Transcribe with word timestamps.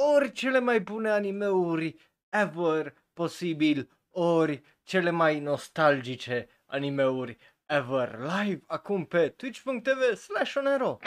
ori 0.00 0.32
cele 0.32 0.60
mai 0.60 0.80
bune 0.80 1.10
animeuri 1.10 1.96
ever 2.28 2.94
posibil, 3.12 3.88
ori 4.10 4.62
cele 4.82 5.10
mai 5.10 5.40
nostalgice 5.40 6.48
animeuri 6.66 7.36
ever 7.66 8.18
live 8.18 8.60
acum 8.66 9.04
pe 9.04 9.28
twitch.tv 9.28 10.14
slash 10.14 10.56
onero. 10.56 10.98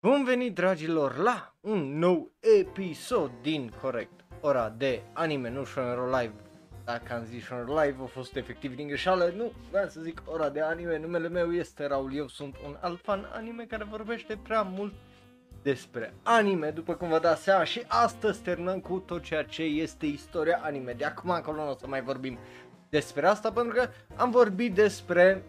Bun 0.00 0.24
venit 0.24 0.54
dragilor 0.54 1.16
la 1.16 1.54
un 1.60 1.98
nou 1.98 2.32
episod 2.40 3.30
din 3.42 3.72
corect 3.80 4.24
ora 4.40 4.68
de 4.68 5.02
anime 5.12 5.48
nu 5.48 5.64
Shonero 5.64 6.06
Live 6.06 6.45
dacă 6.86 7.14
am 7.14 7.24
zis 7.24 7.44
Shonero 7.44 7.80
Live 7.80 7.96
a 8.02 8.06
fost 8.06 8.36
efectiv 8.36 8.76
din 8.76 8.86
greșeală, 8.86 9.32
nu, 9.36 9.52
vreau 9.70 9.88
să 9.88 10.00
zic 10.00 10.22
ora 10.24 10.48
de 10.48 10.60
anime, 10.60 10.98
numele 10.98 11.28
meu 11.28 11.52
este 11.52 11.86
Raul, 11.86 12.14
eu 12.14 12.28
sunt 12.28 12.56
un 12.66 12.76
alt 12.80 13.00
fan 13.00 13.30
anime 13.32 13.64
care 13.64 13.84
vorbește 13.84 14.38
prea 14.42 14.62
mult 14.62 14.94
despre 15.62 16.14
anime, 16.22 16.70
după 16.70 16.94
cum 16.94 17.08
vă 17.08 17.18
dați 17.18 17.42
seama 17.42 17.64
și 17.64 17.82
astăzi 17.86 18.42
terminăm 18.42 18.80
cu 18.80 18.98
tot 18.98 19.22
ceea 19.22 19.44
ce 19.44 19.62
este 19.62 20.06
istoria 20.06 20.60
anime, 20.62 20.92
de 20.92 21.04
acum 21.04 21.30
încolo 21.30 21.64
nu 21.64 21.70
o 21.70 21.74
să 21.74 21.86
mai 21.86 22.02
vorbim 22.02 22.38
despre 22.88 23.26
asta 23.26 23.52
pentru 23.52 23.74
că 23.74 23.88
am 24.16 24.30
vorbit 24.30 24.74
despre 24.74 25.42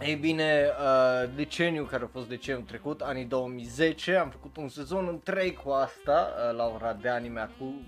ei 0.00 0.14
bine, 0.14 0.66
uh, 0.68 1.30
deceniu 1.34 1.84
care 1.84 2.04
a 2.04 2.08
fost 2.12 2.28
deceniul 2.28 2.64
trecut, 2.64 3.00
anii 3.00 3.24
2010, 3.24 4.14
am 4.14 4.30
făcut 4.30 4.56
un 4.56 4.68
sezon 4.68 5.06
întreg 5.08 5.56
cu 5.62 5.70
asta, 5.70 6.28
uh, 6.50 6.56
la 6.56 6.66
ora 6.74 6.92
de 6.92 7.08
anime 7.08 7.40
acum, 7.40 7.84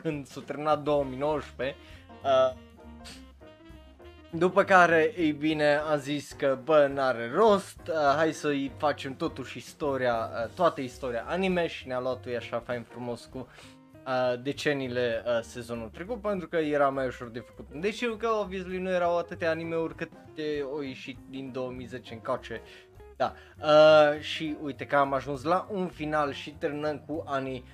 când, 0.00 0.14
când 0.14 0.26
s-a 0.26 0.40
terminat 0.46 0.82
2019. 0.82 1.76
Uh, 2.22 2.56
după 4.30 4.64
care, 4.64 5.12
ei 5.16 5.32
bine, 5.32 5.76
am 5.76 5.98
zis 5.98 6.32
că, 6.32 6.58
bă, 6.64 6.90
n-are 6.94 7.30
rost, 7.34 7.80
uh, 7.88 8.14
hai 8.16 8.32
să-i 8.32 8.72
facem 8.76 9.16
totuși 9.16 9.58
istoria, 9.58 10.14
uh, 10.14 10.50
toată 10.54 10.80
istoria 10.80 11.24
anime 11.26 11.66
și 11.66 11.86
ne-a 11.86 12.00
luat 12.00 12.24
așa 12.38 12.58
fain 12.58 12.82
frumos 12.82 13.28
cu 13.32 13.38
uh, 14.06 14.40
deceniile 14.42 15.22
uh, 15.26 15.38
sezonul 15.42 15.88
trecut 15.88 16.20
pentru 16.20 16.48
că 16.48 16.56
era 16.56 16.88
mai 16.88 17.06
ușor 17.06 17.28
de 17.28 17.38
făcut. 17.38 17.80
Deci 17.80 18.00
eu 18.00 18.14
că 18.14 18.28
obviously 18.28 18.78
nu 18.78 18.90
erau 18.90 19.18
atâtea 19.18 19.50
anime-uri 19.50 19.94
cât 19.94 20.10
de 20.34 20.66
o 20.72 20.82
ieșit 20.82 21.18
din 21.28 21.52
2010 21.52 22.14
încoace. 22.14 22.60
Da, 23.16 23.32
uh, 23.62 24.20
și 24.20 24.56
uite 24.62 24.86
că 24.86 24.96
am 24.96 25.12
ajuns 25.12 25.42
la 25.42 25.66
un 25.70 25.88
final 25.88 26.32
și 26.32 26.50
terminăm 26.50 27.02
cu 27.06 27.22
anii 27.26 27.64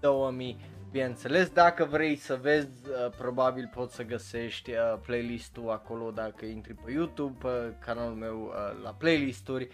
2000 0.00 0.58
Bineînțeles, 0.90 1.48
dacă 1.48 1.84
vrei 1.84 2.16
să 2.16 2.38
vezi, 2.40 2.66
uh, 2.66 3.10
probabil 3.16 3.70
poți 3.74 3.94
să 3.94 4.02
găsești 4.02 4.70
uh, 4.70 4.98
playlistul 5.02 5.70
acolo 5.70 6.10
dacă 6.10 6.44
intri 6.44 6.74
pe 6.74 6.90
YouTube, 6.92 7.36
pe 7.48 7.74
canalul 7.84 8.14
meu 8.14 8.40
uh, 8.42 8.82
la 8.82 8.90
playlisturi. 8.90 9.68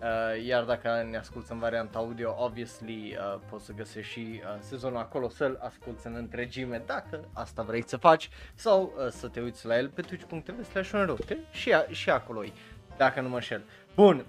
Uh, 0.00 0.44
iar 0.46 0.64
dacă 0.64 1.06
ne 1.10 1.16
asculti 1.16 1.52
în 1.52 1.58
varianta 1.58 1.98
audio, 1.98 2.34
obviously 2.38 3.16
uh, 3.18 3.40
poți 3.50 3.64
să 3.64 3.72
găsești 3.72 4.12
și 4.12 4.40
uh, 4.42 4.56
sezonul 4.60 4.98
acolo 4.98 5.28
să-l 5.28 5.58
asculti 5.62 6.06
în 6.06 6.14
întregime 6.14 6.82
dacă 6.86 7.28
asta 7.32 7.62
vrei 7.62 7.88
să 7.88 7.96
faci 7.96 8.30
sau 8.54 8.94
uh, 8.96 9.08
să 9.10 9.28
te 9.28 9.40
uiți 9.40 9.66
la 9.66 9.76
el 9.76 9.88
pe 9.88 10.02
twitch.tv 10.02 10.64
slash 10.64 11.14
și, 11.50 11.72
a, 11.72 11.84
și 11.90 12.10
acolo 12.10 12.44
-i, 12.44 12.52
dacă 12.96 13.20
nu 13.20 13.28
mă 13.28 13.34
înșel. 13.34 13.62
Bun, 13.94 14.24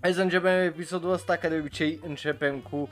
hai 0.00 0.12
să 0.12 0.22
începem 0.22 0.62
episodul 0.62 1.12
ăsta, 1.12 1.36
ca 1.36 1.48
de 1.48 1.58
obicei 1.58 2.00
începem 2.06 2.58
cu 2.58 2.88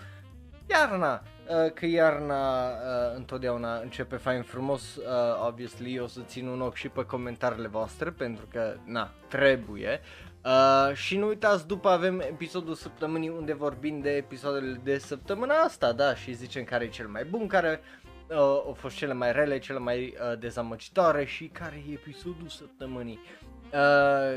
iarna, 0.71 1.13
uh, 1.13 1.34
că 1.75 1.87
iarna 1.87 2.67
uh, 2.67 3.17
întotdeauna 3.17 3.77
începe 3.77 4.17
fain 4.17 4.43
frumos, 4.43 4.97
uh, 4.97 5.47
obviously 5.47 5.99
o 5.99 6.07
să 6.07 6.21
țin 6.27 6.47
un 6.47 6.61
ochi 6.61 6.75
și 6.75 6.89
pe 6.89 7.05
comentariile 7.05 7.69
voastre 7.69 8.11
pentru 8.11 8.47
că, 8.51 8.77
na, 8.85 9.11
trebuie. 9.29 10.01
Uh, 10.45 10.95
și 10.95 11.17
nu 11.17 11.27
uitați, 11.27 11.67
după 11.67 11.89
avem 11.89 12.21
episodul 12.21 12.75
săptămânii 12.75 13.29
unde 13.29 13.53
vorbim 13.53 14.01
de 14.01 14.11
episoadele 14.11 14.81
de 14.85 14.99
săptămâna 14.99 15.55
asta, 15.55 15.93
da, 15.93 16.15
și 16.15 16.33
zicem 16.33 16.65
care 16.65 16.85
e 16.85 16.89
cel 16.89 17.09
mai 17.09 17.25
bun, 17.25 17.47
care 17.47 17.81
uh, 18.29 18.37
au 18.37 18.77
fost 18.79 18.97
cele 18.97 19.13
mai 19.13 19.33
rele, 19.33 19.59
cele 19.59 19.79
mai 19.79 20.15
uh, 20.31 20.39
dezamăgitoare 20.39 21.25
și 21.25 21.47
care 21.47 21.85
e 21.89 21.93
episodul 21.93 22.49
săptămânii. 22.49 23.21
Uh, 23.23 23.44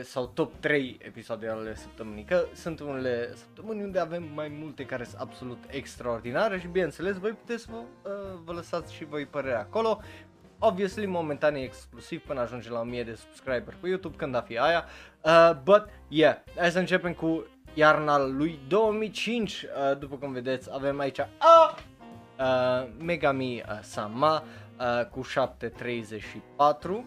sau 0.03 0.25
top 0.25 0.53
3 0.59 0.97
episoade 1.01 1.47
ale 1.47 1.75
săptămânii, 1.75 2.23
că 2.23 2.45
sunt 2.53 2.79
unele 2.79 3.33
săptămâni 3.35 3.83
unde 3.83 3.99
avem 3.99 4.23
mai 4.33 4.57
multe 4.59 4.85
care 4.85 5.03
sunt 5.03 5.21
absolut 5.21 5.57
extraordinare 5.67 6.59
și 6.59 6.67
bineînțeles 6.67 7.17
voi 7.17 7.31
puteți 7.31 7.63
să 7.63 7.69
vă, 7.71 8.09
uh, 8.09 8.39
vă 8.43 8.51
lăsați 8.51 8.93
și 8.93 9.05
voi 9.05 9.25
părere 9.25 9.55
acolo. 9.55 10.01
Obviously, 10.59 11.05
momentan 11.05 11.55
e 11.55 11.63
exclusiv 11.63 12.21
până 12.21 12.39
ajunge 12.39 12.69
la 12.69 12.79
1000 12.79 13.03
de 13.03 13.15
subscriber 13.15 13.75
pe 13.79 13.87
YouTube 13.87 14.15
când 14.17 14.35
a 14.35 14.41
fi 14.41 14.57
aia. 14.57 14.85
Uh, 15.21 15.51
but, 15.63 15.85
yeah, 16.07 16.35
hai 16.55 16.71
să 16.71 16.79
începem 16.79 17.13
cu 17.13 17.45
iarna 17.73 18.25
lui 18.25 18.59
2005. 18.67 19.51
Uh, 19.51 19.97
după 19.97 20.15
cum 20.15 20.31
vedeți, 20.31 20.69
avem 20.73 20.99
aici 20.99 21.17
uh, 21.17 21.25
uh, 22.39 22.87
Megami 22.97 23.55
uh, 23.55 23.79
Sama 23.81 24.43
uh, 24.79 25.05
cu 25.05 25.21
734. 25.21 27.05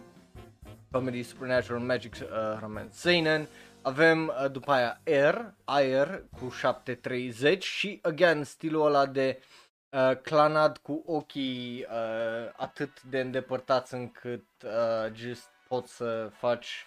Comedy 0.91 1.23
Supernatural 1.23 1.81
Magic 1.81 2.13
uh, 2.21 2.27
Romance 2.59 2.91
Seinen. 2.91 3.47
Avem 3.81 4.27
uh, 4.27 4.51
după 4.51 4.71
aia 4.71 5.01
Air, 5.05 5.53
Air 5.63 6.23
cu 6.39 6.49
730 6.49 7.63
și 7.63 7.99
again 8.01 8.43
stilul 8.43 8.85
ăla 8.85 9.05
de 9.05 9.39
uh, 9.39 9.43
uh, 9.91 10.17
clanat 10.21 10.77
cu 10.77 11.03
ochii 11.05 11.85
uh, 11.89 12.53
atât 12.57 13.01
de 13.01 13.19
îndepărtați 13.19 13.93
încât 13.93 14.45
uh, 14.63 15.13
just 15.13 15.49
poți 15.67 15.95
să 15.95 16.29
faci 16.37 16.85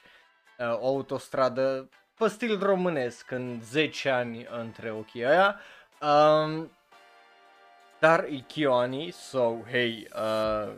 uh, 0.58 0.80
o 0.80 0.86
autostradă 0.86 1.88
pe 2.18 2.28
stil 2.28 2.58
românesc 2.62 3.30
în 3.30 3.60
10 3.62 4.08
ani 4.08 4.46
între 4.50 4.90
ochii 4.90 5.24
aia. 5.24 5.60
Um, 6.00 6.70
dar 8.00 8.24
e 8.24 8.36
Kioani, 8.36 9.10
so, 9.10 9.56
hey, 9.70 10.08
uh, 10.14 10.72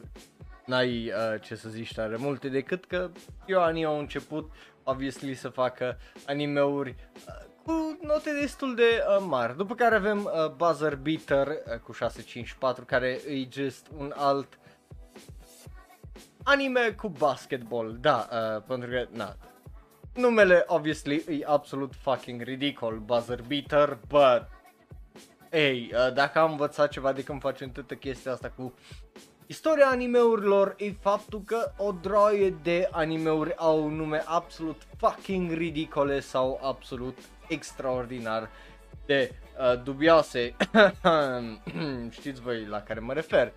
n-ai 0.67 1.07
uh, 1.07 1.41
ce 1.41 1.55
să 1.55 1.69
zici 1.69 1.95
tare 1.95 2.17
multe 2.17 2.49
decât 2.49 2.85
că 2.85 3.11
Kioani 3.45 3.85
au 3.85 3.99
început, 3.99 4.51
obviously, 4.85 5.35
să 5.35 5.49
facă 5.49 5.99
animeuri 6.27 6.95
uh, 7.29 7.47
cu 7.63 7.99
note 8.03 8.31
destul 8.41 8.75
de 8.75 9.05
uh, 9.09 9.25
mari. 9.29 9.57
După 9.57 9.75
care 9.75 9.95
avem 9.95 10.25
uh, 10.25 10.51
Buzzer 10.51 10.97
Beater 10.97 11.47
uh, 11.47 11.79
cu 11.79 11.93
654 11.93 12.85
care 12.85 13.21
e 13.29 13.49
just 13.51 13.87
un 13.97 14.13
alt 14.17 14.59
anime 16.43 16.95
cu 16.97 17.09
basketball. 17.09 17.97
Da, 18.01 18.29
uh, 18.33 18.63
pentru 18.67 18.91
că, 18.91 19.07
na, 19.11 19.37
numele 20.15 20.65
obviously 20.67 21.25
e 21.29 21.45
absolut 21.47 21.95
fucking 21.95 22.43
ridicol, 22.43 22.99
Buzzer 22.99 23.43
Beater, 23.43 23.99
but 24.09 24.49
ei, 25.51 25.93
uh, 25.95 26.13
dacă 26.13 26.39
am 26.39 26.51
învățat 26.51 26.91
ceva 26.91 27.13
de 27.13 27.23
când 27.23 27.41
facem 27.41 27.71
toată 27.71 27.95
chestia 27.95 28.33
asta 28.33 28.53
cu 28.57 28.75
Istoria 29.49 29.87
animeurilor 29.87 30.75
e 30.79 30.93
faptul 31.01 31.43
că 31.47 31.73
o 31.77 31.93
droaie 31.93 32.51
de 32.63 32.89
animeuri 32.91 33.57
au 33.57 33.89
nume 33.89 34.23
absolut 34.25 34.83
fucking 34.97 35.53
ridicole 35.53 36.21
sau 36.21 36.61
absolut 36.63 37.19
extraordinar 37.49 38.51
de 39.07 39.33
uh, 39.59 39.83
dubioase. 39.83 40.57
Știți 42.19 42.41
voi 42.41 42.65
la 42.65 42.81
care 42.81 43.01
mă 43.01 43.13
refer. 43.13 43.53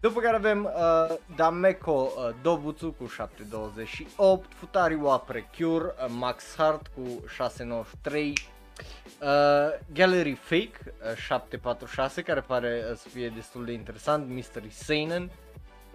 După 0.00 0.20
care 0.20 0.36
avem 0.36 0.64
uh, 0.64 1.16
Dameko 1.36 2.12
uh, 2.16 2.34
Dobutsu 2.42 2.94
cu 2.98 3.06
728, 3.06 4.52
Futari 4.52 4.94
wa 4.94 5.18
Precure, 5.18 5.84
uh, 5.84 6.06
Max 6.08 6.54
Hart 6.56 6.86
cu 6.86 7.24
693, 7.28 8.34
uh, 9.20 9.28
Gallery 9.92 10.34
Fake 10.34 10.78
uh, 10.84 11.16
746 11.16 12.22
care 12.22 12.40
pare 12.40 12.84
uh, 12.90 12.96
să 12.96 13.08
fie 13.08 13.28
destul 13.28 13.64
de 13.64 13.72
interesant, 13.72 14.28
Mystery 14.28 14.70
Seinen, 14.70 15.30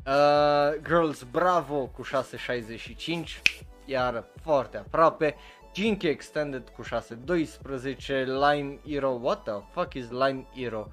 uh, 0.05 0.81
Girls 0.83 1.23
Bravo 1.23 1.85
cu 1.85 2.01
665, 2.03 3.41
iar 3.85 4.23
foarte 4.41 4.77
aproape, 4.77 5.35
Jinky 5.73 6.07
Extended 6.07 6.69
cu 6.69 6.83
6.12, 6.83 8.25
Line 8.25 8.79
Hero, 8.87 9.19
what 9.21 9.43
the 9.43 9.61
fuck 9.71 9.93
is 9.93 10.09
Line 10.09 10.47
Hero? 10.55 10.91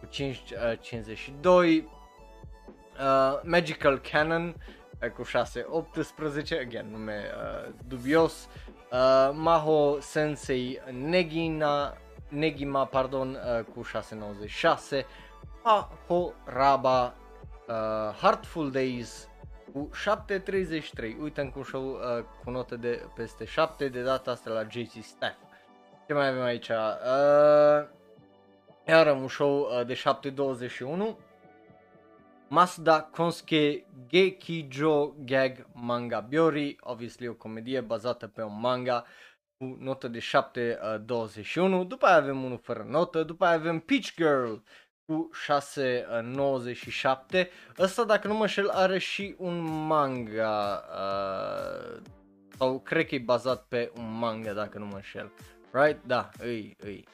Cu 0.00 0.06
5.52, 0.06 1.44
uh, 1.44 1.84
uh, 2.98 3.40
Magical 3.42 3.98
Cannon 3.98 4.54
uh, 5.02 5.10
cu 5.10 5.24
6.18, 5.24 6.60
again 6.60 6.86
nume 6.90 7.24
uh, 7.24 7.72
dubios, 7.86 8.48
uh, 8.65 8.65
Maho 9.32 10.00
Sensei 10.00 10.80
Negina, 10.90 11.96
Negima 12.28 12.84
pardon, 12.84 13.34
uh, 13.34 13.64
cu 13.74 13.84
6.96, 13.84 15.04
Maho 15.64 16.32
Raba 16.44 17.14
uh, 17.68 18.14
Heartful 18.20 18.70
Days 18.70 19.28
cu 19.72 19.90
7.33. 19.94 21.20
Uităm 21.20 21.50
cu 21.50 21.58
un 21.58 21.64
show 21.64 21.84
uh, 21.84 22.24
cu 22.44 22.50
notă 22.50 22.76
de 22.76 23.06
peste 23.14 23.44
7 23.44 23.88
de 23.88 24.02
data 24.02 24.30
asta 24.30 24.50
la 24.50 24.62
JC 24.62 25.02
Staff. 25.02 25.36
Ce 26.06 26.12
mai 26.12 26.28
avem 26.28 26.42
aici? 26.42 26.68
Uh, 26.68 27.88
iar 28.86 29.06
un 29.06 29.28
show 29.28 29.60
uh, 29.60 29.86
de 29.86 29.94
7.21. 29.94 31.25
Masuda 32.48 33.02
Konsuke 33.02 33.84
Gekijo 34.06 35.14
Gag 35.24 35.66
Manga. 35.72 36.20
Biori, 36.20 36.76
obviously 36.80 37.28
o 37.28 37.34
comedie 37.34 37.80
bazată 37.80 38.26
pe 38.26 38.42
un 38.42 38.60
manga 38.60 39.04
cu 39.58 39.76
notă 39.80 40.08
de 40.08 40.18
7.21, 40.18 41.86
după 41.86 42.06
aia 42.06 42.16
avem 42.16 42.44
unul 42.44 42.58
fără 42.62 42.86
notă, 42.88 43.22
după 43.22 43.44
aia 43.44 43.54
avem 43.54 43.78
Peach 43.78 44.14
Girl 44.14 44.54
cu 45.04 45.30
6.97, 47.32 47.48
ăsta 47.78 48.04
dacă 48.04 48.28
nu 48.28 48.34
mă 48.34 48.46
șel 48.46 48.68
are 48.68 48.98
și 48.98 49.34
un 49.38 49.86
manga, 49.86 50.84
uh, 50.90 51.96
sau 52.58 52.80
cred 52.80 53.06
că 53.06 53.14
e 53.14 53.18
bazat 53.18 53.64
pe 53.68 53.92
un 53.96 54.18
manga 54.18 54.52
dacă 54.52 54.78
nu 54.78 54.86
mă 54.86 54.94
înșel, 54.94 55.32
right? 55.70 56.04
Da, 56.04 56.30
îi, 56.38 56.76
îi, 56.78 57.04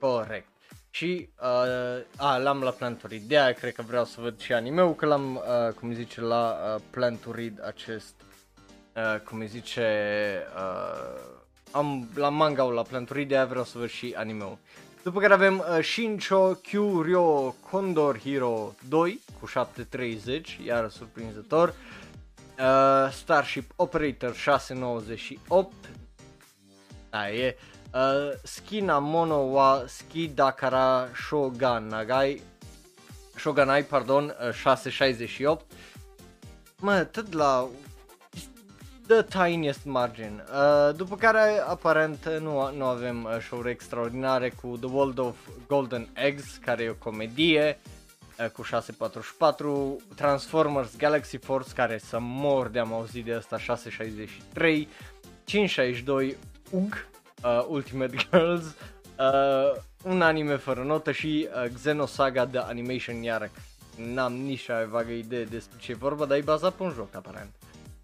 corect. 0.00 0.51
Și, 0.94 1.28
uh, 1.40 2.04
a, 2.16 2.36
l-am 2.36 2.60
la 2.60 2.70
plan 2.70 2.96
to 2.96 3.06
read, 3.06 3.22
de 3.22 3.38
aia 3.38 3.52
cred 3.52 3.74
că 3.74 3.82
vreau 3.82 4.04
să 4.04 4.20
văd 4.20 4.40
și 4.40 4.52
anime-ul, 4.52 4.94
că 4.94 5.06
l-am, 5.06 5.34
uh, 5.36 5.72
cum 5.74 5.94
zice, 5.94 6.20
la 6.20 6.74
uh, 6.74 6.82
plan 6.90 7.16
to 7.16 7.32
read 7.32 7.60
acest, 7.66 8.14
uh, 8.96 9.20
cum 9.24 9.46
zice, 9.46 9.86
uh, 10.56 11.20
am 11.70 12.08
la 12.14 12.28
manga-ul 12.28 12.72
la 12.72 12.82
plan 12.82 13.04
to 13.04 13.14
read, 13.14 13.28
de 13.28 13.36
aia 13.36 13.44
vreau 13.44 13.64
să 13.64 13.78
văd 13.78 13.88
și 13.88 14.14
anime-ul. 14.16 14.58
După 15.02 15.20
care 15.20 15.32
avem 15.32 15.58
uh, 15.58 15.84
Shincho 15.84 16.54
Kyuryo 16.54 17.54
Condor 17.70 18.18
Hero 18.18 18.74
2 18.88 19.20
cu 19.40 19.46
730, 19.46 20.58
iar 20.64 20.88
surprinzător. 20.90 21.74
Uh, 22.58 23.12
Starship 23.12 23.72
Operator 23.76 24.34
698. 24.34 25.72
Da, 27.10 27.30
e. 27.30 27.56
Uh, 27.94 28.32
Skina 28.44 28.98
Mono 29.00 29.52
wa 29.52 29.84
Ski 29.86 30.28
Dakara 30.28 31.08
Shoganagai 31.14 32.40
Shoganai, 33.36 33.82
pardon, 33.82 34.34
uh, 34.40 34.52
668. 34.52 35.64
Mă, 36.80 37.04
tot 37.04 37.32
la 37.32 37.68
the 39.06 39.22
tiniest 39.22 39.84
margin. 39.84 40.42
Uh, 40.52 40.96
după 40.96 41.16
care, 41.16 41.62
aparent, 41.66 42.28
nu, 42.40 42.72
nu 42.76 42.84
avem 42.84 43.24
uh, 43.24 43.38
show 43.40 43.68
extraordinare 43.68 44.48
cu 44.48 44.76
The 44.80 44.88
World 44.90 45.18
of 45.18 45.36
Golden 45.66 46.08
Eggs, 46.12 46.56
care 46.56 46.82
e 46.82 46.88
o 46.88 46.94
comedie 46.94 47.78
uh, 48.38 48.46
cu 48.46 48.62
644, 48.62 49.96
Transformers 50.14 50.96
Galaxy 50.96 51.36
Force, 51.36 51.72
care 51.74 51.98
să 51.98 52.18
mor 52.20 52.68
de 52.68 52.78
am 52.78 52.92
auzit 52.92 53.24
de 53.24 53.32
asta, 53.32 53.58
663, 53.58 54.88
562, 55.44 56.36
UG, 56.70 57.06
uh, 57.44 57.64
Ultimate 57.68 58.16
Girls, 58.30 58.64
uh, 59.18 59.80
un 60.04 60.22
anime 60.22 60.56
fără 60.56 60.82
notă 60.82 61.12
și 61.12 61.48
uh, 61.64 61.70
Xenosaga 61.74 62.46
The 62.46 62.58
Animation 62.58 63.22
iară. 63.22 63.50
N-am 63.96 64.32
nici 64.32 64.66
vagă 64.90 65.12
idee 65.12 65.44
despre 65.44 65.78
ce 65.80 65.90
e 65.90 65.94
vorba, 65.94 66.24
dar 66.24 66.36
e 66.36 66.40
bazat 66.40 66.72
pe 66.72 66.82
un 66.82 66.92
joc, 66.94 67.14
aparent. 67.14 67.50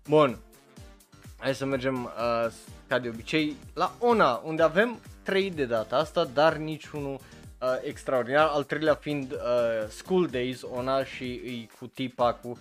Bun, 0.09 0.39
Hai 1.41 1.55
să 1.55 1.65
mergem, 1.65 2.05
uh, 2.05 2.53
ca 2.87 2.99
de 2.99 3.09
obicei, 3.09 3.57
la 3.75 3.95
Ona, 3.99 4.43
unde 4.45 4.63
avem 4.63 4.99
3 5.23 5.51
de 5.51 5.65
data 5.65 5.97
asta, 5.97 6.25
dar 6.25 6.57
niciunul 6.57 7.13
uh, 7.61 7.69
extraordinar. 7.83 8.47
Al 8.47 8.65
treilea 8.65 8.95
fiind 8.95 9.33
uh, 9.33 9.39
School 9.89 10.27
Days, 10.27 10.63
Ona 10.63 11.05
și 11.05 11.23
îi 11.23 11.71
cu 11.79 11.87
tipa 11.87 12.33
cu... 12.33 12.59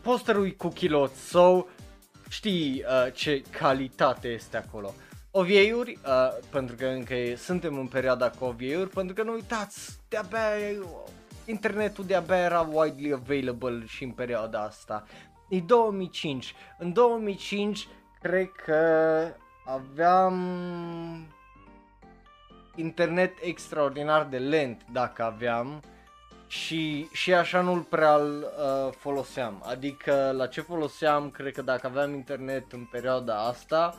Posterul 0.00 0.50
cu 0.50 0.68
kilot, 0.68 1.14
so 1.14 1.64
știi 2.28 2.84
uh, 2.86 3.12
ce 3.12 3.42
calitate 3.58 4.28
este 4.28 4.56
acolo. 4.56 4.94
OVA-uri, 5.38 5.98
uh, 6.06 6.38
pentru 6.50 6.76
că 6.76 6.86
încă 6.86 7.14
e, 7.14 7.34
suntem 7.34 7.78
în 7.78 7.86
perioada 7.86 8.30
cu 8.30 8.44
OVA-uri, 8.44 8.90
pentru 8.90 9.14
că 9.14 9.22
nu 9.22 9.32
uitați, 9.32 9.98
de-abia 10.08 10.40
internetul 11.44 12.04
de-abia 12.04 12.36
era 12.36 12.68
widely 12.72 13.12
available 13.12 13.84
și 13.86 14.04
în 14.04 14.10
perioada 14.10 14.62
asta 14.62 15.04
e 15.48 15.60
2005. 15.60 16.54
În 16.78 16.92
2005 16.92 17.88
cred 18.20 18.48
că 18.64 18.82
aveam 19.64 20.36
internet 22.74 23.32
extraordinar 23.40 24.24
de 24.24 24.38
lent 24.38 24.82
dacă 24.92 25.22
aveam 25.22 25.82
și, 26.46 27.08
și 27.12 27.34
așa 27.34 27.60
nu-l 27.60 27.80
prea 27.80 28.16
uh, 28.16 28.92
foloseam. 28.98 29.62
Adică 29.66 30.32
la 30.36 30.46
ce 30.46 30.60
foloseam, 30.60 31.30
cred 31.30 31.52
că 31.52 31.62
dacă 31.62 31.86
aveam 31.86 32.14
internet 32.14 32.72
în 32.72 32.84
perioada 32.90 33.46
asta, 33.46 33.94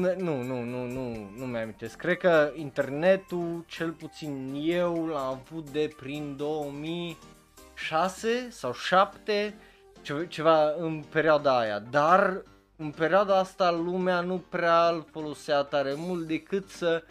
nu, 0.00 0.14
nu, 0.16 0.42
nu, 0.42 0.62
nu, 0.62 0.86
nu, 0.86 1.30
nu 1.36 1.44
mi 1.44 1.58
amintesc. 1.58 1.96
Cred 1.96 2.16
că 2.16 2.52
internetul, 2.54 3.64
cel 3.66 3.90
puțin 3.90 4.62
eu, 4.64 5.06
l-am 5.06 5.26
avut 5.26 5.70
de 5.70 5.90
prin 5.96 6.36
2006 6.36 8.48
sau 8.50 8.72
7 8.72 9.54
ce, 10.02 10.26
ceva 10.28 10.74
în 10.78 11.04
perioada 11.10 11.58
aia, 11.58 11.78
dar 11.78 12.42
în 12.76 12.90
perioada 12.90 13.38
asta 13.38 13.70
lumea 13.70 14.20
nu 14.20 14.44
prea 14.48 14.88
îl 14.88 15.06
folosea 15.10 15.62
tare 15.62 15.94
mult 15.96 16.26
decât 16.26 16.68
să 16.68 17.02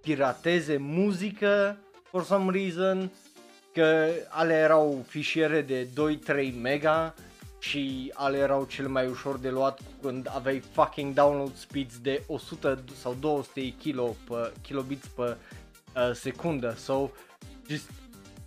pirateze 0.00 0.76
muzică 0.76 1.76
for 2.02 2.24
some 2.24 2.52
reason, 2.52 3.10
că 3.72 4.08
ale 4.28 4.54
erau 4.54 5.04
fișiere 5.08 5.60
de 5.60 5.88
2-3 6.52 6.60
mega 6.60 7.14
și 7.62 8.12
ale 8.14 8.36
erau 8.36 8.64
cel 8.64 8.88
mai 8.88 9.06
ușor 9.08 9.38
de 9.38 9.50
luat 9.50 9.80
când 10.00 10.30
aveai 10.34 10.62
fucking 10.72 11.14
download 11.14 11.56
speeds 11.56 11.98
de 11.98 12.22
100 12.26 12.84
sau 13.00 13.16
200 13.20 13.60
kilo 13.60 14.16
pe, 14.28 14.52
kilobits 14.62 15.06
pe 15.06 15.22
uh, 15.96 16.12
secundă, 16.12 16.74
so 16.78 17.10
just, 17.68 17.90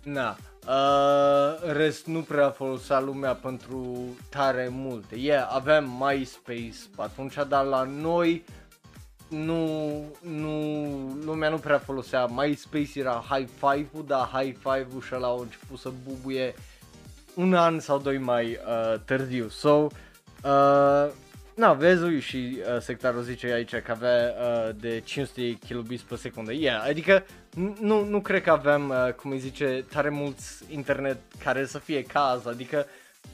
na, 0.02 0.36
Uh, 0.68 1.72
rest 1.72 2.06
nu 2.06 2.20
prea 2.20 2.50
folosea 2.50 3.00
lumea 3.00 3.34
pentru 3.34 3.96
tare 4.28 4.68
multe. 4.70 5.16
Yeah, 5.16 5.48
aveam 5.50 5.96
MySpace 6.00 6.76
atunci, 6.96 7.34
dar 7.48 7.64
la 7.64 7.82
noi 7.82 8.44
nu, 9.28 10.02
nu, 10.20 10.52
lumea 11.24 11.48
nu 11.48 11.56
prea 11.56 11.78
folosea. 11.78 12.26
MySpace 12.26 12.98
era 13.00 13.24
high 13.30 13.48
five-ul, 13.54 14.04
dar 14.06 14.28
high 14.32 14.56
five-ul 14.58 15.02
și 15.02 15.14
ăla 15.14 15.26
au 15.26 15.38
început 15.38 15.78
să 15.78 15.92
bubuie 16.04 16.54
un 17.36 17.54
an 17.54 17.80
sau 17.80 17.98
doi 17.98 18.18
mai 18.18 18.58
uh, 18.66 19.00
târziu. 19.04 19.48
So, 19.48 19.86
uh, 20.44 21.10
Na, 21.56 21.72
vezi, 21.72 22.18
și 22.18 22.58
uh, 22.58 22.80
sectarul 22.80 23.22
zice 23.22 23.52
aici 23.52 23.76
că 23.76 23.90
avea 23.90 24.34
uh, 24.40 24.74
de 24.80 25.00
500 25.04 25.58
kilobits 25.66 26.02
pe 26.02 26.16
secundă. 26.16 26.52
Yeah, 26.52 26.84
adică 26.88 27.24
nu, 27.80 28.04
nu 28.04 28.20
cred 28.20 28.42
că 28.42 28.50
avem, 28.50 28.88
uh, 28.88 29.12
cum 29.12 29.30
îi 29.30 29.38
zice, 29.38 29.84
tare 29.92 30.08
mulți 30.08 30.64
internet 30.68 31.18
care 31.44 31.66
să 31.66 31.78
fie 31.78 32.02
caz, 32.02 32.46
adică 32.46 32.86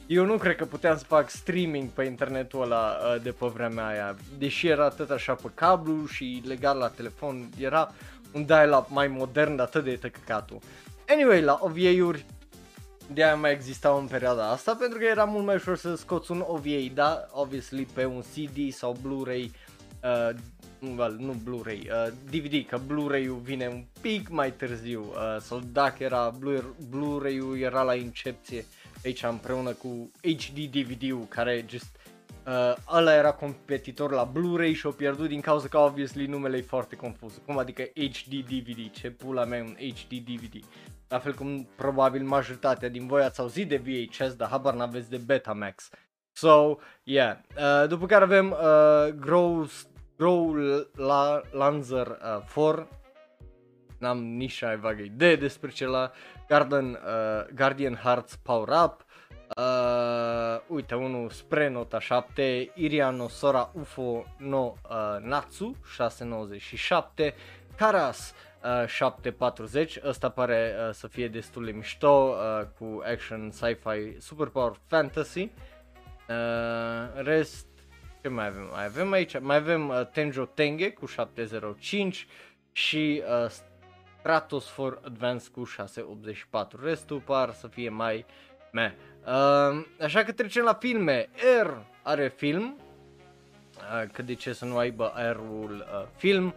eu 0.07 0.25
nu 0.25 0.37
cred 0.37 0.55
că 0.55 0.65
puteam 0.65 0.97
să 0.97 1.03
fac 1.07 1.29
streaming 1.29 1.89
pe 1.89 2.03
internetul 2.03 2.61
ăla 2.61 2.97
uh, 3.15 3.21
de 3.21 3.31
pe 3.31 3.45
vremea 3.45 3.87
aia, 3.87 4.15
deși 4.37 4.67
era 4.67 4.85
atât 4.85 5.09
așa 5.09 5.33
pe 5.33 5.49
cablu 5.53 6.05
și 6.05 6.41
legat 6.45 6.77
la 6.77 6.87
telefon, 6.87 7.49
era 7.59 7.91
un 8.31 8.45
dial-up 8.45 8.85
mai 8.89 9.07
modern, 9.07 9.55
dar 9.55 9.65
atât 9.65 9.83
de 9.83 9.95
tăcăcatul. 9.95 10.59
Anyway, 11.09 11.41
la 11.41 11.59
OVA-uri 11.61 12.25
de 13.13 13.23
aia 13.23 13.35
mai 13.35 13.51
existau 13.51 13.99
în 13.99 14.07
perioada 14.07 14.49
asta 14.49 14.75
pentru 14.75 14.97
că 14.97 15.05
era 15.05 15.23
mult 15.23 15.45
mai 15.45 15.55
ușor 15.55 15.77
să 15.77 15.95
scoți 15.95 16.31
un 16.31 16.43
OVA, 16.47 16.91
da, 16.93 17.27
obviously 17.31 17.87
pe 17.93 18.05
un 18.05 18.21
CD 18.21 18.73
sau 18.73 18.97
Blu-ray, 19.01 19.51
uh, 20.03 20.29
well, 20.97 21.15
nu 21.19 21.35
Blu-ray, 21.43 21.89
uh, 21.89 22.13
DVD, 22.31 22.67
că 22.67 22.79
Blu-ray-ul 22.87 23.39
vine 23.43 23.67
un 23.67 23.85
pic 24.01 24.29
mai 24.29 24.51
târziu, 24.51 25.01
uh, 25.01 25.41
sau 25.41 25.61
dacă 25.71 26.03
era 26.03 26.33
Blu-ray-ul 26.89 27.59
era 27.59 27.81
la 27.81 27.95
incepție 27.95 28.65
aici 29.05 29.23
împreună 29.23 29.71
cu 29.71 30.11
HD 30.21 30.59
DVD-ul 30.71 31.25
care 31.29 31.65
just 31.69 31.97
Uh, 32.47 32.73
ăla 32.93 33.15
era 33.15 33.31
competitor 33.31 34.11
la 34.11 34.23
Blu-ray 34.23 34.73
și 34.73 34.85
o 34.85 34.91
pierdut 34.91 35.27
din 35.27 35.41
cauza 35.41 35.67
că 35.67 35.77
obviously 35.77 36.25
numele 36.25 36.57
e 36.57 36.61
foarte 36.61 36.95
confuz. 36.95 37.41
Cum 37.45 37.57
adică 37.57 37.83
HD 37.93 38.33
DVD? 38.33 38.91
Ce 38.91 39.09
pula 39.09 39.45
mea 39.45 39.63
un 39.63 39.75
HD 39.75 40.13
DVD? 40.13 40.63
La 41.13 41.19
fel 41.19 41.33
cum 41.33 41.67
probabil 41.75 42.23
majoritatea 42.23 42.89
din 42.89 43.07
voi 43.07 43.23
ați 43.23 43.39
auzit 43.39 43.67
de 43.67 43.77
VHS, 43.77 44.35
dar 44.35 44.49
habar 44.49 44.73
n-aveți 44.73 45.09
de 45.09 45.17
Betamax. 45.17 45.89
So, 46.31 46.75
yeah. 47.03 47.37
Uh, 47.57 47.87
după 47.87 48.05
care 48.05 48.23
avem 48.23 48.51
uh, 48.51 49.13
Grow, 49.19 49.67
Grow 50.17 50.55
la 50.95 51.41
Lanzer 51.51 52.07
uh, 52.07 52.43
4. 52.53 52.87
N-am 53.99 54.23
nici 54.23 54.61
ai 54.61 54.77
vagă 54.77 55.01
idee 55.01 55.35
despre 55.35 55.69
cela. 55.69 56.11
Garden, 56.47 56.89
uh, 56.89 57.45
Guardian 57.55 57.95
Hearts 57.95 58.35
Power 58.35 58.67
Up. 58.83 59.05
Uh, 59.57 60.61
uite, 60.67 60.95
unul 60.95 61.29
spre 61.29 61.69
nota 61.69 61.99
7, 61.99 62.71
Iriano 62.73 63.27
Sora 63.27 63.71
UFO 63.73 64.25
no 64.37 64.73
uh, 64.89 65.17
Natsu 65.19 65.75
697, 65.95 67.33
Karas 67.75 68.29
uh, 68.29 68.52
740, 68.87 69.99
ăsta 70.03 70.29
pare 70.29 70.75
uh, 70.77 70.93
să 70.93 71.07
fie 71.07 71.27
destul 71.27 71.65
de 71.65 71.71
mișto 71.71 72.35
uh, 72.37 72.65
cu 72.77 73.01
action, 73.11 73.51
sci-fi, 73.51 74.19
superpower, 74.19 74.79
fantasy. 74.87 75.41
Uh, 76.29 77.23
rest, 77.23 77.67
ce 78.21 78.27
mai 78.27 78.47
avem? 78.47 78.69
Mai 78.71 78.85
avem 78.85 79.11
aici, 79.11 79.39
mai 79.39 79.55
avem 79.55 79.89
uh, 79.89 80.07
Tenjo 80.11 80.45
Tenge 80.45 80.91
cu 80.91 81.05
705 81.05 82.27
și 82.71 83.23
uh, 83.45 83.51
Kratos 84.23 84.67
for 84.67 84.99
Advance 85.05 85.45
cu 85.51 85.63
684. 85.63 86.85
Restul 86.85 87.19
par 87.19 87.53
să 87.53 87.67
fie 87.67 87.89
mai 87.89 88.25
meh. 88.71 88.91
Uh, 89.25 89.85
așa 90.01 90.23
că 90.23 90.31
trecem 90.31 90.63
la 90.63 90.73
filme. 90.73 91.29
R 91.63 91.69
are 92.01 92.27
film. 92.27 92.77
Uh, 93.77 94.09
că 94.11 94.21
de 94.21 94.33
ce 94.33 94.53
să 94.53 94.65
nu 94.65 94.77
aibă 94.77 95.13
R-ul 95.31 95.87
uh, 95.93 96.07
film. 96.15 96.53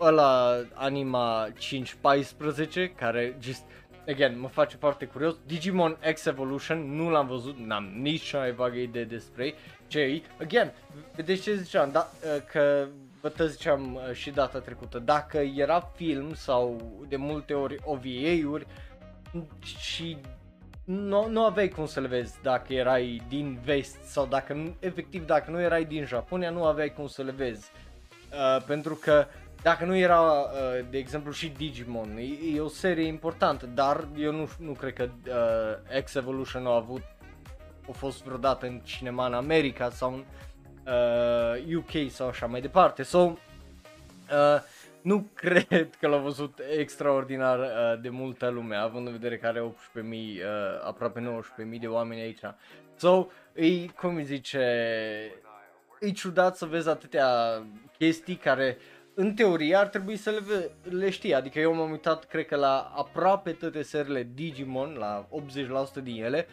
Ăla 0.00 0.62
Anima 0.74 1.48
514 1.58 2.92
care 2.96 3.36
just 3.40 3.62
again, 4.08 4.40
mă 4.40 4.48
face 4.48 4.76
foarte 4.76 5.04
curios. 5.04 5.36
Digimon 5.46 5.98
X 6.12 6.24
Evolution, 6.24 6.94
nu 6.94 7.10
l-am 7.10 7.26
văzut, 7.26 7.58
n-am 7.58 7.84
nici 7.84 8.22
cea 8.22 8.38
mai 8.38 8.52
vagă 8.52 8.76
idee 8.76 9.04
despre 9.04 9.54
ce 9.86 10.22
Again, 10.40 10.72
vedeți 11.14 11.42
ce 11.42 11.54
ziceam, 11.54 11.90
da, 11.92 12.10
uh, 12.24 12.42
că 12.52 12.86
vă 13.20 13.28
te 13.28 13.46
ziceam 13.46 13.94
uh, 13.94 14.12
și 14.12 14.30
data 14.30 14.58
trecută, 14.58 14.98
dacă 14.98 15.38
era 15.38 15.80
film 15.94 16.34
sau 16.34 16.80
de 17.08 17.16
multe 17.16 17.54
ori 17.54 17.76
OVA-uri 17.84 18.66
și 19.66 20.16
nu, 20.84 21.28
nu 21.28 21.44
aveai 21.44 21.68
cum 21.68 21.86
să 21.86 22.00
le 22.00 22.06
vezi 22.06 22.34
dacă 22.42 22.72
erai 22.72 23.22
din 23.28 23.58
vest 23.64 24.02
sau 24.02 24.26
dacă, 24.26 24.76
efectiv, 24.78 25.26
dacă 25.26 25.50
nu 25.50 25.60
erai 25.60 25.84
din 25.84 26.04
Japonia, 26.04 26.50
nu 26.50 26.64
aveai 26.64 26.92
cum 26.92 27.06
să 27.06 27.22
le 27.22 27.30
vezi. 27.30 27.70
Uh, 28.32 28.62
pentru 28.66 28.94
că 28.94 29.26
dacă 29.62 29.84
nu 29.84 29.96
era, 29.96 30.20
uh, 30.20 30.84
de 30.90 30.98
exemplu, 30.98 31.32
și 31.32 31.48
Digimon, 31.48 32.16
e, 32.16 32.54
e 32.54 32.60
o 32.60 32.68
serie 32.68 33.06
importantă, 33.06 33.66
dar 33.66 34.08
eu 34.16 34.32
nu, 34.32 34.48
nu 34.58 34.72
cred 34.72 34.92
că 34.92 35.08
uh, 35.26 36.02
X 36.02 36.14
Evolution 36.14 36.66
a 36.66 36.74
avut, 36.74 37.02
a 37.88 37.92
fost 37.92 38.22
vreodată 38.24 38.66
în 38.66 38.80
cinema 38.84 39.26
în 39.26 39.34
America 39.34 39.90
sau 39.90 40.12
în 40.12 40.24
uh, 40.86 41.76
UK 41.76 42.10
sau 42.10 42.28
așa 42.28 42.46
mai 42.46 42.60
departe. 42.60 43.02
So, 43.02 43.18
uh, 43.18 43.36
nu 45.02 45.26
cred 45.34 45.96
că 46.00 46.06
l-a 46.06 46.16
văzut 46.16 46.60
extraordinar 46.78 47.58
uh, 47.58 48.00
de 48.00 48.08
multă 48.08 48.48
lume, 48.48 48.76
având 48.76 49.06
în 49.06 49.12
vedere 49.12 49.38
că 49.38 49.46
are 49.46 49.60
18.000, 49.60 50.02
uh, 50.02 50.42
aproape 50.84 51.42
19.000 51.72 51.80
de 51.80 51.86
oameni 51.86 52.20
aici. 52.20 52.40
So, 52.96 53.26
e, 53.52 53.86
cum 53.86 54.14
îi 54.14 54.24
zice, 54.24 54.60
e 56.00 56.10
ciudat 56.10 56.56
să 56.56 56.66
vezi 56.66 56.88
atâtea 56.88 57.62
chestii 57.98 58.36
care 58.36 58.78
în 59.20 59.34
teorie 59.34 59.74
ar 59.74 59.86
trebui 59.86 60.16
să 60.16 60.30
le, 60.30 60.70
le 60.96 61.10
știi, 61.10 61.34
adică 61.34 61.58
eu 61.58 61.74
m-am 61.74 61.90
uitat 61.90 62.24
cred 62.24 62.46
că 62.46 62.56
la 62.56 62.92
aproape 62.96 63.50
toate 63.50 63.82
serile 63.82 64.28
Digimon, 64.34 64.96
la 64.98 65.28
80% 66.00 66.02
din 66.02 66.24
ele, 66.24 66.46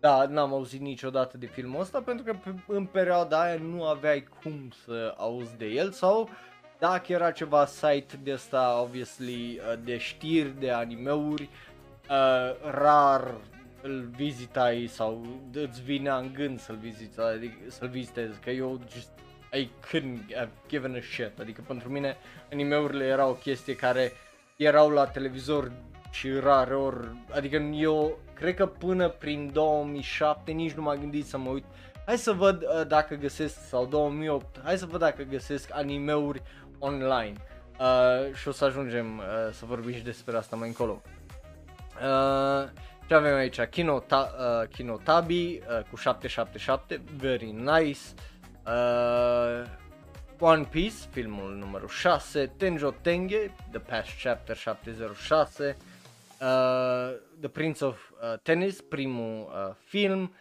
da, 0.00 0.26
n-am 0.26 0.52
auzit 0.52 0.80
niciodată 0.80 1.38
de 1.38 1.46
filmul 1.46 1.80
ăsta 1.80 2.00
pentru 2.00 2.24
că 2.24 2.52
în 2.66 2.84
perioada 2.84 3.40
aia 3.40 3.58
nu 3.60 3.84
aveai 3.84 4.28
cum 4.42 4.70
să 4.84 5.14
auzi 5.16 5.56
de 5.56 5.66
el 5.66 5.90
sau 5.90 6.28
dacă 6.78 7.12
era 7.12 7.30
ceva 7.30 7.66
site 7.66 8.20
de 8.22 8.32
asta, 8.32 8.80
obviously, 8.82 9.58
uh, 9.58 9.78
de 9.84 9.98
știri, 9.98 10.60
de 10.60 10.70
animeuri, 10.70 11.48
uh, 12.10 12.70
rar 12.70 13.34
îl 13.82 14.08
vizitai 14.16 14.86
sau 14.86 15.26
îți 15.52 15.82
vinea 15.82 16.16
în 16.16 16.32
gând 16.32 16.60
să-l 16.60 16.76
vizitai, 16.76 17.34
adică 17.34 17.56
să-l 17.68 17.88
vizitezi, 17.88 18.40
că 18.40 18.50
eu 18.50 18.80
just 18.92 19.10
I 19.54 19.70
couldn't 19.90 20.34
have 20.34 20.50
given 20.68 20.94
a 20.94 21.00
shit. 21.00 21.38
Adică 21.40 21.62
pentru 21.66 21.88
mine 21.88 22.16
animeurile 22.52 23.04
erau 23.04 23.30
o 23.30 23.34
chestie 23.34 23.76
care 23.76 24.12
erau 24.56 24.90
la 24.90 25.06
televizor 25.06 25.72
și 26.10 26.30
rare 26.30 26.74
ori, 26.74 27.16
adică 27.30 27.56
eu 27.56 28.18
cred 28.34 28.54
că 28.54 28.66
până 28.66 29.08
prin 29.08 29.50
2007 29.52 30.52
nici 30.52 30.72
nu 30.72 30.82
m-am 30.82 30.98
gândit 30.98 31.26
să 31.26 31.38
mă 31.38 31.50
uit 31.50 31.64
Hai 32.06 32.18
să 32.18 32.32
văd 32.32 32.62
uh, 32.62 32.86
dacă 32.86 33.14
găsesc, 33.14 33.68
sau 33.68 33.86
2008, 33.86 34.60
hai 34.64 34.78
să 34.78 34.86
văd 34.86 35.00
dacă 35.00 35.22
găsesc 35.22 35.70
animeuri 35.72 36.42
online 36.78 37.32
uh, 37.80 38.34
și 38.34 38.48
o 38.48 38.52
să 38.52 38.64
ajungem 38.64 39.18
uh, 39.18 39.24
să 39.52 39.64
vorbim 39.64 39.94
și 39.94 40.02
despre 40.02 40.36
asta 40.36 40.56
mai 40.56 40.68
încolo. 40.68 41.02
Uh, 41.94 42.68
ce 43.06 43.14
avem 43.14 43.34
aici? 43.34 43.60
Kino, 43.60 43.98
ta, 43.98 44.34
uh, 44.38 44.68
Kino 44.68 44.96
Tabi 44.96 45.34
uh, 45.34 45.60
cu 45.90 45.96
777, 45.96 47.02
very 47.16 47.50
nice. 47.50 47.98
Uh, 48.14 48.31
One 50.38 50.64
Piece, 50.70 50.96
filmul 51.10 51.54
numărul 51.54 51.88
6, 51.88 52.46
Tenjo 52.56 52.90
Tenge, 52.90 53.50
The 53.70 53.78
Past 53.78 54.10
Chapter 54.22 54.56
706, 54.56 55.76
uh, 56.40 56.46
The 57.40 57.48
Prince 57.48 57.84
of 57.84 58.10
uh, 58.10 58.38
Tennis, 58.42 58.80
primul 58.80 59.40
uh, 59.40 59.74
film 59.84 60.34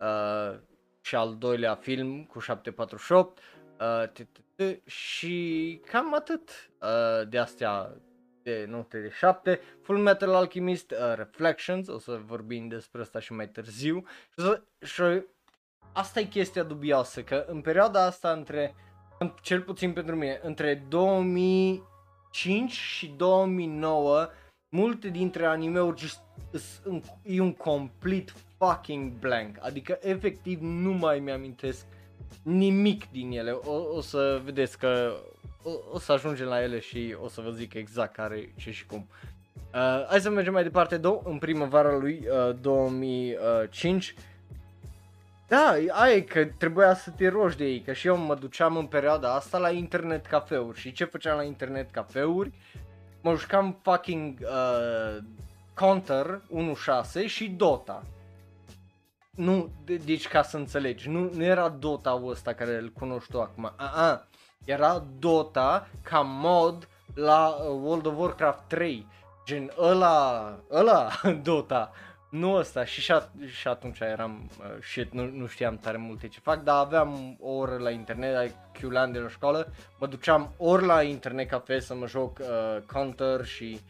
uh, 0.00 0.58
și 1.00 1.14
al 1.14 1.36
doilea 1.36 1.74
film 1.74 2.24
cu 2.24 2.38
748 2.38 3.38
uh, 3.80 4.76
și 4.86 5.80
cam 5.90 6.14
atât 6.14 6.70
uh, 6.80 7.28
de 7.28 7.38
astea 7.38 7.96
de 8.42 8.66
note 8.68 9.00
de 9.00 9.10
7, 9.10 9.60
Full 9.82 9.98
Metal 9.98 10.34
Alchemist 10.34 10.90
uh, 10.90 11.14
Reflections, 11.14 11.88
o 11.88 11.98
să 11.98 12.20
vorbim 12.24 12.68
despre 12.68 13.00
asta 13.00 13.18
și 13.18 13.32
mai 13.32 13.48
târziu. 13.48 14.04
Și, 14.38 14.60
și 14.86 15.22
asta 15.94 16.20
e 16.20 16.24
chestia 16.24 16.62
dubioasă, 16.62 17.22
că 17.22 17.44
în 17.48 17.60
perioada 17.60 18.04
asta 18.04 18.30
între, 18.30 18.74
cel 19.42 19.60
puțin 19.60 19.92
pentru 19.92 20.16
mine, 20.16 20.40
între 20.42 20.84
2005 20.88 22.72
și 22.72 23.06
2009, 23.16 24.28
multe 24.68 25.08
dintre 25.08 25.46
animeuri 25.46 26.00
just, 26.00 26.20
e 27.22 27.40
un 27.40 27.52
complete 27.52 28.32
fucking 28.58 29.12
blank, 29.12 29.56
adică 29.60 29.98
efectiv 30.00 30.60
nu 30.60 30.92
mai 30.92 31.18
mi-amintesc 31.18 31.86
nimic 32.42 33.10
din 33.10 33.30
ele, 33.30 33.50
o, 33.50 33.96
o 33.96 34.00
să 34.00 34.40
vedeți 34.44 34.78
că 34.78 35.16
o, 35.62 35.70
o 35.92 35.98
să 35.98 36.12
ajungem 36.12 36.46
la 36.46 36.62
ele 36.62 36.78
și 36.78 37.16
o 37.22 37.28
să 37.28 37.40
vă 37.40 37.50
zic 37.50 37.74
exact 37.74 38.14
care, 38.14 38.52
ce 38.56 38.70
și 38.70 38.86
cum. 38.86 39.06
Uh, 39.74 40.06
hai 40.08 40.20
să 40.20 40.30
mergem 40.30 40.52
mai 40.52 40.62
departe, 40.62 40.98
do- 40.98 41.22
în 41.24 41.38
primăvara 41.38 41.96
lui 41.96 42.26
uh, 42.48 42.56
2005 42.60 44.14
da, 45.48 45.76
aia 45.90 46.14
e 46.14 46.20
că 46.20 46.44
trebuia 46.44 46.94
să 46.94 47.10
te 47.10 47.28
rogi 47.28 47.56
de 47.56 47.64
ei, 47.64 47.80
că 47.80 47.92
și 47.92 48.06
eu 48.06 48.16
mă 48.16 48.34
duceam 48.34 48.76
în 48.76 48.86
perioada 48.86 49.34
asta 49.34 49.58
la 49.58 49.70
internet 49.70 50.26
cafeuri 50.26 50.78
și 50.78 50.92
ce 50.92 51.04
făceam 51.04 51.36
la 51.36 51.42
internet 51.42 51.90
cafeuri? 51.90 52.52
Mă 53.20 53.34
jucam 53.34 53.78
fucking 53.82 54.38
uh, 54.40 55.22
Counter 55.74 56.40
1.6 57.22 57.26
și 57.26 57.48
Dota. 57.48 58.02
Nu, 59.30 59.70
de, 59.84 59.96
deci 59.96 60.28
ca 60.28 60.42
să 60.42 60.56
înțelegi, 60.56 61.08
nu, 61.08 61.30
nu 61.34 61.44
era 61.44 61.68
Dota 61.68 62.22
ăsta 62.24 62.52
care 62.52 62.76
îl 62.76 62.88
cunoști 62.88 63.30
tu 63.30 63.40
acum, 63.40 63.72
a-a, 63.76 64.26
era 64.64 65.04
Dota 65.18 65.88
ca 66.02 66.20
mod 66.20 66.88
la 67.14 67.48
uh, 67.48 67.66
World 67.82 68.06
of 68.06 68.18
Warcraft 68.18 68.62
3, 68.66 69.06
gen 69.44 69.72
ăla, 69.78 70.58
ăla 70.70 71.08
Dota, 71.42 71.92
nu 72.34 72.52
ăsta 72.54 72.84
și, 72.84 73.00
și, 73.00 73.12
și 73.46 73.68
atunci 73.68 74.00
eram 74.00 74.50
uh, 74.58 74.82
shit, 74.82 75.12
nu, 75.12 75.30
nu 75.30 75.46
știam 75.46 75.76
tare 75.76 75.96
multe 75.96 76.28
ce 76.28 76.40
fac, 76.40 76.62
dar 76.62 76.84
aveam 76.84 77.36
o 77.40 77.50
oră 77.50 77.76
la 77.76 77.90
internet, 77.90 78.36
ai 78.36 78.48
q 78.48 78.80
de 79.12 79.18
la 79.18 79.28
școală, 79.28 79.72
mă 79.98 80.06
duceam 80.06 80.54
ori 80.56 80.84
la 80.84 81.02
internet 81.02 81.48
cafe 81.48 81.80
să 81.80 81.94
mă 81.94 82.06
joc 82.06 82.38
uh, 82.38 82.82
Counter 82.92 83.44
și 83.44 83.80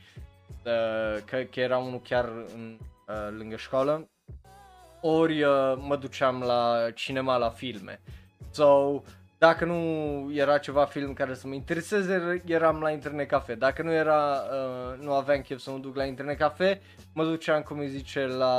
uh, 0.65 1.23
că, 1.25 1.37
că 1.51 1.61
era 1.61 1.79
unul 1.79 2.01
chiar 2.01 2.25
în, 2.55 2.79
uh, 3.07 3.29
lângă 3.39 3.57
școală, 3.57 4.09
ori 5.01 5.43
uh, 5.43 5.75
mă 5.79 5.97
duceam 5.97 6.43
la 6.43 6.91
cinema 6.95 7.37
la 7.37 7.51
filme. 7.51 8.01
So, 8.51 9.03
dacă 9.47 9.65
nu 9.65 10.31
era 10.35 10.59
ceva 10.59 10.85
film 10.85 11.13
care 11.13 11.35
să 11.35 11.47
mă 11.47 11.55
intereseze, 11.55 12.43
eram 12.47 12.81
la 12.81 12.91
internet 12.91 13.29
cafe. 13.29 13.55
Dacă 13.55 13.83
nu 13.83 13.93
era, 13.93 14.43
uh, 14.53 14.99
nu 15.01 15.13
aveam 15.13 15.41
chef 15.41 15.59
să 15.59 15.71
mă 15.71 15.79
duc 15.79 15.97
la 15.97 16.05
internet 16.05 16.39
cafe, 16.39 16.81
mă 17.13 17.25
duceam, 17.25 17.63
cum 17.63 17.79
îi 17.79 17.89
zice, 17.89 18.27
la 18.27 18.55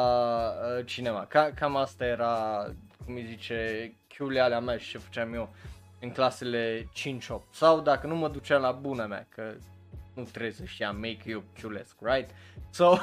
uh, 0.78 0.86
cinema. 0.86 1.26
Ca, 1.26 1.52
cam 1.56 1.76
asta 1.76 2.06
era, 2.06 2.66
cum 3.06 3.16
îi 3.16 3.26
zice, 3.26 3.92
chiule 4.08 4.40
alea 4.40 4.60
mea 4.60 4.78
și 4.78 4.90
ce 4.90 4.98
făceam 4.98 5.34
eu 5.34 5.50
în 6.02 6.12
clasele 6.12 6.84
5-8. 6.84 6.86
Sau 7.52 7.80
dacă 7.80 8.08
nu 8.08 8.16
mă 8.16 8.30
duceam 8.30 8.62
la 8.62 8.72
bună 8.72 9.06
mea, 9.06 9.28
că 9.36 9.54
nu 10.14 10.24
trebuie 10.24 10.52
să 10.52 10.64
știam 10.64 10.96
make 10.96 11.30
you 11.30 11.44
chiulesc, 11.60 11.96
right? 12.00 12.30
So, 12.70 12.96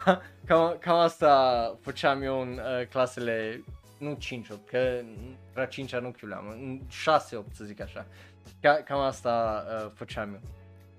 cam, 0.46 0.76
cam 0.80 0.96
asta 0.96 1.74
făceam 1.80 2.22
eu 2.22 2.40
în 2.40 2.52
uh, 2.52 2.86
clasele 2.86 3.64
nu 3.98 4.14
5 4.14 4.48
8 4.48 4.68
că 4.68 5.00
era 5.54 5.66
5 5.66 5.96
nu 5.96 6.10
chiuleam, 6.10 6.80
6 6.88 7.36
8 7.36 7.54
să 7.54 7.64
zic 7.64 7.80
așa. 7.80 8.06
Ca, 8.60 8.74
cam 8.74 9.00
asta 9.00 9.64
uh, 9.84 9.90
făceam 9.94 10.32
eu. 10.32 10.40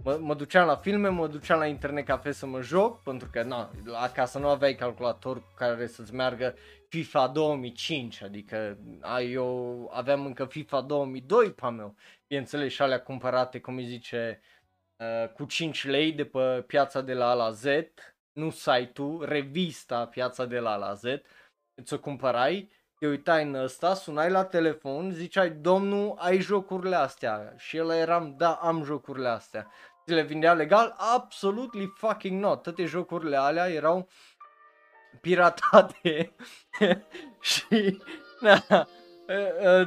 Mă, 0.03 0.17
mă 0.21 0.35
duceam 0.35 0.67
la 0.67 0.75
filme, 0.75 1.07
mă 1.07 1.27
duceam 1.27 1.59
la 1.59 1.65
internet 1.65 2.05
cafe 2.05 2.31
să 2.31 2.45
mă 2.45 2.61
joc, 2.61 3.03
pentru 3.03 3.29
că 3.31 3.43
na, 3.43 3.71
acasă 3.93 4.39
nu 4.39 4.47
aveai 4.47 4.75
calculator 4.75 5.37
cu 5.37 5.51
care 5.55 5.87
să-ți 5.87 6.13
meargă 6.13 6.55
FIFA 6.87 7.27
2005, 7.27 8.21
adică 8.23 8.77
a, 9.01 9.21
eu 9.21 9.89
aveam 9.93 10.25
încă 10.25 10.45
FIFA 10.45 10.81
2002 10.81 11.51
pe 11.51 11.67
meu, 11.67 11.95
bineînțeles 12.27 12.71
și 12.71 12.81
alea 12.81 13.01
cumpărate, 13.01 13.59
cum 13.59 13.75
îi 13.75 13.85
zice, 13.85 14.41
uh, 14.95 15.29
cu 15.29 15.45
5 15.45 15.85
lei 15.85 16.11
de 16.11 16.25
pe 16.25 16.63
piața 16.67 17.01
de 17.01 17.13
la 17.13 17.29
A 17.29 17.33
la 17.33 17.51
Z, 17.51 17.65
nu 18.31 18.49
site-ul, 18.49 19.25
revista 19.25 20.05
piața 20.05 20.45
de 20.45 20.59
la 20.59 20.71
A 20.71 20.75
la 20.75 20.93
Z, 20.93 21.03
ți-o 21.83 21.99
cumpărai 21.99 22.71
te 22.99 23.07
uitai 23.07 23.43
în 23.43 23.53
ăsta, 23.53 23.93
sunai 23.93 24.29
la 24.29 24.43
telefon, 24.43 25.11
ziceai, 25.11 25.49
domnul, 25.49 26.15
ai 26.17 26.39
jocurile 26.39 26.95
astea? 26.95 27.53
Și 27.57 27.77
el 27.77 27.89
eram, 27.89 28.33
da, 28.37 28.51
am 28.51 28.83
jocurile 28.83 29.27
astea. 29.27 29.67
ți 30.05 30.13
le 30.13 30.21
vindea 30.21 30.53
legal? 30.53 30.95
Absolutely 31.15 31.93
fucking 31.95 32.41
not. 32.41 32.61
Toate 32.61 32.85
jocurile 32.85 33.37
alea 33.37 33.67
erau 33.67 34.09
piratate 35.21 36.35
și 37.51 38.01
na, 38.39 38.87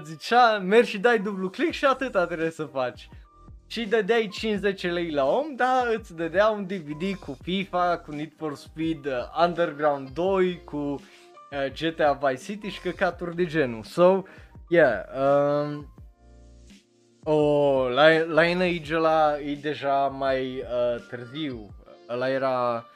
zicea 0.04 0.59
mergi 0.59 0.90
și 0.90 0.99
dai 0.99 1.19
dublu 1.19 1.50
click 1.50 1.73
și 1.73 1.85
atâta 1.85 2.26
trebuie 2.26 2.50
să 2.50 2.64
faci. 2.64 3.09
Și 3.66 3.87
dădeai 3.87 4.28
50 4.28 4.83
lei 4.83 5.11
la 5.11 5.25
om, 5.25 5.54
dar 5.54 5.87
îți 5.87 6.16
dădea 6.16 6.49
un 6.49 6.66
DVD 6.66 7.19
cu 7.19 7.37
FIFA, 7.42 7.99
cu 7.99 8.11
Need 8.11 8.33
for 8.37 8.57
Speed 8.57 9.07
uh, 9.07 9.12
Underground 9.47 10.09
2, 10.09 10.62
cu 10.64 11.00
uh, 11.52 11.73
GTA 11.73 12.12
Vice 12.12 12.42
City 12.42 12.68
și 12.68 12.80
căcaturi 12.80 13.37
de 13.37 13.44
genul. 13.44 13.82
So, 13.82 14.23
yeah, 14.68 15.04
um, 15.16 15.94
oh, 17.23 17.92
la, 17.92 18.25
la 18.25 18.40
Age 18.40 18.94
ăla 18.94 19.40
e 19.40 19.54
deja 19.54 20.06
mai 20.06 20.56
uh, 20.56 21.06
târziu. 21.09 21.68
Ăla 22.09 22.28
era 22.28 22.87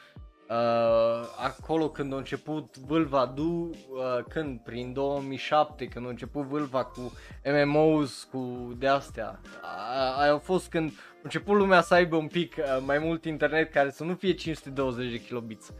Uh, 0.48 1.26
acolo 1.36 1.88
când 1.88 2.12
a 2.12 2.16
început 2.16 2.76
vâlva 2.76 3.26
du, 3.26 3.70
uh, 3.70 4.24
când? 4.28 4.60
Prin 4.60 4.92
2007, 4.92 5.86
când 5.86 6.06
a 6.06 6.08
început 6.08 6.44
vâlva 6.44 6.84
cu 6.84 7.12
MMOs, 7.44 8.24
cu 8.24 8.72
de-astea. 8.78 9.40
Uh, 9.44 10.20
aia 10.20 10.32
a 10.32 10.38
fost 10.38 10.68
când 10.68 10.90
a 10.90 11.20
început 11.22 11.56
lumea 11.56 11.80
să 11.80 11.94
aibă 11.94 12.16
un 12.16 12.26
pic 12.26 12.54
uh, 12.58 12.82
mai 12.84 12.98
mult 12.98 13.24
internet 13.24 13.72
care 13.72 13.90
să 13.90 14.04
nu 14.04 14.14
fie 14.14 14.32
520 14.32 15.10
de 15.10 15.20
kilobits. 15.20 15.72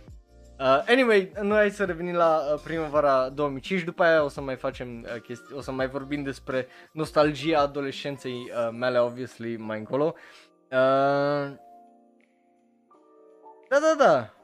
Uh, 0.59 0.83
anyway, 0.87 1.33
noi 1.43 1.57
hai 1.57 1.71
să 1.71 1.85
revenim 1.85 2.15
la 2.15 2.53
uh, 2.53 2.61
primăvara 2.65 3.29
2005, 3.29 3.83
după 3.83 4.03
aia 4.03 4.25
o 4.25 4.29
să 4.29 4.41
mai 4.41 4.57
facem 4.57 5.07
uh, 5.15 5.21
chestii, 5.21 5.57
o 5.57 5.61
să 5.61 5.73
mai 5.73 5.89
vorbim 5.89 6.23
despre 6.23 6.67
nostalgia 6.93 7.61
adolescenței 7.61 8.33
uh, 8.33 8.69
mele, 8.73 8.99
obviously, 8.99 9.57
mai 9.57 9.79
încolo. 9.79 10.15
Uh, 10.71 11.55
da, 13.69 13.79
da, 13.81 13.95
da. 13.99 14.35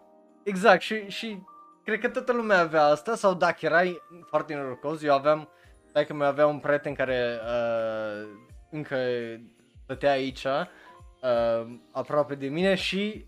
Exact 0.42 0.80
și, 0.80 1.08
și 1.08 1.42
cred 1.84 2.00
că 2.00 2.08
toată 2.08 2.32
lumea 2.32 2.58
avea 2.58 2.84
asta 2.84 3.14
sau 3.14 3.34
dacă 3.34 3.58
erai 3.60 4.02
foarte 4.26 4.54
norocos, 4.54 5.02
eu 5.02 5.14
aveam, 5.14 5.48
dacă 5.92 6.14
mai 6.14 6.26
avea 6.26 6.46
un 6.46 6.58
prieten 6.58 6.94
care 6.94 7.40
uh, 7.44 8.28
încă 8.70 8.96
stătea 9.82 10.10
aici, 10.10 10.44
uh, 10.44 11.76
aproape 11.92 12.34
de 12.34 12.46
mine 12.46 12.74
și 12.74 13.26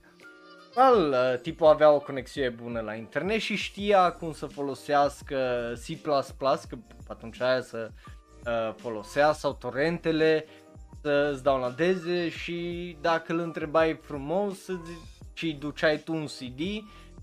well, 0.76 1.10
uh, 1.10 1.40
tipul 1.40 1.66
avea 1.66 1.90
o 1.90 1.98
conexiune 1.98 2.48
bună 2.48 2.80
la 2.80 2.94
internet 2.94 3.40
și 3.40 3.56
știa 3.56 4.12
cum 4.12 4.32
să 4.32 4.46
folosească 4.46 5.72
C++, 5.86 6.00
că 6.68 6.76
atunci 7.08 7.40
aia 7.40 7.60
să 7.60 7.90
uh, 8.46 8.74
folosea 8.76 9.32
sau 9.32 9.52
torrentele 9.52 10.46
să-ți 11.02 11.42
downloadeze 11.42 12.28
și 12.28 12.96
dacă 13.00 13.32
îl 13.32 13.38
întrebai 13.38 13.98
frumos 14.02 14.58
și 15.32 15.52
duceai 15.52 15.98
tu 15.98 16.12
un 16.12 16.26
CD, 16.26 16.60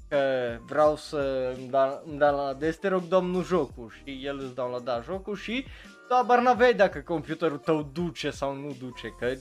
că 0.08 0.20
vreau 0.66 0.96
să 0.96 1.54
îmi 1.58 1.70
da, 1.70 2.02
îmi 2.06 2.18
da 2.18 2.30
la 2.30 2.54
te 2.80 2.88
rog 2.88 3.08
domnul 3.08 3.44
jocul 3.44 3.94
și 4.04 4.22
el 4.26 4.40
îți 4.40 4.56
dau 4.56 4.72
la 4.72 4.80
da 4.80 5.02
jocul 5.02 5.36
și 5.36 5.66
tu 6.08 6.14
abar 6.14 6.40
n-aveai 6.40 6.74
dacă 6.74 7.00
computerul 7.00 7.58
tău 7.58 7.90
duce 7.94 8.30
sau 8.30 8.56
nu 8.56 8.76
duce, 8.80 9.16
că 9.20 9.34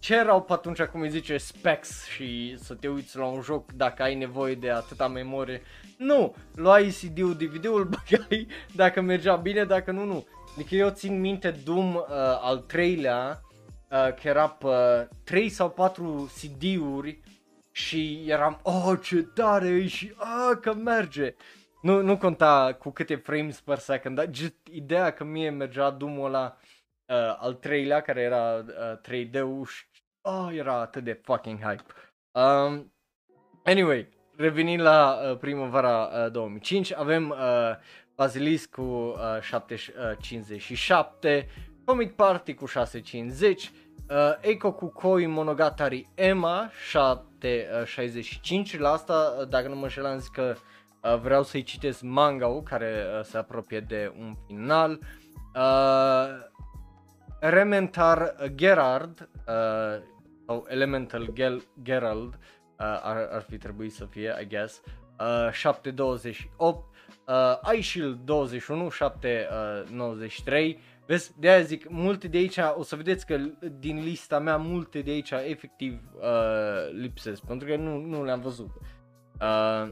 ce 0.00 0.14
erau 0.14 0.42
pe 0.42 0.52
atunci, 0.52 0.82
cum 0.82 1.00
îi 1.00 1.10
zice, 1.10 1.36
specs 1.36 2.06
și 2.06 2.56
să 2.58 2.74
te 2.74 2.88
uiți 2.88 3.16
la 3.16 3.24
un 3.24 3.40
joc 3.40 3.72
dacă 3.72 4.02
ai 4.02 4.14
nevoie 4.14 4.54
de 4.54 4.70
atâta 4.70 5.08
memorie. 5.08 5.62
Nu, 5.98 6.34
luai 6.54 6.88
CD-ul, 6.88 7.34
DVD-ul, 7.34 7.84
băgai 7.94 8.46
dacă 8.74 9.00
mergea 9.00 9.36
bine, 9.36 9.64
dacă 9.64 9.90
nu, 9.90 10.04
nu. 10.04 10.26
Adică 10.54 10.74
eu 10.74 10.90
țin 10.90 11.20
minte 11.20 11.50
Doom 11.50 11.94
uh, 11.94 12.02
al 12.40 12.58
treilea, 12.58 13.40
uh, 13.90 14.14
că 14.14 14.28
era 14.28 14.48
pe 14.48 15.08
3 15.24 15.48
sau 15.48 15.70
4 15.70 16.32
CD-uri 16.34 17.20
și 17.72 18.24
eram, 18.26 18.60
oh 18.62 18.98
ce 19.02 19.22
tare 19.22 19.68
e 19.68 19.86
și 19.86 20.12
ah, 20.16 20.58
că 20.60 20.74
merge. 20.74 21.34
Nu, 21.82 22.02
nu 22.02 22.16
conta 22.16 22.76
cu 22.78 22.90
câte 22.90 23.14
frames 23.14 23.60
per 23.60 23.78
second, 23.78 24.16
dar 24.16 24.28
just 24.32 24.54
ideea 24.70 25.10
că 25.10 25.24
mie 25.24 25.50
mergea 25.50 25.90
dumul 25.90 26.26
ăla 26.26 26.56
uh, 27.06 27.36
al 27.38 27.54
treilea, 27.54 28.00
care 28.00 28.20
era 28.20 28.54
uh, 28.54 28.98
3D-ul 28.98 29.66
și 29.66 29.84
oh, 30.22 30.48
era 30.52 30.80
atât 30.80 31.04
de 31.04 31.20
fucking 31.22 31.58
hype. 31.58 31.84
Um, 32.32 32.92
anyway, 33.64 34.08
revenind 34.36 34.80
la 34.80 35.18
uh, 35.30 35.38
primăvara 35.38 36.10
uh, 36.24 36.32
2005, 36.32 36.92
avem 36.92 37.28
uh, 37.28 37.36
Basilisk 38.14 38.70
cu 38.70 38.82
uh, 38.82 39.40
757, 39.40 41.48
Comic 41.84 42.14
Party 42.14 42.54
cu 42.54 42.66
650, 42.66 43.72
Uh, 44.10 44.16
Eiko 44.40 44.72
Kukoi 44.72 45.26
Monogatari 45.26 46.08
Emma 46.14 46.70
765 46.88 48.72
uh, 48.72 48.78
la 48.80 48.92
asta, 48.92 49.34
uh, 49.38 49.48
dacă 49.48 49.68
nu 49.68 49.74
mă 49.74 49.82
înșel, 49.82 50.06
am 50.06 50.18
zis 50.18 50.28
că 50.28 50.54
uh, 51.02 51.18
vreau 51.18 51.42
să-i 51.42 51.62
citesc 51.62 52.02
manga 52.02 52.62
care 52.62 53.04
uh, 53.18 53.24
se 53.24 53.38
apropie 53.38 53.80
de 53.80 54.12
un 54.18 54.34
final. 54.46 54.98
Uh, 55.54 56.28
Rementar 57.40 58.34
Gerard 58.54 59.28
uh, 59.46 60.02
sau 60.50 60.66
Elemental 60.68 61.30
Gel- 61.32 61.68
Gerald 61.82 62.34
uh, 62.34 62.38
ar, 63.02 63.28
ar 63.30 63.42
fi 63.48 63.58
trebuit 63.58 63.92
să 63.92 64.04
fie, 64.04 64.36
I 64.40 64.46
guess. 64.46 64.82
Uh, 65.20 65.50
728 65.52 66.84
uh, 67.26 67.54
iShield 67.76 68.18
21 68.24 68.88
793 68.90 70.78
Vezi, 71.06 71.32
de 71.38 71.48
aia 71.50 71.60
zic, 71.60 71.88
multe 71.88 72.28
de 72.28 72.38
aici, 72.38 72.58
o 72.74 72.82
să 72.82 72.96
vedeți 72.96 73.26
că 73.26 73.38
din 73.78 74.02
lista 74.02 74.38
mea, 74.38 74.56
multe 74.56 75.00
de 75.00 75.10
aici 75.10 75.30
efectiv 75.30 76.00
uh, 76.14 76.90
lipsesc, 76.92 77.44
pentru 77.44 77.68
că 77.68 77.76
nu, 77.76 77.96
nu 77.96 78.24
le-am 78.24 78.40
văzut 78.40 78.70
uh, 79.40 79.82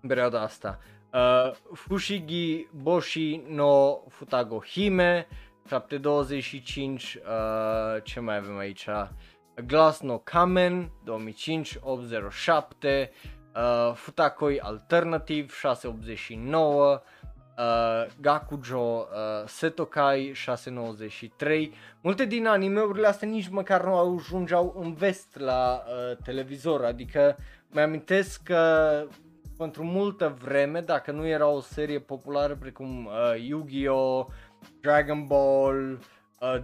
în 0.00 0.08
perioada 0.08 0.40
asta. 0.40 0.78
Uh, 1.12 1.50
Fushigi 1.72 2.66
Boshi 2.74 3.42
no 3.48 3.98
Futago 4.08 4.60
Hime, 4.60 5.26
725, 5.68 7.14
uh, 7.14 8.02
ce 8.02 8.20
mai 8.20 8.36
avem 8.36 8.56
aici? 8.56 8.88
Glass 8.88 9.35
no 10.02 10.18
Kamen, 10.18 10.90
2005, 11.04 11.78
807, 11.82 13.10
uh, 13.54 13.94
Futakoi 13.94 14.60
Alternative, 14.60 15.48
689, 15.48 17.02
uh, 17.58 18.06
Gakujo, 18.20 19.06
uh, 19.10 19.46
Setokai 19.46 20.32
693. 20.34 21.72
Multe 22.00 22.24
din 22.24 22.46
animeurile 22.46 23.06
astea 23.06 23.28
nici 23.28 23.48
măcar 23.48 23.84
nu 23.84 23.96
ajungeau 23.96 24.74
în 24.78 24.94
vest 24.94 25.38
la 25.38 25.82
uh, 25.86 26.16
televizor, 26.24 26.84
adică 26.84 27.36
mi-amintesc 27.70 28.42
că 28.42 29.02
pentru 29.56 29.84
multă 29.84 30.36
vreme, 30.42 30.80
dacă 30.80 31.12
nu 31.12 31.26
era 31.26 31.46
o 31.46 31.60
serie 31.60 31.98
populară 31.98 32.54
precum 32.54 33.06
uh, 33.06 33.46
Yu-Gi-Oh!, 33.48 34.26
Dragon 34.80 35.26
Ball, 35.26 35.92
uh, 35.92 35.98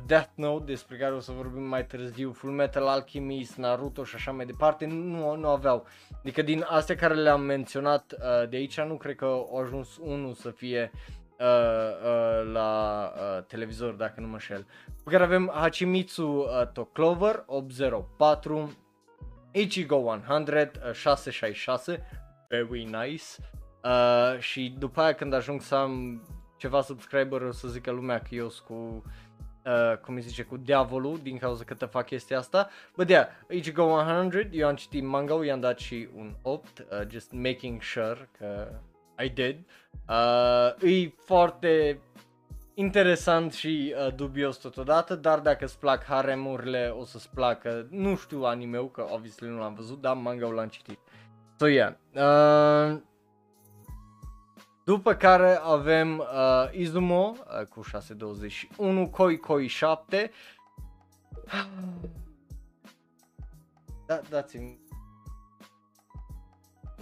Death 0.06 0.30
Note, 0.34 0.64
despre 0.64 0.96
care 0.96 1.14
o 1.14 1.20
să 1.20 1.32
vorbim 1.32 1.62
mai 1.62 1.86
târziu, 1.86 2.32
Full 2.32 2.52
Metal 2.52 2.86
Alchemist, 2.86 3.56
Naruto 3.56 4.04
și 4.04 4.14
așa 4.14 4.32
mai 4.32 4.46
departe, 4.46 4.86
nu, 4.86 5.36
nu 5.36 5.48
aveau. 5.48 5.86
Adică 6.18 6.42
din 6.42 6.64
astea 6.68 6.96
care 6.96 7.14
le-am 7.14 7.40
menționat 7.40 8.12
uh, 8.12 8.48
de 8.48 8.56
aici, 8.56 8.80
nu 8.80 8.96
cred 8.96 9.16
că 9.16 9.24
au 9.24 9.58
ajuns 9.62 9.96
unul 10.00 10.32
să 10.32 10.50
fie 10.50 10.90
uh, 11.38 11.46
uh, 11.46 12.52
la 12.52 13.12
uh, 13.14 13.44
televizor, 13.44 13.94
dacă 13.94 14.20
nu 14.20 14.26
mă 14.26 14.38
șel. 14.38 14.66
Pe 15.04 15.10
care 15.10 15.24
avem 15.24 15.50
Hachimitsu 15.54 16.26
uh, 16.26 16.66
Toklover 16.72 17.42
804, 17.46 18.76
Ichigo 19.52 19.96
100 19.96 20.70
uh, 20.86 20.92
666, 20.92 22.06
very 22.48 22.82
nice. 22.82 23.24
Uh, 23.84 24.38
și 24.38 24.74
după 24.78 25.00
aia 25.00 25.14
când 25.14 25.32
ajung 25.32 25.60
să 25.60 25.74
am 25.74 26.22
ceva 26.56 26.80
subscriber 26.80 27.40
o 27.42 27.52
să 27.52 27.68
zică 27.68 27.90
lumea 27.90 28.18
că 28.18 28.34
eu 28.34 28.48
sunt 28.48 28.66
cu 28.66 29.04
uh, 29.66 29.96
cum 29.96 30.14
îi 30.14 30.20
zice, 30.20 30.42
cu 30.42 30.56
diavolul 30.56 31.18
din 31.22 31.38
cauza 31.38 31.64
că 31.64 31.74
te 31.74 31.86
fac 31.86 32.06
chestia 32.06 32.38
asta. 32.38 32.68
But 32.96 33.08
yeah, 33.08 33.26
Ichigo 33.48 33.82
100, 33.82 34.48
eu 34.50 34.68
am 34.68 34.74
citit 34.74 35.02
manga 35.04 35.44
i-am 35.44 35.60
dat 35.60 35.78
și 35.78 36.08
un 36.16 36.34
8, 36.42 36.78
uh, 36.78 36.84
just 37.08 37.32
making 37.32 37.82
sure 37.82 38.28
că 38.38 38.68
I 39.24 39.28
did. 39.28 39.58
Uh, 40.08 40.90
e 40.90 41.12
foarte 41.24 42.00
interesant 42.74 43.52
și 43.52 43.94
uh, 44.06 44.14
dubios 44.14 44.56
totodată, 44.56 45.14
dar 45.14 45.38
dacă 45.38 45.64
îți 45.64 45.78
plac 45.78 46.04
haremurile 46.04 46.94
o 46.98 47.04
să-ți 47.04 47.30
placă, 47.34 47.86
nu 47.90 48.16
știu 48.16 48.42
anime 48.42 48.88
că 48.92 49.06
obviously 49.10 49.48
nu 49.48 49.58
l-am 49.58 49.74
văzut, 49.74 50.00
dar 50.00 50.16
manga-ul 50.16 50.54
l-am 50.54 50.68
citit. 50.68 50.98
So 51.58 51.66
yeah, 51.66 51.92
uh, 52.14 53.00
după 54.92 55.14
care 55.14 55.56
avem 55.62 56.18
uh, 56.18 56.68
Izumo 56.72 57.34
uh, 57.60 57.66
cu 57.66 57.82
621, 57.82 59.08
Koi 59.08 59.38
Koi 59.38 59.66
7. 59.66 60.30
Da, 64.06 64.20
dați-mi. 64.28 64.80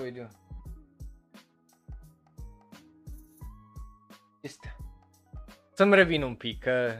Uite. 0.03 0.29
Este. 4.41 4.77
Să-mi 5.73 5.95
revin 5.95 6.23
un 6.23 6.35
pic, 6.35 6.63
că 6.63 6.93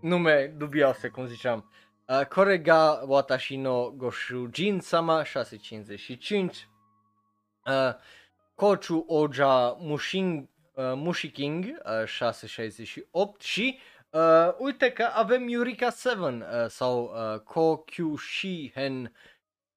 nume 0.00 0.46
dubioase, 0.46 1.08
cum 1.08 1.26
ziceam. 1.26 1.70
Uh, 2.08 2.26
Korega 2.26 3.02
Watashi 3.06 3.56
no 3.56 3.90
Goshujin 3.90 4.80
Sama 4.80 5.22
655. 5.24 6.68
Uh, 7.66 7.94
Kochu 8.60 9.04
Oja 9.08 9.76
Mushin, 9.78 10.48
uh, 10.74 10.92
Mushiking 10.94 11.64
uh, 11.64 12.06
668 12.06 13.40
și 13.40 13.78
uh, 14.10 14.54
uite 14.58 14.92
că 14.92 15.10
avem 15.12 15.46
Eureka 15.48 15.90
7 15.90 16.18
uh, 16.18 16.66
sau 16.68 17.12
uh, 17.14 17.40
Kokyushihen 17.40 19.12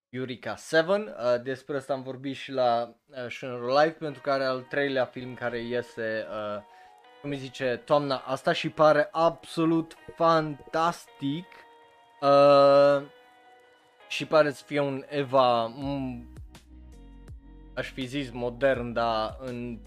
Eureka 0.10 0.56
7. 0.56 0.91
Uh, 0.91 1.06
despre 1.43 1.78
asta 1.78 1.93
am 1.93 2.04
vorbit 2.04 2.36
și 2.36 2.52
la 2.52 2.96
uh, 3.08 3.30
Shunero 3.30 3.67
Live 3.67 3.96
pentru 4.00 4.22
că 4.22 4.32
are 4.32 4.43
al 4.43 4.62
treilea 4.62 5.06
film 5.06 5.34
care 5.34 5.60
iese 5.60 6.28
uh, 6.30 6.62
cum 7.22 7.30
îi 7.30 7.38
zice, 7.38 7.82
toamna 7.86 8.15
asta 8.15 8.52
și 8.52 8.69
pare 8.69 9.08
absolut 9.12 9.96
fantastic. 10.15 11.46
Uh, 12.22 13.02
și 14.08 14.26
pare 14.26 14.52
să 14.52 14.63
fie 14.65 14.80
un 14.80 15.04
Eva, 15.10 15.74
m- 15.74 16.34
aș 17.73 17.91
fi 17.91 18.05
zis 18.05 18.31
modern, 18.31 18.93
dar 18.93 19.38
în, 19.39 19.79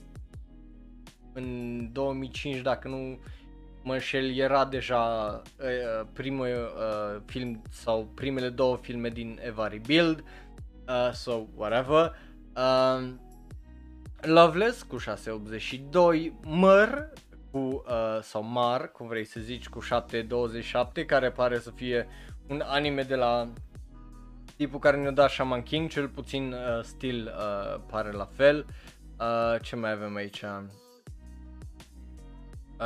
în 1.32 1.88
2005, 1.92 2.60
dacă 2.60 2.88
nu 2.88 3.18
mă 3.82 3.92
înșel, 3.92 4.36
era 4.36 4.64
deja 4.64 5.42
uh, 5.58 6.06
primul 6.12 6.46
uh, 6.46 7.22
film 7.26 7.62
sau 7.70 8.08
primele 8.14 8.48
două 8.48 8.76
filme 8.76 9.08
din 9.08 9.40
Eva 9.42 9.68
Rebuild, 9.68 10.24
uh, 10.88 11.12
so 11.12 11.46
whatever. 11.56 12.16
Uh, 12.56 13.08
Loveless 14.20 14.82
cu 14.82 14.96
682, 14.96 16.32
Măr 16.44 17.12
cu, 17.50 17.58
uh, 17.58 18.18
sau 18.22 18.42
Mar, 18.42 18.92
cum 18.92 19.06
vrei 19.06 19.24
să 19.24 19.40
zici, 19.40 19.68
cu 19.68 19.80
727, 19.80 21.04
care 21.04 21.30
pare 21.30 21.58
să 21.58 21.70
fie 21.70 22.08
un 22.48 22.62
anime 22.64 23.02
de 23.02 23.14
la 23.14 23.48
tipul 24.56 24.78
care 24.78 24.96
ne-a 24.96 25.10
dat 25.10 25.30
Shaman 25.30 25.62
King, 25.62 25.90
cel 25.90 26.08
puțin 26.08 26.52
uh, 26.52 26.82
stil 26.82 27.34
uh, 27.36 27.80
pare 27.86 28.10
la 28.10 28.24
fel. 28.24 28.66
Uh, 29.18 29.60
ce 29.62 29.76
mai 29.76 29.90
avem 29.90 30.14
aici? 30.14 30.42
Uh, 30.42 30.62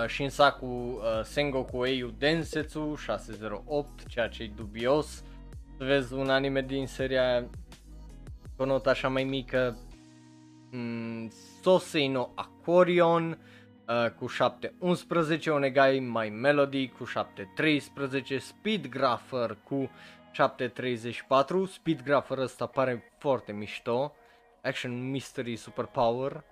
Shinsaku 0.06 0.66
uh, 0.66 1.20
Sengoku 1.22 1.84
Eiu 1.84 2.14
Densetsu 2.18 2.94
608, 2.94 4.06
ceea 4.06 4.28
ce 4.28 4.42
e 4.42 4.50
dubios. 4.56 5.24
Să 5.76 5.84
vezi 5.84 6.14
un 6.14 6.28
anime 6.28 6.62
din 6.62 6.86
seria 6.86 7.42
cu 8.56 8.62
o 8.62 8.64
notă 8.64 8.88
așa 8.88 9.08
mai 9.08 9.24
mică. 9.24 9.78
Mm, 10.70 11.30
Sosei 11.62 12.08
no 12.08 12.28
Aquarion 12.34 13.38
uh, 13.88 14.10
cu 14.10 14.26
711, 14.26 15.50
Onegai 15.50 15.98
My 15.98 16.28
Melody 16.28 16.88
cu 16.88 17.04
713, 17.04 18.38
Speedgrapher 18.38 19.56
cu 19.64 19.90
734, 20.30 21.66
Speedgrapher 21.66 22.38
ăsta 22.38 22.66
pare 22.66 23.12
foarte 23.18 23.52
mișto, 23.52 24.14
Action 24.62 25.10
Mystery 25.10 25.56
Superpower. 25.56 26.44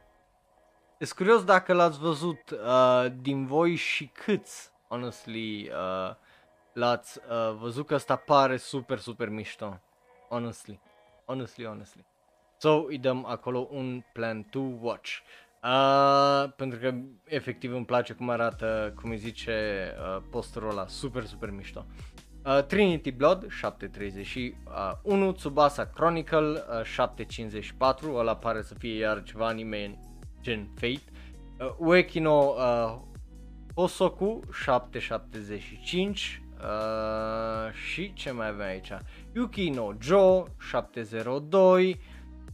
Sunt 0.98 1.12
curios 1.12 1.44
dacă 1.44 1.72
l-ați 1.72 1.98
văzut 1.98 2.50
uh, 2.50 3.06
din 3.20 3.46
voi 3.46 3.74
și 3.74 4.06
câți, 4.06 4.70
honestly, 4.88 5.68
uh, 5.68 6.14
l-ați 6.72 7.18
uh, 7.18 7.56
văzut 7.58 7.86
că 7.86 7.94
ăsta 7.94 8.16
pare 8.16 8.56
super, 8.56 8.98
super 8.98 9.28
mișto, 9.28 9.80
honestly, 10.28 10.80
honestly, 11.24 11.64
honestly. 11.64 12.04
So, 12.56 12.84
îi 12.86 12.98
dăm 12.98 13.24
acolo 13.24 13.68
un 13.70 14.02
plan 14.12 14.42
to 14.42 14.58
watch. 14.58 15.10
Uh, 15.62 16.52
pentru 16.56 16.78
că 16.78 16.94
efectiv 17.24 17.72
îmi 17.72 17.84
place 17.84 18.12
cum 18.12 18.28
arată, 18.28 18.92
cum 19.00 19.10
îi 19.10 19.16
zice 19.16 19.88
uh, 19.98 20.22
posterul 20.30 20.70
ăla, 20.70 20.86
super, 20.86 21.24
super 21.24 21.50
mișto. 21.50 21.86
Uh, 22.44 22.62
Trinity 22.62 23.10
Blood 23.10 23.46
731, 23.50 25.32
Tsubasa 25.32 25.84
Chronicle 25.94 26.64
uh, 26.78 26.84
754, 26.84 28.14
ăla 28.14 28.36
pare 28.36 28.62
să 28.62 28.74
fie 28.74 28.94
iar 28.98 29.22
ceva 29.22 29.46
anime 29.46 29.98
gen 30.40 30.68
Fate. 30.74 31.02
Uh, 31.60 31.74
Uekino 31.78 32.54
uh, 32.56 32.98
Hosoku 33.74 34.40
775 34.52 36.42
uh, 36.60 37.72
și 37.72 38.12
ce 38.12 38.30
mai 38.30 38.48
avem 38.48 38.66
aici? 38.66 38.92
Yuki 39.34 39.68
no 39.70 39.92
Jo 40.02 40.44
702 40.70 42.00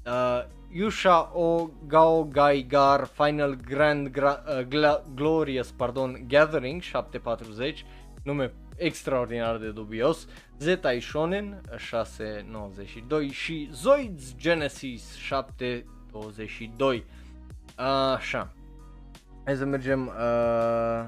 uh, 0.07 0.45
Yusha 0.73 1.31
o 1.35 1.69
Gao 1.87 2.25
Gaigar 2.25 3.05
Final 3.07 3.55
Grand 3.55 4.09
Gra- 4.09 4.43
uh, 4.47 4.63
Gla- 4.67 5.03
Glorious 5.15 5.71
pardon, 5.71 6.25
Gathering 6.29 6.83
740 6.83 7.85
nume 8.23 8.53
extraordinar 8.77 9.59
de 9.59 9.71
dubios 9.71 10.29
Zetai 10.59 11.01
Shonen 11.01 11.61
692 11.77 13.29
și 13.29 13.69
Zoids 13.73 14.35
Genesis 14.37 15.15
722 15.15 17.05
Așa 18.15 18.55
Hai 19.45 19.57
să 19.57 19.65
mergem 19.65 20.07
uh, 20.07 21.05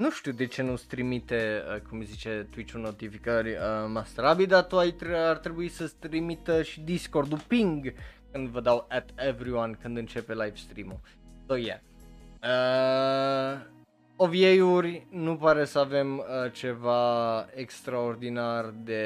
nu 0.00 0.10
știu 0.10 0.32
de 0.32 0.46
ce 0.46 0.62
nu-ți 0.62 0.86
trimite, 0.86 1.62
uh, 1.74 1.80
cum 1.80 2.02
zice 2.02 2.48
Twitch-ul 2.50 2.80
notificări 2.80 3.50
uh, 3.50 3.56
Master 3.88 4.24
Abi, 4.24 4.46
dar 4.46 4.62
tu 4.62 4.78
ai, 4.78 4.96
ar 5.14 5.36
trebui 5.36 5.68
să-ți 5.68 5.96
trimită 5.96 6.62
și 6.62 6.80
Discord-ul 6.80 7.40
ping 7.48 7.92
când 8.32 8.48
vă 8.48 8.60
dau 8.60 8.86
at 8.88 9.10
everyone 9.16 9.78
când 9.80 9.96
începe 9.96 10.32
live 10.32 10.54
stream-ul. 10.54 11.00
So 11.46 11.56
yeah. 11.56 11.78
Uh, 12.42 13.79
OVA-uri 14.22 15.06
nu 15.10 15.36
pare 15.36 15.64
să 15.64 15.78
avem 15.78 16.18
uh, 16.18 16.52
ceva 16.52 17.46
extraordinar 17.54 18.74
de 18.84 19.04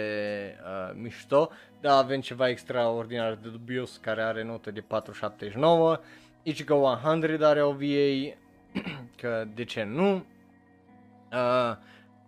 uh, 0.63 0.95
mișto, 1.01 1.51
dar 1.81 2.03
avem 2.03 2.21
ceva 2.21 2.49
extraordinar 2.49 3.35
de 3.35 3.49
dubios 3.49 3.97
care 3.97 4.23
are 4.23 4.43
notă 4.43 4.71
de 4.71 4.81
479. 4.81 6.01
Ichigo 6.43 6.75
100 6.75 7.45
are 7.45 7.63
OVA, 7.63 8.35
că 9.21 9.47
de 9.55 9.65
ce 9.65 9.83
nu? 9.83 10.15
Uh, 11.33 11.77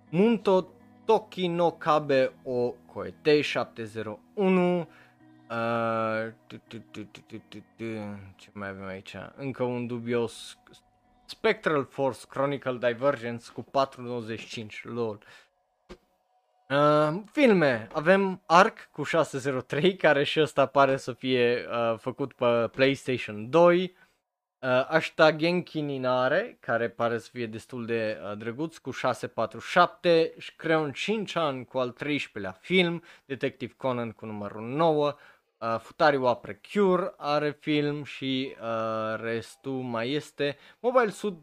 Munto 0.08 0.68
Toki 1.04 1.46
no 1.46 1.70
Kabe 1.70 2.32
o 2.44 2.74
Koete 2.92 3.40
701 3.40 4.88
Uh, 5.50 6.32
ce 8.36 8.50
mai 8.52 8.68
avem 8.68 8.86
aici? 8.86 9.16
Încă 9.36 9.62
un 9.62 9.86
dubios 9.86 10.58
Spectral 11.26 11.84
Force 11.84 12.20
Chronicle 12.28 12.78
Divergence 12.78 13.50
cu 13.52 13.62
495, 13.62 14.84
lol. 14.84 15.18
Uh, 16.68 17.22
filme, 17.32 17.88
avem 17.92 18.42
Ark 18.46 18.88
cu 18.92 19.02
603, 19.02 19.96
care 19.96 20.24
și 20.24 20.40
ăsta 20.40 20.66
pare 20.66 20.96
să 20.96 21.12
fie 21.12 21.66
uh, 21.70 21.98
făcut 21.98 22.32
pe 22.32 22.68
PlayStation 22.72 23.50
2. 23.50 23.94
Uh, 24.58 24.86
Ashta 24.88 25.32
Genki 25.32 25.80
Ninare, 25.80 26.56
care 26.60 26.88
pare 26.88 27.18
să 27.18 27.28
fie 27.32 27.46
destul 27.46 27.86
de 27.86 28.18
uh, 28.22 28.36
drăguț, 28.38 28.76
cu 28.76 28.90
647. 28.90 30.34
Creon 30.56 30.92
Shinchan 30.94 31.64
cu 31.64 31.78
al 31.78 31.94
13-lea 32.04 32.60
film. 32.60 33.02
Detective 33.24 33.74
Conan 33.76 34.10
cu 34.10 34.26
numărul 34.26 34.62
9. 34.62 35.14
Uh, 35.58 35.78
Futari 35.78 36.16
wa 36.16 36.34
Precure 36.34 37.14
are 37.16 37.50
film 37.50 38.04
și 38.04 38.56
uh, 38.60 39.20
restul 39.20 39.82
mai 39.82 40.10
este 40.10 40.56
Mobile 40.80 41.10
Suit 41.10 41.34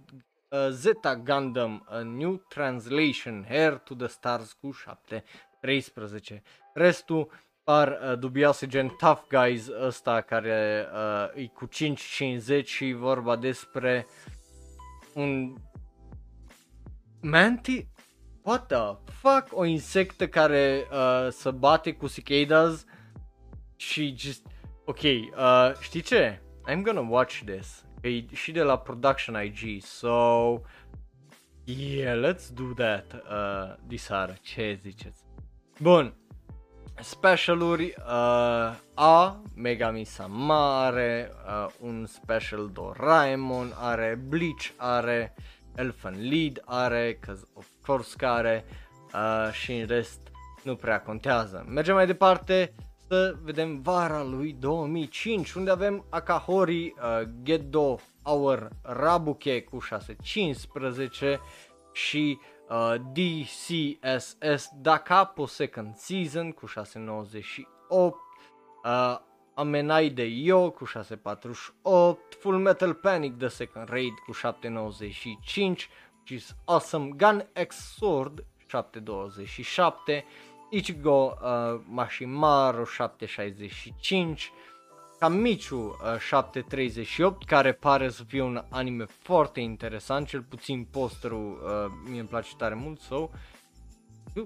uh, 0.49 0.67
Zeta 0.69 1.15
Gundam 1.15 1.85
A 1.89 2.01
New 2.01 2.35
Translation 2.47 3.45
Hair 3.47 3.77
to 3.77 3.95
the 3.95 4.07
Stars 4.07 4.53
cu 4.53 4.71
713. 4.71 6.41
Restul 6.73 7.29
par 7.63 7.87
uh, 7.87 8.19
dubioase 8.19 8.67
gen 8.67 8.87
Tough 8.87 9.21
Guys 9.29 9.67
ăsta 9.81 10.21
care 10.21 10.87
uh, 10.93 11.43
e 11.43 11.47
cu 11.47 11.67
5.50 11.67 12.63
și 12.63 12.91
vorba 12.91 13.35
despre 13.35 14.07
un 15.13 15.55
Manti 17.21 17.87
What 18.41 18.67
the 18.67 19.11
fuck? 19.11 19.47
O 19.51 19.65
insectă 19.65 20.27
care 20.27 20.87
uh, 20.91 21.27
se 21.31 21.51
bate 21.51 21.93
cu 21.93 22.07
cicadas 22.07 22.85
și 23.87 24.15
just, 24.17 24.45
ok, 24.85 25.01
uh, 25.01 25.71
știi 25.79 26.01
ce? 26.01 26.39
I'm 26.71 26.81
gonna 26.81 27.07
watch 27.09 27.41
this. 27.45 27.85
E 28.01 28.35
și 28.35 28.51
de 28.51 28.61
la 28.61 28.77
Production 28.77 29.43
IG, 29.43 29.81
so 29.81 30.59
yeah, 31.63 32.19
let's 32.19 32.53
do 32.53 32.73
that 32.75 33.13
uh, 33.13 33.75
diseară. 33.87 34.35
Ce 34.41 34.79
ziceți? 34.81 35.23
Bun. 35.79 36.13
Specialuri 36.99 37.93
uh, 37.97 38.75
A, 38.93 39.41
Megami 39.55 40.07
Mare, 40.27 41.31
uh, 41.45 41.67
un 41.79 42.05
special 42.05 42.69
Doraemon 42.73 43.73
are, 43.75 44.21
Bleach 44.27 44.69
are, 44.77 45.33
Elfen 45.75 46.27
Lead 46.29 46.61
are, 46.65 47.17
cause 47.25 47.43
of 47.53 47.67
course 47.85 48.13
care 48.17 48.65
uh, 49.13 49.51
și 49.51 49.73
în 49.73 49.87
rest 49.87 50.31
nu 50.63 50.75
prea 50.75 51.01
contează. 51.01 51.65
Mergem 51.67 51.95
mai 51.95 52.05
departe, 52.05 52.73
să 53.07 53.35
vedem 53.43 53.81
vara 53.81 54.23
lui 54.23 54.55
2005 54.59 55.53
unde 55.53 55.71
avem 55.71 56.05
Akahori 56.09 56.85
uh, 56.85 57.27
Gedo 57.43 57.99
Our 58.23 58.69
Rabuke 58.81 59.61
cu 59.61 59.77
6.15 61.31 61.39
și 61.91 62.39
uh, 62.69 62.95
DCSS 63.13 64.69
Da 64.81 64.97
Capo 64.97 65.45
Second 65.45 65.95
Season 65.95 66.51
cu 66.51 66.65
698, 66.65 68.17
uh, 68.83 69.19
Amenai 69.55 70.09
de 70.09 70.25
Yo 70.25 70.71
cu 70.71 70.85
648, 70.85 72.33
Full 72.39 72.57
Metal 72.57 72.93
Panic 72.93 73.37
The 73.37 73.47
Second 73.47 73.89
Raid 73.89 74.13
cu 74.25 74.31
795, 74.31 75.89
which 76.19 76.41
is 76.41 76.55
awesome, 76.65 77.09
Gun 77.17 77.49
X 77.67 77.95
Sword 77.97 78.45
727, 78.67 80.25
Ichigo 80.73 81.37
uh, 81.41 81.79
Mashimaru 81.85 82.85
765, 82.85 84.51
Kamichu 85.19 85.75
uh, 85.75 86.19
738 86.19 87.45
care 87.45 87.71
pare 87.71 88.09
să 88.09 88.23
fie 88.23 88.41
un 88.41 88.63
anime 88.69 89.05
foarte 89.05 89.59
interesant, 89.59 90.27
cel 90.27 90.41
puțin 90.41 90.87
posterul 90.91 91.61
uh, 91.63 91.91
mie 92.09 92.19
îmi 92.19 92.29
place 92.29 92.55
tare 92.57 92.75
mult, 92.75 92.99
so 92.99 93.29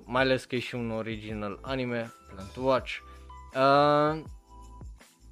mai 0.04 0.22
ales 0.22 0.46
că 0.46 0.56
e 0.56 0.60
și 0.60 0.76
un 0.76 0.92
original 0.92 1.60
anime, 1.62 2.12
plan 2.34 2.46
to 2.54 2.62
watch. 2.62 2.92
Uh, 3.56 4.24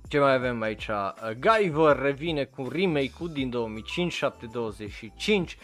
ce 0.08 0.20
mai 0.20 0.34
avem 0.34 0.62
aici? 0.62 0.88
Uh, 0.88 1.32
Guyver 1.40 1.98
revine 1.98 2.44
cu 2.44 2.68
remake-ul 2.70 3.30
din 3.32 3.50
2005, 3.50 4.14
725. 4.14 5.58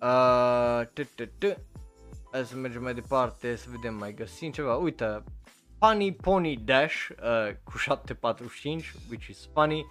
Uh, 0.00 0.80
Hai 2.32 2.44
să 2.44 2.56
mergem 2.56 2.82
mai 2.82 2.94
departe, 2.94 3.56
să 3.56 3.66
vedem 3.70 3.94
mai 3.94 4.14
găsim 4.14 4.50
ceva. 4.50 4.76
Uite, 4.76 5.24
Funny 5.78 6.12
Pony 6.12 6.56
Dash 6.56 7.08
uh, 7.08 7.16
cu 7.64 7.76
745, 7.76 8.94
which 9.10 9.26
is 9.26 9.48
funny. 9.52 9.86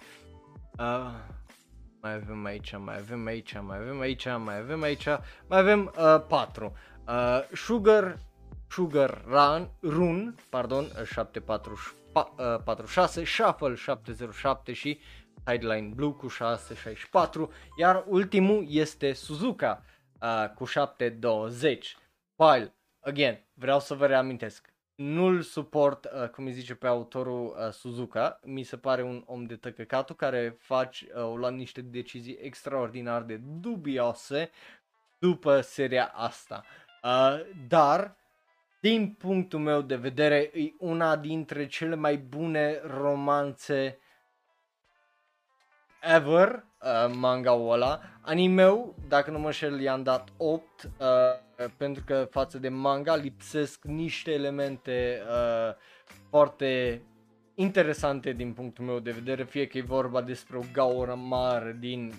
Uh, 0.78 1.10
mai 2.00 2.14
avem 2.14 2.44
aici, 2.44 2.76
mai 2.76 2.96
avem 2.96 3.26
aici, 3.26 3.60
mai 3.60 3.78
avem 3.78 4.00
aici, 4.00 4.24
mai 4.24 4.58
avem 4.58 4.82
aici, 4.82 5.06
mai 5.46 5.58
avem 5.58 5.92
uh, 5.98 6.24
4. 6.28 6.72
Uh, 7.06 7.40
Sugar, 7.52 8.18
Sugar 8.68 9.24
Run, 9.26 9.70
Run, 9.82 10.34
pardon, 10.50 10.86
746, 11.04 13.20
uh, 13.20 13.26
Shuffle 13.26 13.74
707 13.74 14.72
și 14.72 15.00
Sideline 15.46 15.92
Blue 15.94 16.12
cu 16.12 16.28
664, 16.28 17.52
iar 17.78 18.04
ultimul 18.06 18.66
este 18.68 19.12
Suzuka 19.12 19.82
uh, 20.20 20.44
cu 20.54 20.64
720. 20.64 21.97
While, 22.40 22.74
again, 23.00 23.44
vreau 23.54 23.80
să 23.80 23.94
vă 23.94 24.06
reamintesc, 24.06 24.72
nu-l 24.94 25.42
suport, 25.42 26.04
uh, 26.04 26.28
cum 26.28 26.46
îi 26.46 26.52
zice 26.52 26.74
pe 26.74 26.86
autorul 26.86 27.46
uh, 27.46 27.72
Suzuka, 27.72 28.40
mi 28.44 28.62
se 28.62 28.76
pare 28.76 29.02
un 29.02 29.22
om 29.26 29.44
de 29.44 29.56
tăcăcatul 29.56 30.14
care 30.14 30.56
face, 30.58 31.06
uh, 31.14 31.22
o 31.22 31.36
luat 31.36 31.52
niște 31.52 31.80
decizii 31.80 32.38
extraordinar 32.40 33.22
de 33.22 33.40
dubioase 33.60 34.50
după 35.18 35.60
seria 35.60 36.12
asta. 36.14 36.64
Uh, 37.02 37.40
dar, 37.68 38.16
din 38.80 39.12
punctul 39.12 39.58
meu 39.58 39.82
de 39.82 39.96
vedere, 39.96 40.50
e 40.54 40.74
una 40.78 41.16
dintre 41.16 41.66
cele 41.66 41.94
mai 41.94 42.16
bune 42.16 42.80
romanțe 42.84 43.98
ever 46.02 46.64
uh, 46.82 47.14
manga-ul 47.14 47.72
ăla. 47.72 48.00
Animeu, 48.20 48.94
dacă 49.08 49.30
nu 49.30 49.38
mă 49.38 49.50
șel, 49.50 49.80
i-am 49.80 50.02
dat 50.02 50.28
8 50.36 50.82
uh, 50.82 51.06
pentru 51.76 52.02
că 52.06 52.26
față 52.30 52.58
de 52.58 52.68
manga 52.68 53.16
lipsesc 53.16 53.84
niște 53.84 54.32
elemente 54.32 55.22
uh, 55.28 55.74
foarte 56.30 57.02
interesante 57.54 58.32
din 58.32 58.52
punctul 58.52 58.84
meu 58.84 58.98
de 58.98 59.10
vedere, 59.10 59.44
fie 59.44 59.66
că 59.66 59.78
e 59.78 59.82
vorba 59.82 60.22
despre 60.22 60.56
o 60.56 60.62
gaură 60.72 61.14
mare 61.14 61.76
din, 61.80 62.12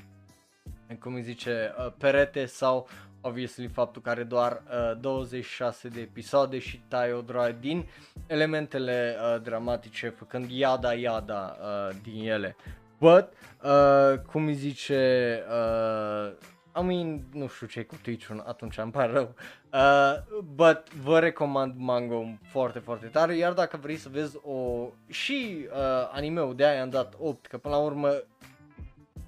cum 1.00 1.14
îi 1.14 1.22
zice, 1.22 1.74
uh, 1.78 1.94
perete 1.98 2.46
sau 2.46 2.88
obviously 3.22 3.68
faptul 3.68 4.02
că 4.02 4.10
are 4.10 4.24
doar 4.24 4.62
uh, 4.92 5.00
26 5.00 5.88
de 5.88 6.00
episoade 6.00 6.60
și 6.60 6.82
tai 6.88 7.14
o 7.14 7.22
droaie 7.22 7.58
din 7.60 7.88
elementele 8.28 9.16
uh, 9.18 9.42
dramatice 9.42 10.10
făcând 10.10 10.52
iada 10.52 10.94
iada 10.94 11.58
uh, 11.62 11.96
din 12.04 12.30
ele. 12.30 12.56
But, 13.00 13.34
uh, 13.64 14.20
cum 14.32 14.46
îi 14.46 14.54
zice, 14.54 15.44
uh, 15.50 16.32
I 16.76 16.82
mean, 16.82 17.24
nu 17.34 17.48
știu 17.48 17.68
ce 17.68 17.84
cu 17.84 17.96
twitch 18.02 18.30
atunci 18.46 18.78
îmi 18.78 18.92
pare 18.92 19.12
rău. 19.12 19.36
Uh, 19.74 20.42
but 20.56 20.94
vă 20.94 21.20
recomand 21.20 21.74
manga 21.78 22.38
foarte, 22.42 22.80
foarte 22.80 23.08
tare, 23.08 23.36
iar 23.36 23.54
dacă 23.54 23.78
vrei 23.78 23.96
să 23.98 24.10
vezi 24.10 24.38
o 24.44 24.88
și 25.08 25.68
uh, 25.72 26.10
anime-ul 26.12 26.56
de 26.56 26.66
aia 26.66 26.82
am 26.82 26.90
dat 26.90 27.14
8, 27.20 27.46
că 27.46 27.58
până 27.58 27.76
la 27.76 27.82
urmă 27.82 28.10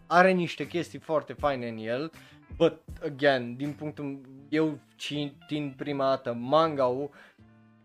are 0.08 0.32
niște 0.32 0.67
chestii 0.67 0.99
foarte 0.99 1.34
faine 1.34 1.67
în 1.67 1.77
el, 1.77 2.12
but 2.58 2.80
again, 3.04 3.56
din 3.56 3.71
punctul 3.73 4.19
eu 4.49 4.80
citind 4.95 5.73
prima 5.73 6.06
dată 6.06 6.34
manga-ul, 6.34 7.10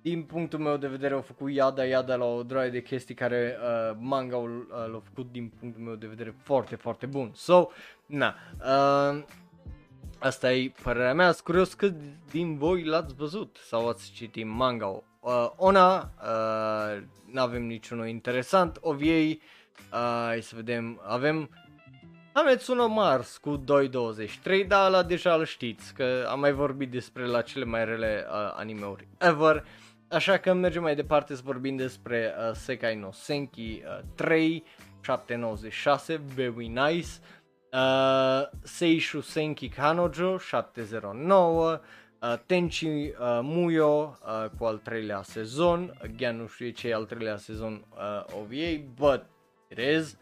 din 0.02 0.22
punctul 0.22 0.58
meu 0.58 0.76
de 0.76 0.86
vedere 0.86 1.14
au 1.14 1.20
făcut 1.20 1.50
iada 1.50 1.84
iada 1.84 2.14
la 2.14 2.24
o 2.24 2.42
droaie 2.42 2.70
de 2.70 2.82
chestii 2.82 3.14
care 3.14 3.56
uh, 3.60 3.96
manga-ul 4.00 4.68
uh, 4.70 4.92
l-a 4.92 5.00
făcut 5.04 5.32
din 5.32 5.52
punctul 5.60 5.82
meu 5.82 5.94
de 5.94 6.06
vedere 6.06 6.34
foarte, 6.42 6.76
foarte 6.76 7.06
bun. 7.06 7.30
So, 7.34 7.68
na, 8.06 8.34
uh, 8.60 9.22
asta 10.18 10.52
e 10.52 10.72
părerea 10.82 11.14
mea, 11.14 11.32
sunt 11.32 11.44
curios 11.44 11.74
cât 11.74 11.94
din 12.30 12.56
voi 12.56 12.84
l-ați 12.84 13.14
văzut 13.14 13.56
sau 13.68 13.88
ați 13.88 14.12
citit 14.12 14.46
manga-ul. 14.46 15.04
Uh, 15.20 15.50
Ona, 15.56 15.96
uh, 15.98 17.02
nu 17.32 17.40
avem 17.40 17.66
niciunul 17.66 18.06
interesant, 18.06 18.78
OVA, 18.80 19.04
uh, 19.04 19.36
hai 20.26 20.42
să 20.42 20.52
vedem, 20.56 21.00
avem 21.06 21.50
Ametsuno 22.32 22.86
Mars 22.86 23.36
cu 23.36 23.64
2.23, 23.64 24.66
dar 24.66 24.90
la 24.90 25.02
deja 25.02 25.34
îl 25.34 25.44
știți, 25.44 25.94
că 25.94 26.26
am 26.30 26.40
mai 26.40 26.52
vorbit 26.52 26.90
despre 26.90 27.26
la 27.26 27.42
cele 27.42 27.64
mai 27.64 27.84
rele 27.84 28.26
uh, 28.28 28.52
animeuri 28.56 29.08
ever. 29.18 29.64
Așa 30.08 30.36
că 30.36 30.52
mergem 30.52 30.82
mai 30.82 30.94
departe 30.94 31.34
să 31.34 31.40
vorbim 31.44 31.76
despre 31.76 32.34
uh, 32.38 32.54
Sekai 32.54 32.96
no 32.96 33.10
Senki 33.10 33.82
uh, 33.84 33.98
3, 34.14 34.64
796, 35.00 36.20
very 36.34 36.66
nice. 36.66 37.08
Uh, 37.20 37.35
Seishu 37.76 39.20
Senki 39.22 39.70
Kanojo 39.70 40.38
709, 40.40 41.80
uh, 42.22 42.36
Tenchi 42.48 43.12
uh, 43.12 43.42
Muyo 43.42 44.16
uh, 44.24 44.48
cu 44.58 44.64
al 44.64 44.78
treilea 44.78 45.22
sezon, 45.22 45.92
again 46.02 46.36
nu 46.36 46.46
știu 46.46 46.70
ce 46.70 46.88
e 46.88 46.94
al 46.94 47.04
treilea 47.04 47.36
sezon 47.36 47.84
uh, 47.90 48.24
OVA, 48.34 48.82
but 48.94 49.26
it 49.68 49.78
is 49.78 50.16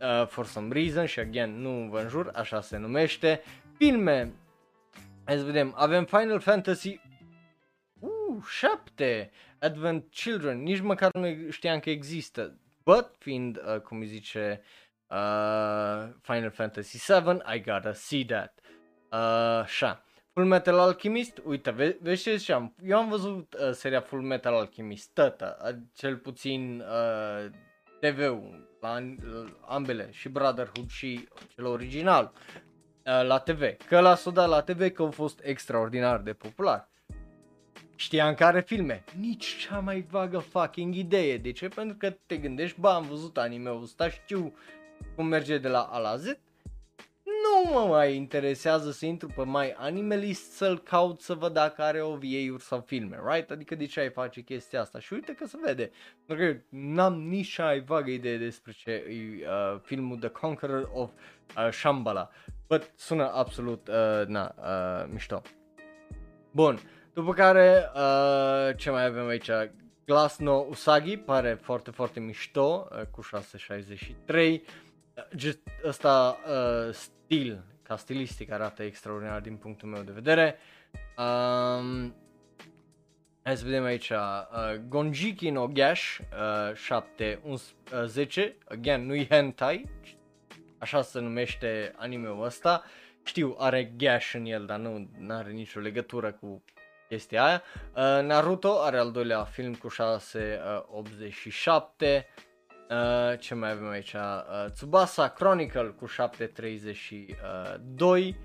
uh, 0.00 0.26
for 0.26 0.46
some 0.46 0.72
reason 0.72 1.06
și 1.06 1.18
again 1.18 1.60
nu 1.60 1.88
vă 1.90 2.00
înjur, 2.00 2.30
așa 2.34 2.60
se 2.60 2.76
numește. 2.76 3.40
Filme, 3.76 4.32
hai 5.24 5.36
să 5.36 5.44
vedem, 5.44 5.72
avem 5.76 6.04
Final 6.04 6.40
Fantasy 6.40 7.00
7 8.48 9.30
Advent 9.58 10.04
Children, 10.10 10.62
nici 10.62 10.80
măcar 10.80 11.10
nu 11.12 11.50
știam 11.50 11.78
că 11.78 11.90
există. 11.90 12.58
But, 12.84 13.10
fiind, 13.18 13.56
uh, 13.56 13.80
cum 13.80 14.00
îi 14.00 14.06
zice, 14.06 14.60
uh, 14.60 14.83
Final 16.22 16.50
Fantasy 16.50 16.98
7, 16.98 17.42
I 17.54 17.60
gotta 17.60 17.92
see 17.92 18.24
that. 18.24 18.60
Uh, 19.12 19.18
așa. 19.62 20.04
Full 20.32 20.46
Metal 20.46 20.78
Alchemist, 20.78 21.40
uite, 21.44 21.70
ve- 21.70 21.98
vezi 22.00 22.22
ce 22.22 22.36
ziceam, 22.36 22.74
eu 22.82 22.98
am 22.98 23.08
văzut 23.08 23.54
uh, 23.54 23.70
seria 23.72 24.00
Full 24.00 24.22
Metal 24.22 24.54
Alchemist, 24.54 25.10
tătă, 25.12 25.56
uh, 25.64 25.76
cel 25.92 26.16
puțin 26.16 26.80
uh, 26.80 27.50
TV-ul, 28.00 28.76
la 28.80 28.98
ambele, 29.66 30.08
și 30.10 30.28
Brotherhood 30.28 30.88
și 30.90 31.28
cel 31.54 31.64
original, 31.66 32.32
uh, 32.34 33.26
la 33.26 33.38
TV. 33.38 33.62
Că 33.88 34.00
l-a 34.00 34.14
sudat 34.14 34.48
la 34.48 34.60
TV 34.60 34.88
că 34.92 35.02
a 35.02 35.10
fost 35.10 35.40
extraordinar 35.42 36.20
de 36.20 36.32
popular. 36.32 36.88
Știam 37.96 38.34
care 38.34 38.60
filme? 38.60 39.04
Nici 39.18 39.56
cea 39.56 39.78
mai 39.78 40.06
vagă 40.10 40.38
fucking 40.38 40.94
idee. 40.94 41.36
De 41.38 41.52
ce? 41.52 41.68
Pentru 41.68 41.96
că 41.96 42.10
te 42.26 42.36
gândești, 42.36 42.80
ba, 42.80 42.94
am 42.94 43.06
văzut 43.06 43.38
anime-ul 43.38 43.82
ăsta, 43.82 44.08
știu 44.08 44.54
cum 45.14 45.26
merge 45.26 45.58
de 45.58 45.68
la 45.68 45.80
A 45.80 45.98
la 45.98 46.16
Z. 46.16 46.24
Nu 47.24 47.72
mă 47.72 47.86
mai 47.86 48.14
interesează 48.14 48.90
să 48.90 49.06
intru 49.06 49.28
pe 49.28 49.42
mai 49.42 49.74
animalist 49.76 50.52
să-l 50.52 50.78
caut 50.78 51.20
să 51.20 51.34
văd 51.34 51.52
dacă 51.52 51.82
are 51.82 52.00
OVA-uri 52.02 52.62
sau 52.62 52.80
filme, 52.80 53.18
right? 53.26 53.50
Adică 53.50 53.74
de 53.74 53.86
ce 53.86 54.00
ai 54.00 54.10
face 54.10 54.40
chestia 54.40 54.80
asta? 54.80 54.98
Și 54.98 55.12
uite 55.12 55.34
că 55.34 55.46
se 55.46 55.58
vede. 55.64 55.90
Pentru 56.26 56.46
că 56.46 56.60
n-am 56.68 57.20
nici 57.20 57.52
cea 57.52 57.64
mai 57.64 57.80
vagă 57.80 58.10
idee 58.10 58.36
despre 58.36 58.72
ce 58.72 58.90
e 58.90 59.46
uh, 59.48 59.80
filmul 59.82 60.18
The 60.18 60.28
Conqueror 60.28 60.90
of 60.92 61.10
uh, 61.56 61.68
Shambhala. 61.70 62.30
But 62.68 62.92
sună 62.96 63.30
absolut, 63.34 63.88
uh, 63.88 64.26
na, 64.26 64.54
uh, 64.58 65.10
mișto. 65.12 65.42
Bun. 66.50 66.78
După 67.12 67.32
care, 67.32 67.90
uh, 67.94 68.76
ce 68.76 68.90
mai 68.90 69.04
avem 69.04 69.26
aici? 69.26 69.50
Glasno 70.06 70.66
Usagi, 70.68 71.16
pare 71.16 71.54
foarte, 71.54 71.90
foarte 71.90 72.20
mișto, 72.20 72.88
uh, 72.90 73.02
cu 73.10 73.20
663. 73.20 74.62
Uh, 75.16 75.24
just 75.36 75.58
ăsta 75.84 76.38
uh, 76.46 76.92
stil, 76.92 77.64
ca 77.82 77.96
stilistic 77.96 78.50
arată 78.50 78.82
extraordinar 78.82 79.40
din 79.40 79.56
punctul 79.56 79.88
meu 79.88 80.02
de 80.02 80.12
vedere. 80.12 80.56
Um, 81.16 82.14
hai 83.42 83.56
să 83.56 83.64
vedem 83.64 83.84
aici, 83.84 84.10
uh, 84.10 84.74
Gonjiki 84.88 85.50
no 85.50 85.68
Gash, 85.68 86.18
uh, 86.68 86.74
7, 86.74 87.40
11, 87.44 88.56
again, 88.68 89.06
nu-i 89.06 89.26
hentai, 89.26 89.90
așa 90.78 91.02
se 91.02 91.20
numește 91.20 91.92
anime-ul 91.96 92.44
ăsta. 92.44 92.82
știu, 93.22 93.54
are 93.58 93.84
gash 93.96 94.32
în 94.34 94.44
el, 94.44 94.66
dar 94.66 94.78
nu 94.78 95.08
are 95.28 95.50
nicio 95.50 95.80
legătură 95.80 96.32
cu 96.32 96.64
chestia 97.14 97.44
aia. 97.44 97.62
Uh, 97.94 98.20
Naruto 98.22 98.80
are 98.80 98.98
al 98.98 99.10
doilea 99.10 99.44
film 99.44 99.74
cu 99.74 99.88
687. 99.88 102.26
Uh, 102.90 103.38
ce 103.38 103.54
mai 103.54 103.70
avem 103.70 103.88
aici? 103.88 104.12
Uh, 104.12 104.64
Tsubasa 104.72 105.28
Chronicle 105.28 105.88
cu 105.88 106.06
732. 106.06 108.36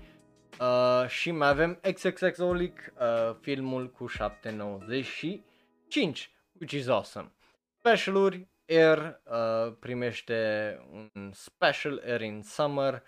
Uh, 0.60 1.04
și 1.08 1.30
mai 1.30 1.48
avem 1.48 1.80
XXX 1.92 2.38
Olic, 2.38 2.92
uh, 3.00 3.34
filmul 3.40 3.90
cu 3.90 4.06
795, 4.06 6.30
which 6.60 6.72
is 6.72 6.86
awesome. 6.86 7.32
Specialuri, 7.78 8.48
Air 8.66 9.20
uh, 9.24 9.72
primește 9.78 10.78
un 10.92 11.30
special 11.32 12.02
Air 12.04 12.20
in 12.20 12.42
Summer, 12.42 13.02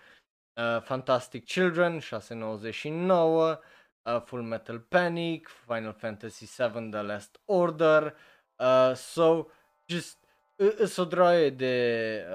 uh, 0.53 0.81
Fantastic 0.81 1.45
Children 1.45 1.99
699, 1.99 3.59
uh, 4.05 4.21
Full 4.25 4.41
Metal 4.41 4.79
Panic, 4.79 5.47
Final 5.47 5.93
Fantasy 5.93 6.45
7 6.45 6.91
The 6.91 7.01
Last 7.01 7.39
Order, 7.45 8.15
uh, 8.59 8.93
so 8.95 9.47
just 9.85 10.17
uh, 10.59 10.97
o 10.97 11.03
droaie 11.05 11.49
de, 11.49 12.25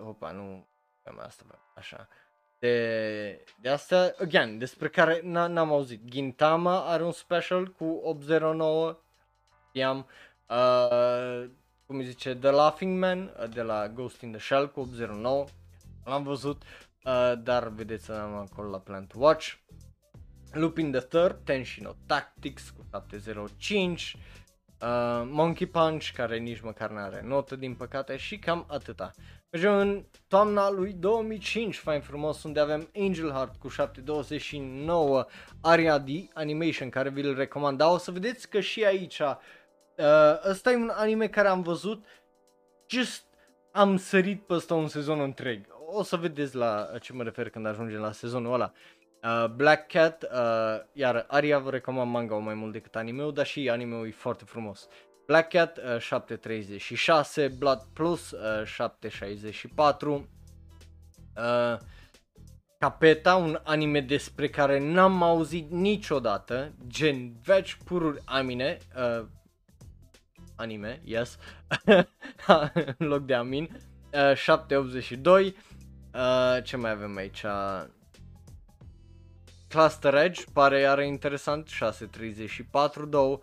uh, 0.00 0.08
opa, 0.08 0.32
nu, 0.32 0.66
cam 1.02 1.18
asta, 1.18 1.44
așa, 1.74 2.08
de, 2.58 3.44
de 3.60 3.68
asta, 3.68 4.14
again, 4.18 4.58
despre 4.58 4.88
care 4.88 5.20
n-am 5.22 5.72
auzit. 5.72 6.00
Gintama 6.04 6.84
are 6.84 7.04
un 7.04 7.12
special 7.12 7.66
cu 7.66 7.84
809, 7.84 8.98
i-am, 9.72 10.06
uh, 10.48 11.50
cum 11.86 12.02
zice, 12.02 12.34
The 12.34 12.50
Laughing 12.50 12.98
Man 12.98 13.34
uh, 13.40 13.48
de 13.48 13.62
la 13.62 13.88
Ghost 13.88 14.20
in 14.20 14.30
the 14.30 14.40
Shell 14.40 14.70
cu 14.70 14.80
809, 14.80 15.44
l-am 16.04 16.22
văzut, 16.22 16.62
uh, 17.04 17.32
dar 17.42 17.68
vedeți, 17.68 18.10
am 18.10 18.34
acolo 18.34 18.68
la 18.68 18.78
Plant 18.78 19.12
Watch. 19.16 19.54
Lupin 20.56 20.90
the 20.90 21.00
Third, 21.00 21.36
Tenshino 21.44 21.94
Tactics 22.06 22.70
cu 22.70 22.86
705, 22.90 24.16
uh, 24.80 24.88
Monkey 25.30 25.66
Punch 25.66 26.10
care 26.14 26.38
nici 26.38 26.60
măcar 26.60 26.90
nu 26.90 26.98
are 26.98 27.22
notă 27.24 27.56
din 27.56 27.74
păcate 27.74 28.16
și 28.16 28.38
cam 28.38 28.66
atâta. 28.68 29.10
Mergem 29.50 29.72
în 29.72 30.04
toamna 30.28 30.70
lui 30.70 30.92
2005, 30.92 31.76
fain 31.76 32.00
frumos, 32.00 32.42
unde 32.42 32.60
avem 32.60 32.90
Angel 32.96 33.30
Heart 33.30 33.56
cu 33.56 33.68
729, 33.68 35.26
Aria 35.60 35.98
D 35.98 36.08
Animation 36.32 36.88
care 36.88 37.10
vi-l 37.10 37.34
recomand, 37.34 37.78
dar 37.78 37.90
o 37.90 37.98
să 37.98 38.10
vedeți 38.10 38.48
că 38.48 38.60
și 38.60 38.84
aici 38.84 39.18
uh, 39.18 39.36
ăsta 40.48 40.70
e 40.70 40.76
un 40.76 40.92
anime 40.94 41.28
care 41.28 41.48
am 41.48 41.62
văzut, 41.62 42.04
just 42.88 43.24
am 43.72 43.96
sărit 43.96 44.42
peste 44.42 44.72
un 44.72 44.88
sezon 44.88 45.20
întreg. 45.20 45.66
O 45.86 46.02
să 46.02 46.16
vedeți 46.16 46.56
la 46.56 46.88
ce 47.00 47.12
mă 47.12 47.22
refer 47.22 47.50
când 47.50 47.66
ajungem 47.66 48.00
la 48.00 48.12
sezonul 48.12 48.52
ăla. 48.52 48.72
Uh, 49.24 49.46
Black 49.48 49.86
Cat, 49.86 50.22
uh, 50.22 50.80
iar 50.92 51.24
Aria 51.28 51.58
vă 51.58 51.70
recomand 51.70 52.10
manga 52.10 52.34
mai 52.34 52.54
mult 52.54 52.72
decât 52.72 52.96
anime 52.96 53.30
dar 53.30 53.46
și 53.46 53.68
anime 53.70 54.06
e 54.06 54.10
foarte 54.10 54.44
frumos. 54.44 54.88
Black 55.26 55.48
Cat 55.48 55.78
uh, 55.78 55.98
736, 55.98 57.48
Blood 57.48 57.82
Plus 57.92 58.30
uh, 58.30 58.64
764, 58.64 60.28
uh, 61.36 61.78
Capeta, 62.78 63.34
un 63.34 63.60
anime 63.62 64.00
despre 64.00 64.48
care 64.48 64.78
n-am 64.78 65.22
auzit 65.22 65.70
niciodată, 65.70 66.72
gen 66.86 67.32
veci 67.44 67.78
pururi 67.84 68.20
anime, 68.24 68.78
uh, 68.96 69.26
anime, 70.56 71.00
yes, 71.04 71.38
în 72.98 73.06
loc 73.06 73.24
de 73.24 73.34
amin, 73.34 73.68
uh, 74.12 74.36
782, 74.36 75.56
uh, 76.14 76.62
ce 76.62 76.76
mai 76.76 76.90
avem 76.90 77.16
aici? 77.16 77.44
Cluster 79.74 80.14
Edge, 80.14 80.44
pare 80.52 80.80
iară 80.80 81.02
interesant, 81.02 81.68
634, 81.68 83.06
2, 83.06 83.40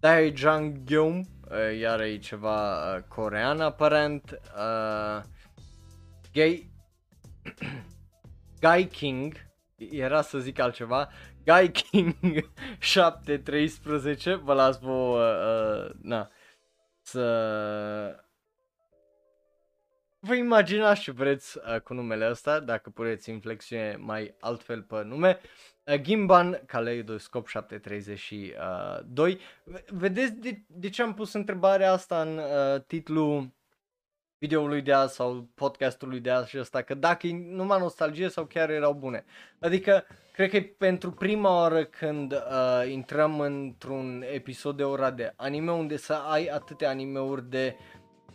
Daejeonggyeom, 0.00 1.18
uh, 1.18 1.78
iar 1.78 2.00
e 2.00 2.18
ceva 2.18 2.94
uh, 2.94 3.02
corean 3.08 3.60
aparent, 3.60 4.40
uh, 4.56 5.22
Gay, 6.32 6.70
Guy 8.60 8.86
King, 8.86 9.34
era 9.76 10.22
să 10.22 10.38
zic 10.38 10.58
altceva, 10.58 11.08
Guy 11.44 11.70
King 11.70 12.14
713, 12.78 14.34
vă 14.34 14.54
las 14.54 14.78
vouă, 14.78 15.22
uh, 15.22 15.90
na, 16.02 16.30
să 17.02 17.24
vă 20.20 20.34
imaginați 20.34 21.00
ce 21.00 21.10
vreți 21.10 21.58
uh, 21.58 21.80
cu 21.80 21.94
numele 21.94 22.30
ăsta, 22.30 22.60
dacă 22.60 22.90
puneți 22.90 23.30
inflexiune 23.30 23.96
mai 23.98 24.34
altfel 24.40 24.82
pe 24.82 25.02
nume. 25.02 25.38
Uh, 25.42 25.72
Gimban 25.92 26.62
Kaleidoscope 26.66 27.48
732. 27.48 29.38
Vedeți 29.86 30.32
de, 30.32 30.62
de 30.66 30.88
ce 30.88 31.02
am 31.02 31.14
pus 31.14 31.32
întrebarea 31.32 31.92
asta 31.92 32.20
în 32.20 32.38
uh, 32.38 32.80
titlul 32.86 33.52
videoului 34.38 34.82
de 34.82 34.92
azi 34.92 35.14
sau 35.14 35.48
podcastului 35.54 36.20
de 36.20 36.30
azi 36.30 36.48
și 36.48 36.58
ăsta, 36.58 36.82
că 36.82 36.94
dacă 36.94 37.26
e 37.26 37.32
numai 37.32 37.78
nostalgie 37.78 38.28
sau 38.28 38.44
chiar 38.44 38.70
erau 38.70 38.92
bune. 38.92 39.24
Adică, 39.60 40.06
cred 40.32 40.50
că 40.50 40.56
e 40.56 40.62
pentru 40.62 41.10
prima 41.10 41.56
oară 41.56 41.84
când 41.84 42.32
uh, 42.32 42.90
intrăm 42.90 43.40
într-un 43.40 44.24
episod 44.32 44.76
de 44.76 44.84
ora 44.84 45.10
de 45.10 45.32
anime 45.36 45.72
unde 45.72 45.96
să 45.96 46.12
ai 46.12 46.46
atâtea 46.46 46.88
animeuri 46.88 47.50
de 47.50 47.76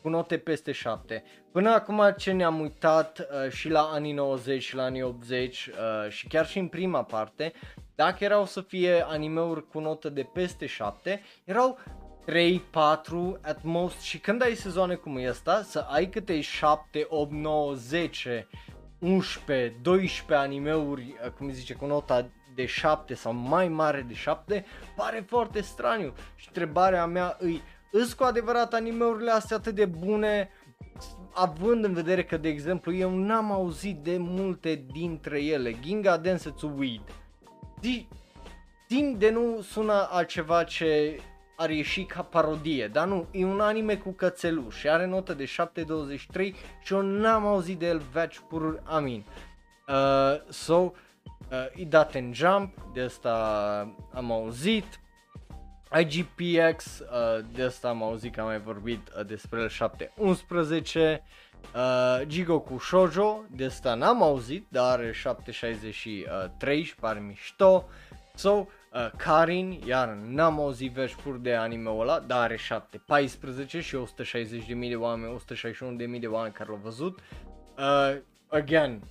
cu 0.01 0.09
note 0.09 0.37
peste 0.37 0.71
7. 0.71 1.23
Până 1.51 1.69
acum 1.69 2.13
ce 2.17 2.31
ne-am 2.31 2.59
uitat 2.59 3.19
uh, 3.19 3.51
și 3.51 3.69
la 3.69 3.81
anii 3.81 4.13
90 4.13 4.63
și 4.63 4.75
la 4.75 4.83
anii 4.83 5.01
80 5.01 5.67
uh, 5.67 6.11
și 6.11 6.27
chiar 6.27 6.47
și 6.47 6.59
în 6.59 6.67
prima 6.67 7.03
parte, 7.03 7.53
dacă 7.95 8.23
erau 8.23 8.45
să 8.45 8.61
fie 8.61 9.05
animeuri 9.07 9.67
cu 9.67 9.79
notă 9.79 10.09
de 10.09 10.29
peste 10.33 10.65
7, 10.65 11.21
erau 11.43 11.79
3, 12.25 12.59
4 12.59 13.39
at 13.41 13.63
most 13.63 13.99
și 13.99 14.17
când 14.19 14.41
ai 14.41 14.55
sezoane 14.55 14.95
cum 14.95 15.17
e 15.17 15.27
asta, 15.27 15.61
să 15.61 15.85
ai 15.89 16.09
câte 16.09 16.41
7, 16.41 17.05
8, 17.09 17.31
9, 17.31 17.73
10, 17.73 18.47
11, 18.99 19.75
12 19.81 20.47
animeuri, 20.47 21.15
uh, 21.25 21.31
cum 21.31 21.51
zice, 21.51 21.73
cu 21.73 21.85
nota 21.85 22.29
de 22.55 22.65
7 22.65 23.13
sau 23.13 23.33
mai 23.33 23.67
mare 23.67 24.01
de 24.01 24.13
7, 24.13 24.65
pare 24.95 25.25
foarte 25.27 25.61
straniu. 25.61 26.13
Și 26.35 26.47
întrebarea 26.47 27.05
mea 27.05 27.37
îi, 27.39 27.61
îs 27.91 28.13
cu 28.13 28.23
adevărat 28.23 28.73
animeurile 28.73 29.31
astea 29.31 29.57
atât 29.57 29.75
de 29.75 29.85
bune, 29.85 30.49
având 31.33 31.83
în 31.83 31.93
vedere 31.93 32.23
că, 32.23 32.37
de 32.37 32.49
exemplu, 32.49 32.93
eu 32.93 33.15
n-am 33.15 33.51
auzit 33.51 33.97
de 33.97 34.17
multe 34.19 34.83
dintre 34.91 35.43
ele. 35.43 35.79
Ginga 35.79 36.17
Densetsu 36.17 36.73
Weed. 36.77 37.01
Din 38.87 39.17
de 39.17 39.29
nu 39.29 39.61
sună 39.61 40.07
altceva 40.11 40.63
ce 40.63 41.19
ar 41.55 41.69
ieși 41.69 42.03
ca 42.03 42.21
parodie, 42.21 42.87
dar 42.87 43.07
nu, 43.07 43.27
e 43.31 43.45
un 43.45 43.59
anime 43.59 43.95
cu 43.95 44.09
cățeluși, 44.09 44.87
are 44.87 45.05
notă 45.05 45.33
de 45.33 45.45
7.23 45.45 46.53
și 46.83 46.93
eu 46.93 47.01
n-am 47.01 47.45
auzit 47.45 47.79
de 47.79 47.87
el 47.87 48.01
veci 48.11 48.41
pururi 48.49 48.81
amin. 48.83 49.25
Uh, 49.87 49.95
so, 50.49 50.75
uh, 50.75 50.91
e 51.75 51.85
dat 51.85 52.13
în 52.13 52.33
jump, 52.33 52.73
de 52.93 53.01
asta 53.01 53.33
am 54.13 54.31
auzit, 54.31 54.99
IGPX, 55.97 56.99
uh, 56.99 57.45
de 57.53 57.63
asta 57.63 57.89
am 57.89 58.03
auzit 58.03 58.33
că 58.33 58.39
am 58.41 58.45
mai 58.45 58.59
vorbit 58.59 59.11
uh, 59.17 59.25
despre 59.25 59.59
el 59.59 59.69
711, 59.69 61.23
uh, 61.75 62.27
Jigoku 62.27 62.77
Shoujo, 62.77 63.43
de 63.55 63.65
asta 63.65 63.93
n-am 63.93 64.23
auzit, 64.23 64.65
dar 64.69 64.99
are 64.99 65.11
763 65.11 66.83
și 66.83 66.95
pare 66.95 67.19
mișto. 67.19 67.87
So, 68.35 68.49
uh, 68.49 68.65
Karin, 69.17 69.81
iar 69.85 70.07
n-am 70.07 70.59
auzit 70.59 70.91
vești 70.91 71.21
pur 71.21 71.37
de 71.37 71.55
anime-ul 71.55 72.01
ăla, 72.01 72.19
dar 72.19 72.41
are 72.41 72.57
714 72.57 73.81
și 73.81 73.95
160.000 73.95 74.89
de 74.89 74.95
oameni, 74.95 75.41
161.000 76.13 76.19
de 76.19 76.27
oameni 76.27 76.53
care 76.53 76.69
l-au 76.69 76.79
văzut. 76.83 77.19
Uh, 77.77 78.17
again, 78.47 79.01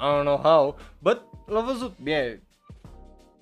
I 0.00 0.04
don't 0.04 0.24
know 0.24 0.38
how, 0.38 0.78
but 0.98 1.22
l-au 1.46 1.64
văzut, 1.64 1.98
bine, 2.02 2.42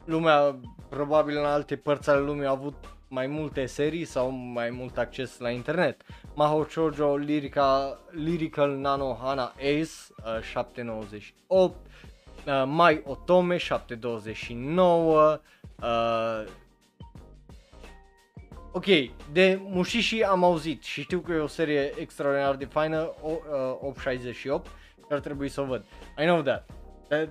lumea 0.04 0.56
probabil 0.88 1.36
în 1.36 1.44
alte 1.44 1.76
părți 1.76 2.10
ale 2.10 2.20
lumii 2.20 2.46
au 2.46 2.54
avut 2.54 2.74
mai 3.08 3.26
multe 3.26 3.66
serii 3.66 4.04
sau 4.04 4.30
mai 4.30 4.70
mult 4.70 4.98
acces 4.98 5.38
la 5.38 5.50
internet. 5.50 6.02
Mahou 6.34 6.64
Shoujo 6.64 7.16
Lyrica, 7.16 7.98
Lyrical 8.10 8.76
Nano 8.76 9.18
Hana 9.22 9.52
Ace 9.56 9.90
uh, 10.24 10.42
798 10.42 11.74
uh, 12.46 12.64
Mai 12.66 13.02
Otome 13.04 13.56
729 13.56 15.40
uh, 15.82 16.44
Ok, 18.76 18.84
de 19.32 19.60
Mushishi 19.62 20.22
am 20.22 20.44
auzit 20.44 20.82
și 20.82 21.02
știu 21.02 21.18
că 21.18 21.32
e 21.32 21.38
o 21.38 21.46
serie 21.46 21.92
extraordinar 21.98 22.54
de 22.54 22.64
faină, 22.64 23.12
o, 23.22 23.30
uh, 23.30 23.78
868, 23.80 24.70
ar 25.10 25.20
trebui 25.20 25.48
să 25.48 25.60
o 25.60 25.64
văd. 25.64 25.84
I 26.18 26.24
know 26.24 26.42
that. 26.42 26.70
Uh, 27.10 27.28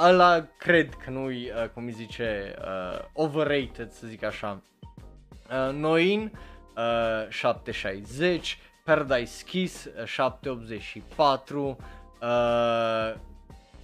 ăla 0.00 0.46
cred 0.56 0.94
că 1.04 1.10
nu-i, 1.10 1.50
uh, 1.50 1.68
cum 1.68 1.84
îi 1.84 1.92
zice, 1.92 2.54
uh, 2.58 2.98
overrated, 3.12 3.90
să 3.90 4.06
zic 4.06 4.22
așa. 4.22 4.62
Uh, 5.50 5.70
Noin, 5.72 6.32
uh, 6.76 7.28
760, 7.28 8.58
Paradise 8.84 9.44
Kiss, 9.44 9.84
uh, 9.84 10.04
784, 10.04 11.76
uh, 12.22 13.14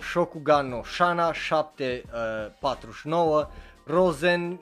Shokugan 0.01 0.69
no 0.69 0.83
Shana 0.85 1.33
749, 1.33 3.49
Rosen 3.87 4.51
uh, 4.51 4.59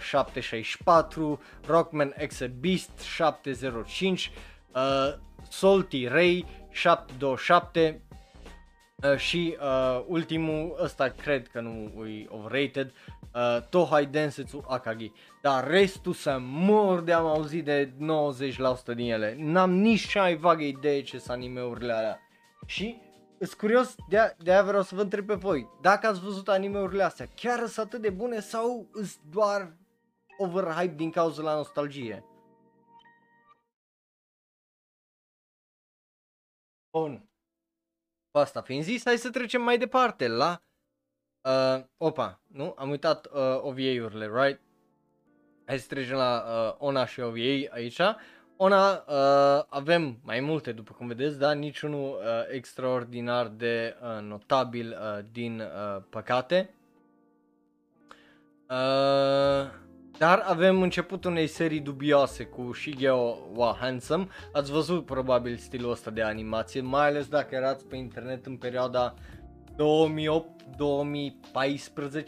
764, 0.00 1.40
Rockman 1.66 2.14
X 2.26 2.42
Beast 2.60 2.90
705, 2.98 4.32
uh, 4.74 5.12
Salty 5.48 6.06
Ray 6.06 6.44
727 6.72 8.00
uh, 9.04 9.16
și 9.16 9.56
uh, 9.60 10.04
ultimul, 10.06 10.76
ăsta 10.82 11.08
cred 11.08 11.48
că 11.48 11.60
nu 11.60 12.06
e 12.06 12.26
overrated, 12.28 12.92
uh, 13.34 13.62
Tohai 13.70 14.06
Densetsu 14.06 14.64
Akagi. 14.68 15.12
Dar 15.42 15.68
restul 15.68 16.12
să 16.12 16.38
mor 16.40 17.00
de 17.00 17.12
am 17.12 17.26
auzit 17.26 17.64
de 17.64 17.92
90% 18.92 18.94
din 18.94 19.12
ele. 19.12 19.34
N-am 19.38 19.70
nici 19.70 20.08
cea 20.08 20.36
vagă 20.36 20.62
idee 20.62 21.02
ce 21.02 21.18
sunt 21.18 21.30
anime-urile 21.30 21.92
alea. 21.92 22.20
Și 22.66 23.00
sunt 23.38 23.52
curios, 23.52 23.94
de, 24.08 24.36
de 24.38 24.52
aia 24.52 24.62
vreau 24.62 24.82
să 24.82 24.94
vă 24.94 25.00
întreb 25.00 25.26
pe 25.26 25.34
voi, 25.34 25.68
dacă 25.82 26.06
ați 26.06 26.20
văzut 26.20 26.48
anime-urile 26.48 27.02
astea, 27.02 27.28
chiar 27.34 27.66
sunt 27.66 27.86
atât 27.86 28.00
de 28.00 28.10
bune 28.10 28.40
sau 28.40 28.88
sunt 28.94 29.18
doar 29.30 29.76
overhype 30.38 30.94
din 30.96 31.10
cauza 31.10 31.42
la 31.42 31.54
nostalgie? 31.54 32.24
Bun. 36.90 37.27
Asta 38.38 38.60
fiind 38.60 38.82
zis, 38.82 39.04
hai 39.04 39.16
să 39.16 39.30
trecem 39.30 39.62
mai 39.62 39.78
departe 39.78 40.28
la... 40.28 40.60
Uh, 41.42 41.84
opa, 41.96 42.40
nu? 42.46 42.74
Am 42.76 42.90
uitat 42.90 43.26
uh, 43.26 43.32
OVA-urile, 43.60 44.30
right? 44.32 44.60
Hai 45.66 45.78
să 45.78 45.86
trecem 45.88 46.16
la 46.16 46.44
uh, 46.46 46.74
ONA 46.78 47.06
și 47.06 47.20
OVA 47.20 47.74
aici. 47.74 48.00
Ona 48.56 48.92
uh, 48.92 49.64
avem 49.68 50.18
mai 50.22 50.40
multe 50.40 50.72
după 50.72 50.92
cum 50.92 51.06
vedeți, 51.06 51.38
dar 51.38 51.54
niciunul 51.54 52.10
uh, 52.10 52.54
extraordinar 52.54 53.46
de 53.46 53.96
uh, 54.02 54.22
notabil 54.22 54.98
uh, 55.00 55.24
din 55.32 55.60
uh, 55.60 56.02
păcate. 56.10 56.74
Uh, 58.70 59.86
dar 60.18 60.42
avem 60.46 60.82
începutul 60.82 61.30
unei 61.30 61.46
serii 61.46 61.80
dubioase 61.80 62.44
cu 62.44 62.72
Shigeo 62.72 63.38
wa 63.54 63.76
Handsome. 63.80 64.26
Ați 64.52 64.70
văzut 64.70 65.06
probabil 65.06 65.56
stilul 65.56 65.90
ăsta 65.90 66.10
de 66.10 66.22
animație, 66.22 66.80
mai 66.80 67.06
ales 67.06 67.26
dacă 67.26 67.54
erați 67.54 67.86
pe 67.86 67.96
internet 67.96 68.46
în 68.46 68.56
perioada 68.56 69.14
2008-2014 69.78 69.80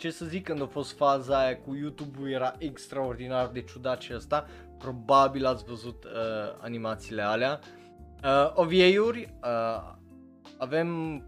să 0.08 0.24
zic, 0.24 0.44
când 0.44 0.62
a 0.62 0.66
fost 0.66 0.96
faza 0.96 1.38
aia 1.38 1.56
cu 1.56 1.74
YouTube-ul, 1.74 2.30
era 2.30 2.54
extraordinar 2.58 3.46
de 3.46 3.62
ciudat 3.62 4.00
și 4.00 4.14
ăsta 4.14 4.46
probabil 4.78 5.46
ați 5.46 5.64
văzut 5.64 6.04
uh, 6.04 6.10
animațiile 6.60 7.22
alea. 7.22 7.60
Uh, 8.24 8.52
OVA-uri, 8.54 9.34
uh, 9.42 9.94
avem 10.58 11.22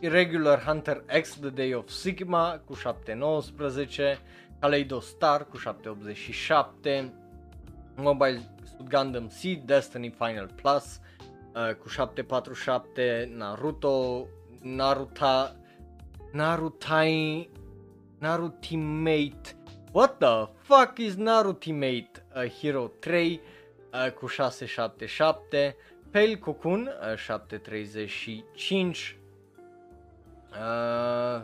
Irregular 0.00 0.62
Hunter 0.62 1.04
X 1.20 1.38
The 1.40 1.50
Day 1.50 1.74
of 1.74 1.88
Sigma 1.88 2.60
cu 2.64 2.74
719, 2.74 4.18
Kaleido 4.60 5.00
Star 5.00 5.44
cu 5.44 5.56
787, 5.56 7.12
Mobile 7.96 8.40
Suit 8.64 8.88
Gundam 8.88 9.28
Seed 9.28 9.66
Destiny 9.66 10.10
Final 10.10 10.50
Plus 10.54 11.00
uh, 11.54 11.74
cu 11.74 11.88
747, 11.88 13.34
Naruto, 13.36 14.26
Naruta, 14.62 15.56
Narutai, 16.32 17.48
Narutimate. 18.20 19.54
What 19.92 20.18
the 20.18 20.48
fuck 20.62 20.98
is 20.98 21.16
Narutimate 21.16 22.22
uh, 22.34 22.48
Hero 22.60 22.90
3 23.00 23.40
uh, 23.92 24.10
cu 24.10 24.26
677, 24.26 25.76
Pale 26.10 26.36
Cocoon 26.36 26.88
uh, 26.88 27.16
735, 27.16 29.16
uh, 30.52 31.42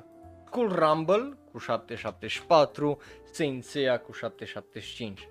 Cool 0.51 0.69
Rumble 0.69 1.37
cu 1.53 1.59
774, 1.59 2.99
Saint 3.33 3.65
Seiya 3.65 3.99
cu 3.99 4.13
775. 4.13 5.29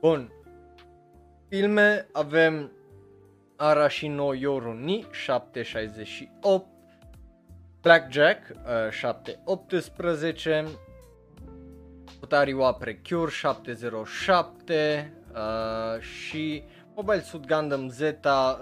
Bun. 0.00 0.32
Filme 1.48 2.06
avem 2.12 2.70
Arashi 3.56 4.08
no 4.08 4.34
Yoru 4.34 4.72
ni 4.72 5.06
768, 5.10 6.66
Blackjack 7.82 8.50
uh, 8.50 8.90
718, 8.90 10.66
Futari 12.18 12.54
Precure 12.78 13.30
707 13.30 15.12
uh, 15.32 16.00
și 16.00 16.62
Mobile 16.94 17.20
Suit 17.22 17.46
Gundam 17.46 17.88
Z 17.88 18.00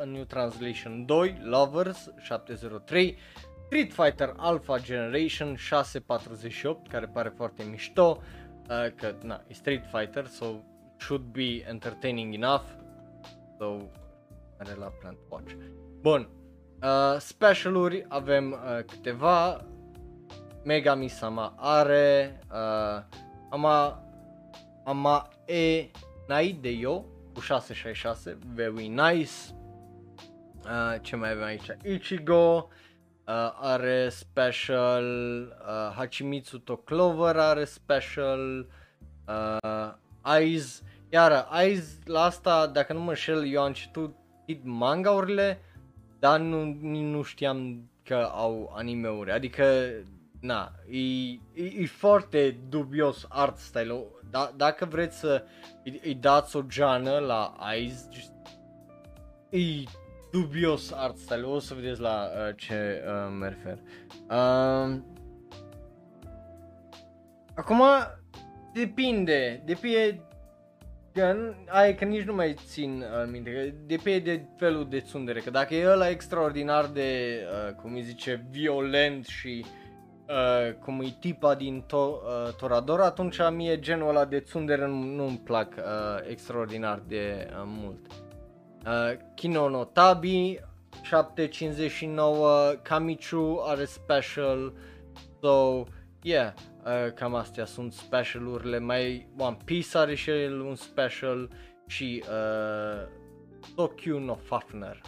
New 0.04 0.24
Translation 0.24 1.04
2 1.06 1.38
Lovers 1.42 2.10
703 2.20 3.18
Street 3.68 3.92
Fighter 3.92 4.34
Alpha 4.36 4.78
Generation 4.78 5.56
648 5.56 6.88
care 6.88 7.06
pare 7.06 7.28
foarte 7.28 7.62
mișto 7.62 8.22
uh, 8.68 8.92
că 8.94 9.14
na, 9.22 9.44
e 9.46 9.52
Street 9.52 9.84
Fighter 9.92 10.26
so 10.26 10.46
should 10.96 11.22
be 11.22 11.64
entertaining 11.68 12.34
enough 12.34 12.64
so 13.58 13.76
are 14.58 14.74
la 14.74 14.86
plan 14.86 15.16
watch 15.28 15.52
bun 16.00 16.28
uh, 16.82 17.18
specialuri 17.18 18.04
avem 18.08 18.50
uh, 18.50 18.84
câteva 18.84 19.64
Megami 20.64 21.08
Sama 21.08 21.54
are 21.56 22.40
uh, 22.52 23.18
Ama, 23.50 24.02
ama 24.84 25.28
e 25.46 25.90
nai 26.26 26.58
de 26.60 26.70
yo 26.70 27.04
cu 27.32 27.40
666, 27.40 28.36
very 28.54 28.88
nice. 28.88 29.32
Uh, 30.64 31.00
ce 31.00 31.16
mai 31.16 31.30
avem 31.30 31.44
aici? 31.44 31.76
Ichigo 31.82 32.56
uh, 32.56 32.87
are 33.60 34.08
special, 34.08 35.04
uh, 35.60 35.92
Hachimitsu 35.96 36.58
to 36.58 36.76
Clover 36.76 37.36
are 37.36 37.64
special, 37.64 38.66
uh, 39.28 39.92
Eyes, 40.24 40.82
iar 41.08 41.48
Eyes 41.60 41.98
la 42.04 42.22
asta, 42.22 42.66
dacă 42.66 42.92
nu 42.92 43.00
mă 43.00 43.08
înșel, 43.08 43.46
eu 43.46 43.62
am 43.62 43.72
citit 43.72 44.64
manga-urile, 44.64 45.60
dar 46.18 46.40
nu, 46.40 46.64
nu 46.82 47.22
știam 47.22 47.88
că 48.02 48.30
au 48.32 48.72
anime-uri, 48.76 49.30
adică 49.30 49.64
na, 50.40 50.72
e, 50.90 50.98
e, 51.54 51.64
e 51.78 51.86
foarte 51.86 52.58
dubios 52.68 53.26
art 53.28 53.56
style-ul. 53.56 54.20
Da, 54.30 54.52
dacă 54.56 54.84
vreți 54.84 55.18
să 55.18 55.44
îi, 55.84 56.00
îi 56.04 56.14
dați 56.14 56.56
o 56.56 56.62
geană 56.62 57.18
la 57.18 57.56
Eyes, 57.72 58.08
just, 58.12 58.32
e 59.50 59.58
dubios 60.30 60.92
art 60.92 61.16
style 61.16 61.42
o 61.42 61.58
să 61.58 61.74
vedeți 61.74 62.00
la 62.00 62.24
uh, 62.24 62.54
ce 62.56 63.02
uh, 63.06 63.36
mă 63.38 63.46
refer. 63.46 63.78
Uh, 64.30 64.96
acum, 67.54 67.82
depinde, 68.72 69.62
depinde, 69.64 70.22
că, 71.12 71.36
ai 71.68 71.94
că 71.94 72.04
nici 72.04 72.24
nu 72.24 72.34
mai 72.34 72.54
țin 72.66 73.00
uh, 73.00 73.28
minte, 73.30 73.50
că 73.50 73.74
depinde 73.86 74.18
de 74.18 74.42
felul 74.56 74.88
de 74.88 75.00
țundere, 75.00 75.40
că 75.40 75.50
dacă 75.50 75.74
e 75.74 75.90
ăla 75.90 76.08
extraordinar 76.08 76.86
de, 76.86 77.40
uh, 77.68 77.74
cum 77.74 77.94
îi 77.94 78.02
zice, 78.02 78.46
violent 78.50 79.26
și 79.26 79.64
uh, 79.64 79.88
uh, 80.28 80.74
cum 80.84 81.00
e 81.00 81.16
tipa 81.20 81.54
din 81.54 81.84
to- 81.86 82.20
uh, 82.22 82.54
Torador, 82.56 83.00
atunci 83.00 83.38
mie 83.50 83.78
genul 83.78 84.08
ăla 84.08 84.24
de 84.24 84.40
tsundere 84.40 84.86
nu, 84.86 85.02
nu-mi 85.02 85.40
plac 85.44 85.74
uh, 85.76 85.84
extraordinar 86.30 87.02
de 87.06 87.48
uh, 87.50 87.62
mult. 87.64 88.06
Uh, 88.06 88.27
Kino 89.34 89.68
no 89.68 89.84
Tabi 89.84 90.58
759, 91.02 92.76
Kamichu 92.82 93.60
are 93.66 93.86
special, 93.86 94.72
so 95.40 95.86
yeah, 96.22 96.52
uh, 96.84 97.12
cam 97.14 97.34
astea 97.34 97.64
sunt 97.64 97.92
specialurile, 97.92 98.78
mai 98.78 99.26
One 99.38 99.56
Piece 99.64 99.98
are 99.98 100.14
și 100.14 100.30
el 100.30 100.60
un 100.60 100.74
special 100.74 101.50
și 101.86 102.24
uh, 102.24 103.08
Tokyo 103.74 104.18
no 104.18 104.34
Fafner. 104.34 105.00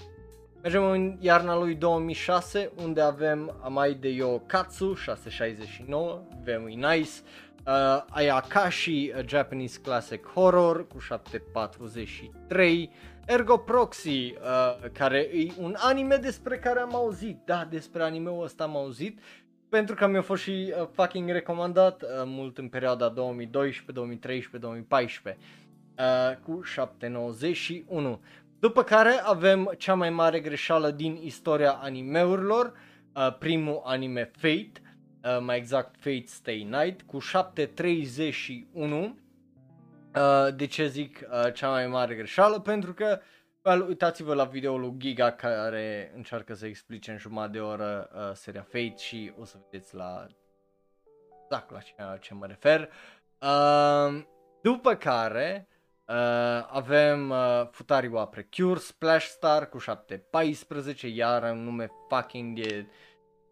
Mergem 0.62 0.85
în 0.85 1.16
iarna 1.21 1.59
lui 1.59 1.75
2006 1.75 2.71
unde 2.83 3.01
avem 3.01 3.59
Amai 3.62 3.95
de 3.95 4.09
Yo 4.09 4.39
Katsu 4.39 4.95
669, 4.95 6.23
very 6.45 6.75
nice. 6.75 7.11
Uh, 7.66 8.03
Ayakashi, 8.11 9.12
a 9.16 9.23
Japanese 9.27 9.81
Classic 9.81 10.27
Horror 10.27 10.87
cu 10.87 10.99
743, 10.99 12.91
Ergo 13.27 13.57
Proxy, 13.57 14.35
uh, 14.41 14.91
care 14.93 15.18
e 15.18 15.53
un 15.59 15.75
anime 15.79 16.16
despre 16.16 16.59
care 16.59 16.81
am 16.81 16.95
auzit, 16.95 17.39
da, 17.45 17.66
despre 17.71 18.03
animeul 18.03 18.45
ăsta 18.45 18.64
am 18.64 18.77
auzit, 18.77 19.18
pentru 19.68 19.95
că 19.95 20.07
mi-a 20.07 20.23
fost 20.23 20.43
și 20.43 20.75
uh, 20.81 20.89
fucking 20.93 21.31
recomandat 21.31 22.03
uh, 22.03 22.09
mult 22.25 22.59
în 22.59 22.68
perioada 22.68 23.09
2012, 23.09 23.93
2013, 23.93 24.59
2014 24.59 25.43
uh, 25.99 26.37
cu 26.43 26.62
791. 26.62 28.21
După 28.59 28.83
care 28.83 29.21
avem 29.25 29.75
cea 29.79 29.95
mai 29.95 30.11
mare 30.11 30.41
greșeală 30.41 30.91
din 30.91 31.18
istoria 31.23 31.71
animeurilor, 31.71 32.73
uh, 33.14 33.37
primul 33.39 33.81
anime 33.85 34.31
Fate, 34.37 34.73
uh, 35.25 35.39
mai 35.41 35.57
exact 35.57 35.95
Fate 35.99 36.25
Stay 36.27 36.68
Night, 36.71 37.03
cu 37.03 37.18
731. 37.18 39.16
Uh, 40.16 40.54
de 40.54 40.66
ce 40.66 40.86
zic 40.86 41.20
uh, 41.30 41.52
cea 41.52 41.70
mai 41.70 41.86
mare 41.86 42.14
greșeală? 42.14 42.61
Pentru 42.61 42.94
că 42.94 43.20
Well, 43.64 43.86
uitați-vă 43.88 44.34
la 44.34 44.44
videoul 44.44 44.80
lui 44.80 44.94
Giga 44.96 45.32
care 45.32 46.12
încearcă 46.14 46.54
să 46.54 46.66
explice 46.66 47.11
în 47.11 47.18
jumătate 47.18 47.52
de 47.52 47.61
oră 47.61 48.11
uh, 48.14 48.34
seria 48.34 48.62
Fate 48.62 48.94
și 48.96 49.32
o 49.38 49.44
să 49.44 49.56
vedeți 49.70 49.94
la 49.94 50.26
exact 51.44 51.70
la 51.70 51.78
ce, 51.78 51.94
ce 52.20 52.34
mă 52.34 52.46
refer. 52.46 52.90
Uh, 53.38 54.22
după 54.62 54.94
care 54.94 55.68
uh, 56.08 56.14
avem 56.70 57.30
uh, 57.30 57.68
Futariwa 57.70 58.26
Precure, 58.26 58.78
Splash 58.78 59.26
Star 59.26 59.68
cu 59.68 59.78
714, 59.78 61.08
iar 61.08 61.42
un 61.42 61.64
nume 61.64 61.90
fucking 62.08 62.61
de 62.61 62.86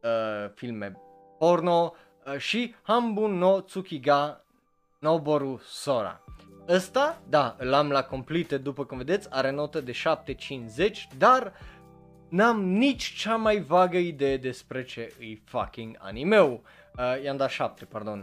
uh, 0.02 0.50
filme 0.54 1.00
porno 1.38 1.94
uh, 2.26 2.38
și 2.38 2.74
Hambun 2.82 3.38
no 3.38 3.60
Tsukiga 3.60 4.44
Noboru 4.98 5.60
Sora. 5.64 6.22
Ăsta, 6.68 7.22
da, 7.28 7.56
l-am 7.58 7.90
la 7.90 8.02
complete 8.02 8.58
după 8.58 8.84
cum 8.84 8.96
vedeți, 8.96 9.28
are 9.30 9.50
notă 9.50 9.80
de 9.80 9.92
750, 9.92 11.08
dar 11.18 11.52
n-am 12.28 12.64
nici 12.64 13.12
cea 13.12 13.36
mai 13.36 13.60
vagă 13.60 13.96
idee 13.96 14.36
despre 14.36 14.84
ce 14.84 15.00
e 15.00 15.38
fucking 15.44 15.96
animeu. 15.98 16.62
Uh, 16.98 17.22
i-am 17.24 17.36
dat 17.36 17.50
7, 17.50 17.84
pardon. 17.84 18.22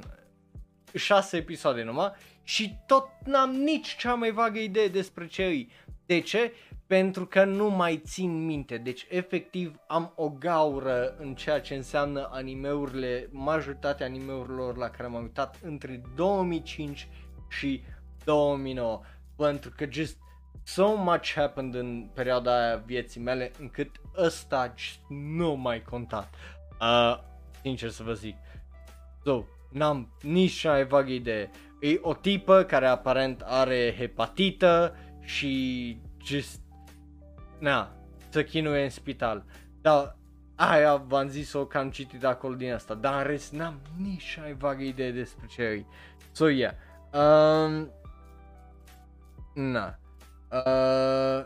6 0.94 1.38
episoade 1.38 1.84
numai 1.84 2.12
și 2.44 2.76
tot 2.88 3.08
n-am 3.24 3.52
nici 3.52 3.96
cea 3.96 4.14
mai 4.14 4.32
vagă 4.32 4.60
idee 4.60 4.88
despre 4.88 5.28
ce 5.28 5.44
e. 5.44 5.68
De 6.06 6.20
ce? 6.20 6.54
Pentru 6.88 7.26
că 7.26 7.44
nu 7.44 7.70
mai 7.70 8.02
țin 8.06 8.46
minte, 8.46 8.78
deci 8.78 9.06
efectiv 9.10 9.76
am 9.88 10.14
o 10.16 10.30
gaură 10.30 11.16
în 11.18 11.36
ceea 11.36 11.62
ce 11.62 11.76
înseamnă 11.76 12.30
animeurile, 12.32 13.30
majoritatea 13.32 14.06
animeurilor 14.06 14.78
la 14.78 14.90
care 14.90 15.08
m-am 15.08 15.22
uitat 15.22 15.60
între 15.64 16.02
2005 16.16 17.08
și 17.50 17.82
2009 18.26 19.02
pentru 19.36 19.72
că 19.76 19.86
just 19.90 20.18
so 20.64 20.96
much 20.96 21.34
happened 21.36 21.76
în 21.76 22.10
perioada 22.14 22.66
aia 22.66 22.76
vieții 22.76 23.22
mele 23.22 23.52
încât 23.60 24.02
ăsta 24.18 24.74
just 24.78 25.00
nu 25.10 25.54
mai 25.54 25.82
contat. 25.82 26.34
Uh, 26.82 27.18
sincer 27.62 27.90
să 27.90 28.04
vă 28.04 28.14
zic. 28.14 28.36
So, 29.24 29.44
n-am 29.72 30.10
nici 30.22 30.52
cea 30.52 30.72
mai 30.72 30.86
vagă 30.86 31.12
idee. 31.12 31.50
E 31.80 32.00
o 32.02 32.14
tipă 32.14 32.64
care 32.64 32.88
aparent 32.88 33.42
are 33.46 33.96
hepatită 33.98 34.96
și 35.22 35.98
just, 36.26 36.62
na, 37.60 37.96
să 38.30 38.44
chinuie 38.44 38.84
în 38.84 38.90
spital. 38.90 39.46
Dar 39.82 40.18
aia 40.56 40.96
v-am 40.96 41.28
zis-o 41.28 41.66
că 41.66 41.78
am 41.78 41.90
citit 41.90 42.24
acolo 42.24 42.56
din 42.56 42.74
asta, 42.74 42.94
dar 42.94 43.22
în 43.22 43.28
rest 43.28 43.54
n-am 43.54 43.80
nici 43.98 44.34
cea 44.34 44.42
mai 44.42 44.54
vagă 44.54 44.84
idee 44.84 45.12
despre 45.12 45.46
ce 45.50 45.62
e. 45.62 45.86
So, 46.32 46.50
yeah. 46.50 46.74
Um, 47.14 47.92
Na. 49.56 50.00
Uh, 50.52 51.46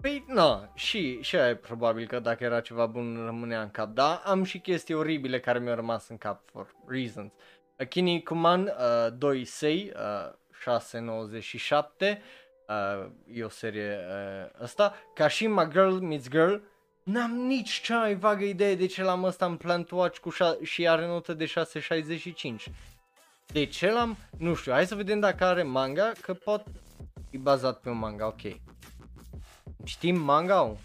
păi, 0.00 0.24
na, 0.26 0.72
și, 0.74 1.20
și 1.20 1.36
aia 1.36 1.48
e 1.48 1.54
probabil 1.54 2.06
că 2.06 2.18
dacă 2.18 2.44
era 2.44 2.60
ceva 2.60 2.86
bun 2.86 3.22
rămânea 3.24 3.62
în 3.62 3.70
cap, 3.70 3.88
da, 3.88 4.14
am 4.24 4.44
și 4.44 4.58
chestii 4.58 4.94
oribile 4.94 5.40
care 5.40 5.58
mi-au 5.58 5.74
rămas 5.74 6.08
în 6.08 6.18
cap 6.18 6.42
for 6.52 6.74
reasons. 6.86 7.32
Uh, 7.78 7.88
Kini 7.88 8.22
Kuman 8.22 8.62
uh, 8.62 9.12
2 9.18 9.44
Sei, 9.44 9.92
uh, 9.94 10.32
697, 10.62 12.22
uh, 12.68 13.10
e 13.32 13.44
o 13.44 13.48
serie 13.48 13.98
uh, 13.98 14.62
asta, 14.62 14.94
ca 15.14 15.28
și 15.28 15.46
My 15.46 15.68
Girl 15.70 15.94
Meets 15.94 16.28
Girl, 16.28 16.54
N-am 17.02 17.30
nici 17.30 17.80
cea 17.80 17.98
mai 17.98 18.14
vagă 18.14 18.44
idee 18.44 18.74
de 18.74 18.86
ce 18.86 19.02
l-am 19.02 19.24
ăsta 19.24 19.46
în 19.46 19.56
Plant 19.56 19.90
Watch 19.90 20.18
cu 20.18 20.30
șa- 20.30 20.62
și 20.62 20.88
are 20.88 21.06
notă 21.06 21.34
de 21.34 21.46
665. 21.46 22.68
De 23.46 23.64
ce 23.66 23.90
l-am? 23.90 24.16
Nu 24.38 24.54
știu, 24.54 24.72
hai 24.72 24.86
să 24.86 24.94
vedem 24.94 25.20
dacă 25.20 25.44
are 25.44 25.62
manga, 25.62 26.12
că 26.20 26.34
pot 26.34 26.64
E 27.30 27.38
bazat 27.38 27.80
pe 27.80 27.88
un 27.88 27.98
manga, 27.98 28.26
ok. 28.26 28.40
Știm 29.84 30.16
manga 30.16 30.76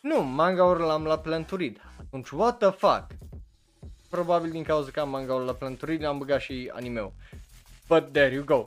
Nu, 0.00 0.22
manga-ul 0.22 0.76
l-am 0.76 1.04
la 1.04 1.18
planturid. 1.18 1.80
Atunci, 1.98 2.30
what 2.30 2.58
the 2.58 2.70
fuck? 2.70 3.06
Probabil 4.10 4.50
din 4.50 4.62
cauza 4.62 4.90
că 4.90 5.00
am 5.00 5.08
manga-ul 5.08 5.44
la 5.44 5.52
planturid, 5.52 6.04
am 6.04 6.18
băgat 6.18 6.40
și 6.40 6.70
anime 6.74 7.12
But 7.88 8.12
there 8.12 8.34
you 8.34 8.44
go. 8.44 8.66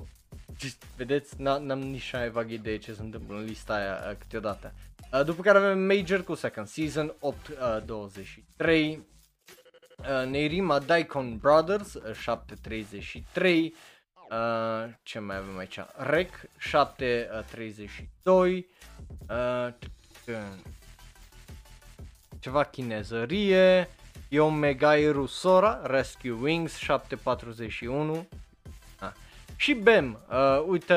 Just, 0.59 0.83
vedeți, 0.97 1.41
n-am 1.41 1.79
nici 1.79 2.11
mai 2.13 2.29
vag 2.29 2.51
idee 2.51 2.77
ce 2.77 2.93
se 2.93 3.01
întâmplă 3.01 3.35
în 3.35 3.43
lista 3.43 3.73
aia 3.73 4.09
uh, 4.09 4.17
câteodată. 4.17 4.73
Uh, 5.13 5.23
după 5.23 5.41
care 5.41 5.57
avem 5.57 5.79
Major 5.79 6.23
cu 6.23 6.33
Second 6.33 6.67
Season, 6.67 7.15
8.23. 7.19 8.57
Uh, 8.57 8.97
uh, 9.97 10.27
Neirima 10.29 10.79
Daikon 10.79 11.37
Brothers, 11.37 11.93
uh, 11.93 12.13
7.33. 12.13 13.73
Uh, 14.29 14.85
ce 15.03 15.19
mai 15.19 15.35
avem 15.35 15.57
aici? 15.57 15.79
Rec 15.95 16.29
732 16.57 18.67
uh, 19.29 19.67
uh, 20.27 20.35
ceva 22.39 22.63
chinezărie 22.63 23.89
Yomegai 24.27 25.27
Sora 25.27 25.79
Rescue 25.83 26.31
Wings 26.31 26.77
741 26.77 28.27
ah. 28.99 29.11
și 29.55 29.73
Bem, 29.73 30.19
uh, 30.29 30.63
uite 30.67 30.95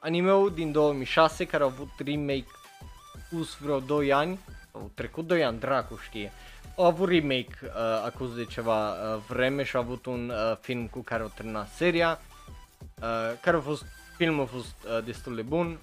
animeul 0.00 0.54
din 0.54 0.72
2006 0.72 1.46
care 1.46 1.62
a 1.62 1.66
avut 1.66 1.90
remake 2.04 2.50
pus 3.30 3.58
vreo 3.58 3.80
2 3.80 4.12
ani 4.12 4.38
au 4.72 4.90
trecut 4.94 5.26
2 5.26 5.44
ani, 5.44 5.58
dracu 5.58 5.98
știe 6.02 6.32
au 6.78 6.84
avut 6.84 7.08
remake 7.08 7.54
uh, 7.62 7.70
acuz 8.04 8.34
de 8.34 8.44
ceva 8.44 8.90
uh, 8.90 9.20
vreme 9.28 9.62
și 9.62 9.76
a 9.76 9.78
avut 9.78 10.06
un 10.06 10.28
uh, 10.28 10.56
film 10.60 10.86
cu 10.86 11.00
care 11.00 11.22
au 11.22 11.32
terminat 11.34 11.68
seria 11.68 12.20
Uh, 13.02 13.38
care 13.40 13.56
a 13.56 13.60
fost, 13.60 13.84
filmul 14.16 14.42
a 14.42 14.46
fost 14.46 14.74
uh, 14.84 15.04
destul 15.04 15.34
de 15.34 15.42
bun. 15.42 15.78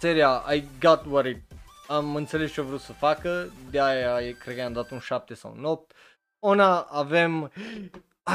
Seria 0.00 0.44
I 0.54 0.64
got 0.80 1.04
what 1.06 1.26
it, 1.26 1.42
am 1.88 2.16
înțeles 2.16 2.52
ce 2.52 2.60
a 2.60 2.62
vrut 2.62 2.80
să 2.80 2.92
facă, 2.92 3.52
de 3.70 3.80
aia 3.80 4.16
cred 4.38 4.54
că 4.54 4.60
i-am 4.60 4.72
dat 4.72 4.90
un 4.90 4.98
7 4.98 5.34
sau 5.34 5.54
un 5.56 5.64
8. 5.64 5.92
Ona 6.38 6.80
avem 6.80 7.50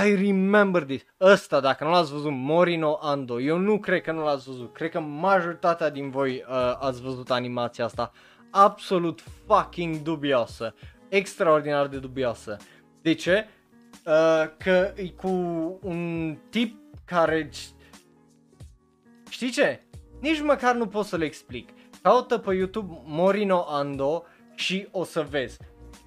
I 0.05 0.15
remember 0.15 0.83
this. 0.83 1.01
Ăsta, 1.19 1.59
dacă 1.59 1.83
nu 1.83 1.89
l-ați 1.89 2.11
văzut, 2.11 2.31
Morino 2.31 2.97
Ando. 3.01 3.41
Eu 3.41 3.57
nu 3.57 3.79
cred 3.79 4.01
că 4.01 4.11
nu 4.11 4.23
l-ați 4.23 4.45
văzut. 4.45 4.73
Cred 4.73 4.89
că 4.89 4.99
majoritatea 4.99 5.89
din 5.89 6.09
voi 6.09 6.45
uh, 6.49 6.77
ați 6.79 7.01
văzut 7.01 7.31
animația 7.31 7.85
asta. 7.85 8.11
Absolut 8.51 9.23
fucking 9.47 9.95
dubioasă. 9.95 10.75
Extraordinar 11.09 11.87
de 11.87 11.97
dubioasă. 11.97 12.57
De 13.01 13.13
ce? 13.13 13.47
Uh, 14.05 14.43
că 14.57 14.93
e 14.95 15.07
cu 15.07 15.29
un 15.81 16.35
tip 16.49 16.82
care... 17.13 17.49
Știi 19.29 19.49
ce? 19.49 19.81
Nici 20.21 20.41
măcar 20.41 20.75
nu 20.75 20.87
pot 20.87 21.05
să 21.05 21.17
le 21.17 21.25
explic. 21.25 21.69
Caută 22.01 22.37
pe 22.37 22.53
YouTube 22.53 23.01
Morino 23.05 23.65
Ando 23.67 24.23
și 24.55 24.87
o 24.91 25.03
să 25.03 25.21
vezi. 25.29 25.57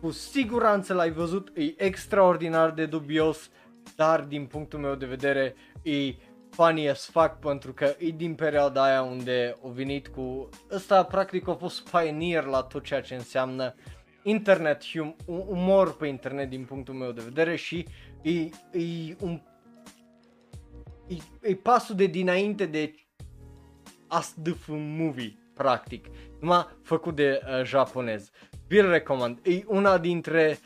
Cu 0.00 0.10
siguranță 0.10 0.94
l-ai 0.94 1.10
văzut, 1.10 1.52
e 1.54 1.84
extraordinar 1.84 2.70
de 2.70 2.86
dubios, 2.86 3.50
dar 3.96 4.20
din 4.20 4.46
punctul 4.46 4.78
meu 4.78 4.94
de 4.94 5.06
vedere 5.06 5.54
e 5.82 6.14
funny 6.50 6.88
as 6.88 7.10
fuck 7.10 7.38
pentru 7.40 7.72
că 7.72 7.94
e 7.98 8.10
din 8.10 8.34
perioada 8.34 8.84
aia 8.84 9.02
unde 9.02 9.56
au 9.62 9.70
venit 9.70 10.08
cu... 10.08 10.48
Ăsta 10.70 11.04
practic 11.04 11.48
a 11.48 11.54
fost 11.54 11.88
pioneer 11.90 12.44
la 12.44 12.62
tot 12.62 12.84
ceea 12.84 13.00
ce 13.00 13.14
înseamnă 13.14 13.74
internet, 14.22 14.82
hum, 14.92 15.16
umor 15.26 15.96
pe 15.96 16.06
internet 16.06 16.48
din 16.48 16.64
punctul 16.64 16.94
meu 16.94 17.12
de 17.12 17.22
vedere 17.24 17.56
și 17.56 17.86
e, 18.22 18.40
e 18.78 19.16
un 19.20 19.40
e, 21.06 21.16
e 21.40 21.54
pasul 21.54 21.96
de 21.96 22.06
dinainte 22.06 22.66
de 22.66 22.94
ASDF 24.06 24.68
movie, 24.68 25.38
practic, 25.54 26.06
numai 26.40 26.66
făcut 26.82 27.14
de 27.14 27.40
uh, 27.44 27.64
japonez. 27.64 28.30
Vi-l 28.68 28.88
recomand, 28.88 29.38
e 29.42 29.62
una 29.66 29.98
dintre 29.98 30.58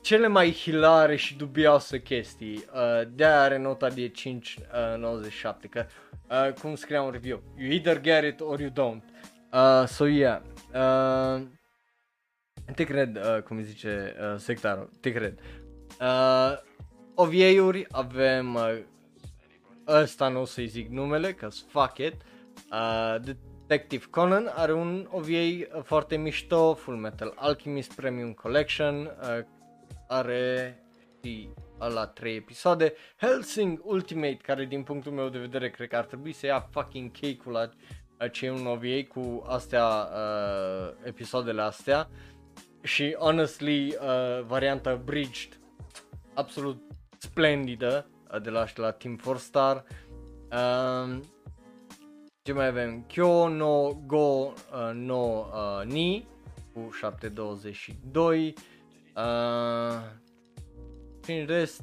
cele 0.00 0.26
mai 0.26 0.52
hilare 0.52 1.16
și 1.16 1.36
dubioase 1.36 2.00
chestii, 2.00 2.54
uh, 2.56 3.08
de 3.14 3.24
are 3.24 3.58
nota 3.58 3.88
de 3.88 4.10
5.97, 4.10 5.64
uh, 5.64 5.70
că 5.70 5.86
uh, 6.30 6.52
cum 6.52 6.74
scria 6.74 7.02
un 7.02 7.10
review, 7.10 7.42
you 7.56 7.70
either 7.70 8.00
get 8.00 8.24
it 8.24 8.40
or 8.40 8.60
you 8.60 8.70
don't. 8.70 9.02
Uh, 9.52 9.86
so 9.86 10.06
yeah, 10.06 10.40
uh, 10.74 11.42
te 12.74 12.84
cred, 12.84 13.16
uh, 13.16 13.42
cum 13.42 13.62
zice 13.62 14.14
uh, 14.20 14.38
sectarul, 14.38 14.90
te 15.00 15.12
cred. 15.12 15.38
Uh, 16.00 16.58
OVA-uri 17.14 17.86
avem 17.90 18.54
uh, 18.54 18.78
ăsta 19.90 20.28
nu 20.28 20.40
o 20.40 20.44
să-i 20.44 20.66
zic 20.66 20.88
numele, 20.88 21.32
că 21.32 21.48
fuck 21.48 21.98
it. 21.98 22.14
Uh, 22.72 23.16
Detective 23.22 24.04
Conan 24.10 24.50
are 24.54 24.72
un 24.72 25.08
OVA 25.10 25.80
foarte 25.82 26.16
mișto, 26.16 26.74
Full 26.74 26.96
Metal 26.96 27.32
Alchemist 27.36 27.94
Premium 27.94 28.32
Collection, 28.32 29.04
uh, 29.04 29.44
are 30.08 30.74
și 31.22 31.48
la 31.88 32.06
3 32.06 32.36
episoade, 32.36 32.94
Helsing 33.16 33.80
Ultimate, 33.82 34.38
care 34.42 34.64
din 34.64 34.82
punctul 34.82 35.12
meu 35.12 35.28
de 35.28 35.38
vedere 35.38 35.70
cred 35.70 35.88
că 35.88 35.96
ar 35.96 36.04
trebui 36.04 36.32
să 36.32 36.46
ia 36.46 36.68
fucking 36.70 37.10
cake-ul 37.10 37.52
la 37.52 37.60
uh, 37.60 38.30
ce 38.32 38.46
e 38.46 38.50
un 38.50 38.66
OVA 38.66 39.02
cu 39.08 39.44
astea, 39.46 39.86
uh, 39.86 40.92
episoadele 41.02 41.62
astea. 41.62 42.08
Și 42.82 43.16
honestly 43.18 43.88
uh, 43.88 44.42
varianta 44.46 44.94
bridged 45.04 45.60
absolut 46.34 46.82
splendidă 47.18 48.06
de 48.38 48.50
la, 48.50 48.66
la 48.74 48.90
Team 48.90 49.16
4 49.16 49.38
Star. 49.38 49.84
Um, 50.50 51.22
ce 52.42 52.52
mai 52.52 52.66
avem? 52.66 53.02
Kyo 53.02 53.48
no 53.48 53.92
Go 54.06 54.52
uh, 54.72 54.90
no 54.94 55.46
uh, 55.52 55.84
Ni 55.84 56.28
cu 56.72 56.90
722. 56.92 58.54
Uh, 59.16 59.22
și 61.24 61.32
în 61.32 61.46
rest 61.46 61.82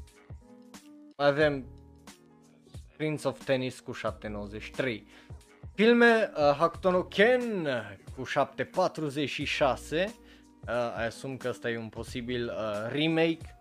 mai 1.17 1.27
avem 1.27 1.65
Prince 2.97 3.27
of 3.27 3.43
Tennis 3.43 3.79
cu 3.79 3.91
793. 3.91 5.07
Filme 5.73 6.31
uh, 6.35 6.55
Hakuto 6.57 6.91
no 6.91 7.03
Ken 7.03 7.67
cu 8.15 8.23
746. 8.23 10.15
Uh, 10.67 10.73
asum 11.05 11.37
că 11.37 11.47
ăsta 11.49 11.69
e 11.69 11.77
un 11.77 11.89
posibil 11.89 12.45
uh, 12.45 12.91
remake 12.91 13.37
uh, 13.37 13.56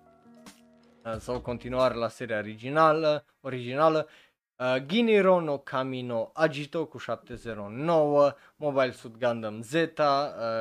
sau 1.18 1.40
continuare 1.40 1.94
la 1.94 2.08
seria 2.08 2.38
originală, 2.38 3.24
originală. 3.40 4.08
Uh, 4.56 4.76
Giniro 4.86 5.40
no 5.40 5.58
Kamino 5.58 6.30
Agito 6.34 6.86
cu 6.86 6.98
709, 6.98 8.32
Mobile 8.56 8.90
Suit 8.90 9.16
Gundam 9.18 9.62
Z 9.62 9.72
uh, 9.72 9.88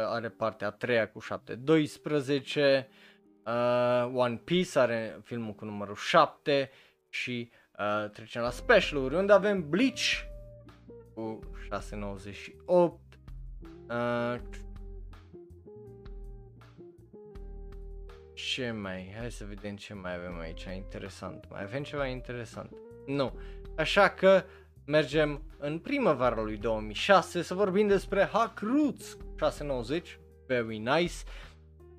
are 0.07 0.29
partea 0.29 0.67
a 0.67 0.71
treia 0.71 1.07
cu 1.07 1.19
712, 1.19 2.87
uh, 3.45 4.11
One 4.13 4.35
Piece 4.35 4.79
are 4.79 5.19
filmul 5.23 5.53
cu 5.53 5.65
numărul 5.65 5.95
7 5.95 6.71
și 7.09 7.51
uh, 7.79 8.09
trecem 8.09 8.41
la 8.41 8.49
specialuri 8.49 9.15
unde 9.15 9.33
avem 9.33 9.69
Bleach 9.69 10.25
cu 11.13 11.39
698, 11.69 12.99
uh, 13.89 14.39
ce 18.53 18.71
mai, 18.71 19.15
hai 19.17 19.31
să 19.31 19.45
vedem 19.47 19.75
ce 19.75 19.93
mai 19.93 20.15
avem 20.15 20.39
aici 20.39 20.63
interesant, 20.75 21.45
mai 21.49 21.63
avem 21.63 21.83
ceva 21.83 22.05
interesant, 22.05 22.69
nu, 23.05 23.33
Așa 23.77 24.09
că 24.09 24.43
mergem 24.85 25.41
în 25.57 25.79
primăvara 25.79 26.41
lui 26.41 26.57
2006 26.57 27.41
să 27.41 27.53
vorbim 27.53 27.87
despre 27.87 28.29
Hack 28.31 28.59
Roots 28.59 29.17
690, 29.37 30.19
very 30.47 30.77
nice, 30.77 31.13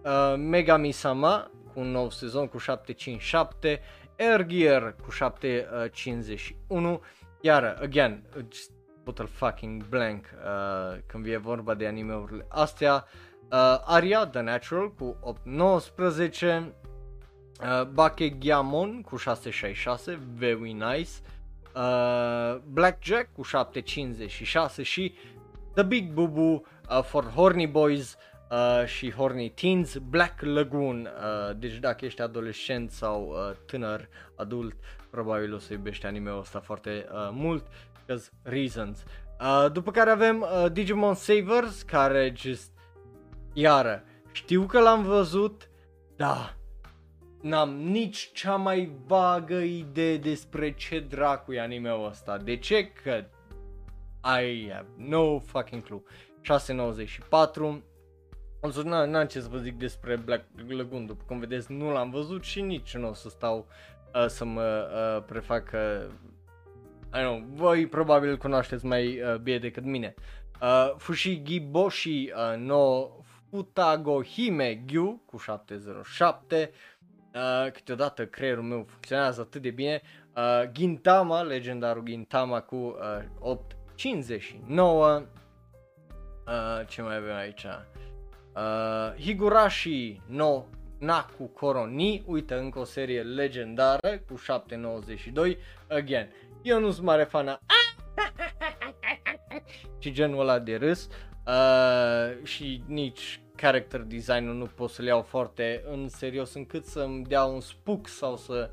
uh, 0.03 0.34
Megami 0.36 0.92
Sama 0.92 1.51
cu 1.72 1.80
un 1.80 1.90
nou 1.90 2.11
sezon 2.11 2.47
cu 2.47 2.59
757, 2.59 3.80
Air 4.18 4.47
Gear 4.47 4.97
cu 5.05 5.11
751, 5.11 7.03
iar, 7.40 7.78
again, 7.82 8.22
just 8.53 8.70
total 9.05 9.26
fucking 9.26 9.84
blank 9.88 10.24
uh, 10.24 10.99
când 11.07 11.24
vine 11.24 11.36
vorba 11.36 11.74
de 11.74 11.86
animeurile 11.86 12.47
astea, 12.49 12.94
uh, 12.94 13.26
Aria 13.84 14.26
The 14.26 14.40
Natural 14.40 14.92
cu 14.92 15.16
819, 15.20 16.74
uh, 17.61 17.86
Bakegiamon 17.86 19.01
cu 19.01 19.16
666, 19.16 20.18
very 20.34 20.72
nice, 20.72 21.11
uh, 21.74 22.57
Blackjack 22.72 23.32
cu 23.32 23.42
756 23.42 24.82
și 24.82 25.14
The 25.74 25.82
Big 25.84 26.12
Bubu 26.12 26.64
uh, 26.90 27.03
for 27.03 27.24
Horny 27.24 27.66
Boys 27.66 28.16
uh, 28.51 28.86
și 28.86 29.12
Horny 29.12 29.51
Teens, 29.51 29.97
Black 29.97 30.42
Lagoon, 30.42 31.01
uh, 31.01 31.57
deci 31.57 31.74
dacă 31.78 32.05
ești 32.05 32.22
adolescent 32.22 32.90
sau 32.90 33.28
uh, 33.28 33.57
tânăr, 33.66 34.09
adult, 34.36 34.76
probabil 35.11 35.55
o 35.55 35.59
să 35.59 35.72
iubești 35.72 36.07
anime-ul 36.07 36.38
ăsta 36.38 36.61
foarte 36.61 37.07
uh, 37.12 37.28
mult, 37.32 37.66
because 38.01 38.30
reasons. 38.42 39.05
Uh, 39.40 39.72
după 39.72 39.90
care 39.90 40.11
avem 40.11 40.40
uh, 40.40 40.72
Digimon 40.72 41.14
Savers, 41.14 41.82
care 41.82 42.32
just, 42.36 42.70
iară, 43.57 44.04
știu 44.32 44.62
că 44.62 44.80
l-am 44.80 45.02
văzut, 45.02 45.70
da, 46.16 46.54
n-am 47.40 47.70
nici 47.76 48.30
cea 48.32 48.57
mai 48.57 48.92
vagă 49.07 49.54
idee 49.54 50.16
despre 50.16 50.74
ce 50.74 51.00
dracu 51.00 51.52
e 51.52 51.61
anime-ul 51.61 52.07
ăsta. 52.09 52.36
De 52.36 52.57
ce? 52.57 52.86
Că 52.86 53.24
I 54.40 54.70
have 54.70 54.88
no 54.96 55.38
fucking 55.38 55.82
clue. 55.82 56.02
694 56.40 57.82
n- 58.62 59.11
n-am 59.11 59.26
ce 59.26 59.40
să 59.40 59.48
vă 59.48 59.59
zic 59.59 59.78
despre 59.78 60.16
Black 60.16 60.44
Lagoon, 60.68 61.07
după 61.07 61.24
cum 61.26 61.38
vedeți 61.38 61.72
nu 61.72 61.92
l-am 61.92 62.11
văzut 62.11 62.42
și 62.42 62.61
nici 62.61 62.96
nu 62.96 63.09
o 63.09 63.12
să 63.12 63.28
stau 63.28 63.66
uh, 64.14 64.26
să 64.26 64.44
mă 64.44 64.88
uh, 64.92 65.24
prefac 65.26 65.64
că 65.64 66.07
I 67.14 67.18
know, 67.18 67.42
voi 67.52 67.86
probabil 67.86 68.28
îl 68.28 68.36
cunoașteți 68.36 68.86
mai 68.86 69.20
uh, 69.20 69.36
bine 69.36 69.59
decât 69.59 69.84
mine. 69.84 70.14
Uh, 70.61 70.94
Fushigi 70.96 71.61
Boshi 71.61 72.09
uh, 72.09 72.57
no 72.59 73.09
Futagohime 73.51 74.74
Gyu 74.86 75.22
cu 75.26 75.36
707 75.38 76.70
Uh, 77.36 77.70
câteodată 77.72 78.26
creierul 78.26 78.62
meu 78.62 78.84
funcționează 78.88 79.40
atât 79.40 79.62
de 79.62 79.70
bine. 79.70 80.03
Uh, 80.36 80.62
Gintama, 80.72 81.42
legendarul 81.42 82.03
Gintama 82.03 82.61
cu 82.61 82.76
uh, 82.76 82.94
859. 83.38 85.22
Uh, 86.47 86.86
ce 86.88 87.03
mai 87.03 87.16
avem 87.16 87.34
aici? 87.34 87.64
Uh, 87.64 89.20
Higurashi 89.20 90.20
no 90.26 90.64
Naku 90.99 91.44
Koroni, 91.44 92.22
uite 92.26 92.55
încă 92.55 92.78
o 92.78 92.84
serie 92.84 93.22
legendară 93.22 94.18
cu 94.28 94.36
792. 94.36 95.59
Again, 95.88 96.32
eu 96.62 96.80
nu 96.80 96.90
sunt 96.90 97.07
mare 97.07 97.24
fan 97.24 97.49
a 97.49 97.61
și 99.99 100.12
genul 100.12 100.40
ăla 100.40 100.59
de 100.59 100.76
râs 100.76 101.09
uh, 101.47 102.44
și 102.44 102.82
nici 102.86 103.40
character 103.57 104.01
design-ul 104.01 104.55
nu 104.55 104.64
pot 104.64 104.90
să-l 104.90 105.05
iau 105.05 105.22
foarte 105.22 105.84
în 105.90 106.09
serios 106.09 106.55
încât 106.55 106.84
să-mi 106.84 107.24
dea 107.24 107.44
un 107.44 107.61
spook 107.61 108.09
sau 108.09 108.36
să... 108.36 108.70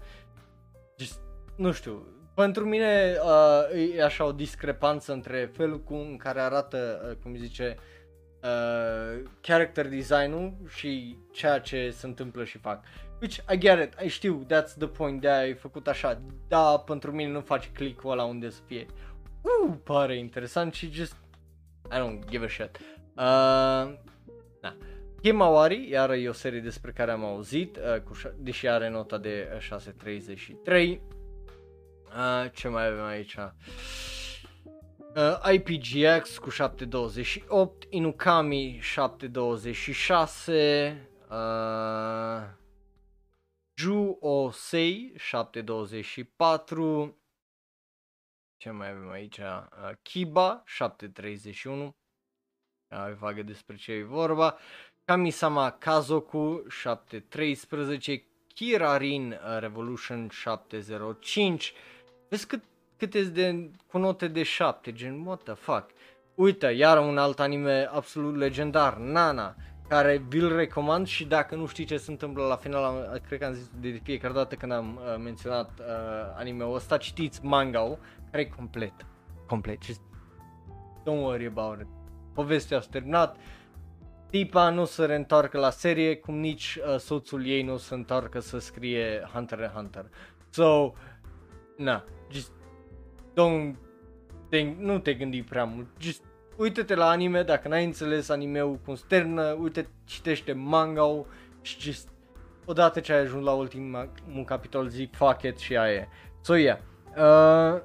Just, 0.98 1.20
nu 1.56 1.72
știu, 1.72 2.08
pentru 2.34 2.66
mine 2.66 3.16
uh, 3.24 3.96
e 3.98 4.04
așa 4.04 4.26
o 4.26 4.32
discrepanță 4.32 5.14
între 5.14 5.52
felul 5.54 5.82
cu, 5.84 5.94
în 5.94 6.18
care 6.18 6.40
arată, 6.40 7.06
uh, 7.10 7.16
cum 7.24 7.36
zice, 7.36 7.76
uh, 8.44 9.24
character 9.42 9.88
design-ul 9.88 10.54
și 10.68 11.18
ceea 11.32 11.60
ce 11.60 11.90
se 11.90 12.06
întâmplă 12.06 12.44
și 12.44 12.58
fac. 12.58 12.84
Which 13.22 13.38
I 13.52 13.58
get 13.58 13.84
it, 13.84 14.06
I 14.06 14.08
știu, 14.08 14.46
that's 14.46 14.78
the 14.78 14.88
point, 14.88 15.22
de 15.22 15.30
ai 15.30 15.54
făcut 15.54 15.88
așa, 15.88 16.22
da, 16.48 16.84
pentru 16.86 17.12
mine 17.12 17.32
nu 17.32 17.42
face 17.42 17.70
click-ul 17.70 18.12
ăla 18.12 18.24
unde 18.24 18.50
să 18.50 18.62
fie. 18.66 18.86
Uh, 19.42 19.74
pare 19.84 20.18
interesant 20.18 20.74
și 20.74 20.92
just, 20.92 21.16
I 21.94 22.00
don't 22.00 22.30
give 22.30 22.44
a 22.44 22.48
shit. 22.48 22.78
Uh, 23.16 23.94
da. 24.62 24.76
Himawari, 25.22 25.90
iar 25.90 26.10
e 26.10 26.30
o 26.30 26.34
serie 26.34 26.60
despre 26.60 26.92
care 26.92 27.12
am 27.12 27.24
auzit, 27.24 27.78
uh, 27.78 28.02
cu, 28.02 28.14
deși 28.38 28.68
are 28.68 28.90
nota 28.90 29.18
de 29.18 29.58
6.33. 29.60 31.00
Uh, 32.14 32.52
ce 32.52 32.68
mai 32.68 32.86
avem 32.86 33.04
aici? 33.04 33.38
Uh, 35.16 35.52
IPGX 35.52 36.38
cu 36.38 36.50
728, 36.50 37.86
Inukami 37.90 38.80
726, 38.82 41.08
uh, 41.30 42.42
Ju 43.76 44.18
Osei 44.20 45.14
724, 45.16 47.18
ce 48.64 48.70
mai 48.70 48.90
avem 48.90 49.10
aici? 49.10 49.38
Uh, 49.38 49.92
Kiba 50.02 50.62
731, 50.66 51.96
ai 52.88 53.14
vagă 53.14 53.42
despre 53.42 53.76
ce 53.76 53.92
e 53.92 54.04
vorba. 54.04 54.58
Kamisama 55.06 55.72
Kazoku 55.72 56.64
713, 56.70 58.24
Kirarin 58.48 59.32
uh, 59.32 59.60
Revolution 59.60 60.30
705. 60.30 61.74
Vezi 62.30 62.48
cât, 62.48 62.64
câte 62.98 63.24
de 63.24 63.72
cu 63.88 63.98
note 63.98 64.28
de 64.28 64.44
7, 64.44 64.94
gen 64.94 65.26
what 65.26 65.44
the 65.44 65.54
fuck. 65.54 65.90
Uite, 66.36 66.68
iar 66.68 66.98
un 66.98 67.18
alt 67.18 67.40
anime 67.40 67.90
absolut 67.92 68.36
legendar, 68.36 68.98
Nana, 68.98 69.56
care 69.88 70.24
vi-l 70.28 70.56
recomand 70.56 71.08
și 71.08 71.26
dacă 71.26 71.56
nu 71.56 71.66
știți 71.66 71.90
ce 71.90 71.98
se 71.98 72.12
întâmplă 72.12 72.46
la 72.46 72.56
final, 72.56 73.22
cred 73.28 73.40
că 73.40 73.46
am 73.46 73.54
zis 73.54 73.70
de 73.80 74.00
fiecare 74.04 74.34
dată 74.34 74.56
când 74.56 74.72
am 74.72 74.96
uh, 74.96 75.16
menționat 75.24 75.70
uh, 75.80 75.86
anime-ul 76.36 76.76
ăsta, 76.76 76.98
citiți 76.98 77.46
manga-ul, 77.46 77.98
care 78.34 78.44
e 78.44 78.56
complet, 78.56 78.94
complet, 79.48 79.84
just 79.84 80.02
don't 81.06 81.22
worry 81.22 81.46
about 81.46 81.80
it 81.82 81.88
povestea 82.34 82.80
s-a 82.80 82.88
terminat, 82.92 83.38
tipa 84.30 84.70
nu 84.70 84.86
se 84.86 85.06
reîntoarcă 85.06 85.58
la 85.58 85.70
serie, 85.70 86.16
cum 86.16 86.36
nici 86.36 86.80
uh, 86.88 86.98
soțul 87.00 87.46
ei 87.46 87.64
nu 87.64 87.78
se 87.78 87.94
întoarcă 87.94 88.40
să 88.40 88.60
scrie 88.60 89.30
Hunter 89.34 89.60
x 89.60 89.74
Hunter. 89.74 90.06
So, 90.50 90.92
na, 91.78 92.04
just 92.32 92.52
don't 93.32 93.76
think, 94.50 94.78
nu 94.78 95.00
te 95.00 95.14
gândi 95.14 95.44
prea 95.44 95.64
mult, 95.64 95.88
just 96.00 96.24
uite-te 96.58 96.96
la 96.96 97.10
anime, 97.10 97.44
dacă 97.44 97.68
n-ai 97.68 97.86
înțeles 97.86 98.30
animeul 98.30 98.80
cum 98.86 98.96
se 98.96 99.04
termină, 99.08 99.52
uite, 99.52 99.88
citește 100.04 100.54
manga 100.54 101.26
și 101.62 101.80
just 101.80 102.08
odată 102.66 103.00
ce 103.00 103.14
ai 103.14 103.20
ajuns 103.20 103.44
la 103.44 103.52
ultimul 103.52 104.10
capitol 104.46 104.88
zic 104.88 105.16
fuck 105.16 105.42
it 105.42 105.58
și 105.58 105.78
aia 105.78 105.94
e. 105.94 106.08
So 106.42 106.56
yeah, 106.56 106.78
uh, 107.18 107.82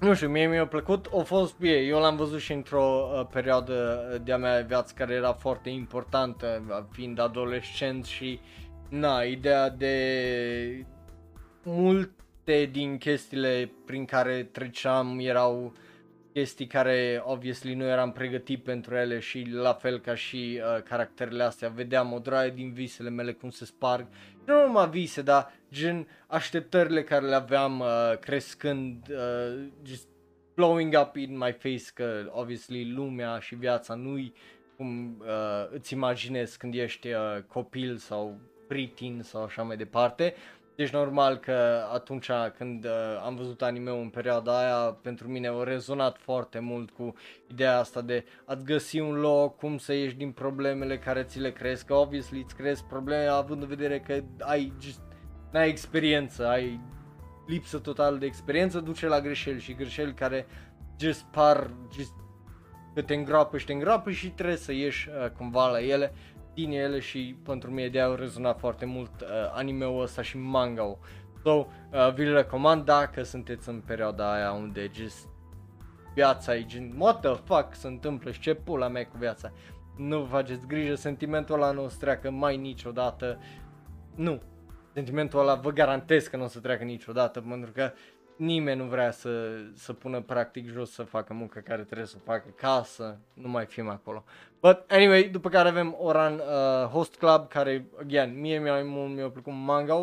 nu 0.00 0.14
știu, 0.14 0.28
mie 0.28 0.46
mi-a 0.46 0.66
plăcut, 0.66 1.08
a 1.18 1.22
fost 1.22 1.58
bine, 1.58 1.74
eu 1.74 1.98
l-am 1.98 2.16
văzut 2.16 2.40
și 2.40 2.52
într-o 2.52 3.10
uh, 3.12 3.26
perioadă 3.32 4.20
de-a 4.24 4.36
mea 4.36 4.60
viață 4.60 4.94
care 4.96 5.14
era 5.14 5.32
foarte 5.32 5.68
importantă, 5.68 6.62
fiind 6.90 7.18
adolescent 7.18 8.04
și, 8.04 8.40
na, 8.88 9.22
ideea 9.22 9.68
de 9.70 10.86
multe 11.62 12.68
din 12.72 12.98
chestiile 12.98 13.70
prin 13.86 14.04
care 14.04 14.48
treceam 14.52 15.18
erau 15.20 15.72
chestii 16.36 16.66
care 16.66 17.22
obviously 17.24 17.74
nu 17.74 17.84
eram 17.84 18.12
pregătit 18.12 18.62
pentru 18.62 18.94
ele 18.94 19.18
și 19.18 19.46
la 19.50 19.72
fel 19.72 20.00
ca 20.00 20.14
și 20.14 20.60
uh, 20.60 20.82
caracterele 20.82 21.42
astea 21.42 21.68
vedeam 21.68 22.12
o 22.12 22.18
draie 22.18 22.50
din 22.50 22.72
visele 22.72 23.10
mele 23.10 23.32
cum 23.32 23.50
se 23.50 23.64
sparg 23.64 24.06
nu 24.46 24.66
numai 24.66 24.88
vise, 24.88 25.22
dar 25.22 25.52
gen 25.72 26.08
așteptările 26.26 27.02
care 27.02 27.26
le 27.26 27.34
aveam 27.34 27.80
uh, 27.80 28.18
crescând 28.20 29.08
uh, 29.10 29.64
just 29.84 30.08
blowing 30.54 30.94
up 31.00 31.16
in 31.16 31.36
my 31.36 31.52
face 31.52 31.90
că 31.94 32.30
obviously 32.30 32.92
lumea 32.92 33.38
și 33.38 33.54
viața 33.54 33.94
nu-i 33.94 34.32
cum 34.76 35.16
uh, 35.20 35.68
îți 35.70 35.92
imaginezi 35.92 36.58
când 36.58 36.74
ești 36.74 37.08
uh, 37.08 37.42
copil 37.46 37.96
sau 37.96 38.38
pritin 38.66 39.20
sau 39.22 39.42
așa 39.42 39.62
mai 39.62 39.76
departe. 39.76 40.34
Deci 40.76 40.90
normal 40.90 41.36
că 41.36 41.86
atunci 41.92 42.30
când 42.56 42.84
uh, 42.84 42.90
am 43.24 43.36
văzut 43.36 43.62
anime 43.62 43.90
în 43.90 44.08
perioada 44.08 44.58
aia, 44.58 44.98
pentru 45.02 45.28
mine 45.28 45.48
a 45.48 45.62
rezonat 45.62 46.18
foarte 46.18 46.58
mult 46.58 46.90
cu 46.90 47.14
ideea 47.50 47.78
asta 47.78 48.00
de 48.00 48.24
a-ți 48.44 48.64
găsi 48.64 48.98
un 48.98 49.14
loc, 49.14 49.56
cum 49.56 49.78
să 49.78 49.92
ieși 49.92 50.16
din 50.16 50.32
problemele 50.32 50.98
care 50.98 51.22
ți 51.22 51.38
le 51.38 51.52
crezi, 51.52 51.84
că 51.84 51.94
obviously 51.94 52.42
îți 52.42 52.54
crezi 52.54 52.84
probleme 52.84 53.26
având 53.26 53.62
în 53.62 53.68
vedere 53.68 54.00
că 54.00 54.20
ai 54.40 54.72
just, 54.80 55.00
n-ai 55.52 55.68
experiență, 55.68 56.46
ai 56.46 56.80
lipsă 57.46 57.78
totală 57.78 58.16
de 58.16 58.26
experiență, 58.26 58.80
duce 58.80 59.06
la 59.06 59.20
greșeli 59.20 59.60
și 59.60 59.74
greșeli 59.74 60.14
care 60.14 60.46
just 60.98 61.22
par 61.22 61.70
just 61.96 62.12
că 62.94 63.02
te 63.02 63.14
îngroapă 63.14 63.58
și 63.58 63.66
te 63.66 63.72
îngroapă 63.72 64.10
și 64.10 64.30
trebuie 64.30 64.56
să 64.56 64.72
ieși 64.72 65.08
uh, 65.08 65.30
cumva 65.30 65.68
la 65.68 65.80
ele 65.82 66.12
din 66.56 66.70
ele 66.70 66.98
și 66.98 67.36
pentru 67.44 67.70
mine 67.70 67.88
de 67.88 68.00
au 68.00 68.14
rezonat 68.14 68.58
foarte 68.58 68.84
mult 68.84 69.20
uh, 69.20 69.28
anime-ul 69.52 70.02
ăsta 70.02 70.22
și 70.22 70.38
manga-ul. 70.38 70.98
So, 71.42 71.50
uh, 71.50 72.12
vi-l 72.14 72.34
recomand 72.34 72.84
dacă 72.84 73.22
sunteți 73.22 73.68
în 73.68 73.82
perioada 73.86 74.32
aia 74.32 74.52
unde 74.52 74.90
just 74.94 75.28
viața 76.14 76.56
e 76.56 76.64
gen, 76.64 76.94
what 76.98 77.20
the 77.20 77.34
fuck 77.34 77.74
se 77.74 77.86
întâmplă 77.86 78.30
și 78.30 78.40
ce 78.40 78.54
pula 78.54 78.88
mea 78.88 79.06
cu 79.06 79.16
viața. 79.18 79.52
Nu 79.96 80.20
vă 80.20 80.26
faceți 80.26 80.66
grijă, 80.66 80.94
sentimentul 80.94 81.54
ăla 81.54 81.70
nu 81.70 81.84
o 81.84 81.88
să 81.88 81.96
treacă 82.00 82.30
mai 82.30 82.56
niciodată. 82.56 83.38
Nu, 84.14 84.42
sentimentul 84.92 85.38
ăla 85.38 85.54
vă 85.54 85.70
garantez 85.70 86.26
că 86.26 86.36
nu 86.36 86.44
o 86.44 86.46
să 86.46 86.60
treacă 86.60 86.84
niciodată, 86.84 87.40
pentru 87.40 87.72
că 87.72 87.92
nimeni 88.36 88.80
nu 88.80 88.86
vrea 88.86 89.10
să, 89.10 89.60
să 89.74 89.92
pună 89.92 90.20
practic 90.20 90.68
jos 90.68 90.90
să 90.90 91.02
facă 91.02 91.34
muncă 91.34 91.58
care 91.58 91.82
trebuie 91.82 92.06
să 92.06 92.16
o 92.18 92.24
facă 92.24 92.48
ca 92.56 92.82
să 92.84 93.16
nu 93.34 93.48
mai 93.48 93.66
fim 93.66 93.88
acolo. 93.88 94.24
But 94.60 94.90
anyway, 94.90 95.22
după 95.28 95.48
care 95.48 95.68
avem 95.68 95.96
Oran 95.98 96.34
uh, 96.34 96.88
Host 96.88 97.16
Club 97.16 97.48
care, 97.48 97.86
again, 98.00 98.40
mie 98.40 98.58
mi-a, 98.58 98.82
mi-a 98.82 99.30
plăcut 99.30 99.52
manga 99.52 99.94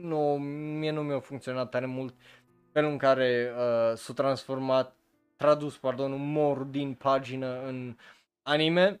nu, 0.00 0.36
mie 0.78 0.90
nu 0.90 1.02
mi-a 1.02 1.20
funcționat 1.20 1.70
tare 1.70 1.86
mult 1.86 2.14
felul 2.72 2.90
în 2.90 2.98
care 2.98 3.52
uh, 3.56 3.96
s-a 3.96 4.12
transformat, 4.12 4.96
tradus, 5.36 5.78
pardon, 5.78 6.12
umorul 6.12 6.70
din 6.70 6.94
pagină 6.94 7.62
în 7.66 7.96
anime 8.42 9.00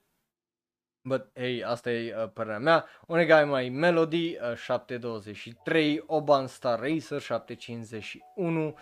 But, 1.04 1.30
hey, 1.34 1.64
asta 1.64 1.90
e 1.90 2.14
uh, 2.16 2.28
părerea 2.32 2.58
mea. 2.58 2.84
Onegai 3.06 3.44
mai 3.44 3.68
Melody 3.68 4.36
uh, 4.36 4.56
723, 4.56 6.02
Oban 6.06 6.46
Star 6.46 6.78
Racer 6.78 7.20
751, 7.20 8.66
uh, 8.66 8.74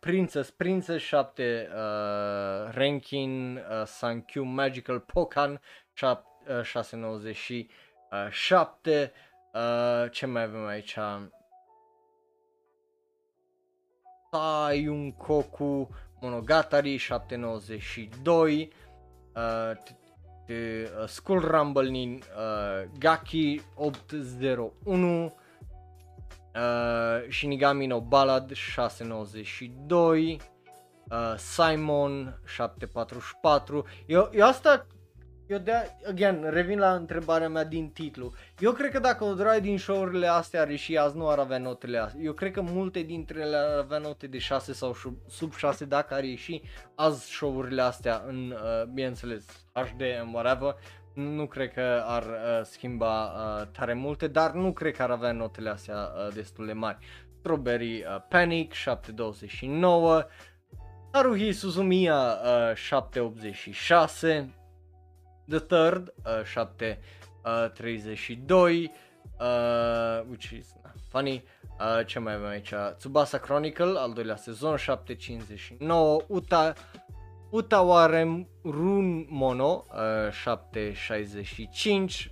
Princess 0.00 0.50
Princess 0.50 1.04
7, 1.04 1.68
uh, 1.72 2.72
Rankin, 2.72 3.56
uh, 3.56 3.86
Sankyu 3.86 4.44
Magical 4.44 5.00
Pokan 5.00 5.60
7, 5.94 6.24
uh, 6.48 6.62
697, 6.62 9.12
uh, 9.52 10.10
ce 10.10 10.26
mai 10.26 10.42
avem 10.42 10.66
aici? 10.66 10.98
Tai 14.30 15.14
Koku 15.18 15.88
Monogatari 16.20 16.98
792, 16.98 18.72
uh, 19.34 19.72
de 19.84 20.05
uh, 20.48 21.06
Skull 21.06 21.40
Rumble 21.40 21.90
din 21.90 22.22
uh, 22.36 22.88
Gaki 22.98 23.60
801 23.74 25.24
uh, 25.24 25.30
Shinigami 27.28 27.86
no 27.86 28.00
Ballad 28.00 28.52
692 28.54 30.38
uh, 31.10 31.36
Simon 31.36 32.34
744 32.44 33.84
eu, 34.06 34.28
eu 34.32 34.46
asta 34.46 34.86
eu 35.46 35.58
de 35.58 35.72
again, 36.08 36.46
revin 36.50 36.78
la 36.78 36.94
întrebarea 36.94 37.48
mea 37.48 37.64
din 37.64 37.90
titlu. 37.90 38.32
Eu 38.58 38.72
cred 38.72 38.90
că 38.90 38.98
dacă 38.98 39.24
o 39.24 39.34
draie 39.34 39.60
din 39.60 39.78
show-urile 39.78 40.26
astea 40.26 40.60
are 40.60 40.76
și 40.76 40.96
azi 40.96 41.16
nu 41.16 41.28
ar 41.28 41.38
avea 41.38 41.58
notele 41.58 41.98
astea. 41.98 42.20
Eu 42.22 42.32
cred 42.32 42.52
că 42.52 42.60
multe 42.60 43.00
dintre 43.00 43.40
ele 43.40 43.56
ar 43.56 43.78
avea 43.78 43.98
note 43.98 44.26
de 44.26 44.38
6 44.38 44.72
sau 44.72 44.96
sub 45.28 45.54
6 45.54 45.84
dacă 45.84 46.14
ar 46.14 46.24
ieși 46.24 46.62
azi 46.94 47.30
show-urile 47.30 47.82
astea 47.82 48.22
în, 48.26 48.50
uh, 48.50 48.84
bineînțeles, 48.92 49.44
HD 49.72 50.02
and 50.20 50.34
whatever. 50.34 50.74
Nu 51.14 51.46
cred 51.46 51.72
că 51.72 52.02
ar 52.06 52.22
uh, 52.22 52.60
schimba 52.62 53.24
uh, 53.24 53.66
tare 53.78 53.94
multe, 53.94 54.26
dar 54.26 54.52
nu 54.52 54.72
cred 54.72 54.96
că 54.96 55.02
ar 55.02 55.10
avea 55.10 55.32
notele 55.32 55.70
astea 55.70 55.96
uh, 55.96 56.34
destul 56.34 56.66
de 56.66 56.72
mari. 56.72 56.98
Strawberry 57.38 58.04
uh, 58.04 58.22
Panic 58.28 58.72
729, 58.72 60.26
Haruhi 61.12 61.52
Suzumiya 61.52 62.38
uh, 62.44 62.74
786, 62.74 64.55
The 65.48 65.60
Third, 65.60 66.12
uh, 66.24 66.44
7, 66.44 66.98
uh, 67.44 67.68
32, 67.68 68.90
uh, 69.38 70.22
which 70.28 70.52
is 70.52 70.74
nah, 70.82 70.90
funny. 71.08 71.42
Uh, 71.78 72.04
ce 72.04 72.18
mai 72.18 72.34
avem 72.34 72.48
aici? 72.48 72.74
Tsubasa 72.96 73.38
Chronicle, 73.38 73.98
al 73.98 74.12
doilea 74.12 74.36
sezon, 74.36 74.76
759, 74.76 76.24
Uta, 76.28 76.74
Utawarem 77.50 78.48
Run 78.62 79.26
Mono, 79.28 79.84
uh, 79.90 80.32
765, 80.32 82.30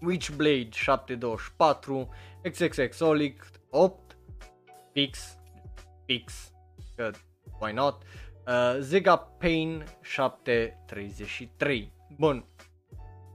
Witchblade 0.00 0.70
724, 0.72 2.08
XXX 2.42 3.00
Olic 3.00 3.50
8, 3.70 3.94
Pix, 4.92 5.38
Pix, 6.06 6.52
că 6.96 7.10
why 7.60 7.72
not, 7.72 8.02
uh, 8.46 8.76
Zega 8.80 9.16
Pain 9.16 9.84
733. 10.02 11.92
Bun. 12.16 12.44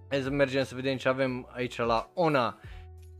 Hai 0.10 0.22
să 0.22 0.30
mergem 0.30 0.64
să 0.64 0.76
vedem 0.76 0.98
ce 0.98 1.08
avem 1.08 1.50
aici 1.52 1.78
la 1.78 2.12
Ona. 2.14 2.60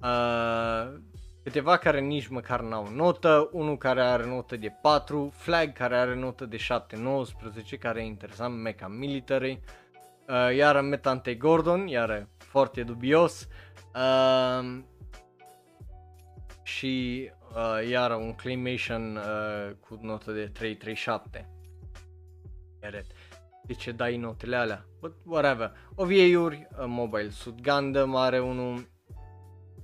Uh, 0.02 1.00
câteva 1.44 1.78
care 1.78 2.00
nici 2.00 2.28
măcar 2.28 2.62
n-au 2.62 2.88
notă, 2.88 3.50
unul 3.52 3.78
care 3.78 4.02
are 4.02 4.26
notă 4.26 4.56
de 4.56 4.70
4, 4.82 5.34
Flag 5.36 5.74
care 5.74 5.98
are 5.98 6.16
notă 6.16 6.46
de 6.46 6.58
7-19, 6.58 7.80
care 7.80 8.02
e 8.02 8.06
interesant, 8.06 8.62
Mecha 8.62 8.88
Military, 8.88 9.60
uh, 10.28 10.56
iar 10.56 10.82
Metante 10.82 11.36
Gordon, 11.36 11.88
iar 11.88 12.28
foarte 12.38 12.84
dubios, 12.84 13.48
uh, 13.96 14.80
și 16.64 17.30
uh, 17.56 17.90
iar 17.90 18.12
un 18.16 18.34
Claymation 18.34 19.16
uh, 19.16 19.76
cu 19.80 20.00
notă 20.02 20.32
de 20.32 20.48
337. 20.48 21.50
Iar 22.84 23.06
de 23.66 23.74
ce 23.74 23.92
dai 23.92 24.18
notele 24.18 24.56
alea, 24.56 24.86
but 25.00 25.14
whatever. 25.24 25.72
OVA-uri, 25.96 26.68
uh, 26.72 26.86
Mobile 26.88 27.30
Suit 27.30 27.62
Gundam 27.62 28.16
are 28.16 28.40
unul. 28.40 28.94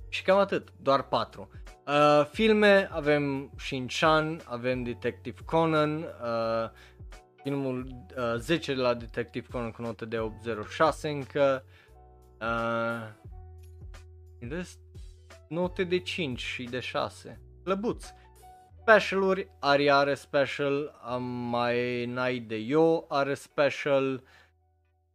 Și 0.08 0.22
cam 0.22 0.38
atât, 0.38 0.72
doar 0.80 1.02
4. 1.02 1.48
Uh, 1.86 2.26
filme, 2.30 2.88
avem 2.92 3.52
Shin-Chan, 3.58 4.40
avem 4.44 4.82
Detective 4.82 5.40
Conan, 5.44 5.96
uh, 5.96 6.70
filmul 7.42 7.86
uh, 8.16 8.34
10 8.38 8.74
de 8.74 8.80
la 8.80 8.94
Detective 8.94 9.46
Conan 9.50 9.70
cu 9.70 9.82
notă 9.82 10.04
de 10.04 10.18
806 10.18 11.08
încă, 11.08 11.64
uh, 12.40 13.08
note 15.48 15.84
de 15.84 15.98
5 15.98 16.40
și 16.40 16.62
de 16.64 16.80
6, 16.80 17.40
lăbuț 17.64 18.06
specialuri, 18.82 19.48
Ari 19.60 19.90
are 19.90 20.14
special, 20.14 21.00
am 21.02 21.22
mai 21.22 22.06
Nai 22.06 22.38
de 22.38 22.56
Yo 22.56 23.04
are 23.08 23.34
special, 23.34 24.22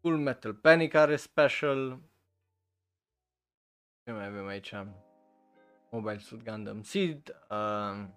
Full 0.01 0.17
Metal 0.17 0.53
Panic 0.53 0.93
are 0.93 1.15
special, 1.15 1.99
ce 4.05 4.11
mai 4.11 4.25
avem 4.25 4.47
aici? 4.47 4.73
Mobile 5.89 6.17
Suit 6.17 6.43
Gundam 6.43 6.81
Seed, 6.81 7.35
uh, 7.49 8.07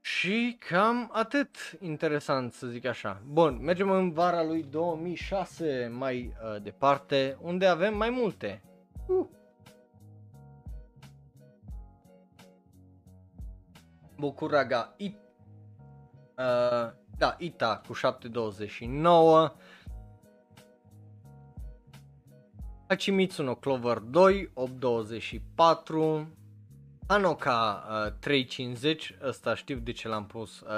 Și 0.00 0.56
cam 0.68 1.10
atât 1.12 1.56
interesant 1.80 2.52
să 2.52 2.66
zic 2.66 2.84
așa. 2.84 3.22
Bun, 3.26 3.64
mergem 3.64 3.90
în 3.90 4.12
vara 4.12 4.42
lui 4.42 4.62
2006 4.62 5.90
mai 5.92 6.34
uh, 6.42 6.62
departe, 6.62 7.36
unde 7.40 7.66
avem 7.66 7.96
mai 7.96 8.10
multe. 8.10 8.62
Uh. 9.06 9.26
Bokuraga 14.24 14.94
It, 14.96 15.16
uh, 16.38 16.92
da, 17.18 17.36
Ita 17.38 17.82
cu 17.86 17.92
729, 17.92 19.52
Hachimitsu 22.88 23.42
no 23.42 23.54
Clover 23.54 23.98
2, 23.98 24.50
824, 24.54 26.28
Anoka 27.06 27.84
uh, 28.06 28.12
350, 28.18 29.14
ăsta 29.22 29.54
știu 29.54 29.78
de 29.78 29.92
ce 29.92 30.08
l-am 30.08 30.26
pus 30.26 30.60
uh, 30.60 30.68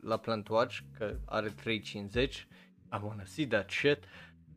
la 0.00 0.16
Plant 0.16 0.48
Watch, 0.48 0.78
că 0.98 1.16
are 1.24 1.48
350, 1.48 2.46
I 2.92 2.98
wanna 3.02 3.24
see 3.24 3.46
that 3.46 3.70
shit, 3.70 4.04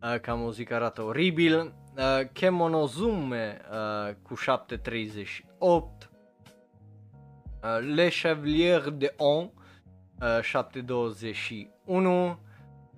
uh, 0.01 0.19
ca 0.19 0.33
muzica 0.33 0.75
arată 0.75 1.01
oribil, 1.01 1.73
uh, 1.97 2.21
Kemonozume 2.31 3.61
uh, 3.71 4.15
cu 4.21 4.35
738, 4.35 6.10
uh, 7.63 7.79
Le 7.81 8.09
Chevalier 8.09 8.79
de 8.91 9.11
On 9.17 9.49
uh, 10.21 10.41
721, 10.43 12.37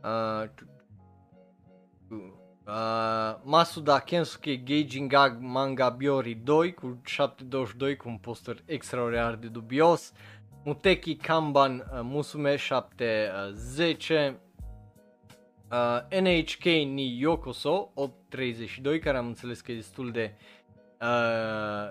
uh, 0.04 0.48
Uh, 2.66 3.36
Masuda 3.46 4.00
Kensuke 4.00 4.64
Gaijin 4.64 5.10
Gag 5.10 5.42
Manga 5.42 5.90
Biori 5.90 6.34
2 6.34 6.74
cu 6.74 7.02
722 7.06 7.96
cu 7.96 8.10
un 8.10 8.18
poster 8.18 8.64
extraordinar 8.66 9.36
de 9.36 9.48
dubios. 9.48 10.14
Muteki 10.64 11.16
Kanban 11.16 11.84
uh, 11.94 12.00
Musume 12.04 12.56
710. 12.56 14.40
Uh, 15.72 16.22
NHK 16.22 16.64
ni 16.66 17.20
Yokoso 17.20 17.92
832 17.96 19.00
care 19.00 19.18
am 19.18 19.28
înțeles 19.28 19.62
că 19.62 19.72
e 19.72 19.76
destul 19.76 20.12
de 20.12 20.34
uh, 20.34 20.63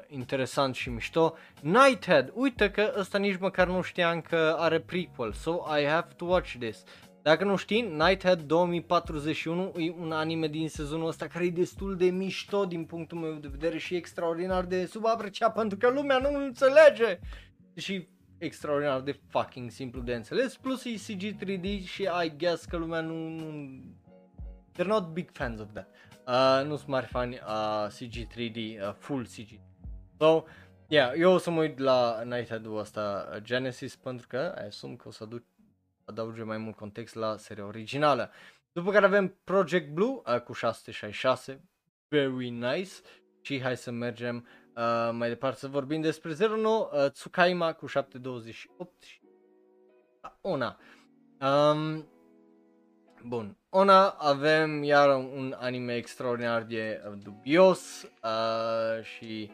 interesant 0.09 0.75
și 0.75 0.91
mișto. 0.91 1.35
Nighthead, 1.61 2.31
uite 2.35 2.71
că 2.71 2.93
ăsta 2.99 3.19
nici 3.19 3.39
măcar 3.39 3.67
nu 3.67 3.83
știam 3.83 4.21
că 4.21 4.57
are 4.59 4.81
prequel, 4.81 5.33
so 5.33 5.51
I 5.81 5.85
have 5.85 6.09
to 6.17 6.25
watch 6.25 6.55
this. 6.59 6.85
Dacă 7.23 7.45
nu 7.45 7.57
știi, 7.57 7.81
Nighthead 7.81 8.41
2041 8.41 9.73
e 9.77 9.91
un 9.91 10.13
anime 10.13 10.47
din 10.47 10.69
sezonul 10.69 11.09
ăsta 11.09 11.27
care 11.27 11.45
e 11.45 11.51
destul 11.51 11.97
de 11.97 12.05
mișto 12.05 12.65
din 12.65 12.85
punctul 12.85 13.19
meu 13.19 13.33
de 13.33 13.49
vedere 13.51 13.79
și 13.79 13.95
extraordinar 13.95 14.65
de 14.65 14.87
subapreciat 14.87 15.55
pentru 15.55 15.79
că 15.79 15.91
lumea 15.91 16.19
nu 16.19 16.45
înțelege 16.45 17.19
și 17.77 18.09
extraordinar 18.39 19.01
de 19.01 19.21
fucking 19.29 19.71
simplu 19.71 20.01
de 20.01 20.15
înțeles, 20.15 20.57
plus 20.57 20.85
e 20.85 20.91
CG 20.91 21.45
3D 21.45 21.85
și 21.85 22.03
I 22.25 22.33
guess 22.37 22.65
că 22.65 22.77
lumea 22.77 23.01
nu, 23.01 23.29
nu 23.29 23.81
they're 24.79 24.87
not 24.87 25.13
big 25.13 25.29
fans 25.33 25.61
of 25.61 25.69
that. 25.73 25.89
Uh, 26.27 26.67
nu 26.67 26.77
sunt 26.77 26.89
mari 26.89 27.07
fani 27.07 27.35
uh, 27.35 27.87
CG 27.89 28.27
3D, 28.33 28.57
uh, 28.57 28.95
full 28.99 29.27
CG. 29.27 29.61
So, 30.19 30.45
yeah, 30.89 31.13
eu 31.17 31.33
o 31.33 31.39
să 31.39 31.51
mă 31.51 31.61
uit 31.61 31.79
la 31.79 32.23
Nighthead-ul 32.23 32.79
ăsta 32.79 33.29
uh, 33.33 33.43
Genesis 33.43 33.97
pentru 33.97 34.27
că 34.27 34.63
asum 34.67 34.97
că 34.97 35.09
o 35.09 35.11
să 35.11 35.23
aduc 35.23 35.43
adauge 36.05 36.43
mai 36.43 36.59
mult 36.59 36.77
context 36.77 37.15
la 37.15 37.37
seria 37.37 37.67
originală. 37.67 38.31
După 38.73 38.91
care 38.91 39.05
avem 39.05 39.39
Project 39.45 39.93
Blue 39.93 40.21
uh, 40.27 40.41
cu 40.41 40.53
666, 40.53 41.69
very 42.09 42.49
nice. 42.49 42.93
Și 43.41 43.61
hai 43.61 43.77
să 43.77 43.91
mergem 43.91 44.47
uh, 44.77 45.11
mai 45.13 45.29
departe 45.29 45.59
să 45.59 45.69
vorbim 45.69 46.01
despre 46.01 46.35
09 46.57 46.89
uh, 46.93 47.11
Tsukaima 47.11 47.73
cu 47.73 47.87
728 47.87 49.03
și 49.03 49.21
Ona. 50.41 50.79
Um, 51.41 52.07
bun, 53.27 53.57
Ona 53.75 54.09
avem 54.09 54.83
iar 54.83 55.09
un 55.17 55.55
anime 55.59 55.95
extraordinar 55.95 56.63
de 56.63 57.03
uh, 57.07 57.19
dubios 57.23 58.03
uh, 58.23 59.05
și 59.05 59.51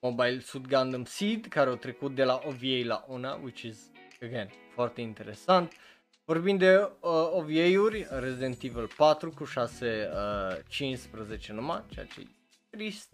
Mobile 0.00 0.40
Suit 0.40 0.66
Gundam 0.66 1.04
Seed 1.04 1.46
care 1.46 1.70
au 1.70 1.76
trecut 1.76 2.14
de 2.14 2.24
la 2.24 2.40
OVA 2.44 2.84
la 2.84 3.04
Ona, 3.08 3.34
which 3.34 3.62
is 3.62 3.78
again 4.22 4.50
foarte 4.74 5.00
interesant. 5.00 5.72
Vorbim 6.24 6.56
de 6.56 6.76
uh, 6.76 7.10
OVA-uri, 7.10 8.06
Resident 8.10 8.62
Evil 8.62 8.86
4 8.86 9.30
cu 9.30 9.44
6, 9.44 10.08
uh, 10.50 10.64
15 10.68 11.52
numai, 11.52 11.84
ceea 11.88 12.06
ce 12.06 12.20
e 12.20 12.26
trist. 12.70 13.08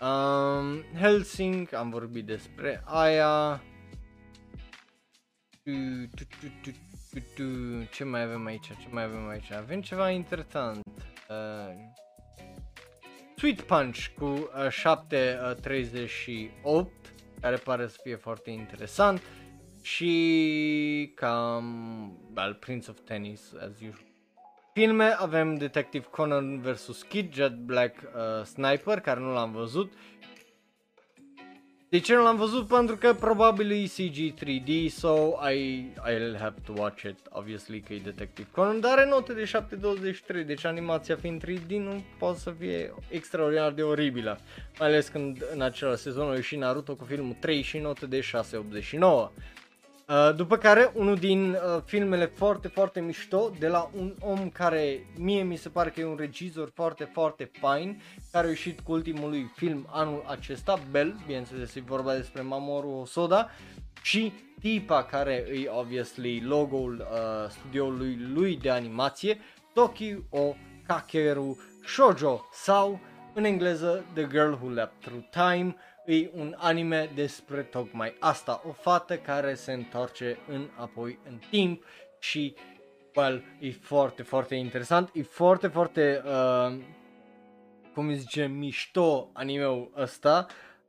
Um, 0.00 0.82
Helsing, 1.00 1.72
am 1.74 1.90
vorbit 1.90 2.26
despre 2.26 2.82
aia. 2.84 3.62
Ce 7.90 8.04
mai 8.04 8.22
avem 8.22 8.46
aici? 8.46 8.66
Ce 8.66 8.88
mai 8.90 9.02
avem 9.02 9.28
aici? 9.28 9.52
Avem 9.52 9.80
ceva 9.80 10.10
interesant. 10.10 10.82
Uh, 11.28 11.70
Sweet 13.36 13.60
Punch 13.60 14.10
cu 14.18 14.24
uh, 14.24 14.68
738, 14.70 16.90
care 17.40 17.56
pare 17.56 17.86
să 17.86 17.98
fie 18.02 18.16
foarte 18.16 18.50
interesant. 18.50 19.18
Uh, 19.18 19.24
și 19.84 21.12
cam 21.14 22.18
al 22.34 22.54
Prince 22.54 22.90
of 22.90 22.98
Tennis 23.04 23.52
as 23.58 23.74
usual. 23.74 24.12
Filme 24.72 25.16
avem 25.18 25.54
Detective 25.54 26.06
Conan 26.10 26.60
vs. 26.60 27.02
Kid, 27.02 27.34
Jet 27.34 27.54
Black 27.54 28.02
uh, 28.02 28.44
Sniper, 28.44 29.00
care 29.00 29.20
nu 29.20 29.32
l-am 29.32 29.52
văzut. 29.52 29.92
De 31.88 32.00
ce 32.00 32.14
nu 32.14 32.22
l-am 32.22 32.36
văzut? 32.36 32.66
Pentru 32.66 32.96
că 32.96 33.14
probabil 33.14 33.70
e 33.70 33.84
CG 33.84 34.34
3D, 34.44 34.88
so 34.88 35.32
I, 35.50 35.86
I'll 36.10 36.38
have 36.38 36.54
to 36.64 36.72
watch 36.76 37.02
it, 37.02 37.18
obviously 37.30 37.80
că 37.80 37.92
e 37.92 37.98
Detective 37.98 38.48
Conan, 38.50 38.80
dar 38.80 38.98
are 38.98 39.08
note 39.08 39.32
de 39.32 39.50
7.23, 40.40 40.46
deci 40.46 40.64
animația 40.64 41.16
fiind 41.16 41.44
3D 41.44 41.68
nu 41.68 42.04
poate 42.18 42.38
să 42.38 42.54
fie 42.58 42.94
extraordinar 43.08 43.72
de 43.72 43.82
oribilă, 43.82 44.38
mai 44.78 44.88
ales 44.88 45.08
când 45.08 45.44
în 45.52 45.60
același 45.60 46.02
sezon 46.02 46.30
a 46.30 46.34
ieșit 46.34 46.58
Naruto 46.58 46.94
cu 46.94 47.04
filmul 47.04 47.36
3 47.40 47.62
și 47.62 47.78
note 47.78 48.06
de 48.06 48.20
6.89. 48.20 49.30
Uh, 50.08 50.34
după 50.36 50.56
care, 50.56 50.90
unul 50.94 51.16
din 51.16 51.50
uh, 51.50 51.82
filmele 51.84 52.26
foarte, 52.26 52.68
foarte 52.68 53.00
mișto 53.00 53.50
de 53.58 53.68
la 53.68 53.90
un 53.96 54.14
om 54.20 54.48
care 54.48 55.06
mie 55.18 55.42
mi 55.42 55.56
se 55.56 55.68
pare 55.68 55.90
că 55.90 56.00
e 56.00 56.04
un 56.04 56.16
regizor 56.16 56.70
foarte, 56.74 57.04
foarte 57.04 57.50
fain, 57.60 58.02
care 58.32 58.46
a 58.46 58.50
ieșit 58.50 58.80
cu 58.80 58.92
ultimul 58.92 59.28
lui 59.28 59.50
film 59.56 59.86
anul 59.90 60.24
acesta, 60.26 60.78
Bell, 60.90 61.14
bineînțeles 61.26 61.74
e 61.74 61.80
vorba 61.80 62.14
despre 62.14 62.42
Mamoru 62.42 62.88
Hosoda, 62.88 63.50
și 64.02 64.32
tipa 64.60 65.04
care 65.04 65.32
e 65.32 65.68
obviously 65.68 66.40
logo-ul 66.40 67.06
uh, 67.10 67.50
studioului 67.50 68.18
lui 68.34 68.56
de 68.56 68.70
animație, 68.70 69.38
Tokyo 69.72 70.56
Kakeru 70.86 71.58
Shoujo 71.84 72.48
sau 72.52 73.00
în 73.34 73.44
engleză 73.44 74.04
The 74.12 74.26
Girl 74.26 74.52
Who 74.52 74.68
Leapt 74.68 75.00
Through 75.00 75.24
Time, 75.30 75.76
e 76.06 76.30
un 76.34 76.54
anime 76.58 77.10
despre 77.14 77.62
tocmai 77.62 78.16
asta, 78.18 78.62
o 78.66 78.72
fată 78.72 79.16
care 79.16 79.54
se 79.54 79.72
întoarce 79.72 80.38
înapoi 80.48 81.18
în 81.28 81.38
timp 81.50 81.84
și, 82.18 82.54
well, 83.14 83.42
e 83.60 83.70
foarte, 83.70 84.22
foarte 84.22 84.54
interesant, 84.54 85.10
e 85.12 85.22
foarte, 85.22 85.66
foarte, 85.66 86.22
uh, 86.24 86.76
cum 87.94 88.06
îi 88.06 88.16
zice, 88.16 88.46
mișto 88.46 89.30
animeul 89.32 89.92
ăsta, 89.96 90.46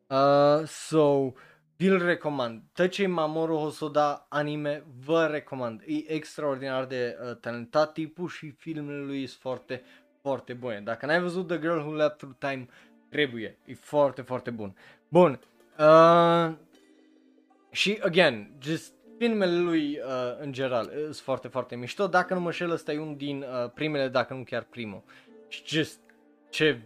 uh, 0.07 0.67
so, 0.67 1.31
vi-l 1.77 2.05
recomand. 2.05 2.61
Tăcei 2.73 3.07
Mamoru 3.07 3.55
Hosoda 3.55 4.25
anime, 4.29 4.83
vă 5.05 5.25
recomand. 5.25 5.81
E 5.85 6.11
extraordinar 6.11 6.85
de 6.85 7.17
uh, 7.21 7.37
talentat 7.37 7.93
tipul 7.93 8.27
și 8.27 8.51
filmele 8.51 8.99
lui 8.99 9.25
sunt 9.25 9.41
foarte, 9.41 9.83
foarte 10.21 10.53
bune. 10.53 10.81
Dacă 10.81 11.05
n-ai 11.05 11.21
văzut 11.21 11.47
The 11.47 11.59
Girl 11.59 11.77
Who 11.77 11.93
Left 11.93 12.17
Through 12.17 12.35
Time, 12.39 12.67
trebuie. 13.09 13.57
E 13.65 13.73
foarte, 13.73 14.21
foarte 14.21 14.49
bun. 14.49 14.75
Bun. 15.15 15.39
Uh, 15.79 16.53
și, 17.71 17.99
again, 18.03 18.51
just 18.61 18.93
filmele 19.17 19.59
lui 19.59 19.99
uh, 19.99 20.37
în 20.39 20.51
general 20.51 20.91
sunt 21.03 21.15
foarte, 21.15 21.47
foarte 21.47 21.75
mișto. 21.75 22.07
Dacă 22.07 22.33
nu 22.33 22.39
mă 22.39 22.51
șel, 22.51 22.71
ăsta 22.71 22.91
e 22.91 22.99
unul 22.99 23.15
din 23.17 23.41
uh, 23.41 23.71
primele, 23.73 24.07
dacă 24.07 24.33
nu 24.33 24.43
chiar 24.43 24.63
primul. 24.63 25.03
Și 25.47 25.61
just 25.65 25.99
ce 26.49 26.81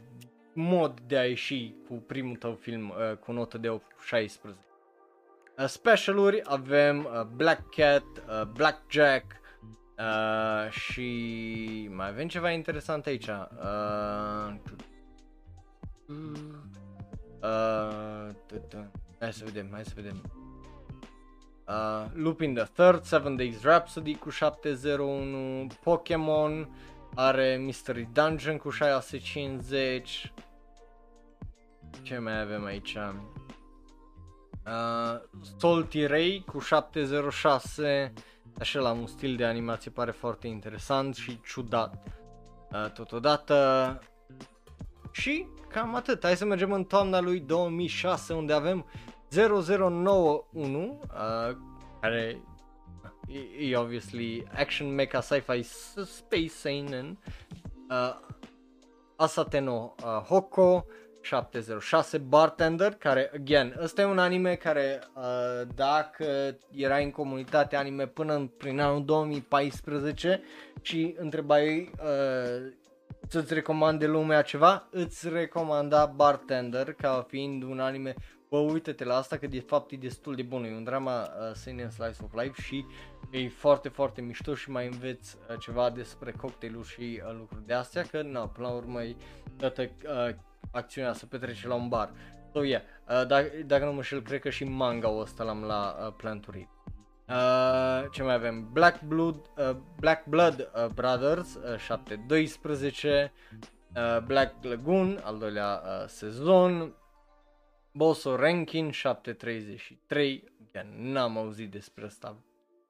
mod 0.54 1.00
de 1.08 1.18
a 1.18 1.26
ieși 1.26 1.74
cu 1.88 1.94
primul 1.94 2.36
tău 2.36 2.54
film 2.54 2.90
uh, 2.90 3.18
cu 3.18 3.32
notă 3.32 3.58
de 3.58 3.82
16. 4.06 4.62
Uh, 5.58 5.66
specialuri 5.66 6.42
avem 6.44 6.98
uh, 6.98 7.22
Black 7.36 7.76
Cat, 7.76 8.04
uh, 8.28 8.42
Black 8.54 8.92
Jack 8.92 9.26
uh, 9.98 10.72
și 10.72 11.90
mai 11.92 12.08
avem 12.08 12.28
ceva 12.28 12.52
interesant 12.52 13.06
aici. 13.06 13.28
Uh, 13.28 14.54
Uh, 17.42 18.30
hai 19.20 19.34
să 19.34 19.44
vedem, 19.46 19.68
hai 19.72 19.86
să 19.86 19.92
vedem. 19.96 20.22
Uh, 21.68 22.06
Lupin 22.14 22.54
the 22.54 22.64
Third, 22.64 23.04
Seven 23.04 23.36
Days 23.36 23.64
Rhapsody 23.64 24.16
cu 24.16 24.30
701, 24.30 25.68
Pokémon 25.84 26.70
are 27.16 27.56
Mystery 27.56 28.08
Dungeon 28.14 28.58
cu 28.58 28.70
650. 28.70 30.34
Ce 32.02 32.18
mai 32.18 32.42
avem 32.42 32.66
aici? 32.66 32.98
Uh, 34.66 35.22
Salty 35.58 36.06
Ray 36.06 36.44
cu 36.46 36.60
706 36.60 38.14
Așa 38.60 38.80
la 38.80 38.92
un 38.92 39.08
stil 39.08 39.36
de 39.36 39.46
animație 39.46 39.92
pare 39.92 40.12
foarte 40.12 40.48
interesant 40.48 41.16
și 41.16 41.42
ciudat 41.42 42.04
uh, 42.72 42.92
Totodată 42.92 44.00
Și 45.20 45.48
cam 45.70 45.96
atât. 45.96 46.24
Hai 46.24 46.36
să 46.36 46.46
mergem 46.46 46.72
în 46.72 46.84
toamna 46.84 47.20
lui 47.20 47.40
2006 47.40 48.34
unde 48.34 48.54
avem 48.54 48.86
0091 49.30 51.02
uh, 51.04 51.56
care 52.02 52.42
e, 53.28 53.70
e 53.70 53.78
obviously 53.78 54.48
action 54.54 54.94
mecha 54.94 55.22
sci-fi 55.22 55.62
space 56.06 56.48
seinen 56.48 57.18
uh, 57.90 58.16
Asateno 59.16 59.96
uh, 60.04 60.24
Hoko 60.28 60.86
706 61.22 62.18
Bartender, 62.18 62.94
care, 62.94 63.32
again, 63.34 63.76
ăsta 63.82 64.02
e 64.02 64.06
un 64.06 64.20
anime 64.20 64.56
care, 64.56 65.00
uh, 65.16 65.68
dacă 65.76 66.58
erai 66.72 67.04
în 67.04 67.12
comunitate 67.12 67.76
anime 67.76 68.08
până 68.08 68.34
în, 68.34 68.48
prin 68.48 68.80
anul 68.80 69.06
2014 69.06 70.42
și 70.82 71.16
întrebai 71.18 71.92
uh, 72.04 72.72
să-ți 73.28 73.54
recomande 73.54 74.08
lumea 74.08 74.42
ceva, 74.42 74.88
îți 74.92 75.30
recomanda 75.30 76.06
Bartender 76.06 76.94
ca 76.94 77.26
fiind 77.28 77.64
un 77.64 77.80
anime 77.80 78.16
bă, 78.50 78.58
uite-te 78.58 79.04
la 79.04 79.16
asta 79.16 79.38
că 79.38 79.48
de 79.48 79.60
fapt 79.60 79.92
e 79.92 79.96
destul 79.96 80.36
de 80.36 80.42
bun, 80.42 80.64
e 80.64 80.76
un 80.76 80.84
drama 80.84 81.22
uh, 81.22 81.54
Sane 81.54 81.90
Slice 81.90 82.24
of 82.24 82.34
Life 82.34 82.62
și 82.62 82.86
e 83.32 83.50
foarte, 83.50 83.90
foarte 83.90 84.22
mișto 84.22 84.56
și 84.56 84.70
mai 84.70 84.86
înveți 84.86 85.38
uh, 85.50 85.60
ceva 85.60 85.90
despre 85.90 86.32
cocktailuri 86.32 86.88
și 86.88 87.22
uh, 87.26 87.36
lucruri 87.38 87.66
de 87.66 87.74
astea, 87.74 88.02
că 88.02 88.22
na, 88.22 88.48
până 88.48 88.68
la 88.68 88.74
urmă 88.74 89.04
e 89.04 89.16
dată 89.58 89.82
uh, 89.82 90.36
acțiunea 90.72 91.14
să 91.14 91.26
petrece 91.26 91.68
la 91.68 91.74
un 91.74 91.88
bar. 91.88 92.12
So, 92.54 92.64
yeah, 92.64 92.82
uh, 93.10 93.28
dacă, 93.28 93.52
dacă 93.66 93.86
nu 93.86 93.94
mă 93.94 94.02
șel, 94.02 94.22
cred 94.22 94.40
că 94.40 94.50
și 94.50 94.64
manga-ul 94.64 95.22
ăsta 95.22 95.44
l-am 95.44 95.64
la 95.64 95.96
uh, 96.06 96.14
Planturii. 96.18 96.70
Uh, 97.30 98.10
ce 98.12 98.24
mai 98.24 98.34
avem? 98.34 98.70
Black 98.72 99.02
Blood, 99.02 99.36
uh, 99.58 99.76
Black 100.00 100.26
Blood 100.26 100.72
uh, 100.76 100.86
Brothers, 100.94 101.56
uh, 101.56 101.78
712, 101.78 103.34
uh, 103.96 104.24
Black 104.26 104.64
Lagoon, 104.64 105.20
al 105.24 105.38
doilea 105.38 105.82
uh, 105.84 106.08
sezon, 106.08 106.96
Bosso 107.92 108.36
Rankin 108.36 108.92
733, 108.92 110.44
again, 110.70 111.12
n-am 111.12 111.38
auzit 111.38 111.72
despre 111.72 112.06
asta 112.06 112.38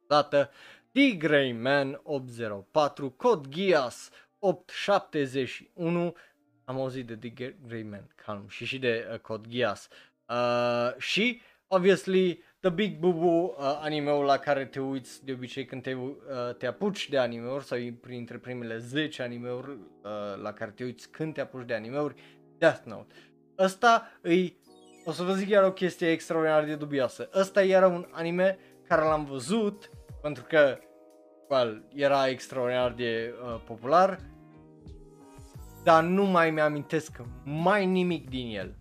dată, 0.07 0.49
The 0.91 1.11
Grey 1.11 1.51
Man 1.51 1.99
804, 2.03 3.09
Code 3.09 3.49
Geass 3.49 4.09
871, 4.39 6.15
am 6.65 6.79
auzit 6.79 7.05
de 7.07 7.15
The 7.15 7.55
Grey 7.67 7.83
Man, 7.83 8.09
calm, 8.25 8.47
și 8.47 8.65
și 8.65 8.79
de 8.79 9.07
uh, 9.11 9.19
Code 9.19 9.49
Geass. 9.49 9.89
Uh, 10.27 10.97
și, 10.97 11.41
obviously, 11.67 12.43
The 12.61 12.69
Big 12.69 12.99
Bubu, 12.99 13.55
uh, 13.57 13.79
animeul 13.81 14.25
la 14.25 14.37
care 14.37 14.65
te 14.65 14.79
uiți 14.79 15.25
de 15.25 15.31
obicei 15.31 15.65
când 15.65 15.81
te, 15.81 15.93
uh, 15.93 16.09
te 16.57 16.67
apuci 16.67 17.09
de 17.09 17.17
animeuri 17.17 17.63
sau 17.63 17.77
e 17.77 17.97
printre 18.01 18.37
primele 18.37 18.77
10 18.77 19.21
animeuri 19.21 19.69
uh, 19.69 20.41
la 20.41 20.53
care 20.53 20.71
te 20.71 20.83
uiți 20.83 21.09
când 21.09 21.33
te 21.33 21.41
apuci 21.41 21.65
de 21.65 21.73
animeuri, 21.73 22.15
Death 22.57 22.81
Note. 22.85 23.13
Ăsta 23.57 24.11
îi, 24.21 24.57
o 25.05 25.11
să 25.11 25.23
vă 25.23 25.33
zic 25.33 25.49
iar 25.49 25.63
o 25.63 25.71
chestie 25.71 26.11
extraordinar 26.11 26.63
de 26.63 26.75
dubioasă. 26.75 27.29
Ăsta 27.33 27.63
era 27.63 27.87
un 27.87 28.07
anime 28.11 28.57
care 28.87 29.01
l-am 29.01 29.25
văzut 29.25 29.89
pentru 30.21 30.43
că 30.47 30.79
well, 31.49 31.83
era 31.93 32.27
extraordinar 32.27 32.91
de 32.91 33.33
uh, 33.43 33.61
popular, 33.65 34.19
dar 35.83 36.03
nu 36.03 36.23
mai 36.23 36.51
mi-amintesc 36.51 37.21
mai 37.43 37.85
nimic 37.85 38.29
din 38.29 38.57
el 38.57 38.77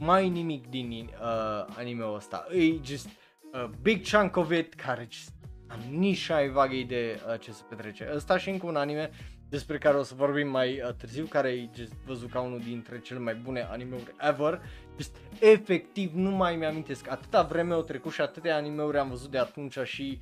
mai 0.00 0.28
nimic 0.28 0.68
din 0.68 0.90
uh, 0.90 1.74
anime-ul 1.76 2.14
ăsta. 2.14 2.46
E 2.52 2.82
just 2.84 3.08
a 3.52 3.70
big 3.82 4.08
chunk 4.10 4.36
of 4.36 4.50
it 4.50 4.74
care 4.74 5.08
just 5.10 5.32
am 5.66 5.78
nici 5.98 6.30
ai 6.30 6.48
vagă 6.48 6.74
idee 6.74 7.20
uh, 7.28 7.40
ce 7.40 7.52
se 7.52 7.62
petrece. 7.68 8.10
Ăsta 8.14 8.38
și 8.38 8.50
încă 8.50 8.66
un 8.66 8.76
anime 8.76 9.10
despre 9.48 9.78
care 9.78 9.96
o 9.96 10.02
să 10.02 10.14
vorbim 10.16 10.48
mai 10.48 10.82
uh, 10.82 10.94
târziu, 10.94 11.24
care 11.24 11.48
e 11.48 11.68
just 11.74 11.92
văzut 12.06 12.30
ca 12.30 12.40
unul 12.40 12.58
dintre 12.58 13.00
cele 13.00 13.18
mai 13.18 13.34
bune 13.34 13.68
anime-uri 13.70 14.14
ever. 14.20 14.60
Just 14.96 15.16
efectiv 15.40 16.12
nu 16.14 16.30
mai 16.30 16.56
mi-amintesc. 16.56 17.10
Atâta 17.10 17.42
vreme 17.42 17.74
au 17.74 17.82
trecut 17.82 18.12
și 18.12 18.20
atâtea 18.20 18.56
anime-uri 18.56 18.98
am 18.98 19.08
văzut 19.08 19.30
de 19.30 19.38
atunci 19.38 19.78
și 19.84 20.20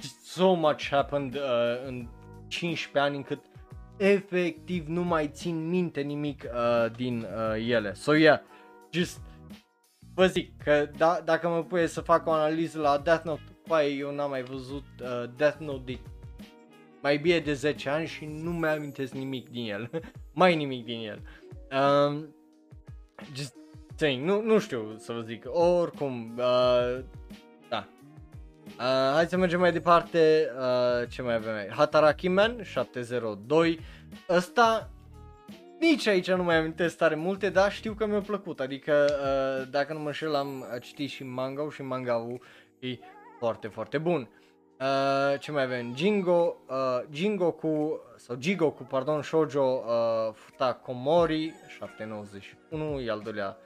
just 0.00 0.24
so 0.24 0.54
much 0.54 0.88
happened 0.90 1.34
uh, 1.34 1.40
în 1.86 2.08
15 2.48 2.98
ani 2.98 3.16
încât 3.16 3.44
efectiv 3.96 4.86
nu 4.86 5.02
mai 5.02 5.28
țin 5.28 5.68
minte 5.68 6.00
nimic 6.00 6.44
uh, 6.44 6.92
din 6.96 7.18
uh, 7.18 7.68
ele. 7.68 7.94
So 7.94 8.14
yeah, 8.14 8.40
just 8.90 9.20
vă 10.14 10.26
zic 10.26 10.62
că 10.62 10.88
da, 10.96 11.20
dacă 11.24 11.48
mă 11.48 11.64
pui 11.64 11.88
să 11.88 12.00
fac 12.00 12.26
o 12.26 12.30
analiză 12.30 12.80
la 12.80 12.98
Death 12.98 13.24
Note, 13.24 13.42
păi 13.62 13.98
eu 13.98 14.14
n-am 14.14 14.30
mai 14.30 14.42
văzut 14.42 14.84
uh, 15.00 15.30
Death 15.36 15.58
Note 15.58 15.82
de 15.84 15.98
mai 17.02 17.16
bine 17.18 17.38
de 17.38 17.52
10 17.52 17.88
ani 17.88 18.06
și 18.06 18.24
nu 18.24 18.50
mi 18.50 18.66
amintesc 18.66 19.12
nimic 19.12 19.48
din 19.48 19.70
el, 19.70 19.90
mai 20.40 20.56
nimic 20.56 20.84
din 20.84 21.08
el. 21.08 21.22
Um, 21.80 22.34
just 23.34 23.54
saying, 23.94 24.24
nu, 24.24 24.42
nu 24.42 24.58
știu 24.58 24.94
să 24.96 25.12
vă 25.12 25.20
zic, 25.20 25.44
oricum, 25.48 26.32
uh, 26.36 27.04
da. 27.68 27.88
Uh, 28.66 29.12
hai 29.14 29.26
să 29.26 29.36
mergem 29.36 29.60
mai 29.60 29.72
departe, 29.72 30.50
uh, 30.58 31.08
ce 31.08 31.22
mai 31.22 31.34
avem? 31.34 31.54
Hataraki 31.70 32.28
Man 32.28 32.62
702, 32.62 33.80
ăsta 34.28 34.90
nici 35.78 36.06
aici 36.06 36.30
nu 36.30 36.42
mai 36.42 36.56
amintesc 36.56 36.96
tare 36.96 37.14
multe, 37.14 37.50
dar 37.50 37.72
știu 37.72 37.92
că 37.92 38.06
mi-a 38.06 38.20
plăcut, 38.20 38.60
adică 38.60 39.06
uh, 39.08 39.70
dacă 39.70 39.92
nu 39.92 39.98
mă 39.98 40.12
șel 40.12 40.34
am 40.34 40.64
citit 40.80 41.10
și 41.10 41.24
manga 41.24 41.68
și 41.70 41.82
manga 41.82 42.26
e 42.78 42.98
foarte, 43.38 43.68
foarte 43.68 43.98
bun. 43.98 44.28
Uh, 44.80 45.38
ce 45.40 45.52
mai 45.52 45.62
avem? 45.62 45.96
Jingo, 45.96 46.56
uh, 46.68 47.00
Jingo 47.10 47.52
cu, 47.52 48.00
sau 48.16 48.36
Jigo 48.40 48.70
cu, 48.70 48.82
pardon, 48.82 49.22
Shoujo 49.22 49.82
uh, 49.86 50.34
Futakomori, 50.34 51.54
791, 51.68 53.00
e 53.00 53.10
al 53.10 53.20
doilea 53.20 53.56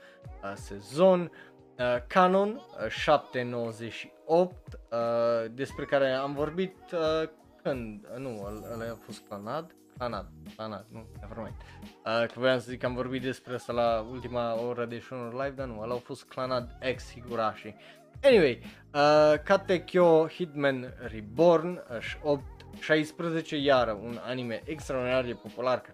uh, 0.42 0.52
sezon. 0.54 1.30
Uh, 1.78 1.96
Canon, 2.06 2.60
uh, 2.84 2.88
798, 2.88 4.54
uh, 4.66 5.50
despre 5.50 5.84
care 5.84 6.10
am 6.10 6.34
vorbit 6.34 6.76
uh, 6.92 7.28
când, 7.62 8.06
uh, 8.12 8.18
nu, 8.18 8.48
ăla 8.72 8.84
a 8.90 8.98
fost 9.04 9.26
clanat, 9.28 9.70
Clanat, 9.98 10.30
Clanat, 10.56 10.86
nu, 10.90 11.06
nevermind. 11.20 11.54
Uh, 11.82 12.26
că 12.26 12.32
voiam 12.34 12.58
să 12.58 12.70
zic 12.70 12.80
că 12.80 12.86
am 12.86 12.94
vorbit 12.94 13.22
despre 13.22 13.54
asta 13.54 13.72
la 13.72 14.06
ultima 14.10 14.60
oră 14.60 14.84
de 14.84 14.98
Shunor 14.98 15.32
Live, 15.32 15.54
dar 15.56 15.66
nu, 15.66 15.80
ăla 15.80 15.94
a 15.94 15.98
fost 15.98 16.24
Clanat 16.24 16.78
X 16.94 17.12
Higurashi. 17.12 17.74
Anyway, 18.22 18.60
uh, 18.94 19.38
Katekyo 19.44 20.28
Hitman 20.28 20.94
Reborn, 21.12 21.82
8, 22.22 22.42
16, 22.80 23.56
iară 23.56 23.92
un 24.02 24.18
anime 24.22 24.62
extraordinar 24.64 25.24
de 25.24 25.32
popular, 25.32 25.80
că 25.80 25.92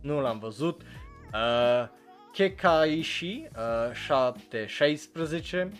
nu 0.00 0.20
l-am 0.20 0.38
văzut. 0.38 0.82
Uh, 1.32 1.88
Kekaishi, 2.32 3.48
uh, 3.56 3.94
7, 3.94 4.66
16, 4.66 5.72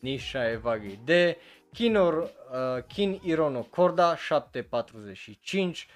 Nisha 0.00 0.50
Evagi 0.50 0.98
de 1.04 1.36
Kinor, 1.72 2.14
uh, 2.14 2.82
Kin 2.86 3.20
Irono 3.22 3.62
Korda, 3.62 4.16
745, 4.16 5.88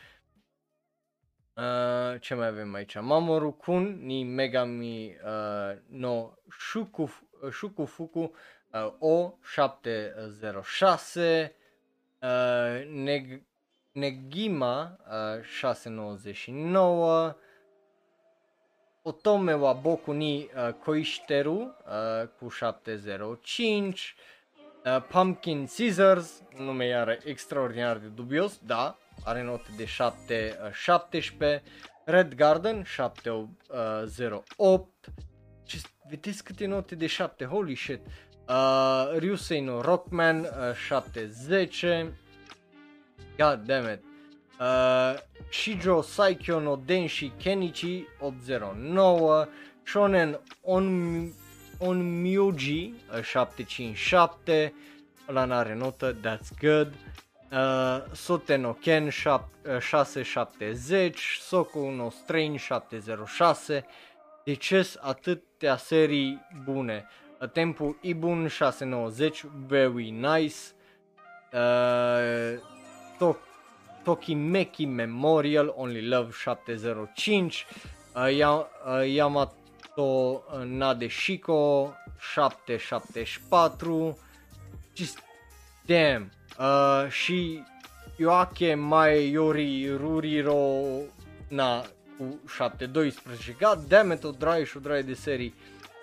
Uh, 1.58 1.64
ce 2.20 2.34
mai 2.34 2.46
avem 2.46 2.74
aici? 2.74 3.00
Mamoru 3.00 3.52
Kun 3.52 3.98
ni 4.02 4.24
Megami 4.24 5.16
uh, 5.24 5.76
no 5.86 6.32
Shuku, 6.58 7.10
Shuku 7.50 7.84
Fuku 7.84 8.20
uh, 8.20 8.32
O 8.98 9.38
706 9.42 11.14
uh, 11.14 12.84
Neg, 12.86 13.42
Negima 13.92 14.98
uh, 15.10 15.42
699 15.42 17.36
Otome 19.02 19.52
wa 19.52 19.74
Boku 19.74 20.12
ni 20.12 20.48
uh, 20.56 20.74
Koishiteru 20.84 21.56
uh, 21.56 21.72
cu 22.38 22.48
705 22.48 24.14
uh, 24.84 25.02
Pumpkin 25.08 25.66
Scissors, 25.66 26.42
nume 26.56 26.86
iară 26.86 27.18
extraordinar 27.24 27.96
de 27.96 28.06
dubios, 28.06 28.58
da, 28.66 28.98
are 29.24 29.42
note 29.42 29.70
de 29.76 29.84
7, 29.84 30.58
17, 30.72 31.44
uh, 31.44 31.60
Red 32.04 32.34
Garden 32.34 32.82
708, 32.82 34.88
și 35.66 35.80
vedeți 36.08 36.44
câte 36.44 36.66
note 36.66 36.94
de 36.94 37.06
7, 37.06 37.44
holy 37.44 37.74
shit, 37.74 38.00
uh, 38.48 39.08
Ryusei 39.18 39.60
no 39.60 39.80
Rockman 39.80 40.40
uh, 40.40 40.48
710, 40.88 42.12
god 43.36 43.66
damn 43.66 43.92
it, 43.92 44.02
uh, 44.60 45.14
Shijo 45.50 46.02
Saikyo 46.02 46.60
no 46.60 46.76
Denshi 46.76 47.30
Kenichi 47.36 48.06
809, 48.20 49.48
Shonen 49.84 50.40
On, 50.62 51.32
On 51.78 52.22
Myuji 52.22 52.94
uh, 53.16 53.22
757, 53.22 54.72
ăla 55.28 55.44
n-are 55.44 55.74
notă, 55.74 56.16
that's 56.20 56.48
good, 56.60 56.94
uh, 57.52 58.00
Soteno 58.12 58.74
Ken 58.80 59.10
670, 59.10 61.14
Soku 61.40 61.90
no 61.90 62.10
Strange 62.10 62.58
706, 62.58 63.82
ce 64.58 64.98
atâtea 65.00 65.76
serii 65.76 66.40
bune. 66.64 67.06
Tempo 67.52 67.96
Ibun 68.02 68.48
690, 68.48 69.48
very 69.66 70.10
nice. 70.10 70.74
Uh, 71.52 72.58
to- 73.18 73.38
Tokimeki 74.04 74.86
Memorial, 74.86 75.72
Only 75.76 76.08
Love 76.08 76.32
705, 76.32 77.66
uh, 78.16 78.36
ya- 78.36 78.66
uh, 78.86 79.14
Yamato 79.14 80.42
Nadeshiko 80.64 81.94
774, 82.34 84.14
just 84.94 85.18
damn, 85.86 86.30
uh, 86.58 87.10
și 87.10 87.62
Yoake 88.16 88.74
Mai 88.74 89.30
Yori 89.30 89.96
Ruriro 89.96 90.80
na 91.48 91.84
cu 92.18 92.40
712. 92.48 93.56
God 93.60 93.84
damn 93.88 94.12
it, 94.12 94.24
o 94.24 94.30
draie 94.30 94.64
și 94.64 94.76
o 94.76 94.80
draie 94.80 95.02
de 95.02 95.14
serii 95.14 95.54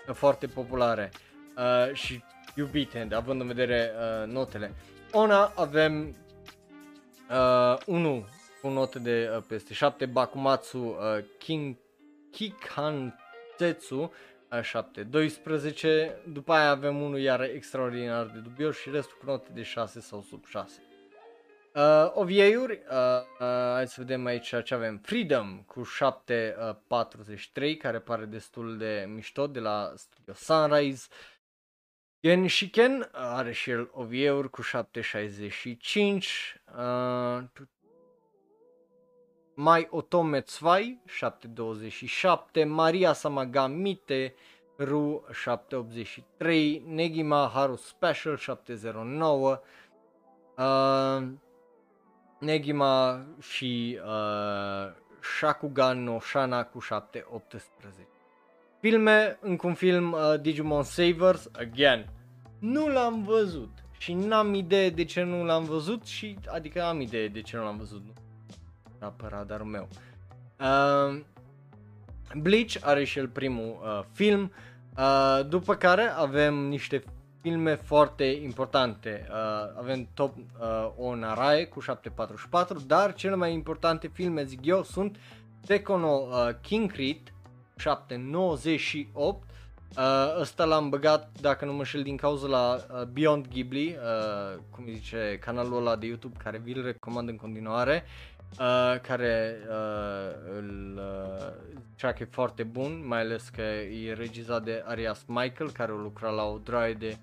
uh, 0.07 0.15
foarte 0.15 0.47
populare 0.47 1.11
uh, 1.57 1.93
și 1.93 2.23
iubite, 2.55 3.07
având 3.11 3.41
în 3.41 3.47
vedere 3.47 3.91
uh, 3.91 4.33
notele. 4.33 4.73
Ona 5.11 5.51
avem 5.55 6.15
uh, 7.29 7.77
1 7.85 8.25
cu 8.61 8.69
note 8.69 8.99
de 8.99 9.31
uh, 9.35 9.43
peste 9.47 9.73
7, 9.73 10.05
Bakumatsu 10.05 10.77
uh, 10.77 11.23
King 11.37 11.75
Kikantetsu 12.31 14.11
uh, 14.51 14.61
7, 14.61 15.03
12, 15.03 16.15
după 16.27 16.53
aia 16.53 16.69
avem 16.69 17.01
unul 17.01 17.19
iar 17.19 17.41
extraordinar 17.41 18.25
de 18.25 18.39
dubios 18.39 18.77
și 18.77 18.89
restul 18.89 19.17
cu 19.19 19.25
note 19.25 19.49
de 19.53 19.63
6 19.63 19.99
sau 19.99 20.21
sub 20.21 20.45
6. 20.45 20.81
Uh, 21.75 22.11
OVA-uri, 22.13 22.81
uh, 22.89 23.21
uh, 23.39 23.47
hai 23.73 23.87
să 23.87 23.95
vedem 23.97 24.25
aici 24.25 24.53
ce 24.63 24.73
avem. 24.73 24.97
Freedom 24.97 25.63
cu 25.65 25.83
743, 25.83 27.71
uh, 27.71 27.77
care 27.77 27.99
pare 27.99 28.25
destul 28.25 28.77
de 28.77 29.05
mișto 29.07 29.47
de 29.47 29.59
la 29.59 29.93
Studio 29.95 30.33
Sunrise. 30.33 31.07
Genshiken 32.21 33.09
are 33.11 33.51
și 33.51 33.69
el 33.69 33.89
OVA-uri 33.91 34.49
cu 34.49 34.61
765. 34.61 36.59
Uh, 36.77 37.43
Mai 39.57 39.87
Otome 39.89 40.43
2, 40.61 41.01
727. 41.05 42.63
Maria 42.65 43.13
Samagamite 43.13 44.33
Ru 44.77 45.23
783. 45.31 46.83
Negima 46.87 47.51
Haru 47.53 47.75
Special 47.75 48.37
709. 48.37 49.59
Uh, 50.57 51.27
Negima 52.39 53.25
și 53.39 53.99
uh, 54.05 54.93
Shakugan 55.37 56.03
no 56.03 56.19
Shana 56.19 56.63
cu 56.63 56.79
718. 56.79 58.07
Filme, 58.79 59.37
încă 59.41 59.67
un 59.67 59.73
film 59.73 60.11
uh, 60.11 60.41
Digimon 60.41 60.83
Savers, 60.83 61.49
again, 61.53 62.09
nu 62.59 62.87
l-am 62.87 63.23
văzut 63.23 63.69
și 63.97 64.13
n-am 64.13 64.53
idee 64.53 64.89
de 64.89 65.03
ce 65.03 65.23
nu 65.23 65.43
l-am 65.43 65.63
văzut 65.63 66.05
și 66.05 66.37
adică 66.47 66.83
am 66.83 67.01
idee 67.01 67.27
de 67.27 67.41
ce 67.41 67.57
nu 67.57 67.63
l-am 67.63 67.77
văzut, 67.77 68.03
nu 68.05 68.24
era 68.99 69.13
pe 69.17 69.25
radarul 69.29 69.65
meu. 69.65 69.87
Uh, 70.59 71.21
Bleach 72.33 72.75
are 72.81 73.03
și 73.03 73.19
el 73.19 73.27
primul 73.27 73.79
uh, 73.81 74.03
film, 74.11 74.51
uh, 74.97 75.39
după 75.47 75.75
care 75.75 76.01
avem 76.01 76.53
niște 76.53 77.03
filme 77.41 77.75
foarte 77.75 78.23
importante. 78.23 79.27
Uh, 79.29 79.35
avem 79.77 80.07
Top 80.13 80.35
uh, 80.37 80.91
Onarae 80.97 81.65
cu 81.65 81.79
744, 81.79 82.79
dar 82.87 83.13
cele 83.13 83.35
mai 83.35 83.53
importante 83.53 84.07
filme, 84.07 84.43
zic 84.43 84.65
eu, 84.65 84.83
sunt 84.83 85.17
Tekono 85.65 86.07
uh, 86.07 86.49
King 86.61 86.91
Creed 86.91 87.33
798. 87.77 89.43
Uh, 89.97 90.03
ăsta 90.39 90.65
l-am 90.65 90.89
băgat, 90.89 91.29
dacă 91.41 91.65
nu 91.65 91.73
mă 91.73 91.83
șel, 91.83 92.03
din 92.03 92.17
cauza 92.17 92.47
la 92.47 92.75
uh, 92.75 93.03
Beyond 93.03 93.47
Ghibli, 93.47 93.87
uh, 93.87 94.61
cum 94.69 94.85
zice 94.93 95.37
canalul 95.41 95.77
ăla 95.77 95.95
de 95.95 96.05
YouTube 96.05 96.37
care 96.43 96.57
vi-l 96.57 96.83
recomand 96.83 97.29
în 97.29 97.35
continuare, 97.35 98.03
uh, 98.03 98.34
care 99.01 99.57
uh, 99.69 100.57
îl 100.57 100.99
uh, 100.99 101.65
că 101.97 102.23
e 102.23 102.27
foarte 102.31 102.63
bun, 102.63 103.07
mai 103.07 103.19
ales 103.19 103.49
că 103.49 103.61
e 103.61 104.13
regizat 104.13 104.63
de 104.63 104.83
Arias 104.85 105.23
Michael, 105.27 105.71
care 105.71 105.91
a 105.91 105.95
lucrat 105.95 106.33
la 106.33 106.43
o 106.43 106.57
draie 106.57 106.93
de 106.93 107.17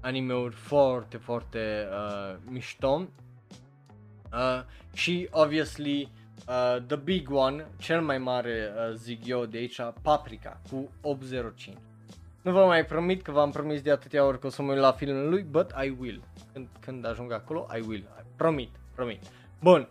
anime-uri 0.00 0.54
foarte, 0.54 1.16
foarte 1.16 1.88
uh, 1.90 2.36
mișto. 2.44 3.08
Uh, 4.32 4.62
și, 4.92 5.28
obviously, 5.30 6.10
uh, 6.48 6.76
the 6.86 6.96
big 6.96 7.30
one, 7.30 7.66
cel 7.76 8.00
mai 8.00 8.18
mare, 8.18 8.72
uh, 8.76 8.94
zic 8.94 9.26
eu 9.26 9.44
de 9.44 9.58
aici, 9.58 9.80
Paprika, 10.02 10.60
cu 10.70 10.90
805. 11.02 11.76
Nu 12.42 12.52
vă 12.52 12.64
mai 12.64 12.84
promit 12.84 13.22
că 13.22 13.30
v-am 13.30 13.50
promis 13.50 13.80
de 13.82 13.90
atâtea 13.90 14.24
ori 14.24 14.38
că 14.38 14.46
o 14.46 14.50
să 14.50 14.62
mă 14.62 14.72
uit 14.72 14.80
la 14.80 14.92
filmul 14.92 15.28
lui, 15.28 15.42
but 15.42 15.70
I 15.84 15.96
will. 16.00 16.22
Când, 16.52 16.68
când 16.80 17.06
ajung 17.06 17.32
acolo, 17.32 17.66
I 17.76 17.84
will. 17.88 18.08
Promit, 18.36 18.70
promit. 18.94 19.22
Bun. 19.60 19.88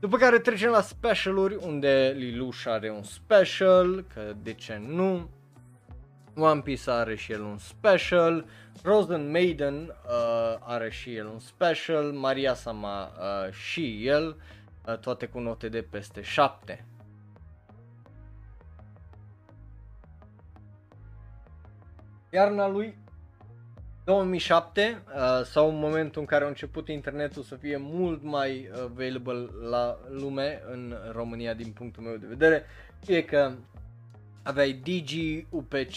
După 0.00 0.16
care 0.16 0.38
trecem 0.38 0.70
la 0.70 0.80
specialuri, 0.80 1.54
unde 1.54 2.14
Liluș 2.16 2.64
are 2.64 2.90
un 2.90 3.02
special, 3.02 4.04
că 4.14 4.34
de 4.42 4.52
ce 4.52 4.82
nu. 4.86 5.28
One 6.36 6.60
Piece 6.60 6.90
are 6.90 7.14
și 7.14 7.32
el 7.32 7.42
un 7.42 7.58
special, 7.58 8.46
Rosen 8.82 9.30
Maiden 9.30 9.74
uh, 9.74 10.56
are 10.60 10.90
și 10.90 11.14
el 11.14 11.26
un 11.26 11.38
special, 11.38 12.12
Maria 12.12 12.54
Sama 12.54 13.06
uh, 13.06 13.52
și 13.52 14.06
el, 14.06 14.36
uh, 14.86 14.98
toate 14.98 15.26
cu 15.26 15.38
note 15.38 15.68
de 15.68 15.82
peste 15.82 16.22
7. 16.22 16.84
Iarna 22.30 22.68
lui 22.68 22.96
2007 24.10 25.02
uh, 25.06 25.44
sau 25.44 25.68
în 25.68 25.78
momentul 25.78 26.20
în 26.20 26.26
care 26.26 26.44
a 26.44 26.48
început 26.48 26.88
internetul 26.88 27.42
să 27.42 27.54
fie 27.54 27.76
mult 27.80 28.22
mai 28.22 28.70
available 28.84 29.48
la 29.70 29.98
lume 30.08 30.62
în 30.70 30.96
România 31.12 31.54
din 31.54 31.70
punctul 31.72 32.02
meu 32.02 32.16
de 32.16 32.26
vedere, 32.28 32.64
e 33.06 33.22
că 33.22 33.52
aveai 34.42 34.72
Digi, 34.72 35.46
UPC, 35.50 35.96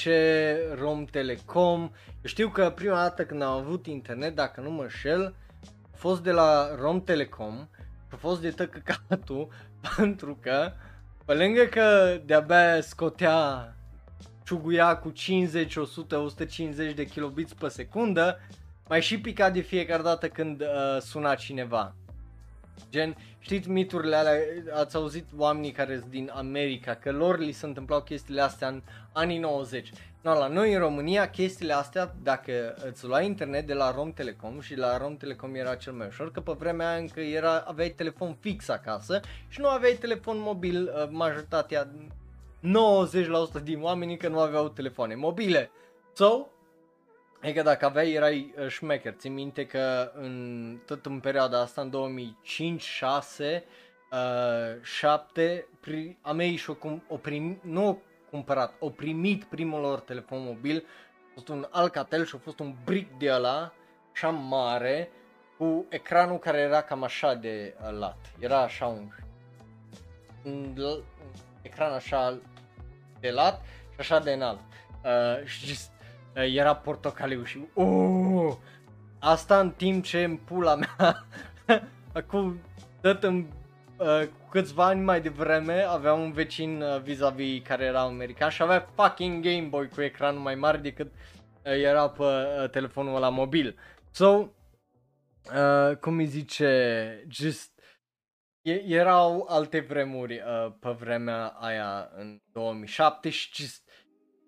Rom 0.80 1.06
Telecom. 1.06 1.82
Eu 1.82 1.92
știu 2.24 2.50
că 2.50 2.70
prima 2.70 2.96
dată 2.96 3.26
când 3.26 3.42
am 3.42 3.58
avut 3.58 3.86
internet, 3.86 4.36
dacă 4.36 4.62
nu 4.62 4.70
mă 4.70 4.88
șel, 4.88 5.36
a 5.94 5.96
fost 5.96 6.24
de 6.24 6.32
la 6.32 6.76
Rom 6.76 7.04
Telecom 7.04 7.68
a 8.12 8.16
fost 8.16 8.42
de 8.42 8.50
tăcăcatul 8.50 9.48
pentru 9.98 10.38
că 10.42 10.72
pe 11.26 11.34
lângă 11.34 11.64
că 11.64 12.18
de-abia 12.26 12.82
scotea 12.82 13.76
ciuguia 14.44 14.98
cu 14.98 15.10
50, 15.10 15.76
100, 15.76 16.18
150 16.18 16.94
de 16.94 17.06
kilobits 17.06 17.54
pe 17.54 17.68
secundă, 17.68 18.40
mai 18.88 19.02
și 19.02 19.20
pica 19.20 19.50
de 19.50 19.60
fiecare 19.60 20.02
dată 20.02 20.28
când 20.28 20.62
uh, 20.62 21.02
suna 21.02 21.36
cineva. 21.36 21.96
Gen, 22.90 23.16
știți 23.40 23.70
miturile 23.70 24.16
alea, 24.16 24.38
ați 24.74 24.96
auzit 24.96 25.26
oamenii 25.38 25.72
care 25.72 25.98
sunt 25.98 26.10
din 26.12 26.32
America, 26.34 26.94
că 26.94 27.12
lor 27.12 27.40
li 27.40 27.52
se 27.52 27.66
întâmplau 27.66 28.02
chestiile 28.02 28.42
astea 28.42 28.68
în 28.68 28.82
anii 29.12 29.40
90. 29.40 29.92
No, 30.22 30.34
la 30.34 30.48
noi 30.48 30.74
în 30.74 30.80
România 30.80 31.30
chestiile 31.30 31.74
astea, 31.74 32.16
dacă 32.24 32.76
îți 32.90 33.06
lua 33.06 33.22
internet 33.22 33.68
de 33.68 33.74
la 33.74 33.92
Rom 33.92 34.14
Telecom 34.14 34.60
și 34.60 34.76
la 34.76 34.98
Rom 34.98 35.18
Telecom 35.18 35.56
era 35.56 35.76
cel 35.76 35.94
mai 35.94 36.08
ușor, 36.08 36.32
că 36.32 36.40
pe 36.40 36.52
vremea 36.58 36.90
aia 36.90 36.98
încă 36.98 37.20
era, 37.20 37.58
aveai 37.58 37.90
telefon 37.90 38.38
fix 38.40 38.70
acasă 38.70 39.20
și 39.48 39.60
nu 39.60 39.68
aveai 39.68 39.98
telefon 40.00 40.38
mobil, 40.40 40.84
uh, 40.84 41.08
majoritatea 41.10 41.88
90% 43.60 43.64
din 43.64 43.82
oamenii 43.82 44.18
că 44.18 44.28
nu 44.28 44.40
aveau 44.40 44.70
telefoane 44.70 45.16
mobile. 45.16 45.72
So, 46.14 46.48
Adică 47.42 47.62
dacă 47.62 47.86
aveai, 47.86 48.12
erai 48.12 48.54
uh, 48.58 48.68
șmecher. 48.68 49.14
Țin 49.14 49.34
minte 49.34 49.66
că 49.66 50.12
în, 50.16 50.78
tot 50.86 51.06
în 51.06 51.20
perioada 51.20 51.62
asta, 51.62 51.82
în 51.82 51.90
2005, 51.90 52.82
6, 52.82 53.64
uh, 54.12 54.84
7, 54.84 55.68
pri, 55.80 56.18
a 56.22 56.32
mei 56.32 56.56
și-o 56.56 56.74
cum, 56.74 57.04
o 57.08 57.18
prim, 57.18 57.60
nu 57.62 57.88
o 57.88 57.98
cumpărat, 58.30 58.74
o 58.80 58.90
primit 58.90 59.44
primul 59.44 59.82
lor 59.82 60.00
telefon 60.00 60.44
mobil, 60.44 60.86
a 61.30 61.32
fost 61.34 61.48
un 61.48 61.68
Alcatel 61.72 62.26
și 62.26 62.36
a 62.36 62.40
fost 62.44 62.60
un 62.60 62.76
brick 62.86 63.18
de 63.18 63.32
ăla, 63.32 63.74
așa 64.14 64.30
mare, 64.30 65.10
cu 65.58 65.86
ecranul 65.90 66.38
care 66.38 66.58
era 66.58 66.82
cam 66.82 67.04
așa 67.04 67.34
de 67.34 67.76
uh, 67.82 67.98
lat. 67.98 68.18
Era 68.40 68.62
așa 68.62 68.86
un, 68.86 69.10
un, 70.44 70.74
un 70.78 71.04
ecran 71.62 71.94
așa 71.94 72.40
de 73.24 73.32
lat 73.32 73.62
și 73.90 74.00
așa 74.00 74.20
de 74.20 74.32
înalt. 74.32 74.60
Uh, 75.04 75.46
și 75.46 75.76
Eh, 76.34 76.54
era 76.56 76.76
portocaliu 76.76 77.44
și 77.44 77.68
uh, 77.74 78.56
asta 79.20 79.60
în 79.60 79.72
timp 79.72 80.04
ce 80.04 80.24
în 80.24 80.38
pula 80.38 80.76
mea 80.76 81.26
acum 82.14 82.60
tot 83.02 83.24
în 83.24 83.46
uh, 83.98 84.28
câțiva 84.50 84.86
ani 84.86 85.02
mai 85.02 85.22
devreme 85.22 85.82
avea 85.82 86.14
un 86.14 86.32
vecin 86.32 86.82
uh, 86.82 87.02
vis-a-vis 87.02 87.62
care 87.68 87.86
era 87.86 88.02
american 88.02 88.50
și 88.50 88.62
avea 88.62 88.90
fucking 88.96 89.44
Game 89.44 89.68
Boy 89.70 89.90
cu 89.90 90.02
ecran 90.02 90.42
mai 90.42 90.56
mare 90.56 90.78
decât 90.78 91.12
uh, 91.12 91.72
era 91.84 92.10
pe 92.10 92.24
uh, 92.24 92.70
telefonul 92.70 93.16
ăla 93.16 93.30
mobil. 93.30 93.78
So, 94.12 94.28
uh, 94.28 95.96
cum 96.00 96.18
îi 96.18 96.26
zice, 96.26 97.26
just 97.30 97.73
e- 98.64 98.84
erau 98.86 99.46
alte 99.50 99.80
vremuri 99.80 100.34
uh, 100.34 100.74
pe 100.80 100.90
vremea 100.90 101.46
aia 101.46 102.10
în 102.16 102.42
2007 102.52 103.30
și 103.30 103.50
just 103.54 103.90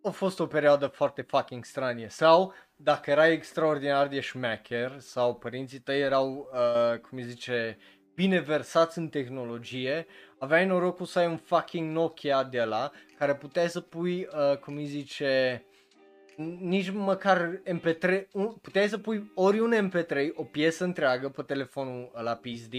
a 0.04 0.10
fost 0.10 0.40
o 0.40 0.46
perioadă 0.46 0.88
foarte 0.88 1.22
fucking 1.22 1.66
stranie. 1.66 2.08
Sau, 2.10 2.54
dacă 2.76 3.12
erai 3.12 3.32
extraordinar 3.32 4.08
de 4.08 4.20
șmecher 4.20 5.00
sau 5.00 5.36
părinții 5.36 5.80
tăi 5.80 6.00
erau, 6.00 6.50
uh, 6.54 7.00
cum 7.00 7.18
îi 7.18 7.24
zice, 7.24 7.78
bine 8.16 8.40
versați 8.40 8.98
în 8.98 9.08
tehnologie, 9.08 10.06
aveai 10.40 10.66
norocul 10.66 11.06
să 11.06 11.20
ai 11.20 11.28
un 11.28 11.38
fucking 11.38 11.92
Nokia 11.92 12.44
de 12.44 12.64
la 12.64 12.92
care 13.18 13.36
puteai 13.36 13.70
să 13.70 13.82
pui, 13.82 14.28
uh, 14.52 14.58
cum 14.58 14.76
îi 14.76 14.86
zice, 14.86 15.64
nici 16.60 16.92
măcar 16.92 17.62
MP3, 17.66 18.28
un, 18.32 18.54
puteai 18.62 18.88
să 18.88 18.98
pui 18.98 19.32
ori 19.36 19.60
un 19.60 19.90
MP3, 19.90 20.28
o 20.34 20.44
piesă 20.44 20.84
întreagă 20.84 21.30
pe 21.30 21.42
telefonul 21.42 22.12
la 22.14 22.36
PSD, 22.36 22.74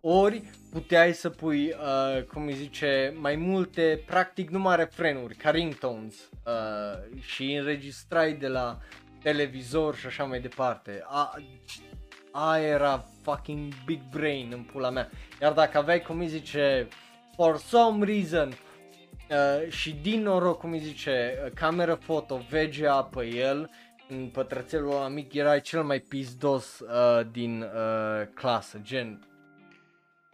ori 0.00 0.42
puteai 0.70 1.12
să 1.12 1.30
pui, 1.30 1.66
uh, 1.66 2.22
cum 2.22 2.46
îi 2.46 2.54
zice, 2.54 3.14
mai 3.16 3.36
multe, 3.36 4.02
practic 4.06 4.50
numai 4.50 4.76
refrenuri, 4.76 5.34
ca 5.34 5.50
ringtones 5.50 6.14
uh, 6.14 7.20
și 7.20 7.52
înregistrai 7.52 8.32
de 8.32 8.48
la 8.48 8.78
televizor 9.22 9.96
și 9.96 10.06
așa 10.06 10.24
mai 10.24 10.40
departe. 10.40 11.02
A, 11.04 11.34
a 12.32 12.58
era 12.58 13.04
fucking 13.22 13.72
big 13.84 14.00
brain 14.10 14.50
în 14.52 14.62
pula 14.62 14.90
mea. 14.90 15.10
Iar 15.40 15.52
dacă 15.52 15.78
aveai, 15.78 16.00
cum 16.00 16.18
îi 16.18 16.28
zice, 16.28 16.88
for 17.36 17.58
some 17.58 18.04
reason, 18.04 18.48
uh, 19.30 19.70
și 19.70 19.92
din 19.92 20.22
noroc, 20.22 20.58
cum 20.58 20.72
îi 20.72 20.78
zice, 20.78 21.38
uh, 21.44 21.52
cameră 21.54 21.94
foto, 21.94 22.40
VGA 22.50 23.02
pe 23.02 23.26
el, 23.26 23.70
în 24.08 24.26
pătrățelul 24.26 24.92
ăla 24.92 25.08
mic, 25.08 25.34
erai 25.34 25.60
cel 25.60 25.82
mai 25.82 25.98
pizdos 25.98 26.78
uh, 26.80 27.26
din 27.32 27.62
uh, 27.62 28.26
clasă, 28.34 28.80
gen 28.82 29.28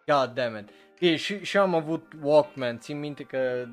God 0.06 0.35
damn 0.35 0.59
it. 0.59 0.68
E, 0.98 1.16
și, 1.16 1.44
și 1.44 1.56
am 1.56 1.74
avut 1.74 2.12
Walkman, 2.22 2.78
țin 2.78 2.98
minte 2.98 3.22
că 3.22 3.64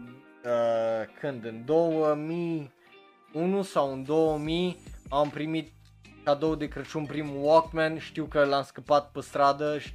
uh, 0.45 1.13
când, 1.19 1.45
în 1.45 1.65
2001 1.65 3.61
sau 3.61 3.91
în 3.91 4.03
2000 4.03 4.77
am 5.09 5.29
primit 5.29 5.71
cadou 6.23 6.55
de 6.55 6.67
Crăciun 6.67 7.05
primul 7.05 7.43
Walkman, 7.43 7.97
știu 7.97 8.25
că 8.25 8.43
l-am 8.43 8.63
scăpat 8.63 9.11
pe 9.11 9.21
stradă 9.21 9.77
și 9.77 9.93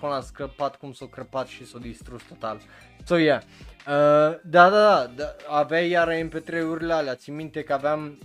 cum 0.00 0.08
l-am 0.08 0.22
scăpat, 0.22 0.76
cum 0.76 0.92
s-a 0.92 1.06
crăpat 1.06 1.46
și 1.46 1.66
s-a 1.66 1.78
distrus 1.78 2.22
total. 2.22 2.60
So, 3.04 3.16
yeah. 3.16 3.42
Uh, 3.42 4.38
da, 4.44 4.70
da, 4.70 4.70
da, 4.70 5.12
da, 5.16 5.34
aveai 5.48 5.88
iar 5.88 6.08
MP3-urile 6.12 6.90
alea, 6.90 7.14
țin 7.14 7.34
minte 7.34 7.62
că 7.62 7.72
aveam 7.72 8.18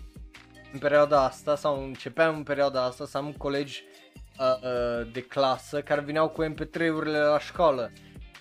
în 0.74 0.80
perioada 0.80 1.24
asta 1.24 1.56
sau 1.56 1.84
începeam 1.84 2.36
în 2.36 2.44
perioada 2.44 2.84
asta 2.84 3.06
să 3.06 3.18
am 3.18 3.34
colegi 3.38 3.84
uh, 4.40 4.46
uh, 4.46 5.08
de 5.12 5.22
clasă 5.22 5.82
care 5.82 6.02
vineau 6.02 6.30
cu 6.30 6.44
MP3-urile 6.44 7.30
la 7.30 7.40
școală. 7.40 7.92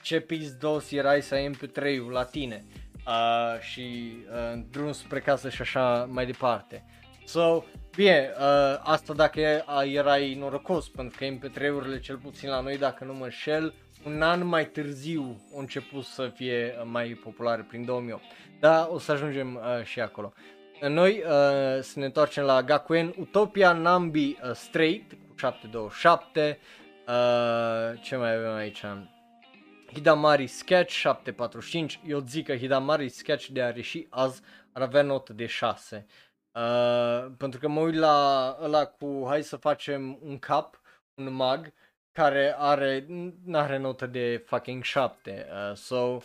Ce 0.03 0.27
dos 0.59 0.91
erai 0.91 1.23
să 1.23 1.35
ai 1.35 1.51
MP3-ul 1.51 2.11
la 2.11 2.25
tine 2.25 2.65
uh, 3.07 3.61
și 3.61 4.17
uh, 4.31 4.63
drum 4.71 4.93
spre 4.93 5.21
casă 5.21 5.49
și 5.49 5.63
așa 5.63 6.09
mai 6.11 6.27
departe. 6.27 6.85
So, 7.25 7.65
bine, 7.97 8.31
uh, 8.39 8.81
asta 8.83 9.13
dacă 9.15 9.65
erai 9.85 10.35
norocos, 10.35 10.89
pentru 10.89 11.19
că 11.19 11.25
MP3-urile 11.25 12.01
cel 12.01 12.17
puțin 12.17 12.49
la 12.49 12.61
noi, 12.61 12.79
dacă 12.79 13.05
nu 13.05 13.15
mă 13.15 13.25
înșel, 13.25 13.75
un 14.05 14.23
an 14.23 14.47
mai 14.47 14.67
târziu 14.67 15.41
au 15.53 15.59
început 15.59 16.05
să 16.05 16.31
fie 16.35 16.75
mai 16.85 17.21
populare, 17.25 17.67
prin 17.69 17.85
2008. 17.85 18.23
Dar 18.61 18.87
o 18.91 18.99
să 18.99 19.13
ajungem 19.13 19.55
uh, 19.55 19.85
și 19.85 20.01
acolo. 20.01 20.33
Noi 20.89 21.23
uh, 21.27 21.83
să 21.83 21.93
ne 21.99 22.05
întoarcem 22.05 22.45
la 22.45 22.63
Gakuen 22.63 23.15
Utopia 23.19 23.73
Nambi 23.73 24.39
uh, 24.43 24.51
Straight 24.53 25.13
727. 25.41 26.59
Uh, 27.07 28.01
ce 28.03 28.17
mai 28.17 28.35
avem 28.35 28.53
aici? 28.53 28.85
Hidamari 29.93 30.47
Sketch 30.47 30.93
745. 30.93 32.01
Eu 32.07 32.19
zic 32.19 32.47
că 32.47 32.57
Hidamari 32.57 33.09
Sketch 33.09 33.47
de 33.47 33.63
a 33.63 33.71
reși 33.71 34.07
azi 34.11 34.41
ar 34.73 34.83
avea 34.83 35.03
notă 35.03 35.33
de 35.33 35.47
6. 35.47 36.07
Uh, 36.53 37.33
pentru 37.37 37.61
că 37.61 37.69
mă 37.69 37.81
uit 37.81 37.95
la 37.95 38.57
ăla 38.63 38.85
cu 38.85 39.25
hai 39.29 39.43
să 39.43 39.57
facem 39.57 40.19
un 40.23 40.39
cap, 40.39 40.81
un 41.15 41.33
mag, 41.33 41.73
care 42.13 42.55
are, 42.59 43.07
are 43.53 43.79
notă 43.79 44.07
de 44.07 44.43
fucking 44.47 44.83
7. 44.83 45.47
Uh, 45.51 45.77
so, 45.77 46.19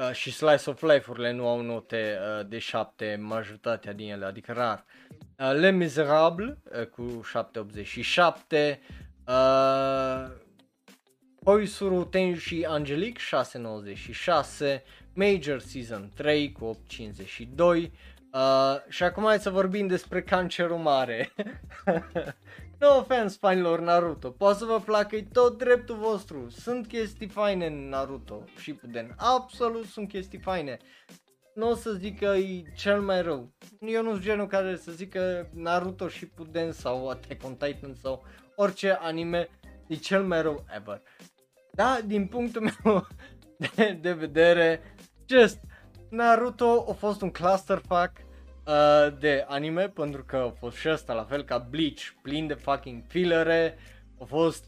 uh, 0.00 0.12
și 0.12 0.32
Slice 0.32 0.70
of 0.70 0.82
Life-urile 0.82 1.32
nu 1.32 1.48
au 1.48 1.60
note 1.60 2.18
uh, 2.38 2.46
de 2.48 2.58
7, 2.58 3.18
majoritatea 3.20 3.92
din 3.92 4.10
ele, 4.10 4.24
adică 4.24 4.52
rar. 4.52 4.84
Uh, 5.38 5.52
Le 5.52 5.70
Miserable 5.70 6.58
uh, 6.78 6.86
cu 6.86 7.20
787, 7.22 8.80
uh, 9.26 10.30
Hoisuru 11.44 12.04
Tenshi 12.04 12.64
Angelic 12.64 13.18
696, 13.18 14.82
Major 15.14 15.58
Season 15.58 16.10
3 16.14 16.52
cu 16.52 16.64
852 16.64 17.92
uh, 18.32 18.40
și 18.88 19.02
acum 19.02 19.24
hai 19.24 19.38
să 19.38 19.50
vorbim 19.50 19.86
despre 19.86 20.22
cancerul 20.22 20.76
mare. 20.76 21.32
no 22.80 22.96
offense 22.96 23.36
fanilor 23.40 23.80
Naruto, 23.80 24.30
poate 24.30 24.58
să 24.58 24.64
vă 24.64 24.80
placă, 24.80 25.16
e 25.16 25.26
tot 25.32 25.58
dreptul 25.58 25.96
vostru, 25.96 26.48
sunt 26.48 26.86
chestii 26.86 27.28
faine 27.28 27.66
în 27.66 27.88
Naruto 27.88 28.44
și 28.58 28.72
Puden, 28.72 29.14
absolut 29.18 29.86
sunt 29.86 30.08
chestii 30.08 30.38
faine 30.38 30.78
nu 31.54 31.70
o 31.70 31.74
să 31.74 31.92
zic 31.92 32.18
că 32.18 32.24
e 32.24 32.62
cel 32.76 33.00
mai 33.00 33.22
rău. 33.22 33.52
Eu 33.80 34.02
nu 34.02 34.10
sunt 34.10 34.22
genul 34.22 34.46
care 34.46 34.76
să 34.76 34.92
zic 34.92 35.10
că 35.10 35.46
Naruto 35.52 36.08
și 36.08 36.26
Puden 36.26 36.72
sau 36.72 37.08
Attack 37.08 37.44
on 37.44 37.54
Titan 37.54 37.94
sau 38.02 38.24
orice 38.56 38.90
anime 38.90 39.48
e 39.86 39.94
cel 39.94 40.24
mai 40.24 40.42
rău 40.42 40.64
ever. 40.76 41.02
Da, 41.72 42.00
din 42.06 42.26
punctul 42.26 42.70
meu 42.82 43.06
de, 43.74 43.98
de 44.00 44.12
vedere, 44.12 44.80
just 45.26 45.60
Naruto 46.10 46.86
a 46.88 46.92
fost 46.92 47.22
un 47.22 47.30
clusterfuck 47.30 48.12
uh, 48.70 49.18
de 49.18 49.44
anime 49.48 49.88
pentru 49.88 50.24
că 50.24 50.36
a 50.36 50.50
fost 50.58 50.76
și 50.76 50.88
ăsta 50.88 51.12
la 51.12 51.24
fel 51.24 51.44
ca 51.44 51.58
Bleach, 51.58 52.02
plin 52.22 52.46
de 52.46 52.54
fucking 52.54 53.02
fillere, 53.08 53.78
a 54.20 54.24
fost 54.24 54.64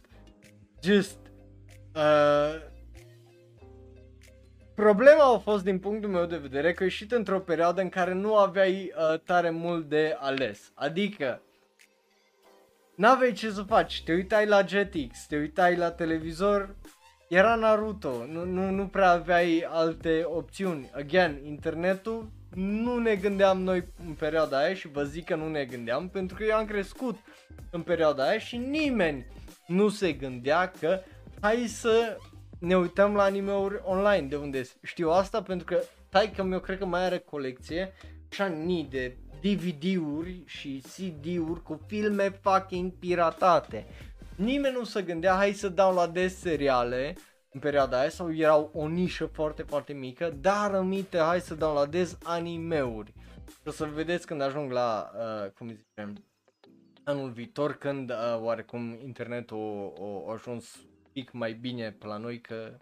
just 0.83 1.19
uh, 1.95 2.70
Problema 4.74 5.33
a 5.35 5.39
fost 5.39 5.65
din 5.65 5.79
punctul 5.79 6.11
meu 6.11 6.27
de 6.27 6.37
vedere 6.37 6.73
că 6.73 6.83
ieșit 6.83 7.12
într-o 7.12 7.41
perioadă 7.41 7.81
în 7.81 7.89
care 7.89 8.12
nu 8.12 8.37
aveai 8.37 8.93
uh, 8.97 9.20
tare 9.20 9.51
mult 9.51 9.89
de 9.89 10.16
ales. 10.19 10.73
Adică 10.74 11.43
n-aveai 12.95 13.33
ce 13.33 13.51
să 13.51 13.62
faci, 13.62 14.03
te 14.05 14.12
uitai 14.12 14.47
la 14.47 14.65
Jetix, 14.66 15.27
te 15.27 15.37
uitai 15.37 15.77
la 15.77 15.91
televizor, 15.91 16.77
era 17.29 17.55
Naruto, 17.55 18.24
nu, 18.27 18.45
nu, 18.45 18.70
nu 18.70 18.87
prea 18.87 19.11
aveai 19.11 19.66
alte 19.69 20.23
opțiuni. 20.24 20.91
Again, 20.95 21.41
internetul 21.45 22.31
nu 22.55 22.99
ne 22.99 23.15
gândeam 23.15 23.62
noi 23.62 23.85
în 24.07 24.12
perioada 24.12 24.59
aia 24.59 24.74
și 24.74 24.89
vă 24.89 25.03
zic 25.03 25.24
că 25.24 25.35
nu 25.35 25.49
ne 25.49 25.65
gândeam 25.65 26.09
pentru 26.09 26.37
că 26.37 26.45
eu 26.45 26.57
am 26.57 26.65
crescut 26.65 27.19
în 27.70 27.83
perioada 27.83 28.29
aia 28.29 28.39
și 28.39 28.57
nimeni 28.57 29.27
nu 29.66 29.89
se 29.89 30.12
gândea 30.12 30.73
că 30.81 31.01
hai 31.41 31.66
să 31.66 32.16
ne 32.59 32.77
uităm 32.77 33.15
la 33.15 33.23
anime-uri 33.23 33.81
online, 33.85 34.27
de 34.27 34.37
unde 34.37 34.62
știu 34.83 35.11
asta 35.11 35.43
pentru 35.43 35.66
că 35.66 35.83
taică 36.09 36.43
meu 36.43 36.61
cred 36.61 36.79
că 36.79 36.87
mai 36.87 37.05
are 37.05 37.19
colecție 37.19 37.93
așa 38.31 38.47
nii 38.47 38.89
de 38.91 39.16
DVD-uri 39.41 40.43
și 40.47 40.83
CD-uri 40.95 41.62
cu 41.62 41.81
filme 41.87 42.41
fucking 42.43 42.93
piratate. 42.93 43.87
Nimeni 44.35 44.74
nu 44.74 44.85
se 44.85 45.03
gândea, 45.03 45.35
hai 45.35 45.53
să 45.53 45.69
dau 45.69 45.95
la 45.95 46.07
des 46.07 46.39
seriale 46.39 47.15
în 47.53 47.61
perioada 47.61 47.99
aia 47.99 48.09
sau 48.09 48.35
erau 48.35 48.70
o 48.74 48.89
nișă 48.89 49.27
foarte, 49.27 49.62
foarte 49.62 49.93
mică, 49.93 50.37
dar 50.41 50.74
aminte, 50.74 51.19
hai 51.19 51.41
să 51.41 51.55
dau 51.55 51.74
la 51.74 51.87
des 51.87 52.19
anime-uri. 52.23 53.12
O 53.66 53.70
să 53.70 53.85
vedeți 53.85 54.27
când 54.27 54.43
ajung 54.43 54.73
la, 54.73 55.11
uh, 55.15 55.51
cum 55.51 55.69
zicem, 55.69 56.24
anul 57.05 57.31
viitor, 57.31 57.73
când 57.73 58.11
uh, 58.11 58.39
oarecum 58.41 58.99
internetul 59.05 59.93
a 60.29 60.33
ajuns 60.33 60.77
pic 61.12 61.33
mai 61.33 61.53
bine 61.53 61.91
pe 61.91 62.07
la 62.07 62.16
noi 62.16 62.41
că 62.41 62.79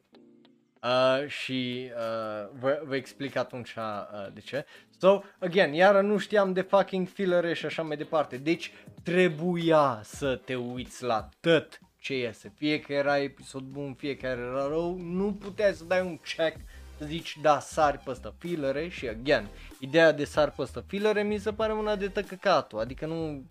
uh, 0.82 1.28
și 1.28 1.90
uh, 1.94 2.48
vă, 2.58 2.80
vă 2.84 2.96
explic 2.96 3.36
atunci 3.36 3.74
uh, 3.74 4.32
de 4.32 4.40
ce. 4.40 4.66
So, 4.98 5.20
again, 5.38 5.72
iar 5.72 6.00
nu 6.00 6.18
știam 6.18 6.52
de 6.52 6.60
fucking 6.60 7.08
fillere 7.08 7.54
și 7.54 7.66
așa 7.66 7.82
mai 7.82 7.96
departe. 7.96 8.36
Deci 8.36 8.72
trebuia 9.02 10.00
să 10.04 10.36
te 10.36 10.54
uiți 10.54 11.02
la 11.04 11.28
tot 11.40 11.80
ce 12.00 12.16
iese. 12.18 12.52
Fie 12.56 12.80
că 12.80 12.92
era 12.92 13.18
episod 13.18 13.62
bun, 13.62 13.94
fie 13.94 14.16
că 14.16 14.26
era 14.26 14.66
rău, 14.68 14.98
nu 15.00 15.32
puteai 15.32 15.72
să 15.74 15.84
dai 15.84 16.00
un 16.00 16.18
check 16.18 16.56
să 16.98 17.04
zici 17.04 17.38
da, 17.42 17.60
sari 17.60 17.98
pe 17.98 18.10
ăsta 18.10 18.34
fillere 18.38 18.88
și 18.88 19.08
again, 19.08 19.48
ideea 19.78 20.12
de 20.12 20.24
sari 20.24 20.52
pe 20.52 20.62
ăsta 20.62 20.84
fillere 20.86 21.22
mi 21.22 21.38
se 21.38 21.52
pare 21.52 21.72
una 21.72 21.96
de 21.96 22.08
tăcăcatul, 22.08 22.78
adică 22.78 23.06
nu 23.06 23.42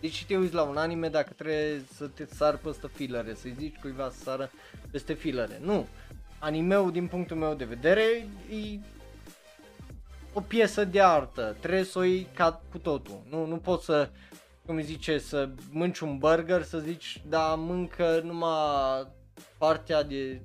deci 0.00 0.24
te 0.24 0.36
uiți 0.36 0.54
la 0.54 0.62
un 0.62 0.76
anime 0.76 1.08
dacă 1.08 1.32
trebuie 1.36 1.84
să 1.94 2.06
te 2.06 2.24
sari 2.24 2.58
peste 2.58 2.88
filere, 2.92 3.34
să-i 3.34 3.54
zici 3.58 3.78
cuiva 3.80 4.10
să 4.10 4.22
sară 4.22 4.50
peste 4.90 5.12
filere. 5.12 5.58
Nu. 5.62 5.86
Animeul 6.38 6.92
din 6.92 7.06
punctul 7.06 7.36
meu 7.36 7.54
de 7.54 7.64
vedere 7.64 8.28
e 8.50 8.78
o 10.32 10.40
piesă 10.40 10.84
de 10.84 11.02
artă, 11.02 11.56
trebuie 11.60 11.82
să 11.84 11.98
o 11.98 12.02
iei 12.02 12.26
ca 12.34 12.62
cu 12.70 12.78
totul. 12.78 13.22
Nu, 13.30 13.46
nu 13.46 13.56
poți 13.56 13.84
să, 13.84 14.10
cum 14.66 14.80
zice, 14.80 15.18
să 15.18 15.50
mânci 15.70 15.98
un 15.98 16.18
burger, 16.18 16.62
să 16.62 16.78
zici, 16.78 17.22
da, 17.26 17.54
mâncă 17.54 18.20
numai 18.20 19.06
partea 19.58 20.02
de, 20.02 20.42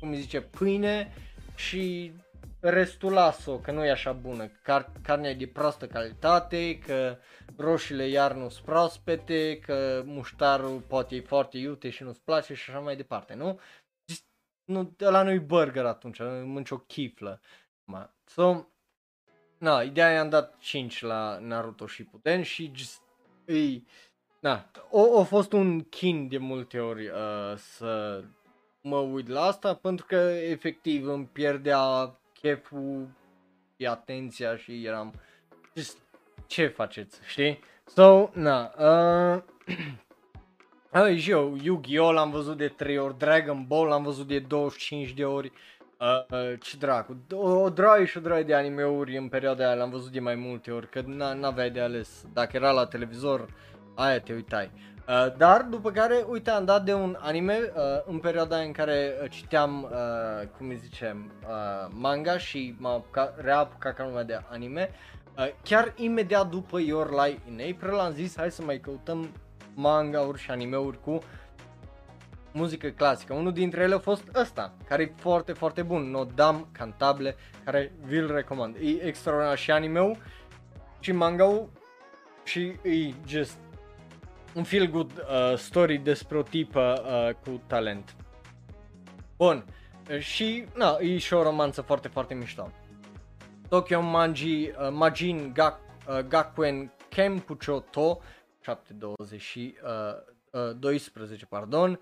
cum 0.00 0.14
zice, 0.14 0.40
pâine 0.40 1.12
și 1.54 2.12
restul 2.60 3.12
las-o, 3.12 3.58
că 3.58 3.70
nu 3.70 3.84
e 3.84 3.90
așa 3.90 4.12
bună, 4.12 4.46
Car- 4.46 4.92
carnea 5.02 5.30
e 5.30 5.34
de 5.34 5.46
proastă 5.46 5.86
calitate, 5.86 6.78
că 6.78 7.16
roșiile 7.56 8.08
iar 8.08 8.32
nu 8.32 8.48
sunt 8.48 8.64
proaspete, 8.64 9.58
că 9.58 10.02
muștarul 10.04 10.80
poate 10.80 11.16
e 11.16 11.20
foarte 11.20 11.58
iute 11.58 11.90
și 11.90 12.02
nu-ți 12.02 12.22
place 12.24 12.54
și 12.54 12.70
așa 12.70 12.80
mai 12.80 12.96
departe, 12.96 13.34
nu? 13.34 13.60
Just, 14.06 14.24
nu 14.64 14.94
la 14.98 15.22
noi 15.22 15.38
burger 15.38 15.84
atunci, 15.84 16.18
mânci 16.44 16.70
o 16.70 16.78
chiflă. 16.78 17.40
So, 18.24 18.64
na, 19.58 19.82
ideea 19.82 20.12
i-am 20.12 20.28
dat 20.28 20.56
5 20.58 21.02
la 21.02 21.38
Naruto 21.38 21.86
și 21.86 22.04
Puten 22.04 22.42
și 22.42 22.72
just, 22.74 23.02
îi, 23.44 23.86
Da, 24.40 24.70
o, 24.90 25.20
a 25.20 25.22
fost 25.22 25.52
un 25.52 25.80
chin 25.80 26.28
de 26.28 26.38
multe 26.38 26.78
ori 26.78 27.08
uh, 27.08 27.56
să 27.56 28.22
mă 28.80 28.96
uit 28.96 29.28
la 29.28 29.42
asta 29.42 29.74
pentru 29.74 30.06
că 30.06 30.16
efectiv 30.48 31.06
îmi 31.06 31.28
pierdea 31.32 32.14
cheful 32.40 33.08
și 33.76 33.86
atenția 33.86 34.56
și 34.56 34.84
eram 34.84 35.14
just, 35.74 35.98
ce 36.46 36.66
faceți, 36.66 37.20
știi? 37.26 37.58
So, 37.84 38.30
na, 38.32 38.72
uh, 38.78 39.42
Ai, 40.90 41.18
și 41.18 41.30
eu, 41.30 41.56
Yu-Gi-Oh! 41.62 42.12
l-am 42.12 42.30
văzut 42.30 42.56
de 42.56 42.68
3 42.68 42.98
ori, 42.98 43.18
Dragon 43.18 43.64
Ball 43.66 43.88
l-am 43.88 44.02
văzut 44.02 44.26
de 44.26 44.38
25 44.38 45.10
de 45.10 45.24
ori, 45.24 45.46
uh, 45.46 45.79
uh, 46.00 46.58
ce 46.60 46.76
dracu, 46.76 47.16
o, 47.32 47.48
o 47.50 47.70
draie 47.70 48.04
și 48.04 48.16
o 48.16 48.20
draie 48.20 48.42
de 48.42 48.54
anime-uri 48.54 49.16
în 49.16 49.28
perioada 49.28 49.66
aia, 49.66 49.74
l-am 49.74 49.90
văzut 49.90 50.12
de 50.12 50.20
mai 50.20 50.34
multe 50.34 50.70
ori, 50.70 50.88
că 50.88 51.02
n-aveai 51.34 51.70
de 51.70 51.80
ales, 51.80 52.24
dacă 52.32 52.56
era 52.56 52.70
la 52.70 52.86
televizor, 52.86 53.46
aia 53.94 54.20
te 54.20 54.32
uitai. 54.32 54.70
Uh, 55.08 55.36
dar 55.36 55.62
după 55.62 55.90
care, 55.90 56.24
uite, 56.28 56.50
am 56.50 56.64
dat 56.64 56.84
de 56.84 56.94
un 56.94 57.16
anime 57.20 57.58
uh, 57.74 57.82
în 58.06 58.18
perioada 58.18 58.56
în 58.56 58.72
care 58.72 59.12
uh, 59.22 59.30
citeam, 59.30 59.82
uh, 59.82 60.48
cum 60.56 60.68
îi 60.68 60.76
zicem, 60.76 61.32
uh, 61.42 61.90
manga 61.90 62.38
și 62.38 62.74
m-am 62.78 63.04
reapucat 63.36 63.94
ca 63.94 64.04
lumea 64.04 64.22
de 64.22 64.40
anime. 64.50 64.90
Uh, 65.38 65.48
chiar 65.62 65.92
imediat 65.96 66.48
după 66.48 66.80
Your 66.80 67.10
Lie 67.10 67.38
in 67.48 67.74
April 67.74 67.98
am 67.98 68.12
zis 68.12 68.36
hai 68.36 68.50
să 68.50 68.62
mai 68.62 68.78
căutăm 68.78 69.28
manga-uri 69.74 70.40
și 70.40 70.50
anime-uri 70.50 71.00
cu 71.00 71.18
muzică 72.52 72.88
clasică. 72.88 73.34
Unul 73.34 73.52
dintre 73.52 73.82
ele 73.82 73.94
a 73.94 73.98
fost 73.98 74.24
ăsta, 74.34 74.74
care 74.88 75.02
e 75.02 75.12
foarte, 75.16 75.52
foarte 75.52 75.82
bun, 75.82 76.10
Nodam 76.10 76.68
Cantable, 76.72 77.36
care 77.64 77.92
vi-l 78.04 78.32
recomand. 78.32 78.76
E 78.76 79.06
extraordinar 79.06 79.58
și 79.58 79.70
anime 79.70 80.10
și 81.00 81.12
manga 81.12 81.68
și 82.44 82.60
e 82.82 83.14
just 83.26 83.58
un 84.54 84.62
feel 84.62 84.86
good 84.86 85.12
uh, 85.12 85.56
story 85.56 85.96
despre 85.96 86.38
o 86.38 86.42
tipă 86.42 87.02
uh, 87.06 87.34
cu 87.34 87.62
talent. 87.66 88.16
Bun. 89.36 89.64
Și, 90.18 90.64
na, 90.74 90.96
e 91.00 91.18
și 91.18 91.34
o 91.34 91.42
romanță 91.42 91.80
foarte, 91.80 92.08
foarte 92.08 92.34
mișto. 92.34 92.70
Tokyo 93.68 94.00
Manji, 94.00 94.68
uh, 94.68 94.88
Majin 94.90 95.52
Gak, 95.54 95.80
uh, 96.08 96.18
Gakuen 96.18 96.92
Kenpucho 97.08 97.80
To 97.80 98.18
720 98.60 99.40
și 99.40 99.74
uh, 99.82 100.60
uh, 100.68 100.76
12, 100.78 101.46
pardon. 101.46 102.00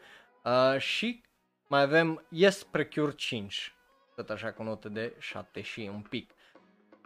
Uh, 0.49 0.81
și 0.81 1.23
mai 1.67 1.83
avem 1.83 2.27
Yes 2.29 2.63
Precure 2.63 3.13
5, 3.13 3.75
tot 4.15 4.31
așa 4.31 4.53
cu 4.53 4.63
notă 4.63 4.89
de 4.89 5.15
7 5.19 5.61
și 5.61 5.91
un 5.95 6.01
pic. 6.01 6.31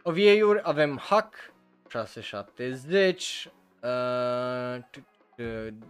OVA-uri 0.03 0.59
avem 0.63 0.97
Hack 0.97 1.53
670, 1.89 3.49
uh, 3.81 4.77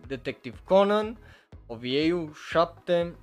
Detective 0.08 0.58
Conan, 0.64 1.18
OVA-ul 1.68 2.34
7, 2.50 3.16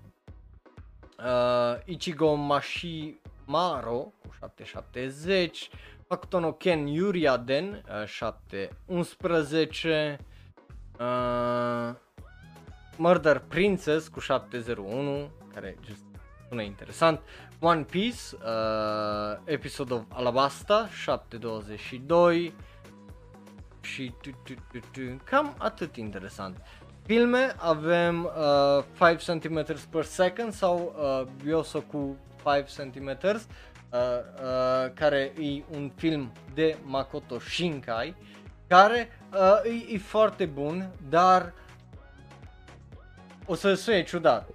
uh, 1.19 1.75
Ichigo 1.85 2.35
Mashimaro 2.35 4.13
cu 4.23 4.31
770, 4.39 5.71
Pakutono 6.07 6.53
Ken 6.53 6.87
Yuriaden 6.87 7.85
uh, 8.03 8.07
711, 8.07 10.19
uh, 10.99 11.95
Murder 13.01 13.39
Princess 13.39 14.09
cu 14.09 14.21
701, 14.21 15.31
care 15.55 15.77
just 15.87 16.03
sună 16.49 16.63
interesant, 16.63 17.21
One 17.61 17.83
Piece, 17.83 18.21
uh, 18.33 19.39
Episode 19.45 19.95
of 19.95 20.03
Alabasta 20.09 20.89
722 21.03 22.55
și 23.81 24.13
tu, 24.23 24.31
tu, 24.31 24.55
tu, 24.73 24.79
tu, 24.93 25.01
cam 25.25 25.55
atât 25.59 25.97
interesant. 25.97 26.57
Filme 27.07 27.55
avem 27.57 28.25
uh, 28.99 29.17
5 29.19 29.23
cm 29.23 29.65
per 29.91 30.05
second 30.05 30.53
sau 30.53 30.95
uh, 30.97 31.27
Biosoku 31.45 32.17
5 32.45 32.69
cm 32.69 33.09
uh, 33.09 33.31
uh, 33.31 34.93
care 34.95 35.33
e 35.39 35.63
un 35.71 35.91
film 35.97 36.33
de 36.55 36.77
Makoto 36.85 37.39
Shinkai 37.39 38.15
care 38.67 39.09
uh, 39.33 39.71
e, 39.71 39.95
e 39.95 39.99
foarte 39.99 40.45
bun, 40.45 40.91
dar 41.09 41.53
o 43.51 43.55
să 43.55 43.75
sune 43.75 44.03
ciudat. 44.03 44.49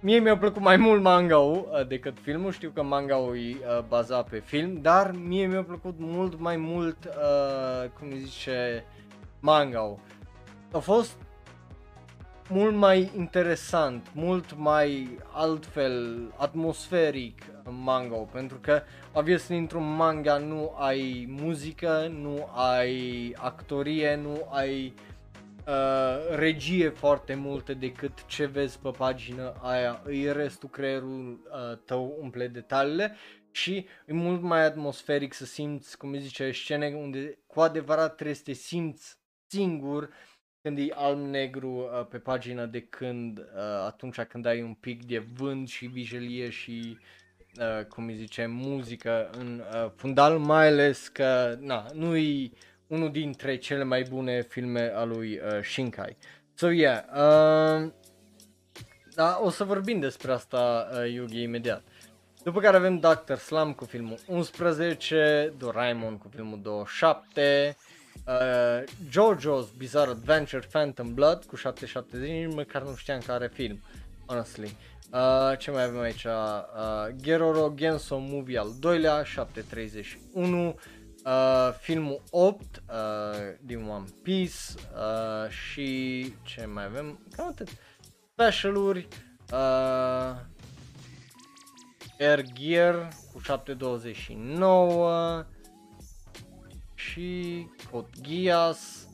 Mie 0.00 0.18
mi-a 0.18 0.38
plăcut 0.38 0.62
mai 0.62 0.76
mult 0.76 1.02
manga-ul 1.02 1.68
uh, 1.72 1.86
decât 1.86 2.16
filmul, 2.22 2.52
știu 2.52 2.70
că 2.74 2.82
manga-ul 2.82 3.36
e 3.36 3.56
uh, 3.60 3.84
bazat 3.88 4.28
pe 4.28 4.38
film, 4.38 4.78
dar 4.82 5.10
mie 5.10 5.46
mi-a 5.46 5.62
plăcut 5.62 5.94
mult 5.98 6.38
mai 6.38 6.56
mult, 6.56 7.04
uh, 7.04 7.88
cum 7.98 8.10
zice, 8.10 8.84
manga-ul. 9.40 9.98
A 10.72 10.78
fost 10.78 11.16
mult 12.48 12.74
mai 12.74 13.10
interesant, 13.16 14.06
mult 14.14 14.56
mai 14.56 15.18
altfel, 15.32 16.18
atmosferic 16.36 17.42
manga 17.84 18.16
pentru 18.16 18.58
că 18.60 18.82
obviously 19.12 19.58
într-un 19.58 19.94
manga 19.96 20.38
nu 20.38 20.74
ai 20.78 21.26
muzică, 21.40 22.12
nu 22.20 22.48
ai 22.54 23.34
actorie, 23.38 24.16
nu 24.22 24.48
ai 24.50 24.94
uh, 24.96 25.09
regie 26.30 26.88
foarte 26.88 27.34
multe 27.34 27.74
decât 27.74 28.26
ce 28.26 28.46
vezi 28.46 28.78
pe 28.78 28.90
pagină 28.90 29.54
aia, 29.62 30.02
îi 30.04 30.32
restul 30.32 30.68
creierul 30.68 31.40
uh, 31.52 31.78
tău 31.84 32.16
umple 32.20 32.48
detaliile 32.48 33.16
și 33.50 33.86
e 34.06 34.12
mult 34.12 34.42
mai 34.42 34.64
atmosferic 34.64 35.32
să 35.32 35.44
simți, 35.44 35.98
cum 35.98 36.18
zice, 36.18 36.50
scene 36.50 36.94
unde 36.94 37.38
cu 37.46 37.60
adevărat 37.60 38.14
trebuie 38.14 38.36
să 38.36 38.42
te 38.44 38.52
simți 38.52 39.18
singur 39.46 40.10
când 40.62 40.78
e 40.78 40.86
alb-negru 40.94 41.70
uh, 41.70 42.06
pe 42.06 42.18
pagina 42.18 42.66
de 42.66 42.80
când 42.80 43.38
uh, 43.38 43.44
atunci 43.86 44.20
când 44.20 44.46
ai 44.46 44.62
un 44.62 44.74
pic 44.74 45.04
de 45.04 45.18
vânt 45.18 45.68
și 45.68 45.86
vijelie 45.86 46.50
și 46.50 46.98
uh, 47.60 47.84
cum 47.84 48.06
îi 48.06 48.14
zice, 48.16 48.46
muzică 48.46 49.30
în 49.38 49.62
uh, 49.74 49.90
fundal, 49.96 50.38
mai 50.38 50.66
ales 50.66 51.08
că 51.08 51.56
na, 51.60 51.86
nu 51.94 52.16
e 52.16 52.50
unul 52.90 53.10
dintre 53.10 53.56
cele 53.56 53.84
mai 53.84 54.02
bune 54.02 54.42
filme 54.42 54.92
a 54.94 55.04
lui 55.04 55.38
uh, 55.38 55.62
Shinkai. 55.62 56.16
So 56.54 56.70
yeah, 56.70 57.04
uh, 57.08 57.90
da, 59.14 59.40
o 59.42 59.50
să 59.50 59.64
vorbim 59.64 60.00
despre 60.00 60.32
asta 60.32 60.88
uh, 60.92 61.12
Yugi 61.12 61.42
imediat. 61.42 61.82
După 62.42 62.60
care 62.60 62.76
avem 62.76 62.98
Dr. 62.98 63.34
Slum 63.34 63.72
cu 63.72 63.84
filmul 63.84 64.18
11, 64.26 65.52
Doraemon 65.58 66.18
cu 66.18 66.28
filmul 66.34 66.60
27, 66.62 67.76
uh, 68.26 68.82
JoJo's 69.08 69.76
Bizarre 69.76 70.10
Adventure 70.10 70.66
Phantom 70.70 71.14
Blood 71.14 71.44
cu 71.44 71.56
770, 71.56 72.54
măcar 72.54 72.82
nu 72.82 72.94
știam 72.94 73.20
că 73.26 73.32
are 73.32 73.50
film, 73.52 73.80
honestly. 74.26 74.76
Uh, 75.12 75.58
ce 75.58 75.70
mai 75.70 75.82
avem 75.82 76.00
aici? 76.00 76.24
Uh, 76.24 77.14
Geroro 77.22 77.72
Genso 77.74 78.18
Movie 78.18 78.58
al 78.58 78.72
doilea, 78.80 79.24
731, 79.24 80.78
uh, 81.24 81.72
filmul 81.80 82.22
8 82.30 82.60
uh, 82.60 82.72
din 83.60 83.88
One 83.88 84.04
Piece 84.22 84.54
uh, 84.94 85.50
și 85.50 86.34
ce 86.42 86.66
mai 86.66 86.84
avem? 86.84 87.26
Cam 87.36 87.46
atât. 87.46 87.68
Specialuri, 88.32 89.08
uh, 89.52 90.36
Air 92.18 92.42
Gear 92.52 93.08
cu 93.32 93.38
729, 93.38 95.46
și 96.94 97.66
Code 97.90 98.10
Geass 98.20 99.08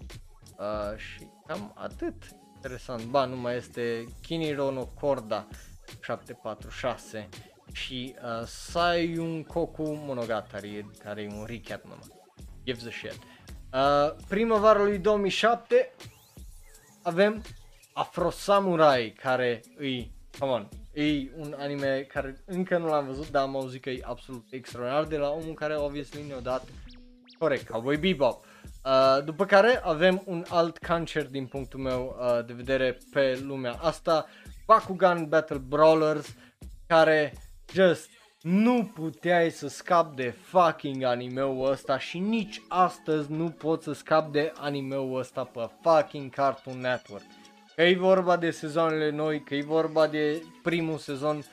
uh, 0.58 0.98
și 0.98 1.26
cam 1.46 1.72
atât. 1.74 2.14
Interesant, 2.54 3.04
ba 3.04 3.24
nu 3.24 3.36
mai 3.36 3.56
este 3.56 4.04
Kiniro 4.22 4.70
no 4.70 4.84
Korda 4.84 5.46
746 6.02 7.28
și 7.76 8.14
uh, 8.22 8.46
Sayun 8.46 9.42
Koku 9.42 9.92
Monogatari 9.92 10.86
care 10.98 11.22
e 11.22 11.34
un 11.36 11.44
recap 11.46 11.82
numai. 11.82 12.06
Gives 12.64 12.86
a 12.86 12.90
shit. 12.90 13.18
Uh, 13.72 14.24
primăvara 14.28 14.82
lui 14.82 14.98
2007 14.98 15.92
avem 17.02 17.42
Afro 17.92 18.30
Samurai 18.30 19.14
care 19.20 19.62
îi, 19.76 20.12
come 20.38 20.52
on, 20.52 20.68
e 20.92 21.30
un 21.36 21.54
anime 21.58 22.06
care 22.08 22.42
încă 22.44 22.78
nu 22.78 22.86
l-am 22.86 23.06
văzut, 23.06 23.30
dar 23.30 23.42
am 23.42 23.56
auzit 23.56 23.82
că 23.82 23.90
e 23.90 24.00
absolut 24.04 24.44
extraordinar 24.50 25.04
de 25.04 25.16
la 25.16 25.30
omul 25.30 25.54
care 25.54 25.76
obviously 25.76 26.26
ne-a 26.26 26.40
dat 26.40 26.64
Corect, 27.38 27.68
Cowboy 27.68 27.96
Bebop. 27.96 28.44
Uh, 28.84 29.24
după 29.24 29.44
care 29.44 29.80
avem 29.84 30.22
un 30.26 30.44
alt 30.48 30.76
cancer 30.76 31.26
din 31.26 31.46
punctul 31.46 31.80
meu 31.80 32.16
uh, 32.18 32.44
de 32.46 32.52
vedere 32.52 32.98
pe 33.12 33.40
lumea 33.42 33.72
asta, 33.72 34.26
Bakugan 34.66 35.28
Battle 35.28 35.58
Brawlers, 35.58 36.34
care 36.86 37.32
just 37.72 38.10
nu 38.42 38.90
puteai 38.94 39.50
să 39.50 39.68
scap 39.68 40.16
de 40.16 40.34
fucking 40.42 41.02
animeul 41.02 41.70
ăsta 41.70 41.98
și 41.98 42.18
nici 42.18 42.62
astăzi 42.68 43.32
nu 43.32 43.48
pot 43.48 43.82
să 43.82 43.92
scap 43.92 44.32
de 44.32 44.52
animeul 44.56 45.18
ăsta 45.18 45.44
pe 45.44 45.70
fucking 45.82 46.30
Cartoon 46.30 46.78
Network. 46.80 47.24
Că 47.74 47.82
e 47.82 47.94
vorba 47.94 48.36
de 48.36 48.50
sezoanele 48.50 49.10
noi, 49.10 49.42
că 49.42 49.54
e 49.54 49.62
vorba 49.62 50.06
de 50.06 50.42
primul 50.62 50.98
sezon, 50.98 51.44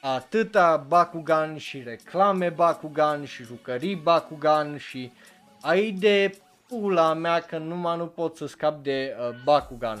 atâta 0.00 0.84
Bakugan 0.88 1.56
și 1.56 1.82
reclame 1.82 2.48
Bakugan 2.48 3.24
și 3.24 3.42
jucării 3.42 3.96
Bakugan 3.96 4.76
și 4.76 5.12
ai 5.60 5.90
de 5.90 6.38
pula 6.68 7.14
mea 7.14 7.40
că 7.40 7.58
numai 7.58 7.96
nu 7.96 8.06
pot 8.06 8.36
să 8.36 8.46
scap 8.46 8.82
de 8.82 9.16
uh, 9.18 9.34
Bakugan. 9.44 9.98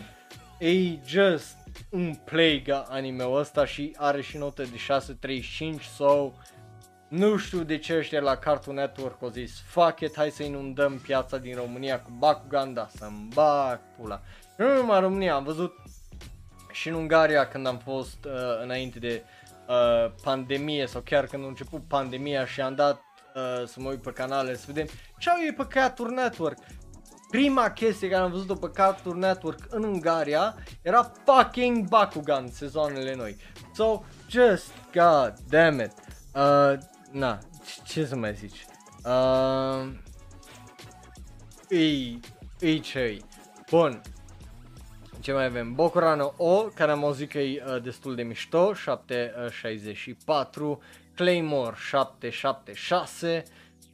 E 0.58 0.98
just 1.06 1.56
un 1.90 2.14
plague 2.24 2.82
anime-ul 2.88 3.38
ăsta 3.38 3.64
și 3.64 3.94
are 3.96 4.20
și 4.20 4.36
notă 4.36 4.62
de 4.62 4.76
6.35 5.78 5.82
so 5.94 6.32
nu 7.08 7.36
știu 7.36 7.62
de 7.62 7.78
ce 7.78 7.96
ăștia 7.96 8.20
la 8.20 8.36
Cartoon 8.36 8.76
Network 8.76 9.22
au 9.22 9.28
zis 9.28 9.62
fuck 9.66 10.00
it, 10.00 10.16
hai 10.16 10.30
să 10.30 10.42
inundăm 10.42 10.98
piața 10.98 11.38
din 11.38 11.54
România 11.54 12.00
cu 12.00 12.10
Bakugan, 12.18 12.74
da 12.74 12.88
să-mi 12.96 13.28
bag 13.34 13.80
pula. 13.96 14.20
Nu 14.56 14.74
numai 14.74 14.96
în 14.96 15.02
România, 15.02 15.34
am 15.34 15.44
văzut 15.44 15.74
și 16.72 16.88
în 16.88 16.94
Ungaria 16.94 17.48
când 17.48 17.66
am 17.66 17.78
fost 17.78 18.24
uh, 18.24 18.32
înainte 18.62 18.98
de 18.98 19.22
uh, 19.68 20.12
pandemie 20.22 20.86
sau 20.86 21.00
chiar 21.00 21.26
când 21.26 21.44
a 21.44 21.46
început 21.46 21.82
pandemia 21.88 22.46
și 22.46 22.60
am 22.60 22.74
dat 22.74 23.00
uh, 23.34 23.66
să 23.66 23.80
mă 23.80 23.88
uit 23.88 24.02
pe 24.02 24.10
canale 24.10 24.56
să 24.56 24.64
vedem 24.66 24.86
ce 25.18 25.30
au 25.30 25.36
ei 25.44 25.52
pe 25.52 25.66
Cartoon 25.68 26.14
Network. 26.14 26.58
Prima 27.30 27.70
chestie 27.70 28.08
care 28.08 28.22
am 28.22 28.30
văzut-o 28.30 28.54
pe 28.54 28.70
Cartoon 28.70 29.18
Network 29.18 29.58
în 29.68 29.84
Ungaria 29.84 30.54
era 30.82 31.12
fucking 31.24 31.88
Bakugan 31.88 32.48
sezoanele 32.48 33.14
noi. 33.14 33.36
So, 33.74 34.02
just 34.28 34.72
god 34.92 35.34
damn 35.48 35.80
it. 35.80 35.92
Uh, 36.34 36.72
na, 37.10 37.38
ce 37.86 38.04
să 38.04 38.16
mai 38.16 38.34
zici? 38.34 38.66
Uh, 39.04 39.88
ei, 41.68 42.20
ei 42.60 42.80
ce 42.80 43.18
Bun, 43.70 44.00
ce 45.20 45.32
mai 45.32 45.44
avem? 45.44 45.74
Bokurano 45.74 46.34
O, 46.36 46.62
care 46.62 46.90
am 46.90 47.04
auzit 47.04 47.30
că 47.30 47.38
e 47.38 47.64
uh, 47.66 47.82
destul 47.82 48.14
de 48.14 48.22
mișto, 48.22 48.74
764, 48.74 50.80
Claymore 51.14 51.76
776, 51.88 53.42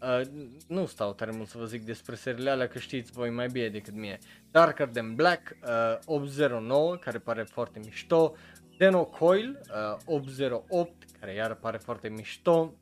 uh, 0.00 0.20
nu 0.66 0.86
stau 0.86 1.12
tare 1.12 1.30
mult 1.30 1.48
să 1.48 1.58
vă 1.58 1.64
zic 1.64 1.84
despre 1.84 2.14
seriile 2.14 2.50
alea, 2.50 2.68
că 2.68 2.78
știți 2.78 3.12
voi 3.12 3.30
mai 3.30 3.46
bine 3.46 3.68
decât 3.68 3.94
mie. 3.94 4.18
Darker 4.50 4.88
Than 4.88 5.14
Black 5.14 5.56
uh, 5.62 5.98
809, 6.04 6.96
care 6.96 7.18
pare 7.18 7.42
foarte 7.42 7.80
mișto, 7.84 8.34
Deno 8.78 9.04
Coil 9.04 9.60
uh, 10.06 10.14
808, 10.14 10.92
care 11.20 11.34
iar 11.34 11.54
pare 11.54 11.76
foarte 11.76 12.08
mișto, 12.08 12.74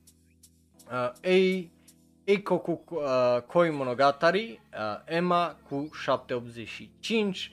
uh, 0.90 1.12
Ei 1.20 1.72
Eikoku 2.24 2.84
uh, 2.88 3.42
Koi 3.46 3.70
Monogatari, 3.70 4.60
uh, 4.72 5.02
Emma 5.04 5.56
cu 5.68 5.88
785, 6.02 7.50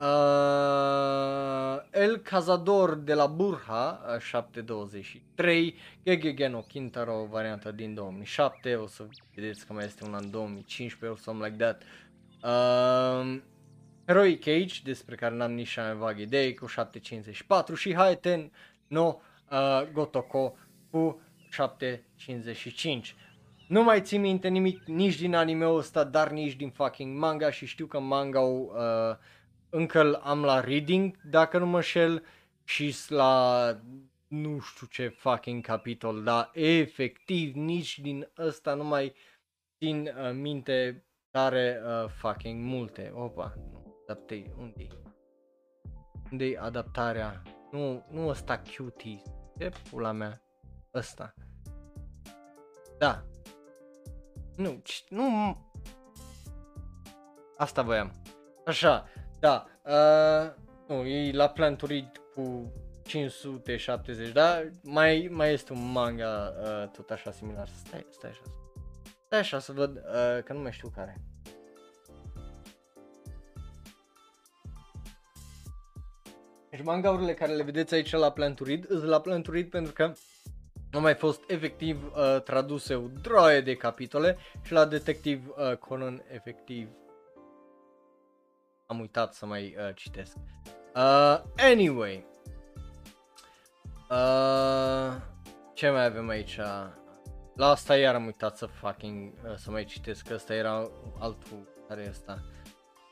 Uh, 0.00 1.82
El 1.92 2.18
Cazador 2.22 2.94
de 2.94 3.14
la 3.14 3.26
Burha, 3.26 4.00
uh, 4.14 4.20
723, 4.20 5.74
Gegege 6.02 6.46
no 6.46 6.60
Kintaro, 6.60 7.26
varianta 7.30 7.70
din 7.70 7.94
2007, 7.94 8.74
o 8.74 8.86
să 8.86 9.06
vedeți 9.34 9.66
că 9.66 9.72
mai 9.72 9.84
este 9.84 10.04
una 10.04 10.16
în 10.16 10.30
2015 10.30 11.06
or 11.06 11.18
something 11.18 11.52
like 11.52 11.64
that. 11.64 11.82
Uh, 12.42 13.40
Heroic 14.06 14.44
Cage, 14.44 14.80
despre 14.84 15.14
care 15.14 15.34
n-am 15.34 15.52
nici 15.52 15.76
mai 15.76 15.94
vag 15.94 16.18
idei, 16.18 16.54
cu 16.54 16.66
754 16.66 17.74
și 17.74 17.94
Haeten 17.94 18.52
no 18.86 19.16
uh, 19.50 19.82
Gotoko 19.92 20.56
cu 20.90 21.20
755. 21.50 23.16
Nu 23.68 23.82
mai 23.82 24.00
țin 24.00 24.20
minte 24.20 24.48
nimic 24.48 24.84
nici 24.84 25.18
din 25.18 25.34
anime-ul 25.34 25.78
ăsta, 25.78 26.04
dar 26.04 26.30
nici 26.30 26.56
din 26.56 26.70
fucking 26.70 27.18
manga 27.18 27.50
și 27.50 27.66
știu 27.66 27.86
că 27.86 28.00
manga-ul 28.00 28.72
uh, 28.74 29.16
încă 29.70 30.20
am 30.22 30.44
la 30.44 30.60
reading, 30.60 31.16
dacă 31.30 31.58
nu 31.58 31.66
mă 31.66 31.80
șel, 31.80 32.24
și 32.64 32.96
la 33.08 33.76
nu 34.28 34.58
știu 34.60 34.86
ce 34.86 35.08
fucking 35.08 35.64
capitol, 35.64 36.22
dar 36.22 36.50
efectiv 36.52 37.54
nici 37.54 37.98
din 37.98 38.28
ăsta 38.38 38.74
nu 38.74 38.84
mai 38.84 39.14
țin 39.78 40.06
uh, 40.06 40.32
minte 40.32 41.04
tare 41.30 41.82
uh, 41.84 42.08
fucking 42.08 42.64
multe. 42.64 43.12
Opa, 43.14 43.54
nu, 43.56 43.96
adaptei, 44.02 44.52
unde 44.58 44.86
unde 46.30 46.56
adaptarea? 46.58 47.42
Nu, 47.70 48.06
nu 48.10 48.28
ăsta 48.28 48.62
cutie, 48.76 49.22
ce 49.58 49.72
pula 49.90 50.12
mea, 50.12 50.42
ăsta. 50.94 51.34
Da. 52.98 53.24
Nu, 54.56 54.82
nu, 55.08 55.56
asta 57.56 57.82
voiam. 57.82 58.12
Așa, 58.66 59.04
da, 59.40 59.66
uh, 59.84 60.52
nu, 60.88 61.06
e 61.06 61.32
la 61.32 61.48
planturit 61.48 62.20
cu 62.34 62.72
570, 63.04 64.32
da? 64.32 64.62
Mai, 64.82 65.28
mai 65.30 65.52
este 65.52 65.72
un 65.72 65.92
manga 65.92 66.52
uh, 66.60 66.88
tot 66.88 67.10
așa 67.10 67.30
similar. 67.30 67.68
Stai, 67.68 68.06
stai 68.10 68.30
așa. 68.30 68.42
Stai 69.26 69.38
așa 69.38 69.58
să 69.58 69.72
văd, 69.72 69.96
uh, 69.96 70.42
că 70.44 70.52
nu 70.52 70.60
mai 70.60 70.72
știu 70.72 70.88
care. 70.94 71.16
Deci 76.70 76.82
mangaurile 76.82 77.34
care 77.34 77.52
le 77.52 77.62
vedeți 77.62 77.94
aici 77.94 78.12
la 78.12 78.32
planturit, 78.32 78.84
îs 78.84 79.02
la 79.02 79.20
planturit 79.20 79.70
pentru 79.70 79.92
că 79.92 80.12
au 80.92 81.00
mai 81.00 81.14
fost 81.14 81.50
efectiv 81.50 82.04
uh, 82.04 82.42
traduse 82.42 82.94
o 82.94 83.06
droaie 83.22 83.60
de 83.60 83.74
capitole 83.74 84.38
și 84.62 84.72
la 84.72 84.84
Detective 84.84 85.42
uh, 85.48 85.76
Conan 85.76 86.22
efectiv 86.32 86.88
am 88.90 89.00
uitat 89.00 89.34
să 89.34 89.46
mai 89.46 89.76
uh, 89.78 89.94
citesc. 89.94 90.36
Uh, 90.94 91.40
anyway. 91.56 92.26
Uh, 94.10 95.16
ce 95.74 95.90
mai 95.90 96.04
avem 96.04 96.28
aici? 96.28 96.58
La 97.54 97.68
asta 97.68 97.96
iar 97.96 98.14
am 98.14 98.24
uitat 98.24 98.56
să 98.56 98.66
fucking 98.66 99.32
uh, 99.44 99.54
să 99.56 99.70
mai 99.70 99.84
citesc, 99.84 100.26
că 100.26 100.34
ăsta 100.34 100.54
era 100.54 100.90
altul 101.18 101.68
care 101.88 102.02
e 102.02 102.08
ăsta. 102.08 102.38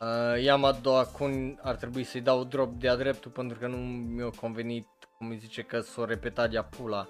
Uh, 0.00 0.42
Yamado 0.42 0.96
Akun 0.96 1.58
ar 1.62 1.74
trebui 1.74 2.04
să-i 2.04 2.20
dau 2.20 2.44
drop 2.44 2.72
de-a 2.72 2.96
dreptul 2.96 3.30
pentru 3.30 3.58
că 3.58 3.66
nu 3.66 3.76
mi-a 3.76 4.30
convenit, 4.30 4.88
cum 5.18 5.28
îi 5.28 5.38
zice 5.38 5.62
că 5.62 5.80
s-o 5.80 6.04
repetat 6.04 6.50
de-a 6.50 6.64
pula. 6.64 7.08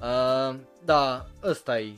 Uh, 0.00 0.60
da, 0.84 1.26
ăsta 1.42 1.78
e, 1.78 1.94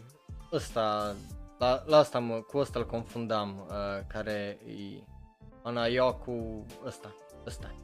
ăsta, 0.52 1.14
la, 1.58 1.82
la 1.86 1.96
asta 1.96 2.18
mă, 2.18 2.34
cu 2.34 2.58
ăsta 2.58 2.78
îl 2.78 2.86
confundam, 2.86 3.66
uh, 3.68 4.04
care 4.06 4.58
e 4.66 5.02
Ana 5.64 5.86
eu 5.86 6.14
cu 6.24 6.64
ăsta, 6.84 7.14
ăsta. 7.46 7.74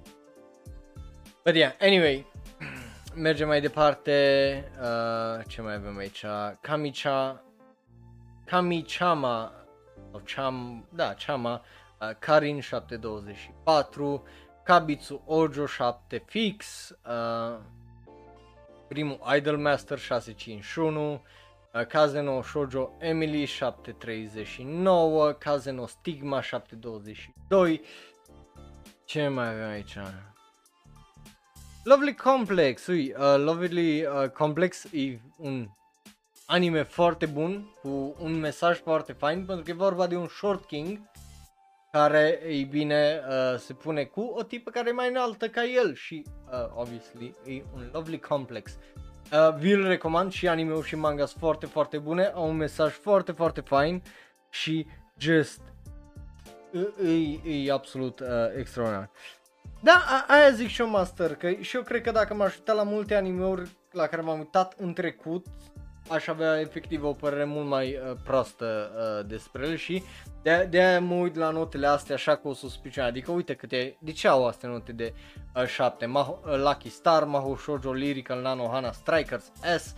But 1.45 1.55
yeah, 1.55 1.73
anyway, 1.81 2.27
mergem 3.15 3.49
mai 3.49 3.61
departe, 3.61 4.65
uh, 4.81 5.45
ce 5.47 5.63
mai 5.63 5.75
avem 5.75 5.97
aici, 5.97 6.25
Kamicha, 6.61 7.45
Kamichama, 8.45 9.53
sau 10.11 10.21
Cham, 10.25 10.87
da, 10.95 11.15
Chama, 11.15 11.63
uh, 12.01 12.11
Karin 12.19 12.61
724, 12.61 14.23
Kabitsu 14.63 15.23
Ojo 15.25 15.67
7 15.67 16.23
fix, 16.27 16.91
uh, 17.07 17.59
primul 18.89 19.21
Idolmaster 19.37 19.99
651, 19.99 21.13
Uh, 21.13 21.19
Kazeno 21.73 22.43
Shoujo 22.43 22.91
Emily 23.01 23.47
739, 23.47 25.35
Kazeno 25.35 25.87
Stigma 25.87 26.41
722. 26.43 27.81
Ce 29.05 29.29
mai 29.29 29.49
avem 29.49 29.69
aici? 29.69 29.99
Lovely 31.85 32.15
Complex, 32.15 32.87
ui, 32.87 33.15
uh, 33.19 33.37
Lovely 33.37 34.05
uh, 34.05 34.29
Complex 34.29 34.85
e 34.93 35.19
un 35.39 35.69
anime 36.47 36.83
foarte 36.83 37.27
bun, 37.27 37.75
cu 37.83 38.17
un 38.19 38.33
mesaj 38.33 38.79
foarte 38.81 39.13
fain, 39.13 39.45
pentru 39.45 39.65
că 39.65 39.71
e 39.71 39.75
vorba 39.75 40.07
de 40.07 40.17
un 40.17 40.27
short 40.27 40.65
king 40.65 41.01
care, 41.93 42.41
ei 42.47 42.65
bine, 42.65 43.21
uh, 43.29 43.59
se 43.59 43.73
pune 43.73 44.05
cu 44.05 44.21
o 44.21 44.43
tipă 44.43 44.71
care 44.71 44.89
e 44.89 44.93
mai 44.93 45.09
înaltă 45.09 45.49
ca 45.49 45.65
el 45.65 45.95
și, 45.95 46.25
uh, 46.27 46.69
obviously, 46.75 47.35
e 47.45 47.63
un 47.75 47.89
Lovely 47.93 48.19
Complex. 48.19 48.79
Uh, 49.33 49.55
vi-l 49.59 49.87
recomand 49.87 50.33
și 50.33 50.49
anime 50.49 50.83
și 50.83 50.97
manga 50.97 51.27
sunt 51.27 51.41
foarte, 51.41 51.67
foarte 51.67 51.99
bune, 51.99 52.25
au 52.35 52.49
un 52.49 52.57
mesaj 52.57 52.93
foarte, 52.93 53.33
foarte 53.33 53.61
fain 53.61 54.03
și 54.49 54.87
just 55.19 55.61
e, 57.45 57.65
e 57.65 57.73
absolut 57.73 58.21
uh, 58.21 58.27
extraordinar. 58.57 59.11
Da, 59.83 60.05
a, 60.07 60.33
aia 60.35 60.51
zic 60.51 60.69
și 60.69 60.81
eu, 60.81 60.89
Master, 60.89 61.35
că 61.35 61.51
și 61.51 61.77
eu 61.77 61.83
cred 61.83 62.03
că 62.03 62.11
dacă 62.11 62.35
m-aș 62.35 62.57
uita 62.57 62.73
la 62.73 62.83
multe 62.83 63.15
anime-uri 63.15 63.71
la 63.91 64.07
care 64.07 64.23
m-am 64.23 64.39
uitat 64.39 64.75
în 64.79 64.93
trecut, 64.93 65.47
aș 66.11 66.27
avea 66.27 66.61
efectiv 66.61 67.05
o 67.05 67.13
părere 67.13 67.45
mult 67.45 67.67
mai 67.67 67.97
uh, 67.97 68.17
proastă 68.25 68.91
uh, 68.97 69.27
despre 69.29 69.67
el 69.67 69.77
și 69.77 70.03
de, 70.43 70.67
de 70.71 70.83
aia 70.83 71.01
mă 71.01 71.15
uit 71.15 71.35
la 71.35 71.51
notele 71.51 71.87
astea 71.87 72.15
așa 72.15 72.37
cu 72.37 72.49
o 72.49 72.53
suspiciune, 72.53 73.07
adică 73.07 73.31
uite 73.31 73.55
câte, 73.55 73.97
de 74.01 74.13
ce 74.13 74.29
au 74.29 74.47
astea 74.47 74.69
note 74.69 74.93
de 74.93 75.15
uh, 75.55 75.67
7, 75.67 76.07
Maho, 76.07 76.39
uh, 76.45 76.57
Lucky 76.57 76.89
Star, 76.89 77.25
Maho 77.25 77.57
Shoujo 77.57 77.93
Lyrical 77.93 78.41
Nano 78.41 78.69
Hana 78.73 78.93
Strikers 78.93 79.53
S, 79.79 79.95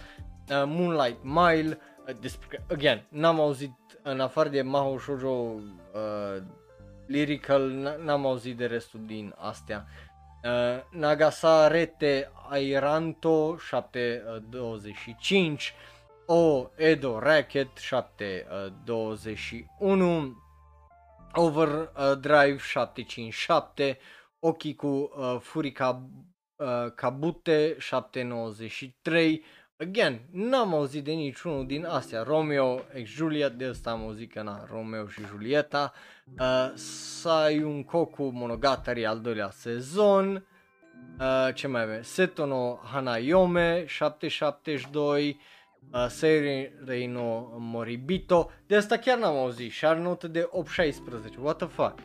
uh, 0.50 0.62
Moonlight 0.66 1.18
Mile, 1.22 1.78
uh, 2.06 2.14
despre, 2.20 2.64
again, 2.70 3.06
n-am 3.08 3.40
auzit 3.40 3.72
în 4.02 4.20
afară 4.20 4.48
de 4.48 4.62
Maho 4.62 4.98
Shoujo 4.98 5.28
uh, 5.28 5.60
Lyrical, 7.06 7.70
n-am 8.04 8.26
auzit 8.26 8.56
de 8.56 8.66
restul 8.66 9.00
din 9.06 9.34
astea. 9.36 9.86
Uh, 10.44 10.50
Nagasarete 10.90 12.30
Airanto 12.50 13.56
725 13.56 15.74
o 16.26 16.70
Edo 16.76 17.18
Racket 17.18 17.78
721 17.78 20.36
Overdrive 21.34 22.58
757, 22.58 23.98
Ochii 24.40 24.74
cu 24.74 24.86
uh, 24.86 25.36
Furica 25.40 26.02
uh, 26.56 26.86
Kabute 26.94 27.76
793, 27.78 29.44
Again, 29.82 30.20
n-am 30.30 30.74
auzit 30.74 31.04
de 31.04 31.12
niciunul 31.12 31.66
din 31.66 31.84
astea. 31.84 32.22
Romeo 32.22 32.80
ex 32.92 33.08
Juliet, 33.08 33.52
de 33.52 33.64
asta 33.64 33.90
am 33.90 34.00
auzit 34.00 34.32
că 34.32 34.42
na, 34.42 34.66
Romeo 34.70 35.06
și 35.06 35.26
Julieta. 35.26 35.92
Uh, 36.38 36.72
Sayun 36.74 37.84
Koku 37.84 38.22
Monogatari 38.22 39.06
al 39.06 39.20
doilea 39.20 39.50
sezon. 39.50 40.46
Uh, 41.18 41.54
ce 41.54 41.66
mai 41.66 41.82
avem? 41.82 42.02
Setono 42.02 42.80
Hanayome 42.92 43.84
772. 43.86 45.40
Uh, 45.92 46.06
Seiri 46.08 46.72
Reino 46.84 47.54
Moribito. 47.58 48.50
De 48.66 48.76
asta 48.76 48.96
chiar 48.96 49.18
n-am 49.18 49.36
auzit 49.36 49.70
și 49.70 49.86
are 49.86 49.98
notă 49.98 50.28
de 50.28 50.48
816. 50.50 51.38
What 51.40 51.56
the 51.56 51.66
fuck? 51.66 51.98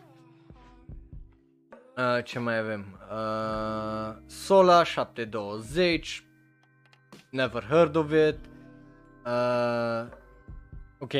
Uh, 1.97 2.23
ce 2.23 2.39
mai 2.39 2.57
avem? 2.57 2.99
Uh, 3.11 4.15
Sola 4.25 4.83
720 4.83 6.27
never 7.29 7.63
heard 7.63 7.95
of 7.95 8.11
it. 8.11 8.39
Uh, 9.25 10.07
ok, 10.99 11.13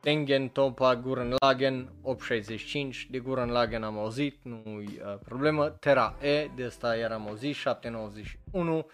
Tengen 0.00 0.48
Topa 0.48 0.96
Guren 0.96 1.34
Lagen 1.38 1.92
865, 2.02 3.08
de 3.10 3.18
Guren 3.18 3.50
Lagen 3.50 3.82
am 3.82 3.98
auzit, 3.98 4.38
nu 4.42 4.62
uh, 4.66 4.84
problemă. 5.24 5.68
Terra 5.68 6.16
E, 6.20 6.50
de 6.56 6.64
asta 6.64 6.96
iar 6.96 7.10
am 7.10 7.26
auzit, 7.28 7.54
791. 7.54 8.86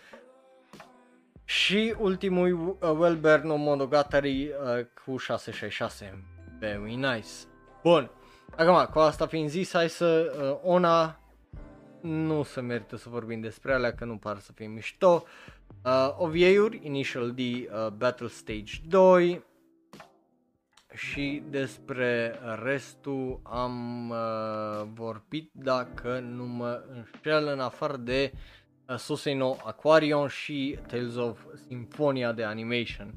Și 1.44 1.94
ultimul 1.98 2.76
uh, 2.80 2.90
Welber 2.98 3.40
no 3.40 3.56
Monogatari 3.56 4.46
uh, 4.46 4.86
cu 5.04 5.16
666. 5.16 6.24
Very 6.58 6.94
nice. 6.94 7.28
Bun. 7.82 8.10
Acum, 8.56 8.92
cu 8.92 8.98
asta 8.98 9.26
fiind 9.26 9.48
zis, 9.48 9.72
hai 9.72 9.88
să 9.88 10.36
uh, 10.40 10.70
Ona 10.70 11.20
nu 12.00 12.42
se 12.42 12.60
merită 12.60 12.96
să 12.96 13.08
vorbim 13.08 13.40
despre 13.40 13.72
alea 13.72 13.94
că 13.94 14.04
nu 14.04 14.16
par 14.16 14.38
să 14.38 14.52
fie 14.52 14.66
mișto. 14.66 15.24
Uh, 15.84 16.14
OVA-uri, 16.16 16.80
Initial 16.82 17.32
D, 17.32 17.38
uh, 17.38 17.88
Battle 17.96 18.28
Stage 18.28 18.72
2 18.88 19.44
și 20.94 21.42
despre 21.50 22.38
restul 22.62 23.40
am 23.42 24.08
uh, 24.10 24.86
vorbit 24.94 25.50
dacă 25.52 26.18
nu 26.18 26.44
mă 26.44 26.84
înșel 26.88 27.46
în 27.46 27.60
afară 27.60 27.96
de 27.96 28.32
uh, 28.32 28.38
Sosei 28.96 29.34
no 29.34 29.56
Aquarion 29.64 30.28
și 30.28 30.78
Tales 30.86 31.16
of 31.16 31.40
Symphonia 31.66 32.32
de 32.32 32.44
Animation. 32.44 33.14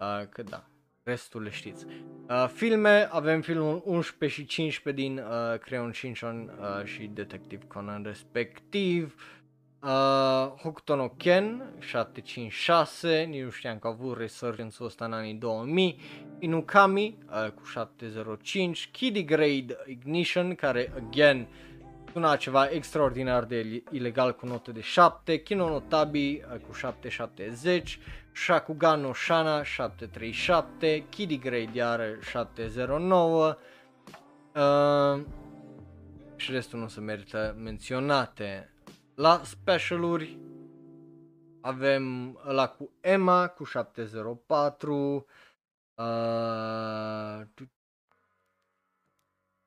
Uh, 0.00 0.26
că 0.28 0.42
da, 0.42 0.64
restul 1.02 1.42
le 1.42 1.50
știți. 1.50 1.86
Uh, 2.28 2.48
filme, 2.54 3.08
avem 3.10 3.40
filmul 3.40 3.82
11 3.84 4.40
și 4.40 4.46
15 4.46 5.02
din 5.02 5.18
uh, 5.18 5.58
Creon 5.58 5.92
Shinchan 5.92 6.52
uh, 6.60 6.84
și 6.84 7.06
Detective 7.06 7.64
Conan 7.66 8.02
respectiv. 8.02 9.14
Uh, 9.82 10.58
Hokuto 10.62 10.96
no 10.96 11.08
Ken 11.08 11.62
756, 11.78 13.22
nici 13.22 13.42
nu 13.42 13.50
știam 13.50 13.78
că 13.78 13.86
a 13.86 13.90
avut 13.90 14.18
resurgence 14.18 14.84
ăsta 14.84 15.04
în 15.04 15.12
anii 15.12 15.34
2000. 15.34 16.00
Inukami 16.38 17.18
uh, 17.28 17.50
cu 17.50 17.64
705, 17.64 18.88
Kiddy 18.92 19.24
Grade 19.24 19.76
Ignition 19.86 20.54
care 20.54 20.92
again 20.96 21.48
suna 22.18 22.36
ceva 22.36 22.68
extraordinar 22.68 23.44
de 23.44 23.82
ilegal 23.90 24.34
cu 24.34 24.46
notă 24.46 24.72
de 24.72 24.80
7, 24.80 25.42
Kino 25.42 25.68
no 25.68 25.80
Tabi 25.80 26.42
uh, 26.52 26.60
cu 26.66 26.72
770, 26.72 27.98
Shakugan 28.32 29.00
no 29.00 29.12
Shana 29.12 29.62
737, 29.62 31.06
Kiddy 31.08 31.38
Grade 31.38 31.70
iară 31.72 32.20
709 32.20 33.56
uh, 34.54 35.24
și 36.36 36.50
restul 36.50 36.78
nu 36.78 36.88
se 36.88 37.00
merită 37.00 37.54
menționate. 37.58 38.72
La 39.14 39.40
specialuri 39.44 40.38
avem 41.60 42.32
la 42.44 42.68
cu 42.68 42.90
Emma 43.00 43.48
cu 43.48 43.64
704 43.64 45.26
uh, 45.94 47.46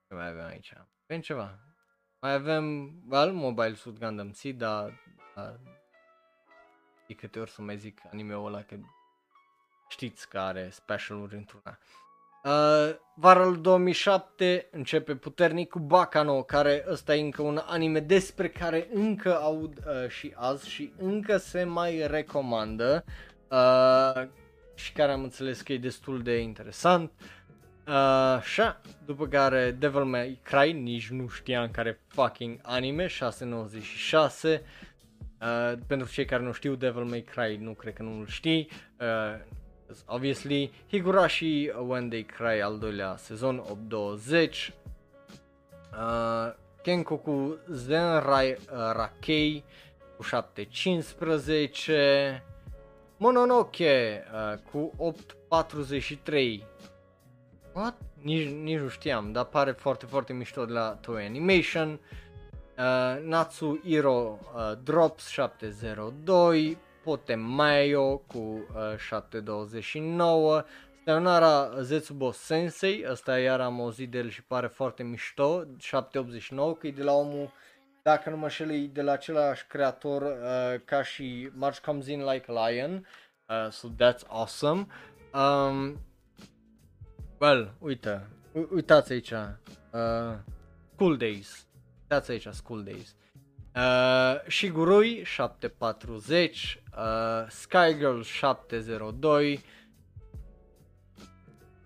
ce 0.08 0.14
mai 0.14 0.28
avem 0.28 0.46
aici? 0.46 0.74
Avem 1.08 1.22
ceva. 1.22 1.71
Mai 2.22 2.34
avem, 2.34 2.92
well, 3.10 3.32
Mobile 3.32 3.74
Suit 3.76 4.00
Gundam 4.00 4.32
C, 4.32 4.42
dar 4.42 4.94
da, 5.36 5.56
de 7.08 7.14
câte 7.14 7.40
ori 7.40 7.52
să 7.52 7.62
mai 7.62 7.78
zic 7.78 8.02
anime-ul 8.12 8.46
ăla 8.46 8.62
că 8.62 8.76
știți 9.90 10.30
că 10.30 10.40
are 10.40 10.70
specialuri 10.72 11.36
într-una. 11.36 11.78
Uh, 12.44 12.96
vara 13.16 13.46
lui 13.46 13.58
2007 13.58 14.68
începe 14.72 15.16
puternic 15.16 15.70
cu 15.70 15.80
Bakano, 15.80 16.44
care 16.44 16.86
ăsta 16.88 17.16
e 17.16 17.22
încă 17.22 17.42
un 17.42 17.62
anime 17.66 18.00
despre 18.00 18.50
care 18.50 18.88
încă 18.94 19.40
aud 19.40 19.78
uh, 19.78 20.10
și 20.10 20.34
azi 20.36 20.70
și 20.70 20.94
încă 20.98 21.38
se 21.38 21.64
mai 21.64 22.08
recomandă 22.08 23.04
uh, 23.50 24.28
și 24.76 24.94
care 24.94 25.12
am 25.12 25.24
înțeles 25.24 25.62
că 25.62 25.74
e 25.74 25.78
destul 25.78 26.22
de 26.22 26.38
interesant. 26.38 27.12
Uh, 27.20 27.41
așa, 27.86 28.82
după 29.06 29.28
care 29.28 29.72
Devil 29.72 30.04
May 30.04 30.40
Cry, 30.44 30.72
nici 30.72 31.10
nu 31.10 31.28
știam 31.28 31.72
care 31.72 32.00
fucking 32.08 32.60
anime, 32.62 33.08
696. 33.08 34.64
Uh, 35.42 35.74
pentru 35.88 36.12
cei 36.12 36.26
care 36.26 36.44
nu 36.44 36.52
știu 36.52 36.76
Devil 36.76 37.04
May 37.04 37.22
Cry, 37.22 37.56
nu 37.56 37.74
cred 37.74 37.94
că 37.94 38.04
nu-l 38.04 38.28
știi. 38.28 38.70
Uh, 39.00 39.08
obviously 40.06 40.72
Higurashi 40.90 41.72
When 41.88 42.10
They 42.10 42.24
Cry 42.24 42.62
al 42.62 42.78
doilea 42.78 43.16
sezon 43.18 43.58
820 43.58 44.74
uh, 45.92 46.54
Kenkoku 46.82 47.58
Zenrai 47.70 48.52
uh, 48.52 48.58
Rakei 48.94 49.64
cu 50.18 50.24
715 50.24 52.44
Mononoke 53.18 54.24
uh, 54.34 54.54
cu 54.72 54.94
843 54.98 56.66
What? 57.74 57.96
Nici, 58.22 58.50
nici 58.50 58.80
nu 58.80 58.88
știam, 58.88 59.32
dar 59.32 59.46
pare 59.46 59.72
foarte, 59.72 60.06
foarte 60.06 60.34
mișto 60.34 60.66
de 60.66 60.72
la 60.72 60.90
Toei 61.02 61.26
Animation. 61.26 62.00
Uh, 62.78 63.24
Natsu 63.24 63.80
Hiro 63.84 64.40
uh, 64.56 64.78
Drops 64.84 65.28
702 65.28 66.78
Potemayo 67.04 68.18
cu 68.18 68.38
uh, 68.38 68.98
729, 68.98 70.64
Sayonara 71.06 71.82
Zetsubo 71.82 72.32
Sensei, 72.32 73.06
ăsta 73.10 73.40
iar 73.40 73.60
am 73.60 73.82
auzit 73.82 74.12
de 74.12 74.18
el 74.18 74.30
și 74.30 74.44
pare 74.44 74.68
foarte 74.68 75.04
mișto, 75.04 75.64
789, 75.78 76.74
că 76.74 76.88
e 76.88 76.92
de 76.92 77.04
la 77.04 77.14
omul, 77.14 77.52
dacă 78.02 78.30
nu 78.30 78.38
mă 78.38 78.48
șel, 78.48 78.72
e 78.72 78.78
de 78.78 79.02
la 79.02 79.12
același 79.12 79.66
creator 79.68 80.22
uh, 80.22 80.82
ca 80.86 81.04
și 81.04 81.50
March 81.54 81.80
Comes 81.80 82.08
In 82.08 82.24
Like 82.24 82.46
a 82.48 82.68
Lion, 82.68 83.08
uh, 83.50 83.72
so 83.72 83.88
that's 83.88 84.28
awesome. 84.28 84.88
Um, 85.34 86.00
well, 87.42 87.74
uite, 87.80 88.28
u- 88.54 88.68
uitați 88.74 89.12
aici, 89.12 89.32
uh, 89.32 90.34
School 90.94 91.18
Days, 91.18 91.68
uitați 92.02 92.32
aici 92.32 92.48
School 92.52 92.84
Days. 92.84 93.16
Uh, 93.76 94.48
Shigurui 94.48 95.24
740, 95.26 96.82
uh, 96.98 97.48
Skygirl 97.50 98.22
702, 98.22 99.60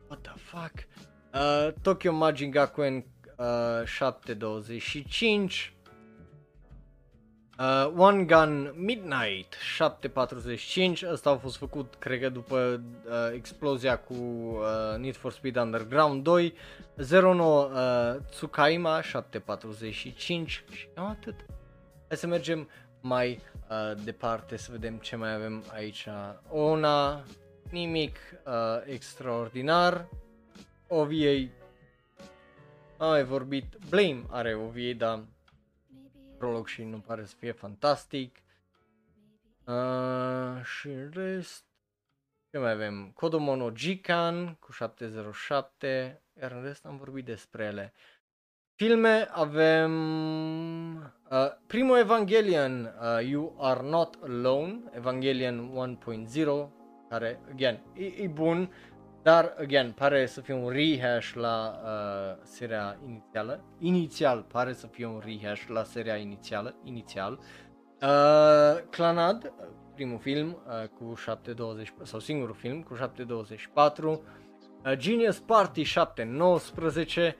what 0.07 0.21
the 0.21 0.33
fuck, 0.35 0.73
uh, 1.33 1.71
Tokyo 1.81 2.11
Majin 2.11 2.51
Gakuen 2.51 3.05
uh, 3.37 3.85
725, 3.85 5.74
Uh, 7.59 7.91
One 7.97 8.23
Gun 8.23 8.73
Midnight 8.75 9.53
745, 9.75 11.03
ăsta 11.11 11.29
a 11.29 11.37
fost 11.37 11.57
făcut, 11.57 11.93
cred 11.99 12.19
că 12.19 12.29
după 12.29 12.81
uh, 13.05 13.13
explozia 13.33 13.97
cu 13.97 14.13
uh, 14.13 14.97
Need 14.97 15.15
for 15.15 15.31
Speed 15.31 15.55
Underground 15.55 16.23
2, 16.23 16.53
09 17.33 17.63
uh, 17.63 18.21
Tsukaima 18.29 19.01
745 19.01 20.63
și 20.71 20.87
cam 20.93 21.05
atât. 21.05 21.35
Hai 22.07 22.17
să 22.17 22.27
mergem 22.27 22.69
mai 23.01 23.41
uh, 23.69 24.03
departe 24.03 24.57
să 24.57 24.71
vedem 24.71 24.95
ce 24.95 25.15
mai 25.15 25.33
avem 25.33 25.63
aici. 25.73 26.07
Ona, 26.49 27.23
nimic 27.69 28.17
uh, 28.45 28.53
extraordinar. 28.85 30.07
OVA, 30.87 31.49
ai 32.97 33.23
vorbit, 33.23 33.77
Blame 33.89 34.23
are 34.29 34.53
OVA, 34.53 34.93
dar 34.97 35.23
prolog 36.37 36.67
și 36.67 36.83
nu 36.83 36.99
pare 36.99 37.25
să 37.25 37.35
fie 37.39 37.51
fantastic. 37.51 38.37
Uh, 39.65 40.63
și 40.63 40.87
în 40.87 41.09
rest, 41.13 41.63
ce 42.51 42.57
mai 42.57 42.71
avem? 42.71 43.11
Kodomo 43.13 43.71
Jikan 43.75 44.55
cu 44.59 44.71
707, 44.71 46.21
iar 46.41 46.51
în 46.51 46.63
rest 46.63 46.85
am 46.85 46.97
vorbit 46.97 47.25
despre 47.25 47.63
ele. 47.63 47.93
Filme 48.75 49.27
avem 49.31 49.91
uh, 50.95 51.51
primul 51.67 51.97
Evangelion, 51.97 52.83
uh, 52.83 53.27
You 53.27 53.55
Are 53.59 53.81
Not 53.89 54.17
Alone, 54.23 54.79
Evangelion 54.95 55.97
1.0, 56.01 56.69
care, 57.09 57.39
again, 57.51 57.79
e, 57.93 58.03
e 58.05 58.27
bun, 58.27 58.71
dar, 59.25 59.55
again, 59.59 59.91
pare 59.91 60.25
să 60.25 60.41
fie 60.41 60.53
un 60.53 60.69
rehash 60.69 61.33
la 61.33 61.79
uh, 61.83 62.37
seria 62.43 62.97
inițială. 63.07 63.63
Inițial, 63.79 64.45
pare 64.51 64.73
să 64.73 64.87
fie 64.87 65.05
un 65.05 65.21
rehash 65.25 65.65
la 65.67 65.83
seria 65.83 66.15
inițială, 66.15 66.75
inițial. 66.83 67.39
Uh, 68.01 68.81
Clanad, 68.89 69.53
primul 69.95 70.19
film 70.19 70.47
uh, 70.47 70.87
cu 70.87 71.15
720 71.15 71.93
sau 72.03 72.19
singurul 72.19 72.55
film 72.55 72.81
cu 72.81 72.95
724. 72.95 74.21
Uh, 74.85 74.93
Genius 74.97 75.39
Party 75.39 75.83
719. 75.83 77.35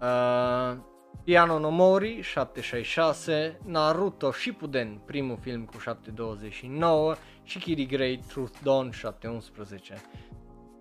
Uh, 0.00 0.76
Piano 1.24 1.58
no 1.58 1.70
Mori 1.70 2.20
766, 2.22 3.58
Naruto 3.64 4.32
Shippuden, 4.32 5.00
primul 5.06 5.38
film 5.40 5.64
cu 5.64 5.78
729 5.78 7.14
și 7.42 7.58
Kiri 7.58 7.86
Grey 7.86 8.18
Truth 8.28 8.58
Dawn 8.62 8.90
711. 8.90 9.94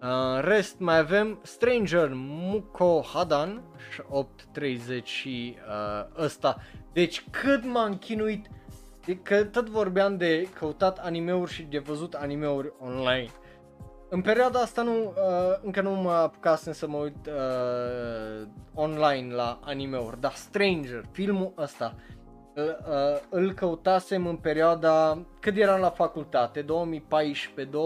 Uh, 0.06 0.44
rest 0.44 0.80
mai 0.80 0.98
avem 0.98 1.40
Stranger 1.44 2.12
Muko 2.14 3.02
Hadan 3.14 3.62
830 4.10 5.08
și 5.08 5.56
uh, 5.68 6.24
ăsta. 6.24 6.58
Deci 6.94 7.24
cât 7.30 7.66
m-am 7.66 7.98
chinuit 7.98 8.50
că 9.24 9.44
tot 9.44 9.70
vorbeam 9.70 10.18
de 10.18 10.48
căutat 10.60 10.98
animeuri 10.98 11.52
și 11.52 11.64
de 11.64 11.78
văzut 11.78 12.14
animeuri 12.14 12.74
online. 12.80 13.30
În 14.10 14.22
perioada 14.22 14.60
asta 14.60 14.82
nu, 14.82 15.04
uh, 15.04 15.14
încă 15.64 15.82
nu 15.82 15.92
mă 15.92 16.12
apucasem 16.12 16.74
să 16.74 16.88
mă 16.88 16.98
uit 16.98 17.28
uh, 17.28 18.48
online 18.74 19.34
la 19.34 19.60
animeuri, 19.64 20.20
dar 20.20 20.34
Stranger, 20.34 21.04
filmul 21.12 21.54
ăsta, 21.58 21.96
uh, 22.56 22.64
uh, 22.64 23.20
îl 23.30 23.54
căutasem 23.54 24.28
în 24.28 24.36
perioada 24.36 25.26
cât 25.40 25.58
eram 25.58 25.80
la 25.80 25.90
facultate, 25.90 26.62
2014, 26.62 27.78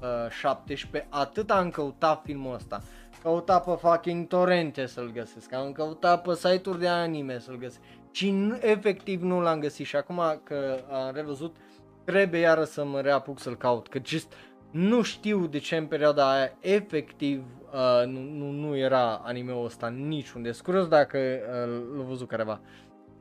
2017, 0.00 1.06
atât 1.10 1.50
am 1.50 1.70
căutat 1.70 2.22
filmul 2.24 2.54
ăsta. 2.54 2.82
Căuta 3.22 3.58
pe 3.60 3.70
fucking 3.80 4.26
torrente 4.26 4.86
să-l 4.86 5.10
găsesc, 5.12 5.52
am 5.52 5.72
căutat 5.72 6.22
pe 6.22 6.34
site-uri 6.34 6.78
de 6.78 6.88
anime 6.88 7.38
să-l 7.38 7.56
găsesc 7.58 7.80
și 8.10 8.30
nu, 8.30 8.56
efectiv 8.60 9.22
nu 9.22 9.40
l-am 9.40 9.60
găsit 9.60 9.86
și 9.86 9.96
acum 9.96 10.40
că 10.42 10.78
am 10.90 11.14
revăzut 11.14 11.56
trebuie 12.04 12.40
iară 12.40 12.64
să 12.64 12.84
mă 12.84 13.00
reapuc 13.00 13.38
să-l 13.40 13.56
caut, 13.56 13.88
că 13.88 13.98
just 14.04 14.32
nu 14.70 15.02
știu 15.02 15.46
de 15.46 15.58
ce 15.58 15.76
în 15.76 15.86
perioada 15.86 16.32
aia 16.32 16.52
efectiv 16.60 17.44
uh, 17.72 18.06
nu, 18.06 18.20
nu, 18.20 18.50
nu 18.50 18.76
era 18.76 19.14
anime-ul 19.14 19.64
ăsta 19.64 19.88
niciunde. 19.88 20.52
Sunt 20.52 20.64
curios 20.64 20.88
dacă 20.88 21.18
uh, 21.18 21.96
l-a 21.96 22.02
văzut 22.02 22.28
careva 22.28 22.60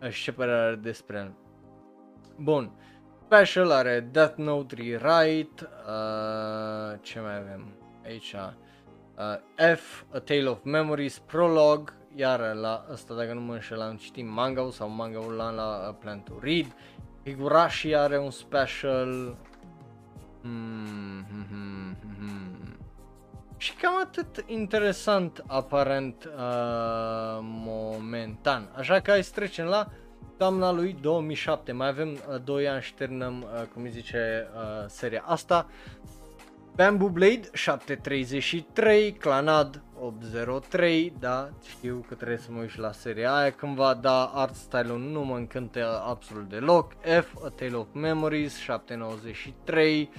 uh, 0.01 0.09
și 0.09 0.23
ce 0.23 0.33
părere 0.33 0.57
are 0.57 0.75
despre 0.75 1.17
el. 1.17 1.33
Bun. 2.37 2.71
Special 3.25 3.71
are 3.71 4.07
Death 4.11 4.37
Note 4.37 4.75
Rewrite, 4.75 5.67
uh, 5.87 6.99
ce 7.01 7.19
mai 7.19 7.35
avem 7.37 7.73
aici? 8.03 8.33
Uh, 8.33 9.75
F, 9.75 10.03
A 10.13 10.19
Tale 10.19 10.49
of 10.49 10.63
Memories, 10.63 11.19
Prologue, 11.19 11.93
iar 12.15 12.53
la 12.53 12.85
ăsta 12.91 13.13
dacă 13.13 13.33
nu 13.33 13.39
mă 13.39 13.53
înșel 13.53 13.81
am 13.81 13.95
citit 13.95 14.25
manga 14.27 14.67
sau 14.71 14.89
manga-ul 14.89 15.33
la, 15.33 15.49
la 15.49 15.87
uh, 15.89 15.95
Plan 15.99 16.23
to 16.23 16.33
Read. 16.41 16.75
Higurashi 17.23 17.95
are 17.95 18.19
un 18.19 18.31
special, 18.31 19.37
Mm-hmm, 20.47 21.95
mm-hmm. 22.05 22.77
Și 23.57 23.73
cam 23.73 23.93
atât 24.01 24.43
interesant 24.47 25.43
aparent 25.47 26.25
uh, 26.25 27.39
momentan. 27.41 28.69
Așa 28.75 28.99
că 28.99 29.11
hai 29.11 29.23
să 29.23 29.31
trecem 29.33 29.65
la 29.65 29.87
toamna 30.37 30.71
lui 30.71 30.95
2007. 31.01 31.71
Mai 31.71 31.87
avem 31.87 32.09
uh, 32.11 32.43
2 32.43 32.67
ani 32.67 32.81
și 32.81 32.93
terminăm, 32.93 33.41
uh, 33.41 33.63
cum 33.73 33.89
zice, 33.89 34.47
uh, 34.55 34.85
seria 34.87 35.23
asta. 35.25 35.67
Bamboo 36.75 37.09
Blade 37.09 37.49
733, 37.53 39.11
Clanad 39.11 39.83
803, 39.99 41.13
da, 41.19 41.49
știu 41.69 42.05
că 42.07 42.15
trebuie 42.15 42.37
să 42.37 42.51
mă 42.51 42.59
uit 42.59 42.77
la 42.77 42.91
seria 42.91 43.35
aia 43.35 43.51
cândva, 43.51 43.93
dar 43.93 44.29
art 44.33 44.55
style-ul 44.55 44.99
nu 44.99 45.23
mă 45.23 45.35
încântă 45.35 46.03
absolut 46.07 46.49
deloc. 46.49 46.93
F, 47.01 47.43
A 47.43 47.49
Tale 47.49 47.75
of 47.75 47.87
Memories 47.93 48.57
793, 48.57 50.09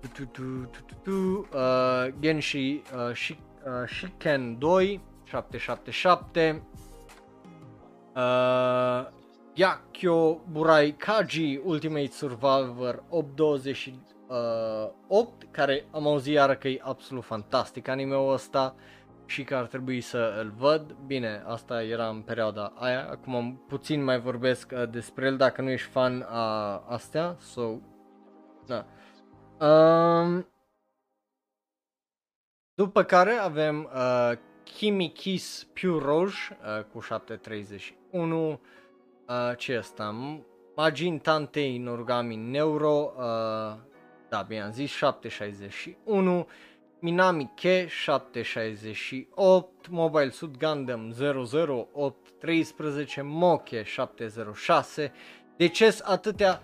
tu, 0.00 0.08
tu, 0.08 0.24
tu, 0.24 0.68
tu, 0.86 0.94
tu, 1.02 1.48
uh, 1.58 2.12
Genshi 2.20 2.58
uh, 2.58 3.14
Shik, 3.14 3.38
uh, 3.64 3.88
Shiken 3.88 4.58
2 4.58 5.00
777 5.24 6.62
uh, 8.16 9.06
Yakyo 9.56 10.40
Burai 10.50 10.92
Kaji 10.92 11.60
Ultimate 11.64 12.10
Survivor 12.10 13.04
828 13.08 14.16
uh, 14.28 14.90
8 15.08 15.46
care 15.50 15.84
am 15.90 16.06
auzit 16.06 16.32
iară 16.32 16.54
că 16.54 16.68
e 16.68 16.80
absolut 16.82 17.24
fantastic 17.24 17.88
anime-ul 17.88 18.32
ăsta 18.32 18.74
și 19.26 19.44
că 19.44 19.56
ar 19.56 19.66
trebui 19.66 20.00
să 20.00 20.36
îl 20.40 20.52
văd. 20.56 20.96
Bine, 21.06 21.42
asta 21.46 21.82
era 21.82 22.08
în 22.08 22.22
perioada 22.22 22.72
aia, 22.74 23.08
acum 23.10 23.64
puțin 23.68 24.04
mai 24.04 24.20
vorbesc 24.20 24.72
uh, 24.74 24.90
despre 24.90 25.26
el 25.26 25.36
dacă 25.36 25.62
nu 25.62 25.70
ești 25.70 25.88
fan 25.88 26.26
a 26.28 26.76
astea, 26.88 27.36
so, 27.40 27.74
da. 28.66 28.86
Um, 29.66 30.46
după 32.74 33.02
care 33.02 33.32
avem 33.32 33.90
uh, 33.94 34.32
Kimi 34.64 35.12
Kiss 35.12 35.64
Pure 35.64 36.04
Rouge 36.04 36.36
uh, 36.50 36.84
cu 36.92 37.00
731. 38.16 38.60
Uh, 39.28 39.56
ce 39.56 39.72
e 39.72 39.76
asta? 39.76 40.14
Magin 40.76 41.18
Tantei 41.18 41.78
Norgami 41.78 42.36
Neuro, 42.36 43.12
uh, 43.16 43.22
da, 44.28 44.42
bine 44.48 44.62
am 44.62 44.72
zis, 44.72 44.92
761. 44.92 46.46
Minami 46.98 47.50
Ke 47.54 47.88
768, 47.88 49.88
Mobile 49.90 50.30
Suit 50.30 50.58
Gundam 50.58 51.12
00813, 51.12 53.22
Moke 53.22 53.84
706. 53.84 55.12
De 55.56 55.68
ce 55.68 55.98
atâtea 56.04 56.62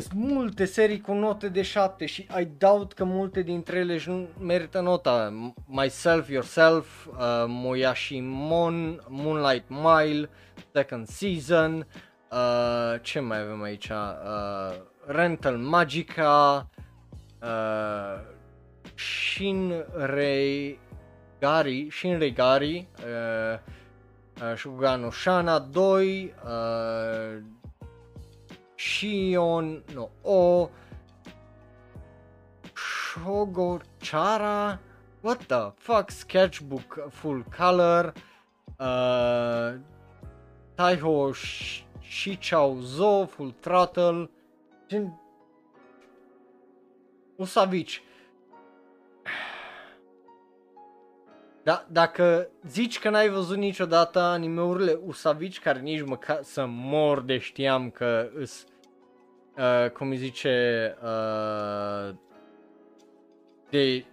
sunt 0.00 0.12
multe 0.12 0.64
serii 0.64 1.00
cu 1.00 1.12
note 1.12 1.48
de 1.48 1.62
7 1.62 2.06
și 2.06 2.26
I 2.40 2.48
doubt 2.58 2.92
că 2.92 3.04
multe 3.04 3.42
dintre 3.42 3.78
ele 3.78 4.00
nu 4.06 4.28
merită 4.40 4.80
nota. 4.80 5.32
Myself, 5.66 6.28
Yourself, 6.28 7.06
uh, 7.06 7.14
Moyashi 7.46 8.20
Mon, 8.22 9.00
Moonlight 9.08 9.64
Mile, 9.68 10.28
Second 10.72 11.06
Season, 11.06 11.86
uh, 12.30 13.00
ce 13.00 13.20
mai 13.20 13.40
avem 13.40 13.62
aici? 13.62 13.88
Uh, 13.88 14.74
Rental 15.06 15.56
Magica, 15.56 16.70
uh, 17.42 18.20
Shinrei 18.94 20.78
Gari, 21.40 21.88
Shinrei 21.90 22.32
Gari, 22.32 22.88
uh, 22.98 23.58
uh, 24.42 24.56
Shugano 24.56 25.10
Shana 25.10 25.58
2, 25.58 26.34
uh, 26.44 27.42
Shion 28.76 29.82
no 29.94 30.10
O 30.24 30.70
Shogochara 32.74 34.78
What 35.22 35.48
the 35.48 35.72
fuck 35.76 36.10
Sketchbook 36.10 37.12
Full 37.12 37.42
Color 37.44 38.12
uh, 38.78 39.72
Taiho 40.78 41.82
Shichao 42.02 42.82
Zo 42.82 43.26
Full 43.26 43.54
Throttle 43.62 44.28
Gen... 44.88 45.12
Usavici 47.38 48.00
Da, 51.66 51.86
dacă 51.88 52.48
zici 52.68 52.98
că 52.98 53.10
n-ai 53.10 53.28
văzut 53.28 53.56
niciodată 53.56 54.20
animeurile 54.20 54.98
Usavici, 55.04 55.60
care 55.60 55.80
nici 55.80 56.02
măcar 56.02 56.38
să 56.42 56.66
mor 56.68 57.20
de 57.20 57.38
știam 57.38 57.90
că 57.90 58.28
îs, 58.34 58.64
uh, 59.56 59.90
cum 59.90 60.08
îi 60.08 60.16
zice, 60.16 60.96
uh, 61.02 62.14
de 63.70 64.04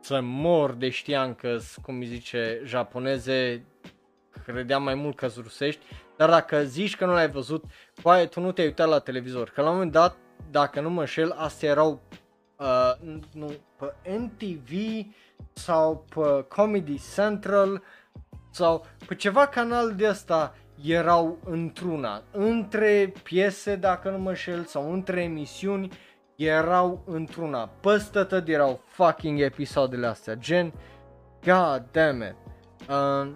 să 0.00 0.20
mor 0.22 0.72
de 0.72 0.88
știam 0.88 1.34
că 1.34 1.58
cum 1.82 1.98
îi 1.98 2.06
zice, 2.06 2.60
japoneze, 2.64 3.64
credeam 4.44 4.82
mai 4.82 4.94
mult 4.94 5.16
că 5.16 5.30
rusești, 5.36 5.84
dar 6.16 6.30
dacă 6.30 6.64
zici 6.64 6.96
că 6.96 7.06
nu 7.06 7.12
l-ai 7.12 7.30
văzut, 7.30 7.64
poate 8.02 8.26
tu 8.26 8.40
nu 8.40 8.52
te-ai 8.52 8.66
uitat 8.66 8.88
la 8.88 8.98
televizor, 8.98 9.50
că 9.50 9.60
la 9.60 9.68
un 9.68 9.74
moment 9.74 9.92
dat, 9.92 10.16
dacă 10.50 10.80
nu 10.80 10.90
mă 10.90 11.00
înșel, 11.00 11.30
astea 11.30 11.68
erau 11.68 12.00
uh, 12.56 12.92
nu, 13.32 13.52
pe 13.78 14.10
NTV, 14.18 14.70
sau 15.52 16.04
pe 16.14 16.44
Comedy 16.48 17.00
Central 17.14 17.82
sau 18.50 18.86
pe 19.06 19.14
ceva 19.14 19.46
canal 19.46 19.94
de 19.94 20.06
asta 20.06 20.54
erau 20.84 21.38
într-una, 21.44 22.22
între 22.30 23.12
piese 23.22 23.76
dacă 23.76 24.10
nu 24.10 24.18
mă 24.18 24.34
șel 24.34 24.64
sau 24.64 24.92
între 24.92 25.22
emisiuni 25.22 25.88
erau 26.36 27.02
într-una, 27.06 27.68
păstă 27.80 28.24
tot 28.24 28.48
erau 28.48 28.80
fucking 28.86 29.40
episoadele 29.40 30.06
astea, 30.06 30.34
gen 30.34 30.72
god 31.44 31.84
damn 31.90 32.22
it. 32.22 32.34
Uh, 32.88 33.30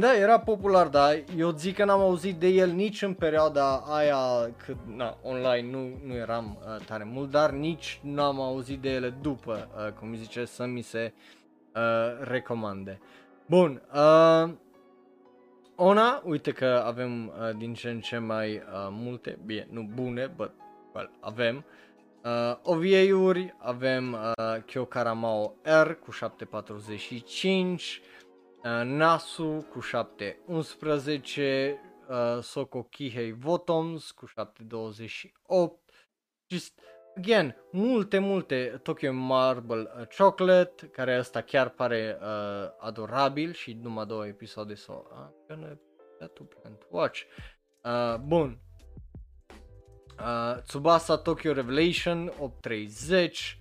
Da, 0.00 0.16
era 0.16 0.38
popular, 0.40 0.88
dar 0.88 1.24
eu 1.36 1.50
zic 1.50 1.76
că 1.76 1.84
n-am 1.84 2.00
auzit 2.00 2.36
de 2.36 2.48
el 2.48 2.70
nici 2.70 3.02
în 3.02 3.14
perioada 3.14 3.76
aia 3.76 4.50
cât, 4.64 4.76
na, 4.96 5.18
online 5.22 5.70
nu, 5.70 6.00
nu 6.06 6.14
eram 6.14 6.58
uh, 6.60 6.84
tare 6.84 7.04
mult, 7.04 7.30
dar 7.30 7.50
nici 7.50 8.00
n-am 8.02 8.40
auzit 8.40 8.80
de 8.80 8.90
ele 8.90 9.10
după, 9.10 9.68
uh, 9.76 9.92
cum 9.92 10.14
zice, 10.14 10.44
să 10.44 10.64
mi 10.64 10.80
se 10.80 11.12
uh, 11.74 11.82
recomande. 12.20 13.00
Bun, 13.46 13.82
uh, 13.94 14.50
Ona, 15.76 16.22
uite 16.24 16.52
că 16.52 16.82
avem 16.86 17.26
uh, 17.26 17.56
din 17.56 17.74
ce 17.74 17.90
în 17.90 18.00
ce 18.00 18.18
mai 18.18 18.54
uh, 18.54 18.62
multe, 18.90 19.38
bine, 19.44 19.66
nu 19.70 19.90
bune, 19.94 20.32
but, 20.36 20.50
well, 20.94 21.10
avem. 21.20 21.64
Uh, 22.24 22.56
OVA-uri, 22.62 23.54
avem 23.58 24.12
uh, 24.12 24.62
Kyo 24.66 24.84
Karamao 24.84 25.54
R 25.62 25.92
cu 25.92 26.10
745, 26.10 28.00
uh, 28.02 28.11
Nasu 28.84 29.66
cu 29.70 29.80
711, 29.80 31.80
uh, 32.08 32.38
Soko 32.42 32.82
Kihei 32.82 33.32
Votoms 33.32 34.10
cu 34.10 34.26
728, 34.26 35.90
just 36.46 36.80
again, 37.16 37.56
multe, 37.72 38.18
multe 38.18 38.80
Tokyo 38.82 39.12
Marble 39.12 39.80
uh, 39.80 40.06
Chocolate, 40.16 40.86
care 40.86 41.18
ăsta 41.18 41.40
chiar 41.40 41.68
pare 41.68 42.18
uh, 42.20 42.26
adorabil 42.78 43.52
și 43.52 43.72
numai 43.72 44.06
două 44.06 44.26
episoade 44.26 44.74
sau 44.74 45.06
so, 45.08 45.14
I'm 45.16 45.46
gonna 45.48 45.78
to 46.28 46.44
plan 46.44 46.76
to 46.78 46.86
watch. 46.90 47.26
Uh, 47.84 48.16
bun. 48.16 48.58
Uh, 50.18 50.56
Tsubasa 50.66 51.16
Tokyo 51.16 51.52
Revelation 51.52 52.32
830. 52.38 53.58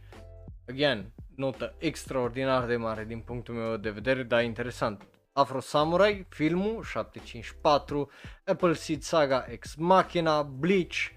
Again, 0.68 1.14
notă 1.36 1.74
extraordinar 1.78 2.66
de 2.66 2.76
mare 2.76 3.06
din 3.06 3.20
punctul 3.20 3.54
meu 3.54 3.78
de 3.78 3.90
vedere, 3.90 4.24
dar 4.24 4.44
interesant. 4.44 5.06
Afro 5.34 5.60
Samurai, 5.60 6.26
filmul 6.30 6.84
754, 6.84 8.10
Apple 8.46 8.74
Seed 8.74 9.02
Saga 9.02 9.46
Ex 9.50 9.76
Machina, 9.76 10.42
Bleach, 10.42 11.12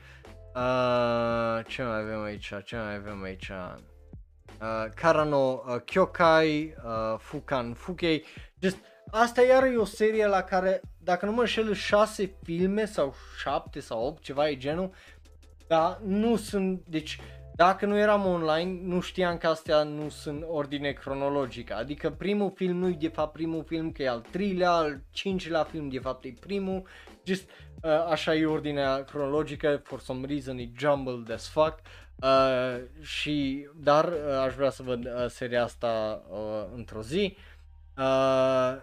Uh, 0.54 1.64
ce 1.66 1.82
mai 1.82 1.98
avem 1.98 2.22
aici? 2.22 2.52
Ce 2.64 2.76
mai 2.76 2.94
avem 2.94 3.22
aici? 3.22 3.48
Uh, 3.48 4.92
Karano 4.94 5.64
uh, 5.66 5.80
Kyokai, 5.84 6.74
uh, 6.84 7.18
Fukan 7.18 7.72
Fukei. 7.72 8.24
Just, 8.60 8.76
asta 9.10 9.42
iar 9.42 9.64
e 9.64 9.76
o 9.76 9.84
serie 9.84 10.26
la 10.26 10.42
care, 10.42 10.80
dacă 10.98 11.26
nu 11.26 11.32
mă 11.32 11.40
înșel, 11.40 11.74
șase 11.74 12.34
filme 12.42 12.84
sau 12.84 13.14
șapte 13.38 13.80
sau 13.80 14.06
opt, 14.06 14.22
ceva 14.22 14.48
e 14.48 14.56
genul. 14.56 14.90
Dar 15.66 16.00
nu 16.04 16.36
sunt, 16.36 16.82
deci 16.86 17.20
dacă 17.56 17.86
nu 17.86 17.98
eram 17.98 18.26
online, 18.26 18.80
nu 18.82 19.00
știam 19.00 19.38
că 19.38 19.46
astea 19.46 19.82
nu 19.82 20.08
sunt 20.08 20.44
ordine 20.48 20.92
cronologică. 20.92 21.74
Adică 21.74 22.10
primul 22.10 22.52
film 22.54 22.76
nu 22.76 22.88
e 22.88 22.96
de 23.00 23.08
fapt 23.08 23.32
primul 23.32 23.64
film, 23.64 23.92
că 23.92 24.02
e 24.02 24.08
al 24.08 24.20
treilea, 24.30 24.70
al 24.70 25.00
cincilea 25.10 25.62
film 25.62 25.88
de 25.88 25.98
fapt 25.98 26.24
e 26.24 26.34
primul. 26.40 26.82
Just, 27.24 27.50
uh, 27.82 27.90
așa 28.10 28.34
e 28.34 28.46
ordinea 28.46 29.04
cronologică, 29.04 29.80
for 29.84 30.00
some 30.00 30.26
reason 30.26 30.58
e 30.58 30.70
jumbled 30.78 31.32
as 31.32 31.48
fuck. 31.48 31.78
Uh, 32.16 32.82
și, 33.02 33.68
dar 33.76 34.04
uh, 34.04 34.38
aș 34.46 34.54
vrea 34.54 34.70
să 34.70 34.82
văd 34.82 35.04
uh, 35.04 35.26
seria 35.28 35.62
asta 35.62 36.22
uh, 36.30 36.64
într-o 36.74 37.02
zi. 37.02 37.36
Uh, 37.96 38.76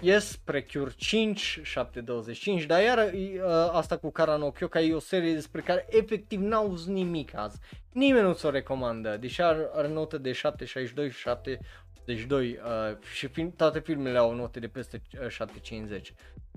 Yes, 0.00 0.36
Precure 0.36 0.90
5, 0.96 1.60
725, 1.62 2.66
dar 2.66 2.82
iar 2.82 3.12
uh, 3.12 3.40
asta 3.72 3.96
cu 3.96 4.10
Karano 4.10 4.50
Kyoka 4.50 4.80
e 4.80 4.94
o 4.94 4.98
serie 4.98 5.34
despre 5.34 5.60
care 5.60 5.86
efectiv 5.90 6.40
n-auzi 6.40 6.90
nimic 6.90 7.34
azi. 7.34 7.58
Nimeni 7.92 8.26
nu 8.26 8.32
ți-o 8.32 8.50
recomandă, 8.50 9.16
deși 9.16 9.42
are, 9.42 9.68
are 9.72 9.88
notă 9.88 10.18
de 10.18 10.32
762 10.32 11.10
și 11.10 11.18
782 11.18 12.50
uh, 12.50 12.98
și 13.12 13.26
film, 13.26 13.50
toate 13.50 13.80
filmele 13.80 14.18
au 14.18 14.34
note 14.34 14.60
de 14.60 14.68
peste 14.68 15.02
uh, 15.20 15.28
750. 15.28 16.14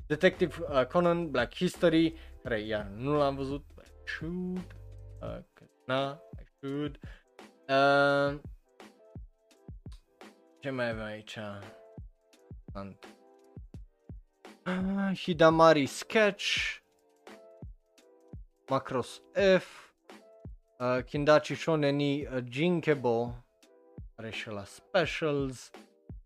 Detective 0.08 0.56
uh, 0.60 0.86
Conan, 0.86 1.32
Black 1.32 1.56
History, 1.56 2.14
care 2.44 2.60
iar 2.60 2.92
nu 2.96 3.18
l-am 3.18 3.36
văzut, 3.36 3.66
but 3.76 3.86
I 3.86 4.10
should, 4.10 4.76
uh, 5.22 5.38
na, 5.86 6.22
I 6.40 6.46
should. 6.60 7.00
Uh, 7.68 8.40
ce 10.60 10.70
mai 10.70 10.90
avem 10.90 11.04
aici? 11.04 11.38
Sant. 12.74 13.15
Uh, 14.68 15.14
Hidamari 15.14 15.86
Sketch, 15.86 16.80
Macross 18.68 19.22
F, 19.58 19.94
uh, 20.80 21.04
Kindachi 21.04 21.56
Shoneni 21.56 22.26
uh, 22.26 22.44
Jinkebo, 22.50 23.46
are 24.16 24.30
și 24.30 24.50
la 24.50 24.64
Specials. 24.64 25.72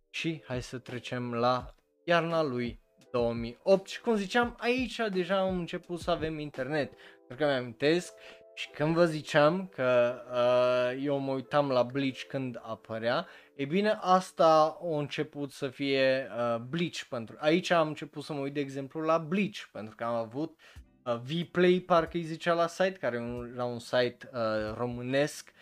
Și 0.10 0.44
hai 0.46 0.62
să 0.62 0.78
trecem 0.78 1.34
la 1.34 1.76
iarna 2.04 2.42
lui 2.42 2.80
2008 3.12 3.88
și 3.88 4.02
cum 4.02 4.16
ziceam 4.16 4.56
aici 4.60 5.00
deja 5.12 5.40
am 5.40 5.58
început 5.58 6.00
să 6.00 6.12
avem 6.12 6.40
internet, 6.40 6.94
pentru 7.28 7.46
că 7.46 7.52
mi 7.52 7.58
amintesc 7.58 8.14
și 8.60 8.70
când 8.70 8.94
vă 8.94 9.06
ziceam 9.06 9.68
că 9.68 10.22
uh, 10.32 11.04
eu 11.06 11.18
mă 11.18 11.32
uitam 11.32 11.70
la 11.70 11.84
Bleach 11.84 12.22
când 12.28 12.60
apărea, 12.62 13.28
e 13.56 13.66
bine 13.66 13.98
asta 14.02 14.78
a 14.82 14.98
început 14.98 15.52
să 15.52 15.68
fie 15.68 16.28
uh, 16.38 16.62
Bleach 16.70 16.98
pentru... 17.10 17.36
Aici 17.40 17.70
am 17.70 17.88
început 17.88 18.24
să 18.24 18.34
mă 18.34 18.40
uit 18.40 18.54
de 18.54 18.60
exemplu 18.60 19.02
la 19.02 19.18
Bleach 19.18 19.58
pentru 19.72 19.96
că 19.96 20.04
am 20.04 20.14
avut 20.14 20.60
uh, 21.04 21.16
Vplay 21.16 21.84
parcă 21.86 22.18
îi 22.18 22.24
zicea 22.24 22.54
la 22.54 22.68
site, 22.68 22.98
care 23.00 23.16
era 23.54 23.66
un 23.66 23.80
site 23.80 24.30
uh, 24.34 24.74
românesc 24.78 25.54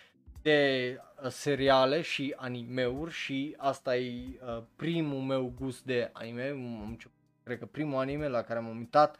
de 0.41 0.99
uh, 1.23 1.29
seriale 1.29 2.01
și 2.01 2.33
animeuri 2.37 3.11
și 3.11 3.55
asta 3.57 3.97
e 3.97 4.39
uh, 4.41 4.63
primul 4.75 5.21
meu 5.21 5.53
gust 5.59 5.83
de 5.83 6.09
anime, 6.13 6.49
am 6.49 6.87
început, 6.87 7.17
cred 7.43 7.59
că 7.59 7.65
primul 7.65 7.99
anime 7.99 8.27
la 8.27 8.41
care 8.41 8.59
m-am 8.59 8.77
uitat 8.77 9.17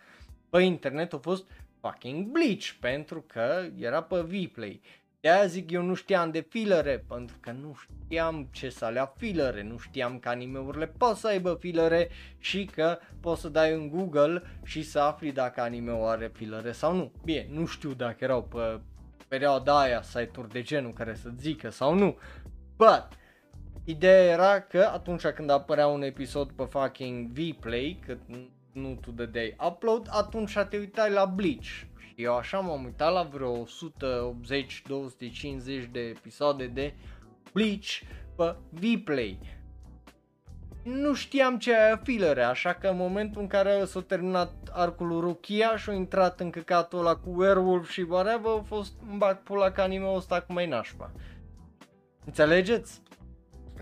pe 0.49 0.61
internet 0.61 1.13
a 1.13 1.17
fost 1.17 1.45
fucking 1.87 2.25
Bleach, 2.25 2.65
pentru 2.79 3.21
că 3.27 3.65
era 3.79 4.03
pe 4.03 4.19
Vplay. 4.19 4.81
De 5.19 5.29
aia 5.29 5.45
zic 5.45 5.71
eu 5.71 5.81
nu 5.81 5.93
știam 5.93 6.31
de 6.31 6.45
filere, 6.49 7.05
pentru 7.07 7.37
că 7.39 7.51
nu 7.51 7.75
știam 7.75 8.47
ce 8.51 8.69
să 8.69 8.85
alea 8.85 9.13
filere, 9.17 9.63
nu 9.63 9.77
știam 9.77 10.19
că 10.19 10.29
animeurile 10.29 10.87
pot 10.87 11.15
să 11.15 11.27
aibă 11.27 11.57
filere 11.59 12.09
și 12.37 12.65
că 12.65 12.97
poți 13.19 13.41
să 13.41 13.49
dai 13.49 13.73
în 13.73 13.89
Google 13.89 14.41
și 14.63 14.81
să 14.81 14.99
afli 14.99 15.31
dacă 15.31 15.61
animeul 15.61 16.07
are 16.07 16.31
filere 16.33 16.71
sau 16.71 16.95
nu. 16.95 17.11
Bine, 17.23 17.47
nu 17.49 17.65
știu 17.65 17.93
dacă 17.93 18.23
erau 18.23 18.43
pe 18.43 18.79
perioada 19.27 19.79
aia 19.79 20.01
site-uri 20.01 20.49
de 20.49 20.61
genul 20.61 20.93
care 20.93 21.15
să 21.15 21.29
zică 21.37 21.69
sau 21.69 21.93
nu, 21.93 22.17
but 22.77 23.07
Ideea 23.89 24.31
era 24.31 24.61
că 24.61 24.89
atunci 24.93 25.25
când 25.27 25.49
apărea 25.49 25.87
un 25.87 26.01
episod 26.01 26.51
pe 26.51 26.63
fucking 26.63 27.27
Vplay, 27.27 27.99
că 28.05 28.17
nu 28.77 28.97
tu 29.01 29.11
dădeai 29.11 29.55
upload, 29.67 30.07
atunci 30.11 30.57
te 30.69 30.77
uitai 30.77 31.11
la 31.11 31.25
Bleach. 31.25 31.65
Și 31.97 32.13
eu 32.15 32.35
așa 32.35 32.59
m-am 32.59 32.83
uitat 32.83 33.13
la 33.13 33.23
vreo 33.23 33.63
180-250 33.63 33.67
de 35.91 35.99
episoade 35.99 36.67
de 36.67 36.93
Bleach 37.53 37.87
pe 38.35 38.55
Vplay. 38.69 39.39
Nu 40.83 41.13
știam 41.13 41.57
ce 41.57 41.75
aia 41.75 42.01
fillere, 42.03 42.43
așa 42.43 42.73
că 42.73 42.87
în 42.87 42.97
momentul 42.97 43.41
în 43.41 43.47
care 43.47 43.85
s-a 43.85 44.01
terminat 44.01 44.53
arcul 44.71 45.07
lui 45.07 45.19
Rukia 45.19 45.77
și 45.77 45.89
a 45.89 45.93
intrat 45.93 46.39
în 46.39 46.49
căcatul 46.49 46.99
ăla 46.99 47.15
cu 47.15 47.29
Werewolf 47.35 47.89
și 47.89 48.01
whatever, 48.09 48.51
a 48.51 48.61
fost 48.61 48.93
îmi 49.09 49.17
bag 49.17 49.37
pula 49.43 49.71
ca 49.71 49.83
anime 49.83 50.13
ăsta 50.15 50.41
cu 50.41 50.53
mai 50.53 50.67
nașpa. 50.67 51.11
Înțelegeți? 52.25 53.01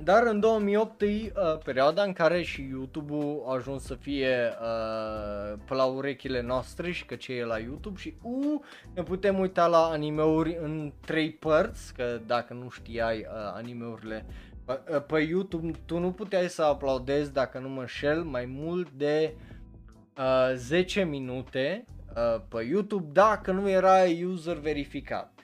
Dar 0.04 0.26
în 0.26 0.40
2008 0.40 1.02
e 1.02 1.06
uh, 1.06 1.32
perioada 1.64 2.04
în 2.04 2.14
care 2.14 2.42
și 2.42 2.68
YouTube-ul 2.70 3.44
a 3.48 3.54
ajuns 3.54 3.84
să 3.84 3.96
fie 3.96 4.36
uh, 4.62 5.58
pe 5.68 5.74
la 5.74 5.84
urechile 5.84 6.42
noastre 6.42 6.92
și 6.92 7.06
că 7.06 7.16
ce 7.16 7.34
e 7.34 7.46
la 7.46 7.58
YouTube 7.58 8.00
și 8.00 8.16
uh, 8.22 8.60
ne 8.94 9.04
putem 9.04 9.40
uita 9.40 9.68
la 9.68 9.84
animeuri 9.84 10.58
în 10.62 10.92
trei 11.06 11.32
părți, 11.32 11.94
că 11.94 12.20
dacă 12.26 12.54
nu 12.54 12.70
știai 12.70 13.18
uh, 13.18 13.26
animeurile 13.54 14.26
pe, 14.66 14.80
uh, 14.90 15.04
pe 15.08 15.20
YouTube 15.20 15.72
tu 15.86 16.00
nu 16.00 16.12
puteai 16.12 16.50
să 16.50 16.72
uploadezi 16.74 17.34
dacă 17.34 17.60
nu 17.60 17.70
mă 17.70 17.80
înșel 17.80 18.24
mai 18.24 18.46
mult 18.46 18.90
de 18.90 19.34
uh, 20.18 20.54
10 20.56 21.04
minute 21.04 21.86
uh, 22.16 22.42
pe 22.48 22.64
YouTube 22.64 23.08
dacă 23.12 23.52
nu 23.52 23.70
era 23.70 23.96
user 24.26 24.58
verificat. 24.58 25.35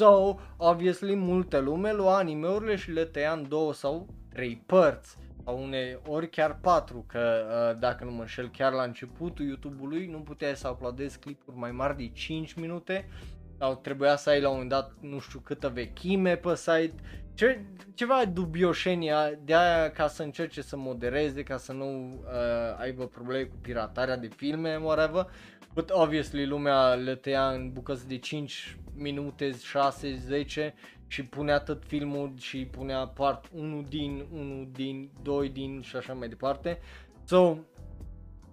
So, 0.00 0.38
obviously, 0.56 1.14
multe 1.14 1.60
lume 1.60 1.92
lua 1.92 2.16
animeurile 2.16 2.76
și 2.76 2.90
le 2.90 3.04
tăia 3.04 3.32
în 3.32 3.48
două 3.48 3.72
sau 3.72 4.06
trei 4.32 4.62
părți 4.66 5.16
sau 5.44 5.62
uneori 5.62 6.30
chiar 6.30 6.58
patru, 6.60 7.04
că 7.08 7.18
uh, 7.18 7.78
dacă 7.80 8.04
nu 8.04 8.10
mă 8.10 8.20
înșel 8.20 8.50
chiar 8.50 8.72
la 8.72 8.82
începutul 8.82 9.46
YouTube-ului 9.46 10.06
nu 10.06 10.18
puteai 10.18 10.56
să 10.56 10.68
uploadezi 10.68 11.18
clipuri 11.18 11.56
mai 11.56 11.70
mari 11.70 11.96
de 11.96 12.08
5 12.08 12.52
minute 12.52 13.08
sau 13.58 13.74
trebuia 13.74 14.16
să 14.16 14.30
ai 14.30 14.40
la 14.40 14.48
un 14.48 14.52
moment 14.52 14.70
dat 14.70 14.92
nu 15.00 15.18
știu 15.18 15.38
câtă 15.38 15.68
vechime 15.68 16.36
pe 16.36 16.54
site, 16.54 16.94
ce, 17.34 17.64
ceva 17.94 18.24
dubioșenia 18.32 19.30
de 19.44 19.54
aia 19.54 19.90
ca 19.90 20.08
să 20.08 20.22
încerce 20.22 20.62
să 20.62 20.76
modereze, 20.76 21.42
ca 21.42 21.56
să 21.56 21.72
nu 21.72 22.20
uh, 22.24 22.78
aibă 22.78 23.06
probleme 23.06 23.42
cu 23.42 23.56
piratarea 23.62 24.16
de 24.16 24.28
filme, 24.36 24.76
whatever. 24.76 25.26
But 25.74 25.90
obviously 25.92 26.46
lumea 26.46 26.94
le 26.94 27.14
tăia 27.14 27.50
în 27.50 27.72
bucăți 27.72 28.08
de 28.08 28.18
5 28.18 28.76
minute, 28.94 29.56
6, 29.62 30.14
10 30.14 30.74
și 31.06 31.24
punea 31.24 31.58
tot 31.58 31.82
filmul 31.86 32.32
și 32.38 32.64
punea 32.64 33.06
part 33.06 33.44
1 33.52 33.82
din, 33.82 34.26
1 34.32 34.68
din, 34.72 35.10
2 35.22 35.48
din 35.48 35.80
și 35.82 35.96
așa 35.96 36.12
mai 36.12 36.28
departe. 36.28 36.78
So, 37.24 37.56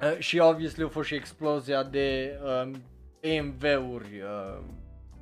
Uh, 0.02 0.18
și 0.20 0.40
obviously 0.40 0.84
a 0.84 0.88
fost 0.88 1.08
și 1.08 1.16
explozia 1.16 1.84
de 1.84 2.40
uh, 2.44 2.72
AMV-uri 3.24 4.22
uh, 4.22 4.64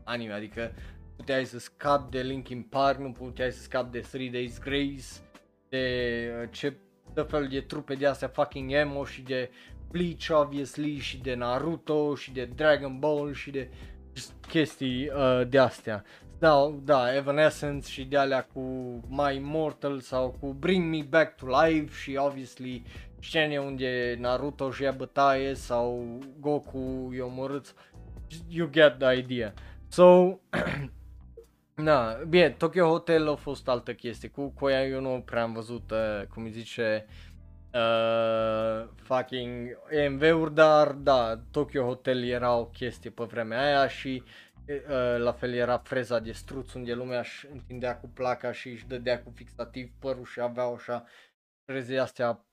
anime, 0.03 0.33
adică 0.33 0.71
puteai 1.15 1.45
să 1.45 1.59
scapi 1.59 2.11
de 2.11 2.21
Linkin 2.21 2.61
Park, 2.61 2.99
nu 2.99 3.11
puteai 3.11 3.51
să 3.51 3.61
scapi 3.61 3.91
de 3.91 3.99
Three 3.99 4.29
Days 4.29 4.59
Grace, 4.59 5.05
de 5.69 6.31
uh, 6.41 6.49
ce 6.51 6.77
tot 7.13 7.29
fel 7.29 7.47
de 7.47 7.61
trupe 7.61 7.95
de 7.95 8.07
astea 8.07 8.27
fucking 8.27 8.71
emo 8.71 9.05
și 9.05 9.21
de 9.21 9.49
Bleach 9.95 10.29
obviously 10.29 10.97
și 10.97 11.17
de 11.17 11.35
Naruto 11.35 12.15
și 12.15 12.31
de 12.31 12.49
Dragon 12.55 12.99
Ball 12.99 13.33
și 13.33 13.51
de 13.51 13.69
chestii 14.47 15.09
uh, 15.09 15.47
de 15.47 15.57
astea. 15.57 16.03
Da, 16.39 16.75
da, 16.83 17.15
Evanescence 17.15 17.89
și 17.89 18.03
de 18.03 18.17
alea 18.17 18.43
cu 18.53 18.59
My 19.07 19.35
Immortal 19.35 19.99
sau 19.99 20.37
cu 20.39 20.53
Bring 20.53 20.93
Me 20.93 21.05
Back 21.09 21.35
to 21.35 21.45
Life 21.45 21.93
și 21.93 22.15
obviously 22.15 22.83
scene 23.19 23.57
unde 23.57 24.17
Naruto 24.19 24.71
și 24.71 24.83
ia 24.83 24.91
bătaie 24.91 25.53
sau 25.53 26.19
Goku 26.39 27.11
i 27.13 27.19
omorât. 27.19 27.73
You 28.47 28.69
get 28.71 28.97
the 28.97 29.17
idea. 29.17 29.53
So, 29.87 30.03
Na, 31.75 32.13
bine, 32.29 32.49
Tokyo 32.49 32.87
Hotel 32.87 33.29
a 33.29 33.35
fost 33.35 33.67
altă 33.67 33.93
chestie, 33.93 34.29
cu 34.29 34.49
Koya 34.49 34.85
eu 34.85 35.01
nu 35.01 35.21
prea 35.25 35.43
am 35.43 35.53
văzut, 35.53 35.91
uh, 35.91 36.27
cum 36.27 36.43
îi 36.43 36.51
zice, 36.51 37.05
uh, 37.07 37.34
fucking 38.95 39.77
EMV-uri, 39.89 40.53
dar 40.53 40.91
da, 40.91 41.37
Tokyo 41.51 41.83
Hotel 41.83 42.23
era 42.23 42.57
o 42.57 42.65
chestie 42.65 43.09
pe 43.09 43.23
vremea 43.23 43.65
aia 43.65 43.87
și 43.87 44.23
uh, 44.67 45.17
la 45.17 45.31
fel 45.31 45.53
era 45.53 45.77
freza 45.77 46.19
de 46.19 46.31
struț 46.31 46.73
unde 46.73 46.93
lumea 46.93 47.19
își 47.19 47.47
întindea 47.51 47.99
cu 47.99 48.07
placa 48.07 48.51
și 48.51 48.69
își 48.69 48.87
dădea 48.87 49.23
cu 49.23 49.31
fixativ 49.35 49.91
părul 49.99 50.25
și 50.25 50.39
avea 50.39 50.63
așa 50.63 51.05
freze 51.65 51.97
astea 51.97 52.45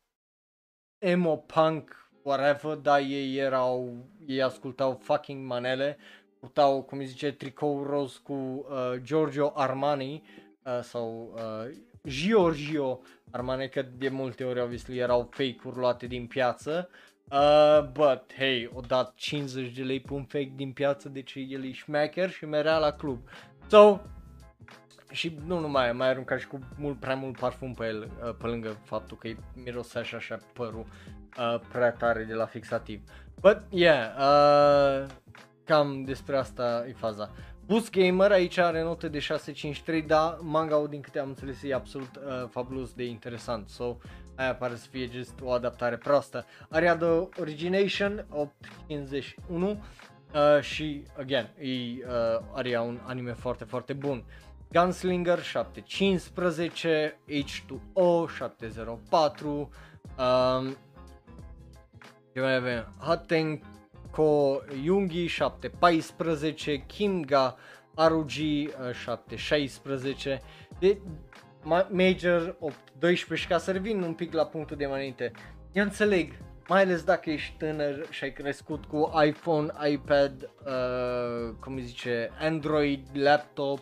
emo 0.99 1.37
punk, 1.37 2.11
whatever, 2.23 2.77
dar 2.77 3.01
ei 3.01 3.37
erau, 3.37 4.07
ei 4.27 4.43
ascultau 4.43 4.95
fucking 4.95 5.47
manele 5.47 5.97
purtau, 6.41 6.83
cum 6.83 6.99
îi 6.99 7.07
zice, 7.07 7.33
tricou 7.33 7.83
roz 7.83 8.17
cu 8.17 8.33
uh, 8.33 8.93
Giorgio 9.03 9.53
Armani 9.55 10.23
uh, 10.65 10.81
sau 10.83 11.33
uh, 11.35 11.77
Giorgio 12.09 13.01
Armani, 13.31 13.69
că 13.69 13.83
de 13.83 14.09
multe 14.09 14.45
ori 14.45 14.61
obviously 14.61 14.99
erau 14.99 15.29
fake-uri 15.31 15.77
luate 15.77 16.07
din 16.07 16.27
piață. 16.27 16.89
Uh, 17.31 17.83
but, 17.93 18.35
hey, 18.37 18.71
o 18.75 18.81
dat 18.81 19.15
50 19.15 19.77
de 19.77 19.83
lei 19.83 20.01
pe 20.01 20.13
un 20.13 20.25
fake 20.25 20.53
din 20.57 20.73
piață, 20.73 21.09
deci 21.09 21.35
el 21.49 21.65
e 21.65 21.73
șmecher 21.73 22.31
și 22.31 22.45
merea 22.45 22.79
la 22.79 22.93
club. 22.93 23.19
So, 23.67 24.01
și 25.11 25.39
nu 25.47 25.59
numai, 25.59 25.93
mai 25.93 26.09
arunca 26.09 26.39
și 26.39 26.47
cu 26.47 26.59
mult 26.79 27.01
prea 27.01 27.15
mult 27.15 27.39
parfum 27.39 27.75
pe 27.75 27.87
el, 27.87 28.11
uh, 28.25 28.35
pe 28.39 28.47
lângă 28.47 28.77
faptul 28.85 29.17
că 29.17 29.27
îi 29.27 29.39
mirosea 29.55 30.03
și 30.03 30.15
așa 30.15 30.39
părul 30.53 30.87
uh, 31.39 31.61
prea 31.73 31.93
tare 31.93 32.25
de 32.25 32.35
la 32.35 32.47
fixativ. 32.47 33.03
But, 33.41 33.63
yeah, 33.71 34.17
uh, 34.19 35.07
Cam 35.65 36.05
despre 36.05 36.37
asta 36.37 36.85
e 36.89 36.93
faza. 36.93 37.31
Boost 37.67 37.91
Gamer 37.91 38.31
aici 38.31 38.59
are 38.59 38.83
note 38.83 39.09
de 39.09 39.19
6.53, 39.19 40.07
dar 40.07 40.39
manga 40.41 40.87
din 40.89 41.01
câte 41.01 41.19
am 41.19 41.29
înțeles 41.29 41.63
e 41.63 41.75
absolut 41.75 42.17
uh, 42.17 42.49
fabulos 42.51 42.93
de 42.93 43.05
interesant. 43.05 43.69
So, 43.69 43.97
aia 44.37 44.55
pare 44.55 44.77
să 44.77 44.87
fie 44.91 45.09
just 45.13 45.35
o 45.43 45.51
adaptare 45.51 45.97
proastă. 45.97 46.47
Are 46.69 46.97
The 46.99 47.41
Origination 47.41 48.27
8.51 48.89 49.51
uh, 49.51 49.77
și, 50.61 51.03
again, 51.19 51.51
e, 51.59 51.67
uh, 51.67 52.45
are 52.53 52.79
un 52.79 53.01
anime 53.07 53.33
foarte, 53.33 53.65
foarte 53.65 53.93
bun. 53.93 54.25
Gunslinger 54.73 55.39
7.15, 55.39 57.15
H2O 57.29 58.27
7.04, 58.29 59.45
um, 59.45 60.77
ce 62.33 62.41
mai 62.41 62.55
avem? 62.55 62.95
Hatten 62.99 63.63
Ko 64.13 64.61
Yungi 64.85 65.27
714, 65.27 66.85
Kimga 66.87 67.57
Arugi 67.95 68.69
716, 68.93 70.41
de 70.79 70.99
Major 71.89 72.57
812 72.59 73.35
și 73.35 73.47
ca 73.47 73.59
să 73.59 73.73
revin 73.73 74.03
un 74.03 74.15
pic 74.15 74.33
la 74.33 74.45
punctul 74.45 74.77
de 74.77 74.87
mai 74.87 74.95
înainte, 74.95 75.33
eu 75.73 75.85
înțeleg, 75.85 76.33
mai 76.69 76.83
ales 76.83 77.03
dacă 77.03 77.31
ești 77.31 77.55
tânăr 77.59 78.07
și 78.11 78.25
ai 78.25 78.33
crescut 78.33 78.85
cu 78.85 79.11
iPhone, 79.27 79.73
iPad, 79.91 80.51
uh, 80.67 81.55
cum 81.61 81.79
zice, 81.79 82.31
Android, 82.41 83.07
laptop, 83.13 83.79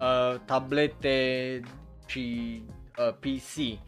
uh, 0.00 0.34
tablete 0.44 1.60
și 2.06 2.62
uh, 2.98 3.12
PC 3.12 3.78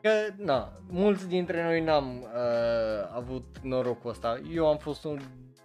Că, 0.00 0.10
na, 0.36 0.72
mulți 0.90 1.28
dintre 1.28 1.62
noi 1.62 1.80
n-am 1.80 2.18
uh, 2.18 3.14
avut 3.14 3.58
norocul 3.62 4.10
ăsta. 4.10 4.40
Eu 4.54 4.68
am 4.68 4.76
fost 4.76 5.04
un, 5.04 5.18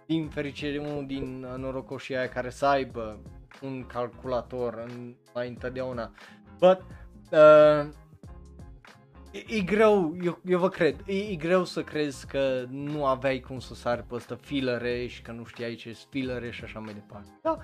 din 0.06 0.28
fericire, 0.28 0.78
unul 0.78 1.06
din 1.06 1.40
norocoșii 1.56 2.16
aia 2.16 2.28
care 2.28 2.50
să 2.50 2.66
aibă 2.66 3.20
un 3.62 3.86
calculator 3.86 4.84
în, 4.88 5.14
mai 5.34 5.48
întotdeauna. 5.48 6.10
But, 6.58 6.80
uh, 7.30 7.92
e, 9.30 9.56
e 9.56 9.60
greu, 9.60 10.16
eu, 10.22 10.40
eu 10.44 10.58
vă 10.58 10.68
cred, 10.68 10.96
e, 11.06 11.16
e 11.16 11.34
greu 11.34 11.64
să 11.64 11.82
crezi 11.82 12.26
că 12.26 12.64
nu 12.70 13.06
aveai 13.06 13.40
cum 13.40 13.58
să 13.58 13.74
sari 13.74 14.02
pe 14.02 14.14
ăsta 14.14 14.36
filere 14.40 15.06
și 15.06 15.22
că 15.22 15.32
nu 15.32 15.44
știai 15.44 15.74
ce 15.74 15.96
filere 16.10 16.50
și 16.50 16.64
așa 16.64 16.78
mai 16.78 16.94
departe. 16.94 17.28
Da, 17.42 17.58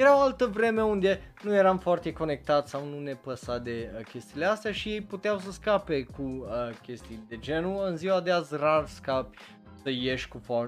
era 0.00 0.16
o 0.16 0.20
altă 0.20 0.46
vreme 0.46 0.82
unde 0.82 1.20
nu 1.42 1.54
eram 1.54 1.78
foarte 1.78 2.12
conectat 2.12 2.68
sau 2.68 2.84
nu 2.84 2.98
ne 3.00 3.12
păsa 3.12 3.58
de 3.58 3.90
uh, 3.94 4.04
chestiile 4.04 4.44
astea 4.44 4.72
și 4.72 4.88
ei 4.88 5.00
puteau 5.00 5.38
să 5.38 5.52
scape 5.52 6.02
cu 6.02 6.22
uh, 6.22 6.46
chestii 6.82 7.24
de 7.28 7.38
genul. 7.38 7.86
În 7.86 7.96
ziua 7.96 8.20
de 8.20 8.30
azi 8.30 8.56
rar 8.56 8.86
scapi 8.86 9.38
să 9.82 9.90
ieși 9.90 10.28
cu, 10.28 10.40
uh, 10.48 10.66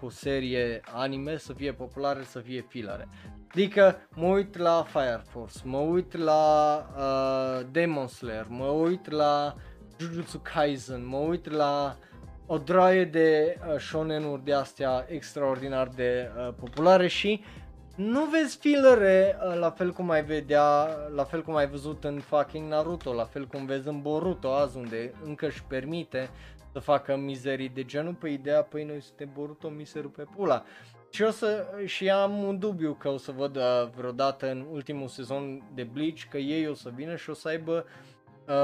cu 0.00 0.06
o 0.06 0.10
serie 0.10 0.80
anime, 0.94 1.36
să 1.36 1.52
fie 1.52 1.72
populare, 1.72 2.22
să 2.22 2.38
fie 2.38 2.64
filare. 2.68 3.08
Adică 3.50 3.96
mă 4.14 4.26
uit 4.26 4.56
la 4.56 4.84
Fire 4.88 5.22
Force, 5.28 5.58
mă 5.64 5.78
uit 5.78 6.16
la 6.16 6.86
uh, 6.96 7.66
Demon 7.70 8.06
Slayer, 8.06 8.46
mă 8.48 8.66
uit 8.66 9.10
la 9.10 9.54
Jujutsu 9.98 10.38
Kaisen, 10.38 11.06
mă 11.06 11.16
uit 11.16 11.50
la 11.50 11.96
o 12.46 12.58
draie 12.58 13.04
de 13.04 13.58
uh, 13.68 13.78
shonen-uri 13.78 14.44
de 14.44 14.52
astea 14.52 15.06
extraordinar 15.08 15.88
de 15.88 16.30
uh, 16.36 16.54
populare 16.60 17.06
și 17.06 17.44
nu 18.00 18.24
vezi 18.24 18.56
fillere 18.56 19.36
uh, 19.46 19.58
la 19.58 19.70
fel 19.70 19.92
cum 19.92 20.10
ai 20.10 20.24
vedea, 20.24 20.88
la 21.14 21.24
fel 21.24 21.42
cum 21.42 21.56
ai 21.56 21.68
văzut 21.68 22.04
în 22.04 22.20
fucking 22.20 22.68
Naruto, 22.68 23.12
la 23.12 23.24
fel 23.24 23.46
cum 23.46 23.66
vezi 23.66 23.88
în 23.88 24.00
Boruto 24.00 24.52
azi 24.52 24.76
unde 24.76 25.14
încă 25.24 25.46
își 25.46 25.64
permite 25.64 26.30
să 26.72 26.78
facă 26.78 27.16
mizerii 27.16 27.68
de 27.68 27.84
genul 27.84 28.14
pe 28.14 28.28
ideea, 28.28 28.62
păi 28.62 28.84
noi 28.84 29.00
suntem 29.00 29.30
Boruto, 29.34 29.68
miserul 29.68 30.10
pe 30.10 30.26
pula. 30.36 30.64
Și 31.10 31.22
o 31.22 31.30
să, 31.30 31.66
și 31.84 32.10
am 32.10 32.42
un 32.42 32.58
dubiu 32.58 32.96
că 32.98 33.08
o 33.08 33.16
să 33.16 33.32
văd 33.32 33.56
uh, 33.56 33.88
vreodată 33.96 34.50
în 34.50 34.66
ultimul 34.70 35.08
sezon 35.08 35.62
de 35.74 35.82
Bleach 35.82 36.20
că 36.30 36.38
ei 36.38 36.68
o 36.68 36.74
să 36.74 36.90
vină 36.94 37.16
și 37.16 37.30
o 37.30 37.34
să 37.34 37.48
aibă 37.48 37.84
uh, 38.48 38.54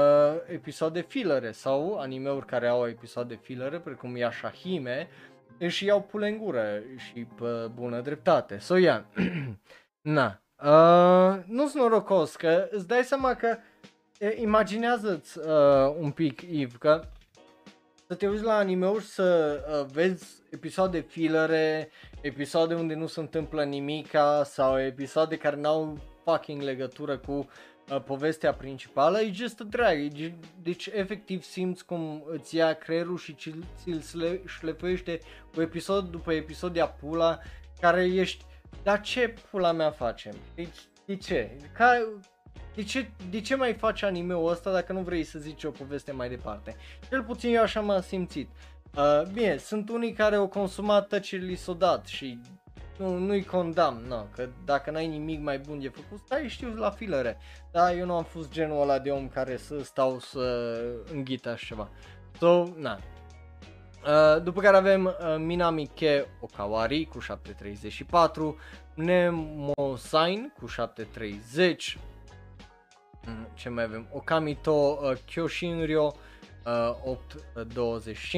episoade 0.53 1.01
fillere 1.01 1.51
sau 1.51 1.97
animeuri 1.99 2.45
care 2.45 2.67
au 2.67 2.87
episoade 2.87 3.39
fillere 3.41 3.79
precum 3.79 4.15
Yashahime 4.15 5.07
își 5.59 5.85
iau 5.85 6.01
pule 6.01 6.27
în 6.27 6.37
gură 6.37 6.81
și 6.97 7.27
pe 7.35 7.69
bună 7.73 8.01
dreptate. 8.01 8.57
So, 8.57 8.77
yeah. 8.77 9.03
Na. 10.01 10.41
Uh, 10.63 11.43
nu 11.45 11.67
sunt 11.67 11.81
norocos, 11.81 12.35
că 12.35 12.67
îți 12.71 12.87
dai 12.87 13.03
seama 13.03 13.33
că 13.33 13.57
imaginează-ți 14.35 15.37
uh, 15.37 15.95
un 15.99 16.11
pic, 16.11 16.41
Iv, 16.41 16.77
că 16.77 17.03
să 18.07 18.15
te 18.15 18.27
uiți 18.27 18.43
la 18.43 18.53
anime-uri 18.53 19.03
să 19.03 19.59
uh, 19.69 19.91
vezi 19.93 20.41
episoade 20.49 20.99
filere, 20.99 21.89
episoade 22.21 22.73
unde 22.73 22.93
nu 22.93 23.07
se 23.07 23.19
întâmplă 23.19 23.63
nimica 23.63 24.43
sau 24.43 24.79
episoade 24.79 25.37
care 25.37 25.55
n-au 25.55 25.97
fucking 26.23 26.61
legătură 26.61 27.17
cu 27.17 27.49
uh, 27.91 28.01
povestea 28.01 28.53
principală, 28.53 29.19
e 29.19 29.31
just 29.31 29.59
a 29.59 29.63
drag. 29.63 30.11
Deci 30.61 30.85
efectiv 30.85 31.43
simți 31.43 31.85
cum 31.85 32.23
îți 32.27 32.55
ia 32.55 32.73
creierul 32.73 33.17
și 33.17 33.35
ți-l 33.77 34.41
șlefuiește 34.45 35.19
cu 35.53 35.61
episod 35.61 36.09
după 36.09 36.33
episod 36.33 36.73
de 36.73 36.89
pula 36.99 37.39
care 37.79 38.05
ești, 38.05 38.45
dar 38.83 39.01
ce 39.01 39.33
pula 39.49 39.71
mea 39.71 39.91
facem? 39.91 40.35
Deci, 40.55 40.77
de 41.05 41.15
ce? 41.15 41.57
Ca, 41.73 42.07
de 42.75 42.83
ce, 42.83 43.09
de 43.29 43.41
ce 43.41 43.55
mai 43.55 43.73
faci 43.73 44.01
anime-ul 44.01 44.51
ăsta 44.51 44.71
dacă 44.71 44.93
nu 44.93 45.01
vrei 45.01 45.23
să 45.23 45.39
zici 45.39 45.63
o 45.63 45.71
poveste 45.71 46.11
mai 46.11 46.29
departe? 46.29 46.75
Cel 47.09 47.23
puțin 47.23 47.55
eu 47.55 47.61
așa 47.61 47.81
m-am 47.81 48.01
simțit. 48.01 48.49
Uh, 48.97 49.21
bine, 49.33 49.57
sunt 49.57 49.89
unii 49.89 50.13
care 50.13 50.35
au 50.35 50.47
consumat 50.47 51.07
tăcerile 51.07 51.55
s-o 51.55 51.73
dat 51.73 52.05
și 52.05 52.39
nu, 52.97 53.17
nu-i 53.17 53.43
condamn, 53.43 54.01
no, 54.07 54.23
că 54.35 54.47
dacă 54.65 54.91
n-ai 54.91 55.07
nimic 55.07 55.41
mai 55.41 55.59
bun 55.59 55.79
de 55.79 55.87
făcut, 55.87 56.19
stai 56.25 56.47
știu 56.47 56.73
la 56.75 56.89
filere. 56.89 57.37
Da, 57.71 57.93
eu 57.93 58.05
nu 58.05 58.15
am 58.15 58.23
fost 58.23 58.51
genul 58.51 58.81
ăla 58.81 58.99
de 58.99 59.09
om 59.09 59.27
care 59.27 59.57
să 59.57 59.83
stau 59.83 60.19
să 60.19 60.79
înghit 61.13 61.45
așa 61.45 61.65
ceva. 61.65 61.89
So, 62.39 62.63
na. 62.75 62.99
Uh, 64.07 64.43
după 64.43 64.61
care 64.61 64.77
avem 64.77 65.05
uh, 65.05 65.35
Minami 65.37 65.87
Ke 65.87 66.27
Okawari 66.39 67.05
cu 67.05 67.19
734, 67.19 68.57
Nemo 68.93 69.95
Sign 69.95 70.53
cu 70.59 70.67
730, 70.67 71.97
mm, 73.25 73.47
ce 73.53 73.69
mai 73.69 73.83
avem? 73.83 74.07
Okamito 74.11 74.99
uh, 75.01 75.17
Kyoshinryo 75.25 76.13
uh, 76.65 77.17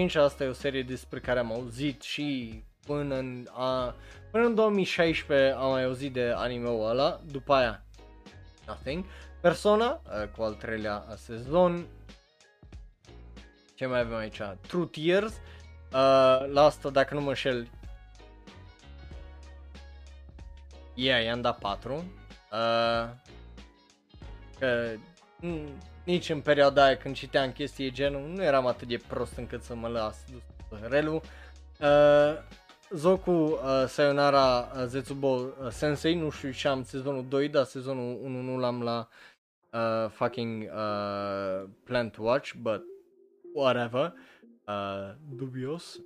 8.25. 0.07 0.13
Asta 0.13 0.43
e 0.43 0.47
o 0.47 0.53
serie 0.53 0.83
despre 0.83 1.19
care 1.19 1.39
am 1.39 1.51
auzit 1.51 2.01
și 2.01 2.63
până 2.85 3.15
în, 3.15 3.47
a, 3.51 3.95
până 4.31 4.45
în 4.45 4.55
2016 4.55 5.55
am 5.57 5.69
mai 5.69 5.83
auzit 5.83 6.13
de 6.13 6.33
anime-ul 6.35 6.89
ăla, 6.89 7.19
după 7.31 7.53
aia 7.53 7.83
nothing. 8.67 9.05
Persona, 9.41 10.01
uh, 10.05 10.27
cu 10.35 10.41
al 10.41 10.53
treilea 10.53 11.05
sezon. 11.15 11.85
Ce 13.75 13.85
mai 13.85 13.99
avem 13.99 14.15
aici? 14.15 14.41
True 14.67 14.85
Tears. 14.85 15.33
Uh, 15.33 16.51
la 16.51 16.63
asta, 16.63 16.89
dacă 16.89 17.13
nu 17.13 17.21
mă 17.21 17.27
înșel, 17.27 17.67
yeah, 20.93 21.23
i-am 21.23 21.41
dat 21.41 21.57
4. 21.57 21.93
Uh, 21.93 23.09
că 24.59 24.91
nici 26.03 26.29
în 26.29 26.41
perioada 26.41 26.83
aia 26.83 26.97
când 26.97 27.15
citeam 27.15 27.51
chestii 27.51 27.91
genul, 27.91 28.21
nu 28.21 28.43
eram 28.43 28.65
atât 28.65 28.87
de 28.87 29.01
prost 29.07 29.37
încât 29.37 29.63
să 29.63 29.75
mă 29.75 29.87
las 29.87 30.17
dus 30.31 30.41
relu. 30.89 31.21
Uh, 31.79 32.37
Zoku 32.93 33.31
uh, 33.31 33.87
Sayonara 33.87 34.71
uh, 34.73 34.85
Zetsubo 34.85 35.53
uh, 35.61 35.69
Sensei, 35.69 36.15
nu 36.15 36.29
știu 36.29 36.51
ce 36.51 36.67
am 36.67 36.83
sezonul 36.83 37.25
2, 37.27 37.49
dar 37.49 37.63
sezonul 37.63 38.19
1 38.23 38.41
nu 38.41 38.57
l-am 38.57 38.81
la 38.81 39.07
uh, 39.73 40.09
fucking 40.09 40.63
uh, 40.63 41.69
Plan 41.83 42.09
to 42.09 42.23
Watch, 42.23 42.53
but 42.53 42.81
whatever. 43.53 44.13
Uh, 44.67 45.15
dubios. 45.35 45.99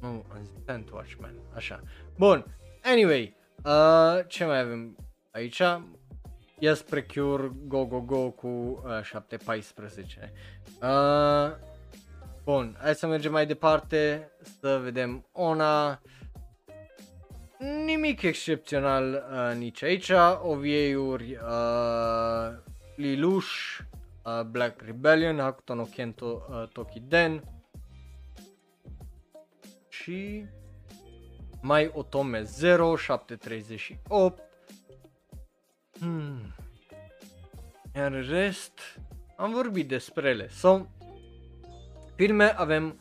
Nu, 0.00 0.08
am 0.08 0.42
zis 0.42 0.52
Plan 0.64 0.82
to 0.82 0.94
Watch, 0.94 1.14
man. 1.20 1.34
Așa. 1.54 1.80
Bun. 2.18 2.44
Anyway, 2.82 3.36
uh, 3.64 4.26
ce 4.26 4.44
mai 4.44 4.58
avem 4.58 4.96
aici? 5.30 5.62
Yes 6.58 6.82
Precure 6.82 7.52
Go 7.66 7.86
Go 7.86 8.00
Go 8.00 8.30
cu 8.30 8.46
uh, 8.48 9.02
714. 9.02 10.32
Uh, 10.80 11.70
bun, 12.44 12.76
hai 12.80 12.94
să 12.94 13.06
mergem 13.06 13.32
mai 13.32 13.46
departe 13.46 14.30
să 14.60 14.80
vedem 14.82 15.26
Ona. 15.32 16.00
Nimic 17.84 18.22
excepțional 18.22 19.24
uh, 19.32 19.56
nici 19.56 19.82
aici, 19.82 20.10
OVA-uri 20.42 21.36
uh, 21.36 22.58
Lilush, 22.96 23.78
uh, 24.24 24.42
Black 24.42 24.82
Rebellion, 24.82 25.38
Hakuto 25.38 25.74
no 25.74 25.84
Kento 25.84 26.46
uh, 26.50 26.68
Tokiden 26.72 27.42
și 29.88 30.46
mai 31.60 31.90
Otome 31.94 32.42
0, 32.42 32.96
738 32.96 34.42
Hmm. 36.02 36.54
Iar 37.94 38.12
în 38.12 38.22
rest, 38.28 38.72
am 39.36 39.52
vorbit 39.52 39.88
despre 39.88 40.28
ele. 40.28 40.48
So, 40.48 40.86
filme 42.14 42.54
avem 42.56 43.00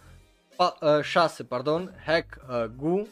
6, 1.01 1.39
uh, 1.39 1.47
pardon, 1.47 1.93
Hack 2.05 2.39
uh, 2.49 2.65
Gu, 2.65 3.07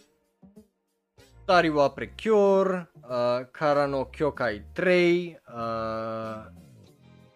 Tariwa 1.45 1.89
Precure, 1.89 2.89
uh, 3.09 3.45
Karano 3.51 4.05
Kyokai 4.05 4.63
3, 4.73 5.39
uh, 5.47 6.45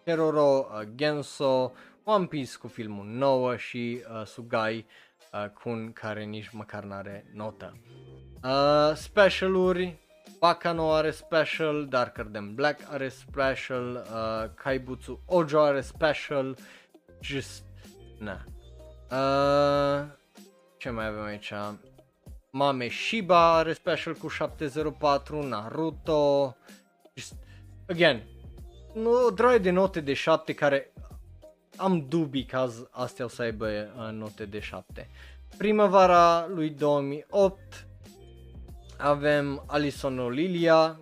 Keroro 0.04 0.68
uh, 0.70 0.84
Genso, 0.94 1.72
One 2.04 2.26
Piece 2.26 2.56
cu 2.58 2.68
filmul 2.68 3.04
9 3.06 3.56
și 3.56 4.02
uh, 4.10 4.26
Sugai 4.26 4.86
uh, 5.32 5.48
Kun 5.48 5.92
care 5.92 6.24
nici 6.24 6.50
măcar 6.52 6.84
n-are 6.84 7.24
notă. 7.32 7.76
Uh, 8.44 8.94
specialuri 8.94 9.98
Bakano 10.38 10.92
are 10.92 11.10
special, 11.10 11.86
Darker 11.86 12.26
Than 12.26 12.54
Black 12.54 12.80
are 12.90 13.08
special, 13.08 14.04
uh, 14.12 14.50
Kaibutsu 14.54 15.20
Ojo 15.26 15.60
are 15.60 15.80
special, 15.80 16.56
just, 17.20 17.64
na. 18.18 18.44
Uh, 19.14 20.04
ce 20.76 20.90
mai 20.90 21.06
avem 21.06 21.22
aici? 21.22 21.52
Mame 22.50 22.88
Shiba 22.88 23.54
are 23.54 23.72
special 23.72 24.14
cu 24.14 24.28
704, 24.28 25.42
Naruto, 25.42 26.56
just, 27.12 27.34
again, 27.88 28.22
nu, 28.94 29.10
o 29.26 29.30
droaie 29.30 29.58
de 29.58 29.70
note 29.70 30.00
de 30.00 30.12
7 30.12 30.54
care 30.54 30.92
am 31.76 32.06
dubii 32.08 32.44
că 32.44 32.70
astea 32.90 33.24
o 33.24 33.28
să 33.28 33.42
aibă 33.42 33.66
uh, 33.66 34.12
note 34.12 34.44
de 34.44 34.60
7. 34.60 35.08
Primăvara 35.56 36.46
lui 36.46 36.70
2008, 36.70 37.86
avem 38.98 39.64
Alison 39.66 40.18
Olilia, 40.18 41.00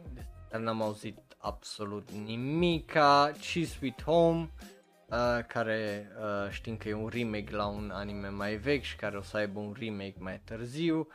dar 0.51 0.61
n-am 0.61 0.83
auzit 0.83 1.19
absolut 1.39 2.11
nimica, 2.25 3.33
She 3.41 3.65
Sweet 3.65 4.03
Home, 4.03 4.41
uh, 4.41 4.72
care 5.47 6.09
uh, 6.19 6.51
știm 6.51 6.77
că 6.77 6.89
e 6.89 6.95
un 6.95 7.09
remake 7.13 7.57
la 7.57 7.67
un 7.67 7.91
anime 7.95 8.29
mai 8.29 8.57
vechi 8.57 8.83
și 8.83 8.97
care 8.97 9.17
o 9.17 9.23
să 9.23 9.37
aibă 9.37 9.59
un 9.59 9.75
remake 9.79 10.17
mai 10.19 10.41
târziu. 10.45 10.99
Uh, 10.99 11.07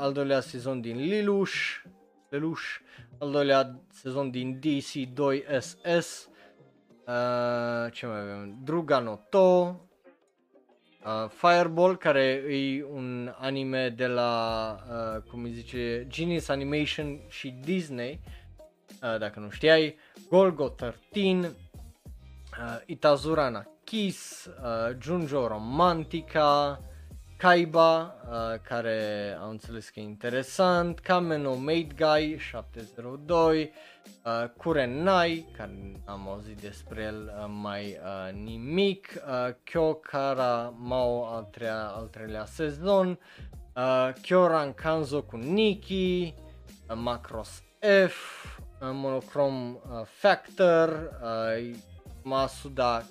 al 0.00 0.12
doilea 0.12 0.40
sezon 0.40 0.80
din 0.80 0.96
Lilush, 0.96 1.82
Lelouch, 2.28 2.80
al 3.18 3.30
doilea 3.30 3.80
sezon 3.92 4.30
din 4.30 4.60
DC2SS, 4.60 6.26
uh, 7.06 7.92
ce 7.92 8.06
mai 8.06 8.20
avem? 8.20 8.58
Druga 8.62 8.98
no 8.98 9.16
To, 9.30 9.76
Uh, 11.04 11.28
Fireball, 11.28 11.96
care 11.96 12.42
e 12.48 12.84
un 12.84 13.34
anime 13.38 13.88
de 13.88 14.06
la, 14.06 14.76
uh, 14.90 15.22
cum 15.30 15.44
îi 15.44 15.52
zice, 15.52 16.06
Genius 16.08 16.48
Animation 16.48 17.20
și 17.28 17.50
Disney, 17.50 18.20
uh, 19.02 19.18
dacă 19.18 19.40
nu 19.40 19.50
știai, 19.50 19.96
Golgo 20.28 20.68
13, 20.68 21.54
uh, 22.58 22.80
Itazura 22.86 23.48
na 23.48 23.64
Kiss, 23.84 24.46
uh, 24.46 24.94
Junjo 24.98 25.46
Romantica, 25.48 26.78
Kaiba, 27.36 28.14
uh, 28.28 28.60
care 28.62 29.36
am 29.40 29.48
înțeles 29.48 29.88
că 29.88 30.00
e 30.00 30.02
interesant, 30.02 30.98
Kameno 30.98 31.54
Made 31.54 31.94
Guy 31.96 32.38
702, 32.38 33.72
uh, 34.24 34.48
Kurenai, 34.56 35.46
care 35.56 36.02
am 36.04 36.28
auzit 36.28 36.60
despre 36.60 37.02
el 37.02 37.32
uh, 37.38 37.50
mai 37.60 37.98
uh, 38.02 38.32
nimic, 38.32 39.08
uh, 39.16 39.54
Kyokara 39.64 40.74
Mao 40.78 41.34
al, 41.34 41.44
treia, 41.50 41.86
al 41.86 42.06
treilea 42.06 42.44
sezon, 42.44 43.18
uh, 43.76 44.12
Kyoran 44.22 44.72
Kanzo 44.72 45.22
cu 45.22 45.36
Nikki, 45.36 46.34
uh, 46.88 46.96
Macross 46.96 47.62
F, 48.06 48.44
uh, 48.80 48.90
Monochrome 48.92 49.78
uh, 49.90 50.04
Factor, 50.04 51.10
uh, 51.22 51.76
Masuda 52.22 53.04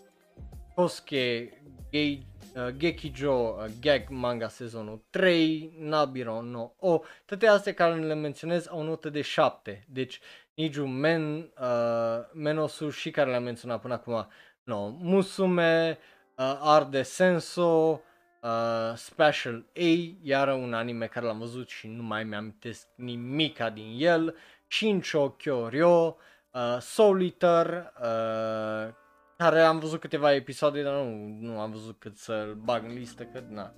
Kosuke 0.75 1.49
Gage 1.91 2.25
uh, 2.55 2.69
Gekijo 2.77 3.55
uh, 3.57 3.65
Gag 3.81 4.09
Manga 4.09 4.47
sezonul 4.47 5.05
3, 5.09 5.73
Nabiro 5.79 6.41
no 6.41 6.71
O, 6.79 7.01
toate 7.25 7.47
astea 7.47 7.73
care 7.73 7.95
le 7.95 8.13
menționez 8.13 8.67
au 8.67 8.81
notă 8.84 9.09
de 9.09 9.21
7, 9.21 9.85
deci 9.89 10.19
Niju 10.55 10.85
Men, 10.85 11.38
uh, 11.38 12.19
Menosu 12.34 12.89
și 12.89 13.11
care 13.11 13.29
le-am 13.29 13.43
menționat 13.43 13.81
până 13.81 13.93
acum, 13.93 14.27
no, 14.63 14.89
Musume, 14.89 15.97
uh, 16.38 16.57
Arde 16.59 17.01
Senso, 17.01 18.01
uh, 18.41 18.95
Special 18.95 19.65
A, 19.75 20.15
iar 20.21 20.47
un 20.47 20.73
anime 20.73 21.05
care 21.05 21.25
l-am 21.25 21.39
văzut 21.39 21.69
și 21.69 21.88
nu 21.88 22.03
mai 22.03 22.23
mi-am 22.23 22.57
nimica 22.95 23.69
din 23.69 23.95
el, 23.97 24.35
Shincho 24.67 25.29
Kyoryo, 25.29 26.17
uh, 26.52 26.78
Solitaire, 26.80 27.94
uh, 28.02 28.94
care 29.38 29.61
am 29.61 29.80
văzut 29.80 29.99
câteva 29.99 30.34
episoade, 30.34 30.84
dar 30.84 30.94
nu, 30.94 31.38
nu 31.40 31.60
am 31.60 31.72
văzut 31.72 31.99
cât 31.99 32.18
să-l 32.18 32.53
bag 32.64 32.84
în 32.84 32.94
listă, 32.94 33.24
că 33.24 33.44
na. 33.49 33.74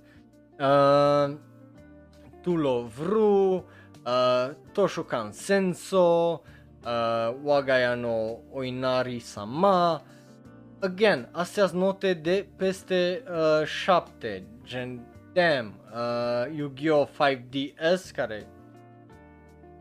Uh, 0.58 1.36
Tulo 2.42 2.82
Vru, 2.82 3.64
uh, 4.06 4.50
Toshokan 4.72 5.32
Senso, 5.32 6.42
uh, 6.84 7.34
Wagaya 7.42 7.94
no 7.94 8.38
Oinari 8.52 9.18
Sama. 9.18 10.02
Again, 10.80 11.28
astea 11.32 11.66
sunt 11.66 11.80
note 11.80 12.14
de 12.14 12.48
peste 12.56 13.22
uh, 13.30 13.66
7, 13.66 14.46
gen 14.64 15.06
damn, 15.32 15.80
uh, 15.92 16.56
Yu-Gi-Oh! 16.56 17.08
5DS, 17.08 18.10
care 18.14 18.46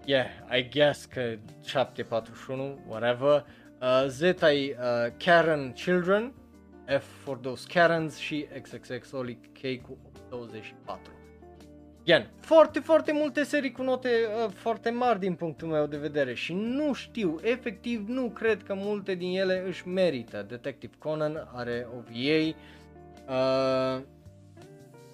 yeah, 0.06 0.28
I 0.58 0.70
guess 0.70 1.06
că 1.06 1.36
741, 1.64 2.80
whatever. 2.88 3.46
Uh, 3.82 4.06
Z 4.08 4.22
ai 4.42 4.70
uh, 4.70 5.12
Karen 5.18 5.72
Children, 5.72 6.34
F 6.86 7.04
for 7.24 7.38
those 7.38 7.66
Karens 7.74 8.18
și 8.18 8.48
XXX 8.62 9.12
Oli 9.12 9.40
K 9.54 9.82
cu 9.82 9.98
24. 10.30 11.14
Again, 12.02 12.30
foarte, 12.40 12.80
foarte 12.80 13.12
multe 13.12 13.44
serii 13.44 13.72
cu 13.72 13.84
note 13.84 14.10
uh, 14.10 14.52
foarte 14.54 14.90
mari 14.90 15.20
din 15.20 15.34
punctul 15.34 15.68
meu 15.68 15.86
de 15.86 15.98
vedere 15.98 16.34
și 16.34 16.54
nu 16.54 16.94
știu, 16.94 17.40
efectiv 17.42 18.08
nu 18.08 18.30
cred 18.30 18.64
că 18.64 18.74
multe 18.74 19.16
din 19.16 19.38
ele 19.38 19.64
își 19.68 19.88
merită. 19.88 20.46
Detective 20.48 20.94
Conan 20.98 21.50
are 21.54 21.88
OVA, 21.98 22.56
uh, 23.28 24.02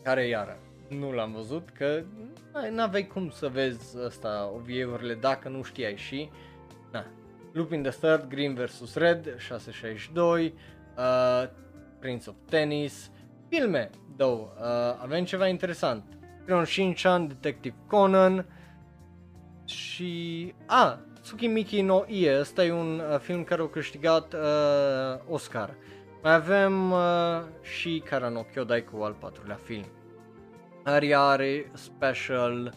care 0.03 0.27
iară 0.27 0.59
nu 0.87 1.11
l-am 1.11 1.31
văzut, 1.31 1.69
că 1.69 2.03
n-aveai 2.71 3.07
cum 3.07 3.29
să 3.29 3.47
vezi 3.47 3.97
asta 4.05 4.51
OVA-urile 4.53 5.13
dacă 5.13 5.49
nu 5.49 5.63
știai 5.63 5.95
și 5.95 6.29
na, 6.91 7.05
Lupin 7.51 7.81
the 7.81 7.91
Third, 7.91 8.29
Green 8.29 8.53
vs. 8.53 8.95
Red, 8.95 9.37
662, 9.37 10.53
uh, 10.97 11.49
Prince 11.99 12.29
of 12.29 12.35
Tennis, 12.49 13.11
filme, 13.49 13.89
though, 14.17 14.39
uh, 14.39 14.97
avem 15.01 15.25
ceva 15.25 15.47
interesant. 15.47 16.03
Crayon 16.45 16.65
Shinchan, 16.65 17.27
Detective 17.27 17.75
Conan 17.87 18.45
și... 19.65 20.53
A, 20.65 20.99
Tsukimiki 21.21 21.81
no 21.81 22.03
Ie, 22.07 22.39
ăsta 22.39 22.63
e 22.63 22.71
un 22.71 22.99
uh, 22.99 23.19
film 23.19 23.43
care 23.43 23.61
a 23.61 23.67
câștigat 23.67 24.33
uh, 24.33 25.19
Oscar. 25.29 25.75
Mai 26.23 26.33
avem 26.33 26.91
uh, 26.91 26.99
și 27.61 28.03
Karano 28.05 28.41
Kyodai 28.41 28.83
cu 28.83 29.03
al 29.03 29.13
patrulea 29.19 29.59
film. 29.63 29.85
Aria 30.87 31.19
are 31.19 31.71
special, 31.73 32.73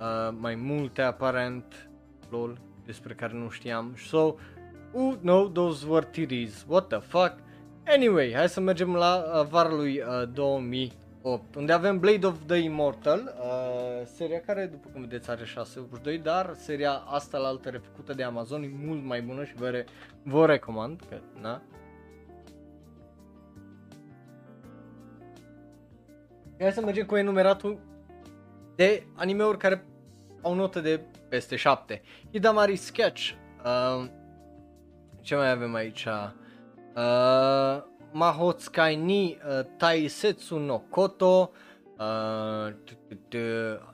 uh, 0.00 0.36
mai 0.38 0.54
multe 0.54 1.02
aparent, 1.02 1.88
lol, 2.30 2.58
despre 2.84 3.14
care 3.14 3.32
nu 3.32 3.48
știam. 3.48 3.94
So, 4.08 4.34
uh, 4.92 5.14
no, 5.20 5.48
those 5.48 5.86
were 5.88 6.06
titties, 6.10 6.64
what 6.68 6.86
the 6.88 6.98
fuck? 6.98 7.34
Anyway, 7.86 8.32
hai 8.34 8.48
să 8.48 8.60
mergem 8.60 8.94
la 8.94 9.24
uh, 9.40 9.46
vara 9.48 9.74
lui 9.74 9.98
uh, 10.00 10.28
2008, 10.32 11.54
unde 11.54 11.72
avem 11.72 11.98
Blade 11.98 12.26
of 12.26 12.34
the 12.46 12.56
Immortal, 12.56 13.34
uh, 13.40 14.06
seria 14.14 14.40
care, 14.40 14.66
după 14.66 14.88
cum 14.92 15.00
vedeți, 15.00 15.30
are 15.30 15.44
6 15.44 15.80
2 16.02 16.18
dar 16.18 16.54
seria 16.54 16.92
asta 16.92 17.38
la 17.38 17.48
altă 17.48 17.68
refăcută 17.68 18.12
de 18.12 18.22
Amazon 18.22 18.62
e 18.62 18.70
mult 18.84 19.04
mai 19.04 19.22
bună 19.22 19.44
și 19.44 19.54
vă, 19.54 19.68
re- 19.68 19.86
vă 20.22 20.46
recomand, 20.46 21.00
că, 21.08 21.16
na, 21.40 21.62
Hai 26.60 26.72
să 26.72 26.80
mergem 26.80 27.06
cu 27.06 27.16
enumeratul 27.16 27.78
de 28.74 29.06
animeuri 29.14 29.58
care 29.58 29.84
au 30.42 30.54
notă 30.54 30.80
de 30.80 31.00
peste 31.28 31.56
7. 31.56 32.02
Hidamari 32.32 32.76
Sketch. 32.76 33.30
Uh, 33.64 34.06
ce 35.20 35.34
mai 35.34 35.50
avem 35.50 35.74
aici? 35.74 36.06
Uh, 36.94 37.82
Mahotsukai 38.12 38.96
ni 38.96 39.38
uh, 39.48 39.64
Taisetsu 39.76 40.58
no 40.58 40.78
Koto. 40.78 41.50
Uh, 41.98 42.74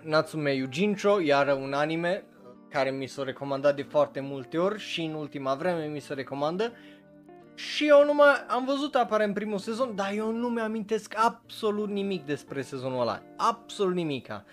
Natsume 0.02 0.52
Yujincho, 0.52 1.20
iar 1.20 1.56
un 1.56 1.72
anime 1.72 2.24
care 2.68 2.90
mi 2.90 3.06
s-a 3.06 3.22
recomandat 3.22 3.76
de 3.76 3.82
foarte 3.82 4.20
multe 4.20 4.58
ori 4.58 4.78
și 4.78 5.02
în 5.02 5.14
ultima 5.14 5.54
vreme 5.54 5.84
mi 5.84 6.00
se 6.00 6.14
recomandă 6.14 6.72
și 7.54 7.86
eu 7.86 8.04
nu 8.04 8.14
mai 8.14 8.44
am 8.48 8.64
văzut 8.64 8.94
apare 8.94 9.24
în 9.24 9.32
primul 9.32 9.58
sezon, 9.58 9.94
dar 9.94 10.12
eu 10.14 10.32
nu 10.32 10.48
mi-amintesc 10.48 11.14
absolut 11.16 11.88
nimic 11.88 12.24
despre 12.26 12.62
sezonul 12.62 13.00
ăla. 13.00 13.22
Absolut 13.36 13.94
nimica. 13.94 14.44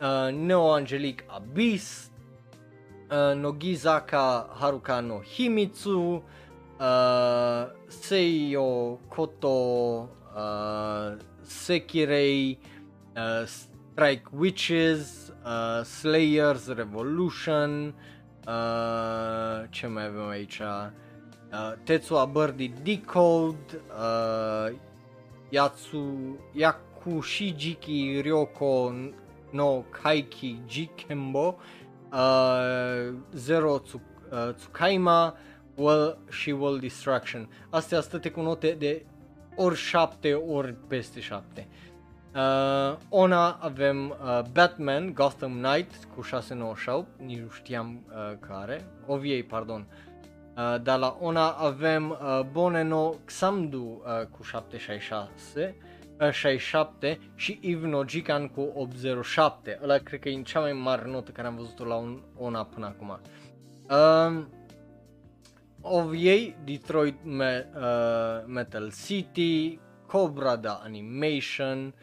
Uh, 0.00 0.32
Neo 0.34 0.72
Angelic 0.72 1.24
Abyss, 1.26 2.10
uh, 3.10 3.36
Nogizaka 3.36 4.56
Haruka 4.60 5.00
no 5.00 5.20
Himitsu, 5.20 6.24
uh, 6.80 7.66
Seiyo 7.86 8.98
Koto, 9.08 10.08
uh, 10.36 11.16
Sekirei, 11.40 12.58
uh, 13.16 13.46
Strike 13.46 14.28
Witches, 14.38 15.32
uh, 15.44 15.84
Slayers 15.84 16.68
Revolution, 16.68 17.94
uh, 18.46 19.66
ce 19.70 19.86
mai 19.86 20.06
avem 20.06 20.28
aici? 20.28 20.58
uh, 20.58 20.66
Tetsuo 21.84 22.26
Birdie 22.26 22.72
Decode, 22.82 23.80
uh, 23.90 24.76
Yatsu, 25.50 26.36
Yakushijiki 26.54 28.22
Ryoko 28.22 29.12
no 29.52 29.84
Kaiki 29.90 30.60
Jikembo, 30.66 31.58
uh, 32.12 33.14
Zero 33.34 33.78
Tsu, 33.78 34.00
uh, 34.30 34.54
Tsukaima 34.54 35.34
well, 35.76 36.18
și 36.30 36.50
World 36.50 36.80
Destruction. 36.80 37.48
Astea 37.70 38.00
stăte 38.00 38.30
cu 38.30 38.40
note 38.40 38.70
de 38.78 39.04
ori 39.56 39.76
7 39.76 40.34
ori 40.34 40.74
peste 40.86 41.20
7. 41.20 41.68
Uh, 42.34 42.96
Ona 43.08 43.50
avem 43.50 44.08
uh, 44.08 44.40
Batman, 44.52 45.14
Gotham 45.14 45.52
Knight 45.52 46.08
cu 46.14 46.22
698, 46.22 47.06
nici 47.20 47.38
nu 47.38 47.48
știam 47.50 48.00
uh, 48.08 48.36
care, 48.48 48.84
OVA, 49.06 49.44
pardon, 49.48 49.86
Uh, 49.90 50.07
dar 50.82 50.98
la 50.98 51.16
Ona 51.20 51.50
avem 51.50 52.10
uh, 52.10 52.40
Boneno 52.52 53.14
Xamdu 53.24 54.02
uh, 54.04 54.26
cu 54.26 54.42
766, 54.42 55.74
uh, 56.20 56.30
67 56.30 57.18
și 57.34 57.58
Ivno 57.60 58.04
Jikan 58.08 58.48
cu 58.48 58.60
807. 58.60 59.78
Ăla 59.82 59.96
cred 59.96 60.20
că 60.20 60.28
e 60.28 60.42
cea 60.42 60.60
mai 60.60 60.72
mare 60.72 61.10
notă 61.10 61.30
care 61.30 61.46
am 61.46 61.56
văzut-o 61.56 61.84
la 61.84 61.94
un 61.94 62.20
Ona 62.36 62.64
până 62.64 62.86
acum. 62.86 63.20
Uh, 63.90 64.44
OVA, 65.80 66.54
Detroit 66.64 67.24
Me- 67.24 67.68
uh, 67.74 68.44
Metal 68.46 68.92
City, 69.04 69.78
Cobra 70.06 70.56
da 70.56 70.80
Animation, 70.84 71.94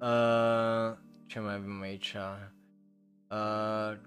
uh, 0.00 0.96
ce 1.26 1.40
mai 1.40 1.54
avem 1.54 1.80
aici? 1.82 2.16
Uh, 3.30 3.98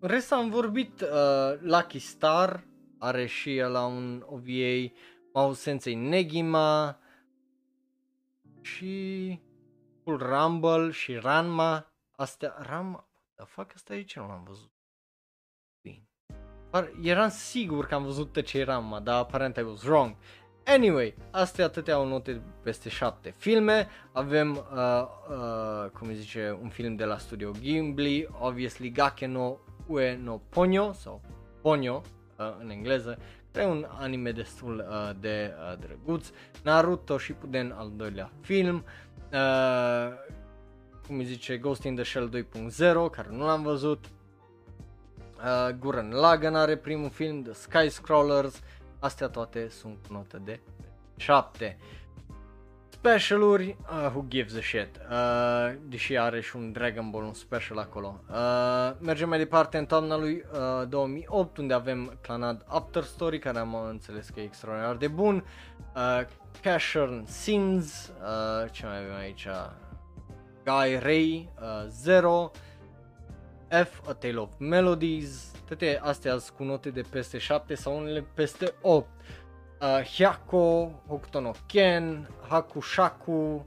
rest 0.00 0.32
am 0.32 0.50
vorbit 0.50 1.00
uh, 1.00 1.58
Lucky 1.60 1.98
Star, 1.98 2.64
are 3.02 3.26
și 3.26 3.56
la 3.56 3.86
un 3.86 4.24
OVA, 4.26 4.92
Mau 5.32 5.52
Sensei 5.52 5.94
Negima 5.94 6.98
și 8.60 9.38
Full 10.02 10.18
Rumble 10.18 10.90
și 10.90 11.14
Ranma. 11.14 11.92
Astea, 12.16 12.56
Ranma, 12.58 13.08
the 13.34 13.44
fuck, 13.44 13.72
asta 13.74 13.94
e 13.94 14.02
ce 14.02 14.18
nu 14.18 14.26
l-am 14.26 14.44
văzut. 14.46 14.70
Par, 16.70 16.92
eram 17.02 17.28
sigur 17.28 17.86
că 17.86 17.94
am 17.94 18.04
văzut 18.04 18.42
ce 18.42 18.64
Ranma, 18.64 19.00
dar 19.00 19.18
aparent 19.18 19.56
I 19.56 19.62
was 19.62 19.82
wrong. 19.82 20.16
Anyway, 20.64 21.14
astea 21.30 21.64
atâtea 21.64 21.94
au 21.94 22.06
note 22.06 22.42
peste 22.62 22.88
7 22.88 23.30
filme. 23.30 23.88
Avem, 24.12 24.50
uh, 24.50 25.04
uh, 25.28 25.90
cum 25.90 26.12
zice, 26.12 26.58
un 26.62 26.68
film 26.68 26.96
de 26.96 27.04
la 27.04 27.18
studio 27.18 27.50
Ghibli, 27.50 28.28
obviously 28.40 28.90
Gake 28.90 29.26
no 29.26 29.56
Ue 29.86 30.16
no 30.16 30.36
Ponyo, 30.36 30.92
sau 30.92 31.20
Ponyo, 31.60 31.94
uh, 31.94 32.21
în 32.60 32.70
engleză, 32.70 33.18
care 33.52 33.66
e 33.66 33.68
un 33.68 33.86
anime 33.88 34.30
destul 34.30 34.86
uh, 34.88 35.10
de 35.20 35.52
uh, 35.72 35.78
drăguț. 35.78 36.30
Naruto 36.62 37.18
Shippuden, 37.18 37.74
al 37.76 37.92
doilea 37.96 38.30
film. 38.40 38.84
Uh, 39.32 40.12
cum 41.06 41.18
îi 41.18 41.24
zice, 41.24 41.56
Ghost 41.56 41.82
in 41.82 41.94
the 41.94 42.04
Shell 42.04 42.44
2.0, 43.08 43.10
care 43.10 43.28
nu 43.30 43.44
l-am 43.44 43.62
văzut. 43.62 44.04
Uh, 45.36 45.74
Gurren 45.78 46.10
Lagann 46.10 46.54
are 46.54 46.76
primul 46.76 47.10
film, 47.10 47.42
The 47.42 47.52
Sky 47.52 47.88
Scrollers. 47.88 48.60
Astea 48.98 49.28
toate 49.28 49.68
sunt 49.68 49.96
cu 50.06 50.12
notă 50.12 50.40
de 50.44 50.60
7 51.16 51.78
specialuri, 53.02 53.76
uh, 53.90 54.10
who 54.14 54.24
gives 54.28 54.54
a 54.54 54.60
shit, 54.60 54.88
uh, 55.10 55.74
deși 55.88 56.18
are 56.18 56.40
și 56.40 56.56
un 56.56 56.72
Dragon 56.72 57.10
Ball, 57.10 57.24
un 57.24 57.32
special 57.32 57.78
acolo. 57.78 58.20
Uh, 58.30 58.92
mergem 58.98 59.28
mai 59.28 59.38
departe 59.38 59.78
în 59.78 59.86
toamna 59.86 60.16
lui 60.16 60.44
uh, 60.52 60.88
2008, 60.88 61.56
unde 61.56 61.74
avem 61.74 62.18
Clanad 62.20 62.64
After 62.66 63.02
Story, 63.02 63.38
care 63.38 63.58
am 63.58 63.74
înțeles 63.88 64.28
că 64.28 64.40
e 64.40 64.42
extraordinar 64.42 64.96
de 64.96 65.08
bun, 65.08 65.44
uh, 65.94 66.20
Casher 66.60 67.22
Sins, 67.26 68.12
uh, 68.20 68.70
ce 68.70 68.86
mai 68.86 68.98
avem 68.98 69.14
aici, 69.14 69.46
Guy 70.64 70.98
Ray, 70.98 71.50
uh, 71.60 71.86
Zero, 71.88 72.50
F, 73.68 74.08
A 74.08 74.12
Tale 74.12 74.36
of 74.36 74.50
Melodies, 74.58 75.52
toate 75.66 76.00
astea 76.02 76.38
sunt 76.38 76.56
cu 76.56 76.64
note 76.64 76.90
de 76.90 77.02
peste 77.10 77.38
7 77.38 77.74
sau 77.74 77.96
unele 77.96 78.24
peste 78.34 78.74
8 78.80 79.08
uh, 79.82 80.02
Hyako, 80.04 80.92
Hokuto 81.08 81.40
no 81.40 81.52
Ken, 81.66 82.28
Hakushaku, 82.48 83.64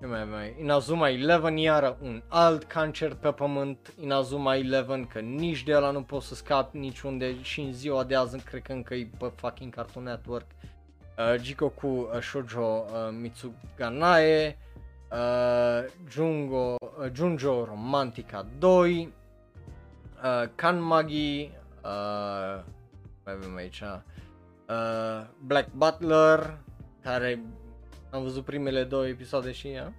ce 0.00 0.06
mai 0.06 0.20
avem 0.20 0.54
Inazuma 0.60 1.08
11 1.08 1.60
iară 1.60 1.96
un 2.02 2.22
alt 2.28 2.64
cancer 2.64 3.14
pe 3.14 3.30
pământ, 3.30 3.94
Inazuma 4.00 4.54
11 4.54 5.06
că 5.12 5.20
nici 5.20 5.62
de 5.62 5.74
ăla 5.74 5.90
nu 5.90 6.02
pot 6.02 6.22
să 6.22 6.34
scap 6.34 6.74
niciunde 6.74 7.42
și 7.42 7.60
în 7.60 7.72
ziua 7.72 8.04
de 8.04 8.14
azi 8.14 8.38
cred 8.38 8.62
că 8.62 8.72
încă 8.72 8.94
e 8.94 9.08
pe 9.18 9.32
fucking 9.36 9.74
Cartoon 9.74 10.04
Network. 10.04 10.46
Uh, 11.18 11.40
Jikoku 11.40 11.86
uh, 11.86 12.20
Shoujo 12.20 12.60
uh, 12.60 13.16
Mitsuganae, 13.20 14.58
uh, 15.10 15.84
Jungo, 16.10 16.74
uh, 16.80 17.10
Junjo 17.12 17.64
Romantica 17.64 18.46
2, 18.58 19.12
uh, 20.22 20.48
Kanmagi, 20.54 21.50
uh, 21.84 22.62
mai 23.24 23.34
avem 23.34 23.56
aici, 23.56 23.82
uh, 24.68 25.26
Black 25.46 25.68
Butler, 25.72 26.58
care 27.02 27.42
am 28.10 28.22
văzut 28.22 28.44
primele 28.44 28.84
două 28.84 29.06
episoade 29.06 29.52
și 29.52 29.68
ea. 29.68 29.92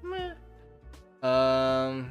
Uh, 1.22 2.06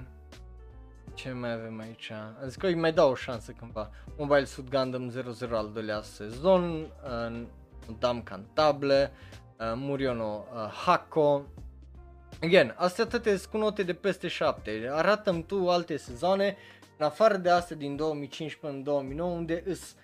ce 1.14 1.32
mai 1.32 1.52
avem 1.52 1.80
aici? 1.80 2.10
Am 2.10 2.46
zis 2.46 2.56
că 2.56 2.66
îi 2.66 2.74
mai 2.74 2.92
dau 2.92 3.10
o 3.10 3.14
șansă 3.14 3.52
cândva. 3.52 3.90
Mobile 4.16 4.44
Suit 4.44 4.70
Gundam 4.70 5.08
00 5.10 5.56
al 5.56 5.70
doilea 5.72 6.02
sezon, 6.02 6.80
uh, 6.80 7.42
Dam 7.98 8.22
Cantable, 8.22 9.12
uh, 9.58 9.72
Muriono 9.74 10.44
uh, 10.52 10.70
Hako. 10.84 11.42
Again, 12.42 12.74
astea 12.76 13.06
toate 13.06 13.36
sunt 13.36 13.50
cu 13.50 13.56
note 13.56 13.82
de 13.82 13.94
peste 13.94 14.28
7. 14.28 14.88
Arată-mi 14.92 15.44
tu 15.44 15.70
alte 15.70 15.96
sezoane, 15.96 16.56
în 16.98 17.06
afară 17.06 17.36
de 17.36 17.50
astea 17.50 17.76
din 17.76 17.96
2015 17.96 18.58
până 18.58 18.72
în 18.72 18.82
2009, 18.82 19.30
unde 19.30 19.62
îs 19.66 19.94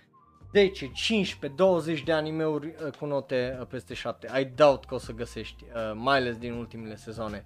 10, 0.53 0.91
15, 0.93 1.49
20 1.49 2.03
de 2.03 2.13
animeuri 2.13 2.67
uh, 2.67 2.93
cu 2.99 3.07
note 3.07 3.57
uh, 3.61 3.67
peste 3.67 3.95
7. 3.95 4.41
I 4.41 4.45
doubt 4.45 4.85
că 4.85 4.95
o 4.95 4.99
să 4.99 5.13
găsești, 5.13 5.65
uh, 5.65 5.93
mai 5.95 6.17
ales 6.17 6.37
din 6.37 6.53
ultimele 6.53 6.97
sezoane. 6.97 7.45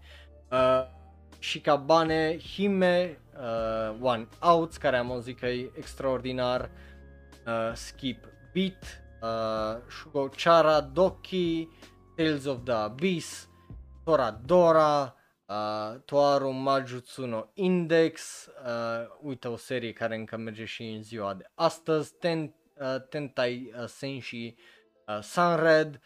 Uh, 0.51 0.95
Shikabane 1.39 2.39
Hime 2.39 3.19
uh, 3.35 3.97
One 4.01 4.29
Out, 4.41 4.77
care 4.77 4.97
am 4.97 5.11
auzit 5.11 5.39
că 5.39 5.47
e 5.47 5.71
extraordinar. 5.77 6.71
Uh, 7.47 7.73
Skip 7.75 8.25
Beat, 8.53 9.03
uh, 9.23 9.91
Shugochara 9.91 10.81
Doki, 10.81 11.69
Tales 12.17 12.45
of 12.45 12.59
the 12.65 12.73
Abyss, 12.73 13.49
Toradora, 14.05 15.17
uh, 15.47 16.01
Toaru 16.05 16.51
Majutsu 16.51 17.27
no 17.27 17.45
Index, 17.55 18.47
uh, 18.65 19.07
uite 19.21 19.49
o 19.49 19.57
serie 19.57 19.93
care 19.93 20.17
încă 20.17 20.37
merge 20.37 20.65
și 20.65 20.83
în 20.83 21.03
ziua 21.03 21.35
de 21.35 21.45
astăzi, 21.55 22.15
Ten, 22.15 22.55
uh, 22.77 23.01
Tentai 23.09 23.73
uh, 23.79 23.87
Senshi 23.87 24.55
uh, 25.07 25.21
Sunred, 25.21 26.01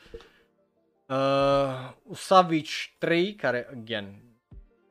uh, 1.09 1.93
Usavich 2.03 2.95
3, 2.99 3.35
care, 3.35 3.69
again, 3.71 4.31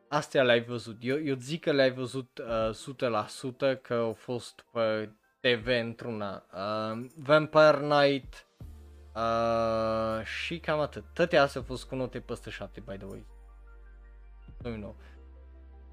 astea 0.10 0.44
le-ai 0.44 0.64
văzut. 0.64 0.98
Eu, 1.00 1.24
eu 1.24 1.36
zic 1.36 1.64
că 1.64 1.72
le-ai 1.72 1.92
văzut 1.92 2.38
uh, 2.38 3.76
100% 3.76 3.82
că 3.82 3.94
au 3.94 4.14
fost 4.14 4.66
pe 4.72 5.14
TV 5.40 5.68
într-una. 5.68 6.46
Uh, 6.54 7.06
Vampire 7.16 7.80
Night 7.80 8.48
uh, 9.16 10.26
și 10.26 10.60
cam 10.60 10.80
atât. 10.80 11.06
Toate 11.14 11.38
astea 11.38 11.62
au 11.62 11.68
fost 11.68 11.86
cu 11.86 11.96
note 11.96 12.20
peste 12.20 12.50
7, 12.50 12.80
by 12.80 12.98
the 12.98 13.06
way. 13.06 13.26
Nu 14.62 14.76
know. 14.76 14.96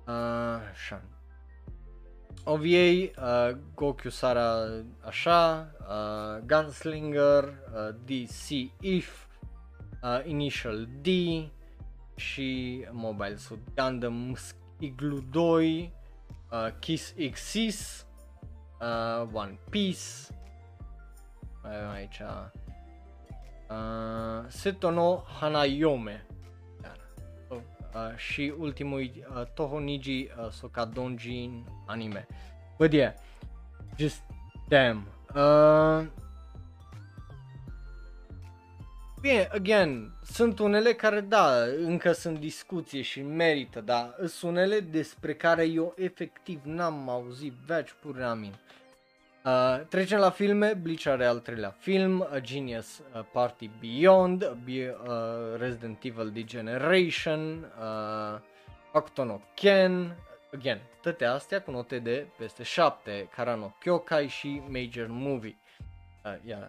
Uh, 0.07 0.69
așa. 0.73 1.16
OVA, 2.45 2.67
uh, 2.67 3.57
Goku 3.75 4.09
Sara 4.09 4.67
așa, 5.05 5.71
uh, 5.81 6.43
Gunslinger, 6.47 7.45
uh, 7.45 7.95
DC 8.05 8.71
If, 8.81 9.27
uh, 10.03 10.21
Initial 10.25 10.89
D 11.01 11.09
și 12.17 12.81
Mobile 12.91 13.37
Suit 13.37 13.61
Gundam 13.75 14.37
Igloo 14.79 15.21
2, 15.31 15.93
uh, 16.51 16.69
Kiss 16.79 17.15
Xis, 17.33 18.07
uh, 18.81 19.29
One 19.33 19.59
Piece, 19.71 20.35
mai 21.63 21.77
avem 21.77 21.91
aici 21.91 22.21
uh, 23.71 24.45
Setono 24.49 25.25
Hanayome 25.41 26.26
uh, 27.97 28.17
și 28.17 28.55
ultimul 28.59 29.01
uh, 29.01 29.43
Toho 29.55 29.79
Niji 29.79 30.11
uh, 30.11 30.51
Sokadonji 30.51 31.51
anime. 31.87 32.27
But 32.79 32.93
yeah, 32.93 33.13
just 33.97 34.23
damn. 34.69 35.07
Uh, 35.35 36.07
Bine, 39.21 39.49
again, 39.53 40.13
sunt 40.25 40.59
unele 40.59 40.93
care, 40.93 41.21
da, 41.21 41.63
încă 41.85 42.13
sunt 42.13 42.39
discuție 42.39 43.03
și 43.03 43.23
merită, 43.23 43.81
dar 43.81 44.15
sunt 44.27 44.53
unele 44.53 44.81
despre 44.81 45.35
care 45.35 45.65
eu 45.65 45.95
efectiv 45.97 46.61
n-am 46.65 47.09
auzit 47.09 47.53
veci 47.67 47.95
pur 48.01 48.23
amin. 48.23 48.51
Uh, 48.51 48.86
trecem 49.89 50.19
la 50.19 50.31
filme, 50.31 50.75
Bleach 50.75 51.07
are 51.07 51.25
al 51.25 51.39
treilea 51.39 51.71
film, 51.71 52.27
A 52.31 52.41
Genius 52.41 52.99
uh, 52.99 53.25
Party 53.33 53.71
Beyond, 53.81 54.43
uh, 54.43 55.57
Resident 55.57 56.05
Evil 56.05 56.31
Degeneration, 56.31 57.73
uh, 57.79 58.41
Akuto 58.93 59.25
no 59.25 59.41
Ken, 59.55 60.17
again, 60.53 60.81
toate 61.01 61.25
astea 61.25 61.63
cu 61.63 61.71
note 61.71 61.99
de 61.99 62.27
peste 62.39 62.63
7, 62.63 63.29
Karano 63.35 63.77
Kyokai 63.81 64.29
și 64.29 64.63
Major 64.69 65.07
Movie, 65.09 65.57
uh, 66.25 66.35
yeah, 66.45 66.69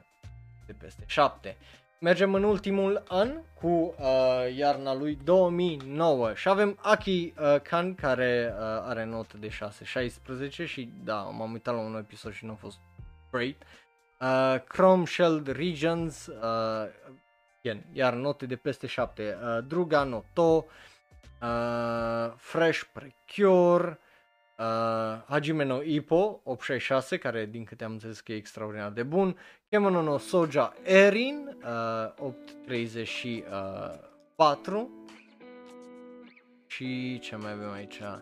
de 0.66 0.74
peste 0.74 1.04
7. 1.08 1.58
Mergem 1.99 2.34
în 2.34 2.44
ultimul 2.44 3.03
an 3.07 3.30
cu 3.61 3.68
uh, 3.68 4.56
iarna 4.56 4.94
lui 4.94 5.18
2009 5.24 6.34
și 6.34 6.49
avem 6.49 6.78
Aki 6.82 7.34
uh, 7.40 7.61
Khan 7.61 7.95
care 7.95 8.53
uh, 8.53 8.61
are 8.61 9.03
notă 9.03 9.38
de 9.38 9.49
6-16 9.49 10.49
și 10.65 10.91
da, 11.03 11.15
m-am 11.15 11.52
uitat 11.52 11.74
la 11.74 11.80
un 11.80 11.95
episod 11.95 12.34
și 12.34 12.45
nu 12.45 12.52
a 12.52 12.56
fost 12.56 12.78
great. 13.32 13.56
Uh, 14.19 14.61
Chrome 14.68 15.06
Shelled 15.06 15.48
Regions, 15.48 16.28
uh, 16.28 16.90
again, 17.60 17.86
iar 17.94 18.14
note 18.14 18.45
de 18.45 18.56
peste 18.56 18.88
7. 18.88 19.38
Uh, 19.41 19.64
Druga 19.68 20.03
Noto, 20.03 20.65
uh, 21.41 22.34
Fresh 22.36 22.82
Precure, 22.94 23.99
uh, 24.57 24.65
Hajime 25.27 25.63
no 25.63 25.81
Ippo 25.84 26.41
866 26.43 27.17
care 27.17 27.45
din 27.45 27.63
câte 27.63 27.84
am 27.84 27.91
înțeles 27.91 28.19
că 28.19 28.31
e 28.31 28.35
extraordinar 28.35 28.91
de 28.91 29.03
bun, 29.03 29.38
Kemono 29.69 30.01
no 30.01 30.17
Soja 30.17 30.73
Erin 30.84 31.57
uh, 31.63 31.69
834 32.17 34.89
și 36.67 37.19
ce 37.19 37.35
mai 37.35 37.51
avem 37.51 37.71
aici? 37.71 37.99
Uh, 37.99 38.17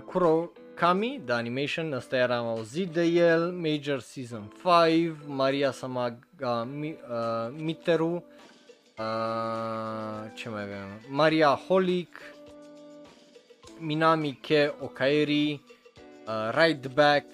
Kuro 0.00 0.50
Kami, 0.74 1.20
The 1.24 1.34
Animation, 1.34 1.92
ăsta 1.92 2.16
era 2.16 2.36
am 2.36 2.46
auzit 2.46 2.88
de 2.88 3.02
el, 3.02 3.50
Major 3.50 4.00
Season 4.00 4.52
5, 4.88 5.16
Maria 5.26 5.70
Samaga 5.70 6.64
Mi, 6.64 6.88
uh, 6.88 6.96
Miteru, 7.56 8.24
uh, 8.98 10.30
ce 10.34 10.48
mai 10.48 10.62
avem? 10.62 11.00
Maria 11.08 11.60
Holic, 11.68 12.16
Minami 13.80 14.38
Ke 14.40 14.72
Okaeri, 14.80 15.60
uh, 16.26 16.50
Ride 16.54 16.88
Back, 16.94 17.24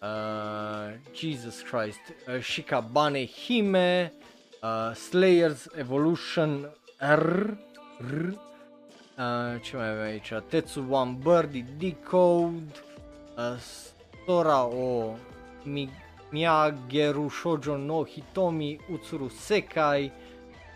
uh, 0.00 0.90
Jesus 1.14 1.62
Christ, 1.62 2.00
uh, 2.26 2.32
Shikabane 2.40 3.26
Hime, 3.26 4.10
uh, 4.62 4.94
Slayers 4.94 5.68
Evolution 5.76 6.68
R, 7.00 7.56
R 8.00 8.34
uh, 9.18 9.60
ce 9.62 9.76
mai 9.76 9.88
avem 9.88 10.04
aici, 10.04 10.34
Tetsu 10.48 10.84
One 10.88 11.16
Birdie 11.22 11.64
Decode, 11.78 12.82
uh, 13.36 13.56
Sora 14.26 14.64
o 14.64 15.16
Mi- 15.64 15.90
Miyageru 16.30 17.28
Shoujo 17.28 17.76
no 17.76 18.04
Hitomi 18.04 18.78
Utsuru 18.90 19.28
Sekai, 19.28 20.10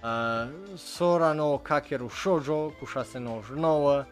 uh, 0.02 0.48
Sora 0.76 1.32
no 1.32 1.58
Kakeru 1.58 2.08
Shoujo 2.08 2.72
cu 2.78 2.84
699, 2.86 4.06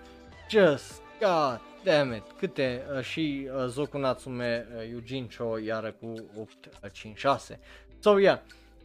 Just 0.48 1.02
God 1.20 1.60
damn 1.84 2.12
it, 2.12 2.22
câte 2.38 2.82
uh, 2.96 3.02
și 3.02 3.48
uh, 3.54 3.64
Zoku 3.66 3.98
Natsume 3.98 4.66
uh, 4.76 4.88
Yujincho 4.88 5.58
iară 5.58 5.92
cu 5.92 6.14
856. 6.40 7.60
So 7.98 8.18
yeah, 8.18 8.40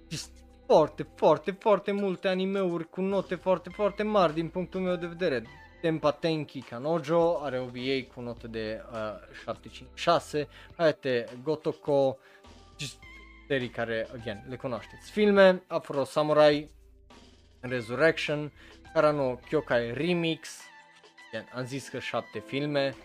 just 0.08 0.32
foarte, 0.66 1.08
foarte, 1.16 1.52
foarte 1.52 1.92
multe 1.92 2.28
animeuri 2.28 2.90
cu 2.90 3.02
note 3.02 3.36
foarte, 3.36 3.70
foarte 3.70 4.04
mari 4.04 4.34
din 4.34 4.48
punctul 4.48 4.82
meu 4.82 4.96
de 4.96 5.06
vedere. 5.06 5.44
Tempa 5.82 6.12
Tenki 6.12 6.62
Kanojo 6.62 7.40
are 7.44 7.60
OVA 7.60 8.14
cu 8.14 8.22
notă 8.22 8.48
de 8.48 8.82
uh, 8.92 8.98
756, 9.44 10.48
Hayate 10.76 11.26
Gotoko, 11.44 12.18
just 12.78 12.98
serii 13.48 13.70
care, 13.70 14.08
again, 14.14 14.46
le 14.50 14.56
cunoașteți. 14.56 15.12
Filme, 15.12 15.64
Afro 15.68 16.04
Samurai, 16.04 16.70
Resurrection, 17.60 18.52
Karano 18.94 19.36
Kyokai 19.36 19.94
Remix, 19.94 20.50
Again, 20.50 20.69
am 21.54 21.66
zis 21.66 21.88
că 21.88 22.00
șapte 22.00 22.40
filme 22.40 22.96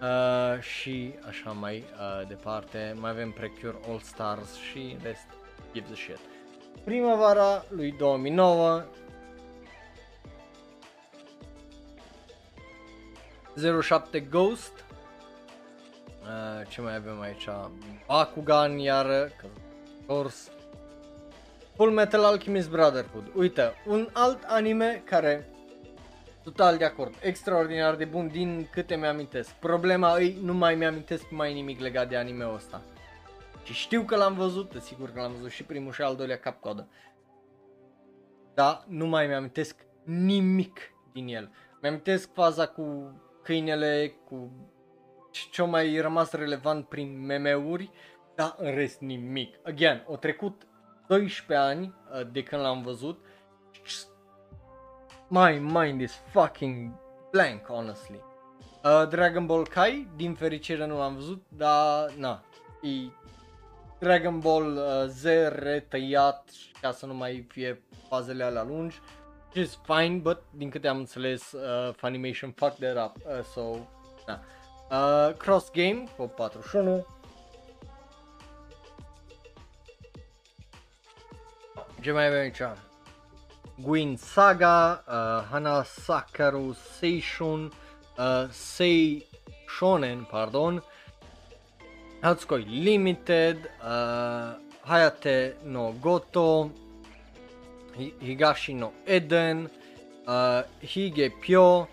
uh, 0.00 0.60
și 0.60 1.14
așa 1.28 1.50
mai 1.50 1.76
uh, 1.76 2.26
departe. 2.28 2.94
Mai 2.98 3.10
avem 3.10 3.30
Precure 3.30 3.76
All 3.88 4.00
Stars 4.00 4.54
și 4.54 4.96
rest 5.02 5.26
gives 5.72 5.90
a 5.90 5.94
shit. 5.94 6.18
Primăvara 6.84 7.64
lui 7.68 7.92
2009 7.92 8.84
07 13.82 14.20
Ghost 14.20 14.84
uh, 16.22 16.68
Ce 16.68 16.80
mai 16.80 16.94
avem 16.94 17.20
aici? 17.20 17.48
Bakugan 18.06 18.78
iară 18.78 19.30
Course 20.06 20.50
Full 21.76 21.90
Metal 21.90 22.24
Alchemist 22.24 22.70
Brotherhood 22.70 23.30
Uite, 23.34 23.72
un 23.86 24.08
alt 24.12 24.42
anime 24.46 25.02
care 25.04 25.48
Total 26.44 26.76
de 26.76 26.84
acord, 26.84 27.14
extraordinar 27.20 27.94
de 27.94 28.04
bun 28.04 28.28
din 28.28 28.68
câte 28.70 28.96
mi-amintesc. 28.96 29.54
Problema 29.54 30.18
ei, 30.18 30.38
nu 30.42 30.54
mai 30.54 30.74
mi-amintesc 30.74 31.30
mai 31.30 31.52
nimic 31.52 31.80
legat 31.80 32.08
de 32.08 32.16
anime-ul 32.16 32.54
ăsta. 32.54 32.82
Și 33.62 33.72
știu 33.72 34.02
că 34.02 34.16
l-am 34.16 34.34
văzut, 34.34 34.72
sigur 34.80 35.10
că 35.10 35.20
l-am 35.20 35.32
văzut 35.32 35.50
și 35.50 35.64
primul 35.64 35.92
și 35.92 36.02
al 36.02 36.16
doilea 36.16 36.38
cap-coadă. 36.38 36.88
Da, 38.54 38.84
nu 38.88 39.06
mai 39.06 39.26
mi-amintesc 39.26 39.86
nimic 40.02 40.80
din 41.12 41.28
el. 41.28 41.50
Mi-amintesc 41.82 42.32
faza 42.32 42.66
cu 42.66 43.12
câinele, 43.42 44.14
cu 44.24 44.50
ce 45.50 45.62
mai 45.62 46.00
rămas 46.00 46.32
relevant 46.32 46.88
prin 46.88 47.24
meme-uri, 47.26 47.90
dar 48.34 48.54
în 48.58 48.74
rest 48.74 49.00
nimic. 49.00 49.58
Again, 49.62 50.04
au 50.08 50.16
trecut 50.16 50.66
12 51.06 51.66
ani 51.66 51.94
uh, 52.12 52.26
de 52.32 52.42
când 52.42 52.62
l-am 52.62 52.82
văzut 52.82 53.24
My 55.28 55.58
mind 55.58 56.00
is 56.00 56.14
fucking 56.32 56.92
blank, 57.32 57.62
honestly. 57.68 58.20
Uh, 58.84 59.06
Dragon 59.08 59.46
Ball 59.46 59.66
Kai, 59.66 60.08
din 60.16 60.34
fericire 60.34 60.86
nu 60.86 60.98
l-am 60.98 61.14
văzut, 61.14 61.44
dar 61.48 62.10
na, 62.10 62.42
e 62.82 63.10
Dragon 63.98 64.38
Ball 64.38 64.76
uh, 64.76 65.04
Z 65.06 65.24
retăiat 65.48 66.50
ca 66.80 66.92
să 66.92 67.06
nu 67.06 67.14
mai 67.14 67.46
fie 67.48 67.82
fazele 68.08 68.44
alea 68.44 68.62
lungi. 68.62 69.00
Which 69.54 69.68
is 69.68 69.78
fine, 69.82 70.18
but 70.18 70.42
din 70.50 70.70
câte 70.70 70.88
am 70.88 70.96
înțeles, 70.96 71.52
uh, 71.52 71.94
Funimation 71.96 72.50
fucked 72.50 72.94
that 72.94 73.06
up, 73.06 73.16
uh, 73.26 73.44
so, 73.52 73.76
da. 74.26 74.40
Uh, 74.90 75.34
cross 75.36 75.70
game, 75.70 76.04
cu 76.16 76.26
41. 76.26 77.06
Ce 82.00 82.12
mai 82.12 82.26
avem 82.26 82.40
aici? 82.40 82.60
Gwyn 83.82 84.16
Saga, 84.16 85.02
uh, 85.08 85.42
Hana 85.50 85.84
Sakaru 85.84 86.74
Seishun, 86.74 87.72
uh, 88.18 88.48
Sei 88.50 89.26
Shonen, 89.66 90.28
pardon, 90.28 90.80
Hatsukoi 92.22 92.64
Limited, 92.66 93.68
uh, 93.82 94.54
Hayate 94.86 95.54
no 95.64 95.92
Goto, 96.00 96.70
Higashi 97.96 98.74
no 98.74 98.92
Eden, 99.06 99.68
uh, 100.26 100.62
Hige 100.80 101.30
Pyo, 101.40 101.88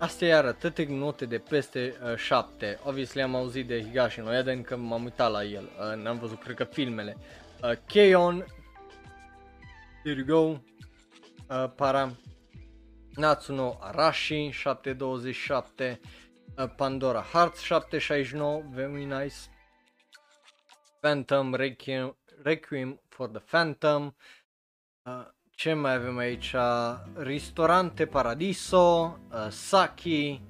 Astea 0.00 0.28
iară 0.28 0.52
toate 0.52 0.86
note 0.88 1.26
de 1.26 1.38
peste 1.38 1.94
uh, 2.02 2.16
7. 2.16 2.78
Obviously 2.84 3.22
am 3.22 3.34
auzit 3.34 3.66
de 3.66 3.82
Higashi 3.82 4.20
no 4.20 4.36
Eden 4.36 4.62
că 4.62 4.76
m-am 4.76 5.04
uitat 5.04 5.30
la 5.30 5.44
el. 5.44 5.68
Uh, 5.78 6.02
n-am 6.02 6.18
văzut, 6.18 6.42
cred 6.42 6.56
că, 6.56 6.64
filmele. 6.64 7.16
Uh, 7.62 7.72
Keion, 7.86 8.46
Here 10.04 10.16
you 10.16 10.24
go, 10.24 10.60
uh, 11.48 11.70
para 11.74 12.10
Natsuno 13.16 13.78
Arashi 13.80 14.52
727, 14.52 15.98
uh, 16.56 16.68
Pandora 16.76 17.20
Hearts 17.20 17.60
769, 17.60 18.62
very 18.72 19.06
nice. 19.06 19.48
Phantom 21.00 21.54
Requiem, 21.54 22.14
Requiem 22.44 22.98
for 23.10 23.28
the 23.28 23.40
Phantom. 23.40 24.14
Uh, 25.04 25.24
ce 25.56 25.72
mai 25.72 25.94
avem 25.94 26.18
aici? 26.18 26.56
Ristorante 27.14 28.06
Paradiso, 28.06 29.18
uh, 29.30 29.48
Saki, 29.50 30.40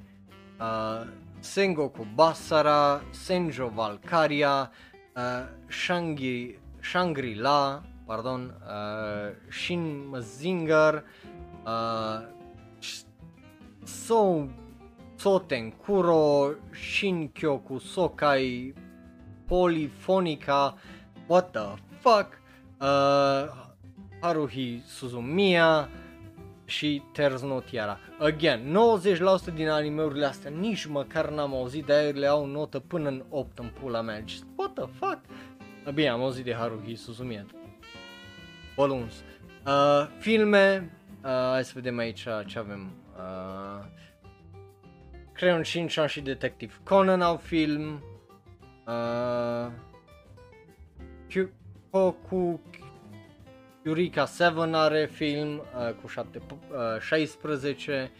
uh, 0.59 1.07
Sengoku 1.41 2.05
Basara, 2.15 3.03
Senjo 3.11 3.69
Valkyria, 3.69 4.71
uh, 5.15 5.47
Shangri, 5.69 6.59
Shangri-La, 6.81 7.83
pardon, 8.09 8.55
uh, 8.67 9.35
Shin 9.51 10.09
Mazinger, 10.11 11.05
uh, 11.67 12.21
So 13.85 14.49
Soten 15.17 15.73
Kuro, 15.73 16.55
Shin 16.73 17.29
Kyoku 17.29 17.79
Sokai, 17.79 18.75
Polyphonica, 19.47 20.75
what 21.27 21.53
the 21.53 21.77
fuck, 22.01 22.39
uh, 22.81 23.49
Haruhi 24.21 24.83
Suzumiya 24.87 25.89
și 26.65 27.03
Terz 27.13 27.43
no 27.43 27.61
Tiara. 27.61 27.99
Again, 28.19 28.77
90% 29.51 29.55
din 29.55 29.69
animeurile 29.69 30.27
astea 30.27 30.51
nici 30.51 30.87
măcar 30.87 31.31
n-am 31.31 31.55
auzit, 31.55 31.85
de 31.85 32.13
le 32.15 32.27
au 32.27 32.47
notă 32.47 32.79
până 32.79 33.09
în 33.09 33.25
8 33.29 33.59
în 33.59 33.71
pula 33.81 34.01
mea. 34.01 34.23
Just, 34.25 34.45
what 34.57 34.73
the 34.73 34.87
fuck? 34.99 35.21
Bine, 35.95 36.09
am 36.09 36.23
auzit 36.23 36.45
de 36.45 36.55
Haruhi 36.55 36.95
Suzumiya. 36.95 37.47
Balloons. 38.79 39.25
Uh, 39.67 40.07
filme, 40.19 40.91
uh, 41.25 41.31
hai 41.31 41.65
să 41.65 41.73
vedem 41.75 41.99
aici 41.99 42.27
ce 42.47 42.59
avem. 42.59 42.93
Uh, 43.17 43.85
Crayon 45.33 45.63
Shinchan 45.63 46.07
și 46.07 46.21
Detective 46.21 46.73
Conan 46.85 47.21
au 47.21 47.37
film. 47.37 48.03
Uh, 48.87 49.67
Koku 51.91 52.61
Eureka 53.83 54.27
7 54.27 54.71
are 54.73 55.07
film 55.13 55.57
uh, 55.57 55.95
cu 56.03 56.07
7, 56.09 56.41
uh, 56.49 57.01
16. 57.01 58.11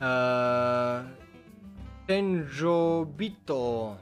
Uh, 0.00 1.00
Tenjobito 2.04 3.96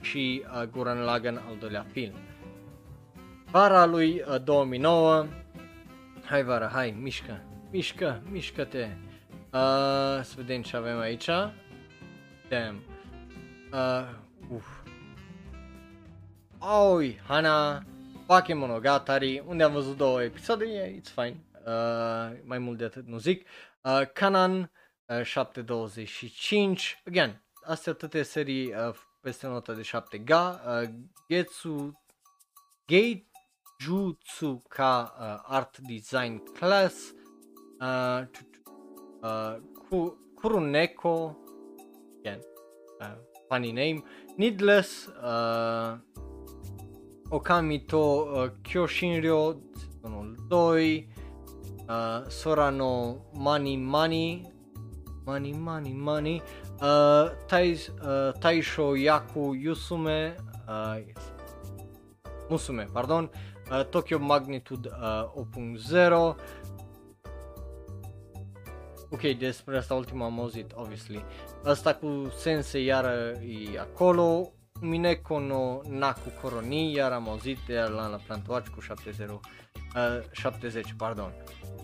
și 0.00 0.44
uh, 0.44 0.62
Guran 0.70 0.98
Lagan 0.98 1.36
al 1.36 1.56
doilea 1.60 1.86
film. 1.92 2.14
Vara 3.54 3.84
lui 3.84 4.20
uh, 4.20 4.42
2009. 4.44 5.26
Hai 6.24 6.42
vara, 6.42 6.68
hai, 6.68 6.90
mișcă, 6.90 7.40
mișcă, 7.70 8.22
mișcă-te. 8.30 8.88
Uh, 9.52 10.20
să 10.22 10.32
vedem 10.36 10.62
ce 10.62 10.76
avem 10.76 10.98
aici. 10.98 11.26
Damn. 12.48 12.82
Uh, 13.72 14.08
uf. 14.50 14.66
Oi, 16.58 17.20
Hana, 17.26 17.82
Bakemonogatari, 18.26 19.42
unde 19.46 19.62
am 19.62 19.72
văzut 19.72 19.96
două 19.96 20.22
episoade, 20.22 20.64
yeah, 20.64 21.00
it's 21.00 21.12
fine. 21.14 21.44
Uh, 21.66 22.38
mai 22.44 22.58
mult 22.58 22.78
de 22.78 22.84
atât 22.84 23.06
nu 23.06 23.18
zic. 23.18 23.48
Uh, 23.82 24.02
Kanan, 24.12 24.72
uh, 25.06 25.22
725. 25.22 27.02
Again, 27.06 27.42
astea 27.64 27.92
toate 27.92 28.22
serii 28.22 28.66
uh, 28.66 28.94
peste 29.20 29.46
nota 29.46 29.72
de 29.72 29.82
7 29.82 30.18
ga. 30.18 30.60
Uh, 30.66 30.88
Getsu, 31.28 32.02
Gate 32.86 33.26
Jutsu 33.78 34.60
ca 34.68 35.12
uh, 35.18 35.52
Art 35.54 35.80
Design 35.86 36.40
Class. 36.58 37.12
Uh, 37.80 38.24
uh, 39.22 39.56
Ku, 39.88 40.16
Kuruneko, 40.36 41.34
again, 42.20 42.40
uh, 43.00 43.14
funny 43.48 43.72
name. 43.72 44.02
Needless, 44.38 45.08
uh, 45.08 45.96
Okamito 47.30 48.04
uh, 48.36 48.48
Kyoshinryo, 48.62 49.60
sezonul 49.74 50.36
2, 50.48 51.08
uh, 51.88 52.28
Sorano 52.28 53.24
Money 53.34 53.76
Money, 53.76 54.46
Money 55.26 55.52
Money 55.52 55.92
Money, 55.92 56.42
uh, 56.80 57.30
Tais, 57.48 57.90
uh, 58.02 58.32
Taisho 58.40 58.94
Yaku 58.96 59.54
Yusume, 59.56 60.36
uh, 60.68 60.98
yes. 61.06 61.32
Musume, 62.50 62.86
pardon, 62.92 63.30
uh, 63.70 63.84
Tokyo 63.84 64.18
Magnitude 64.18 64.88
uh, 64.88 65.46
8.0, 65.56 66.36
Ok, 69.14 69.22
despre 69.38 69.76
asta 69.76 69.94
ultima 69.94 70.24
am 70.24 70.40
auzit, 70.40 70.72
obviously. 70.74 71.24
Asta 71.64 71.94
cu 71.94 72.32
Sense 72.36 72.78
iară 72.78 73.32
e 73.72 73.78
acolo, 73.78 74.52
Mineko 74.80 75.38
no 75.38 75.80
Naku 75.88 76.28
Koroni, 76.40 76.92
iar 76.92 77.12
am 77.12 77.28
auzit 77.28 77.58
de 77.66 77.80
la, 77.80 78.06
la 78.06 78.20
Plant 78.26 78.46
Watch 78.48 78.68
cu 78.68 78.80
70, 78.80 79.30
uh, 79.30 79.40
70, 80.32 80.94
pardon. 80.96 81.32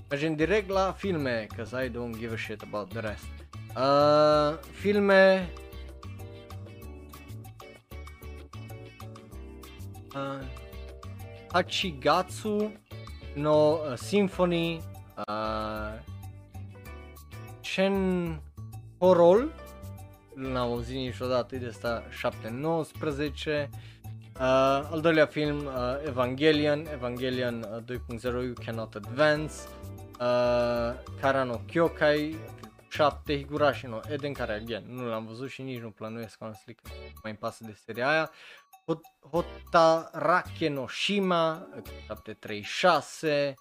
Mergem 0.09 0.35
direct 0.35 0.69
la 0.69 0.93
filme, 0.93 1.47
cause 1.57 1.85
I 1.85 1.89
don't 1.89 2.19
give 2.19 2.33
a 2.33 2.37
shit 2.37 2.63
about 2.63 2.89
the 2.89 3.01
rest. 3.01 3.29
Uh, 3.77 4.59
filme... 4.73 5.49
Uh, 10.15 10.60
Hachigatsu 11.53 12.73
no 13.35 13.73
uh, 13.73 13.95
Symphony 13.95 14.83
uh, 15.29 15.93
Chen 17.61 18.41
Horol. 18.99 19.53
N-am 20.35 20.71
auzit 20.71 20.97
niciodată 20.97 21.57
de 21.57 21.67
asta 21.67 22.03
7-19 23.65 23.69
Uh, 24.41 24.47
al 24.91 25.01
doilea 25.01 25.27
film, 25.27 25.67
uh, 25.67 25.73
Evangelion, 26.07 26.87
Evangelion 26.93 27.67
uh, 27.89 27.97
2.0, 27.97 28.23
You 28.23 28.53
Cannot 28.65 28.95
Advance, 28.95 29.55
uh, 30.21 30.95
Karano 31.21 31.61
Kyokai, 31.67 32.37
7, 32.89 33.37
Higurashi 33.37 33.87
no 33.87 34.01
Eden, 34.09 34.33
care, 34.33 34.53
again, 34.53 34.85
nu 34.89 35.09
l-am 35.09 35.27
văzut 35.27 35.49
și 35.49 35.63
nici 35.63 35.81
nu 35.81 35.91
planuiesc, 35.91 36.39
honestly, 36.39 36.75
că 36.75 36.81
mai 37.23 37.31
îmi 37.31 37.37
pasă 37.37 37.65
de 37.65 37.77
seria 37.85 38.09
aia. 38.09 38.31
Hot- 38.91 39.31
Hotarake 39.31 40.69
no 40.69 40.87
Shima, 40.89 41.69
736, 42.07 43.55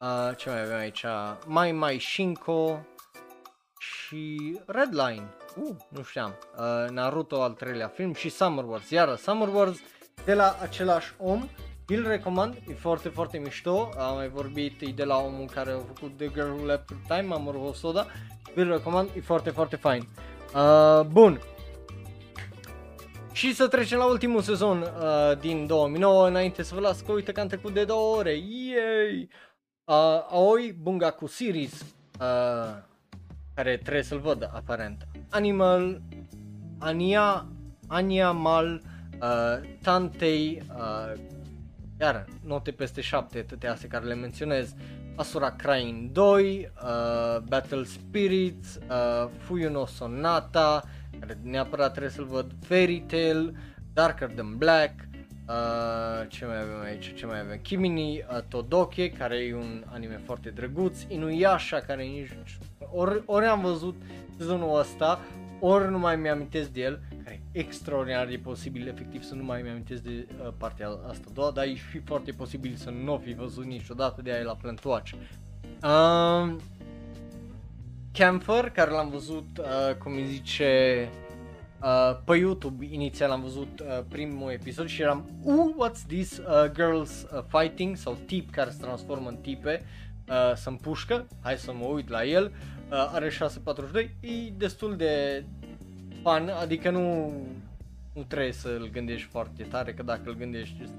uh, 0.00 0.36
ce 0.36 0.48
mai 0.50 0.60
avem 0.60 0.76
aici, 0.76 1.04
Mai 1.46 1.72
Mai 1.72 1.98
Shinko 1.98 2.86
și 3.78 4.58
Redline, 4.66 5.34
uh, 5.56 5.76
nu 5.88 6.02
știam, 6.02 6.34
uh, 6.58 6.90
Naruto 6.90 7.42
al 7.42 7.52
treilea 7.52 7.88
film 7.88 8.14
și 8.14 8.28
Summer 8.28 8.64
Wars, 8.64 8.90
iară 8.90 9.14
Summer 9.14 9.48
Wars 9.48 9.78
de 10.24 10.34
la 10.34 10.56
același 10.62 11.14
om, 11.18 11.48
îl 11.86 12.06
recomand, 12.06 12.54
e 12.68 12.74
foarte, 12.74 13.08
foarte 13.08 13.38
mișto, 13.38 13.88
am 13.98 14.14
mai 14.14 14.28
vorbit, 14.28 14.80
e 14.80 14.86
de 14.86 15.04
la 15.04 15.16
omul 15.16 15.46
care 15.46 15.72
a 15.72 15.76
făcut 15.78 16.16
The 16.16 16.28
Girl 16.28 16.50
Who 16.50 16.64
Left 16.66 16.88
Time, 17.06 17.20
Mamoru 17.22 17.58
Hosoda, 17.58 18.06
îl 18.54 18.68
recomand, 18.70 19.10
e 19.16 19.20
foarte, 19.20 19.50
foarte 19.50 19.76
fain. 19.76 20.08
Uh, 20.54 21.00
bun, 21.06 21.40
și 23.32 23.54
să 23.54 23.68
trecem 23.68 23.98
la 23.98 24.04
ultimul 24.04 24.42
sezon 24.42 24.80
uh, 24.80 25.38
din 25.38 25.66
2009, 25.66 26.26
înainte 26.26 26.62
să 26.62 26.74
vă 26.74 26.80
las 26.80 27.00
că 27.00 27.12
uite 27.12 27.32
că 27.32 27.40
am 27.40 27.46
trecut 27.46 27.72
de 27.72 27.84
două 27.84 28.16
ore, 28.16 28.32
yay! 28.32 29.28
Uh, 29.84 30.24
Aoi 30.28 30.76
Bungaku 30.80 31.26
Series, 31.26 31.80
uh, 32.20 32.76
care 33.54 33.76
trebuie 33.76 34.02
să-l 34.02 34.18
văd 34.18 34.50
aparent. 34.54 35.06
Animal, 35.30 36.00
Ania, 36.78 37.46
Animal 37.86 38.82
uh, 39.20 39.68
Tantei, 39.82 40.62
uh, 40.76 41.20
iar 42.00 42.26
note 42.44 42.70
peste 42.70 43.00
7, 43.00 43.40
toate 43.40 43.66
astea 43.66 43.88
care 43.88 44.04
le 44.04 44.14
menționez, 44.14 44.74
Asura 45.16 45.50
Crying 45.50 46.10
2, 46.10 46.72
uh, 46.82 47.40
Battle 47.48 47.84
Spirits, 47.84 48.78
uh, 48.88 49.28
Fuyuno 49.38 49.86
Sonata, 49.86 50.82
care 51.20 51.38
neapărat 51.42 51.90
trebuie 51.90 52.12
să-l 52.12 52.24
văd, 52.24 52.52
Fairy 52.60 53.00
Tail, 53.00 53.56
Darker 53.92 54.28
Than 54.28 54.56
Black, 54.56 54.94
Uh, 55.48 56.28
ce 56.28 56.46
mai 56.46 56.60
avem 56.60 56.80
aici? 56.84 57.14
Ce 57.14 57.26
mai 57.26 57.40
avem? 57.40 57.58
Kimini 57.62 58.18
uh, 58.18 58.42
Todoke, 58.48 59.10
care 59.10 59.36
e 59.36 59.54
un 59.54 59.84
anime 59.86 60.20
foarte 60.24 60.50
drăguț, 60.50 61.02
Inuyasha, 61.08 61.80
care 61.80 62.02
nici... 62.02 62.58
Ori, 62.92 63.22
ori 63.26 63.46
am 63.46 63.60
văzut 63.60 64.02
sezonul 64.38 64.78
ăsta, 64.78 65.20
ori 65.60 65.90
nu 65.90 65.98
mai 65.98 66.16
mi-amintesc 66.16 66.68
de 66.68 66.80
el, 66.80 67.00
care 67.24 67.42
e 67.52 67.58
extraordinar 67.58 68.26
de 68.26 68.36
posibil, 68.36 68.88
efectiv 68.88 69.22
să 69.22 69.34
nu 69.34 69.44
mai 69.44 69.62
mi-amintesc 69.62 70.02
de 70.02 70.26
uh, 70.42 70.52
partea 70.56 70.88
asta 71.08 71.24
a 71.28 71.32
doua, 71.34 71.50
dar 71.50 71.64
e 71.64 71.74
și 71.74 71.98
foarte 71.98 72.32
posibil 72.32 72.74
să 72.74 72.90
nu 72.90 73.20
fi 73.24 73.34
văzut 73.34 73.64
niciodată 73.64 74.22
de 74.22 74.32
aia 74.32 74.42
la 74.42 74.56
Plant 74.56 74.84
Watch. 74.84 75.12
Uh, 75.82 76.56
Camphor, 78.12 78.68
care 78.68 78.90
l-am 78.90 79.10
văzut, 79.10 79.58
uh, 79.58 79.94
cum 79.96 80.12
îi 80.12 80.26
zice, 80.26 81.08
Uh, 81.82 82.16
pe 82.24 82.36
YouTube 82.36 82.86
inițial 82.90 83.30
am 83.30 83.40
văzut 83.40 83.80
uh, 83.80 84.04
primul 84.08 84.50
episod 84.50 84.88
și 84.88 85.02
eram 85.02 85.30
uh, 85.42 85.54
what's 85.54 86.06
this 86.06 86.36
uh, 86.36 86.70
girls 86.74 87.22
uh, 87.22 87.42
fighting? 87.48 87.96
sau 87.96 88.18
tip 88.26 88.50
care 88.50 88.70
se 88.70 88.76
transformă 88.80 89.28
în 89.28 89.36
tipe 89.36 89.82
uh, 90.28 90.52
să 90.54 90.70
pușcă, 90.70 91.26
hai 91.40 91.56
să 91.56 91.72
mă 91.72 91.84
uit 91.84 92.08
la 92.08 92.24
el, 92.24 92.44
uh, 92.44 93.10
are 93.12 93.28
642, 93.28 94.14
e 94.20 94.50
destul 94.56 94.96
de 94.96 95.44
fun, 96.22 96.48
adică 96.60 96.90
nu, 96.90 97.32
nu 98.12 98.22
trebuie 98.22 98.52
să-l 98.52 98.88
gândești 98.92 99.28
foarte 99.28 99.62
tare, 99.62 99.94
că 99.94 100.02
dacă 100.02 100.22
îl 100.24 100.34
gândești 100.34 100.76
just 100.78 100.94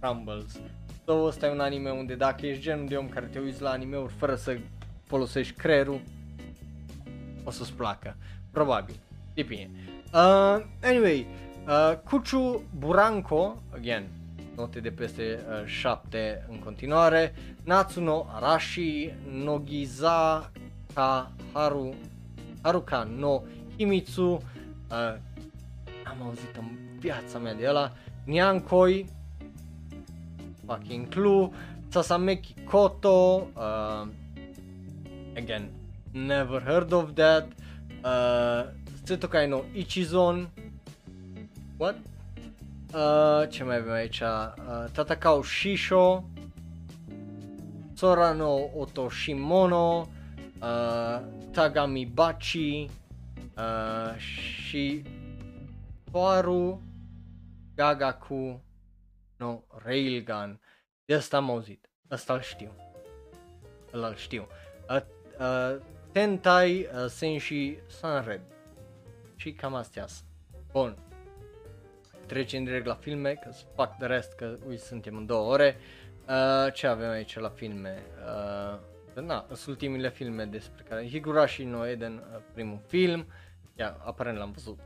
crumbles. 0.00 0.60
So, 1.04 1.24
ăsta 1.24 1.46
e 1.46 1.50
un 1.50 1.60
anime 1.60 1.90
unde 1.90 2.14
dacă 2.14 2.46
ești 2.46 2.62
genul 2.62 2.86
de 2.86 2.96
om 2.96 3.08
care 3.08 3.26
te 3.26 3.38
uiți 3.38 3.62
la 3.62 3.70
anime-uri 3.70 4.12
fără 4.12 4.34
să 4.34 4.56
folosești 5.04 5.54
creierul, 5.54 6.00
o 7.48 7.50
să-ți 7.50 7.72
placă. 7.72 8.16
Probabil. 8.50 9.00
Depinde. 9.34 9.70
Uh, 10.12 10.64
anyway, 10.82 11.26
uh, 11.66 11.96
Kuchu 12.04 12.62
Buranko, 12.78 13.62
again, 13.74 14.08
note 14.56 14.80
de 14.80 14.90
peste 14.90 15.44
uh, 15.62 15.66
7 15.66 16.46
în 16.50 16.58
continuare, 16.58 17.34
Natsuno 17.64 18.26
Arashi, 18.32 19.14
Nogiza 19.30 20.50
Ka 20.94 21.32
Haru, 21.52 21.94
Haruka 22.62 23.08
no 23.16 23.42
Himitsu, 23.76 24.30
uh, 24.30 24.40
am 26.04 26.22
auzit 26.22 26.56
în 26.56 26.64
viața 26.98 27.38
mea 27.38 27.54
de 27.54 27.68
ăla, 27.68 27.92
Nyankoi, 28.24 29.06
fucking 30.66 31.08
Clue, 31.08 31.50
Sasameki 31.88 32.54
Koto, 32.64 33.48
uh, 33.56 34.08
again, 35.36 35.70
never 36.12 36.60
heard 36.60 36.92
of 36.92 37.14
that, 37.14 37.46
uh, 38.04 38.64
Setsukai 39.04 39.48
no 39.48 39.64
Ichizon. 39.74 40.50
What? 41.78 41.96
Uh, 42.94 43.48
ce 43.48 43.64
mai 43.64 43.76
avem 43.76 43.92
aici? 43.92 44.20
Uh, 44.20 44.84
Tatakao 44.92 45.42
Shisho. 45.42 46.24
Sora 47.94 48.32
no 48.32 48.70
Otoshimono. 48.74 50.08
Uh, 50.60 51.20
Tagami 51.52 52.06
Bachi. 52.06 52.90
Uh, 53.56 54.16
și 54.18 55.02
Toaru 56.10 56.82
Gagaku 57.74 58.62
no 59.36 59.60
Railgun. 59.84 60.60
De 61.04 61.14
asta 61.14 61.36
am 61.36 61.50
auzit. 61.50 61.90
Asta 62.08 62.34
îl 62.34 62.40
știu. 62.40 62.72
Îl 63.90 64.14
știu. 64.16 64.46
Uh, 64.88 65.00
uh, 65.38 65.76
Tentai 66.12 66.88
uh, 66.92 67.06
Senshi 67.06 67.78
Sunred. 67.86 68.40
Și 69.36 69.52
cam 69.52 69.74
astea 69.74 70.06
Bun. 70.72 70.98
Trecem 72.26 72.64
direct 72.64 72.86
la 72.86 72.94
filme, 72.94 73.34
că 73.34 73.50
fac 73.74 73.96
de 73.96 74.06
rest, 74.06 74.32
că 74.32 74.56
uite, 74.68 74.82
suntem 74.82 75.16
în 75.16 75.26
două 75.26 75.52
ore. 75.52 75.76
Uh, 76.28 76.72
ce 76.72 76.86
avem 76.86 77.10
aici 77.10 77.38
la 77.38 77.48
filme? 77.48 78.02
Uh, 78.24 78.78
na, 79.22 79.46
sunt 79.46 79.66
ultimile 79.66 80.10
filme 80.10 80.44
despre 80.44 80.84
care... 80.88 81.08
Higurashi 81.08 81.64
no 81.64 81.86
Eden, 81.86 82.14
uh, 82.14 82.40
primul 82.52 82.80
film. 82.86 83.26
Ia, 83.76 83.96
aparent 84.04 84.38
l-am 84.38 84.50
văzut. 84.50 84.78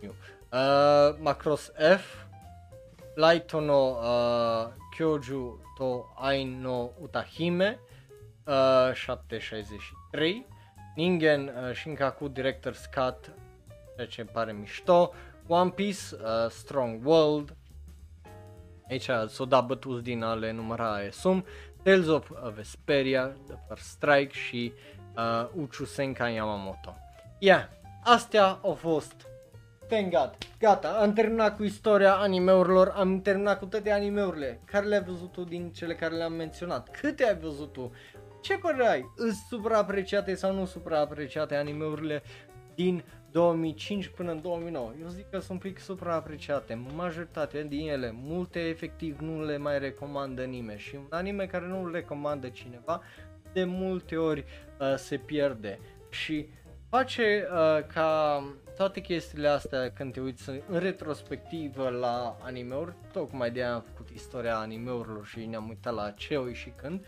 Eu. 0.00 0.14
Uh, 0.52 1.16
Macross 1.20 1.72
F. 1.96 2.26
Laito 3.14 3.60
no 3.60 3.74
uh, 3.74 4.68
Kyoju 4.96 5.60
to 5.76 6.04
Ain 6.14 6.60
no 6.60 6.90
Utahime. 7.00 7.78
Uh, 8.46 8.92
763. 8.94 10.46
Ningen 10.98 11.48
uh, 11.48 11.74
Shinkaku 11.74 12.28
Director's 12.28 12.86
Cut 12.94 13.32
ceea 13.94 14.06
ce 14.06 14.20
îmi 14.20 14.30
pare 14.32 14.52
mișto. 14.52 15.12
One 15.46 15.70
Piece, 15.70 16.00
uh, 16.12 16.50
Strong 16.50 17.06
World, 17.06 17.56
aici 18.88 19.10
s-o 19.26 19.44
da 19.44 19.60
bătuți 19.60 20.02
din 20.02 20.22
ale 20.22 20.50
număra 20.50 20.98
sum, 21.10 21.44
Tales 21.82 22.06
of 22.06 22.30
Vesperia, 22.54 23.36
The 23.46 23.56
First 23.68 23.88
Strike 23.88 24.32
și 24.32 24.72
uh, 25.16 25.48
Uchu 25.54 25.84
Senkai 25.84 26.34
Yamamoto. 26.34 26.94
Yeah, 27.38 27.68
astea 28.04 28.58
au 28.62 28.74
fost 28.74 29.26
Thank 29.88 30.10
God. 30.10 30.30
Gata, 30.58 30.88
am 30.88 31.12
terminat 31.12 31.56
cu 31.56 31.64
istoria 31.64 32.14
animeurilor, 32.14 32.92
am 32.96 33.20
terminat 33.20 33.58
cu 33.58 33.66
toate 33.66 33.90
animeurile. 33.90 34.60
Care 34.64 34.86
le-ai 34.86 35.02
văzut 35.02 35.32
tu 35.32 35.44
din 35.44 35.72
cele 35.72 35.94
care 35.94 36.14
le-am 36.14 36.32
menționat? 36.32 36.88
Câte 37.00 37.24
ai 37.24 37.36
văzut 37.36 37.72
tu? 37.72 37.92
Ce 38.40 38.58
părere 38.58 38.86
ai? 38.86 39.12
Îți 39.16 39.46
supraapreciate 39.48 40.34
sau 40.34 40.54
nu 40.54 40.64
supraapreciate 40.64 41.54
animeurile 41.54 42.22
din 42.74 43.04
2005 43.30 44.08
până 44.08 44.30
în 44.30 44.40
2009. 44.40 44.92
Eu 45.00 45.08
zic 45.08 45.30
că 45.30 45.38
sunt 45.38 45.50
un 45.50 45.70
pic 45.70 45.78
supraapreciate, 45.78 46.78
majoritatea 46.94 47.62
din 47.62 47.88
ele, 47.88 48.10
multe 48.14 48.58
efectiv 48.58 49.18
nu 49.18 49.44
le 49.44 49.56
mai 49.56 49.78
recomandă 49.78 50.42
nimeni 50.42 50.78
și 50.78 50.94
un 50.94 51.06
anime 51.10 51.46
care 51.46 51.66
nu 51.66 51.82
îl 51.82 51.92
recomandă 51.92 52.48
cineva, 52.48 53.02
de 53.52 53.64
multe 53.64 54.16
ori 54.16 54.44
uh, 54.80 54.94
se 54.96 55.16
pierde 55.16 55.78
și 56.10 56.48
face 56.88 57.48
uh, 57.52 57.86
ca 57.86 58.42
toate 58.76 59.00
chestiile 59.00 59.48
astea 59.48 59.90
când 59.90 60.12
te 60.12 60.20
uiți 60.20 60.50
în 60.50 60.78
retrospectivă 60.78 61.88
la 61.88 62.36
animeuri, 62.42 62.94
tocmai 63.12 63.50
de 63.50 63.62
am 63.62 63.84
făcut 63.92 64.08
istoria 64.08 64.56
animeurilor 64.56 65.26
și 65.26 65.44
ne-am 65.44 65.68
uitat 65.68 65.94
la 65.94 66.10
ce 66.10 66.50
și 66.52 66.72
când, 66.76 67.00
uh, 67.00 67.06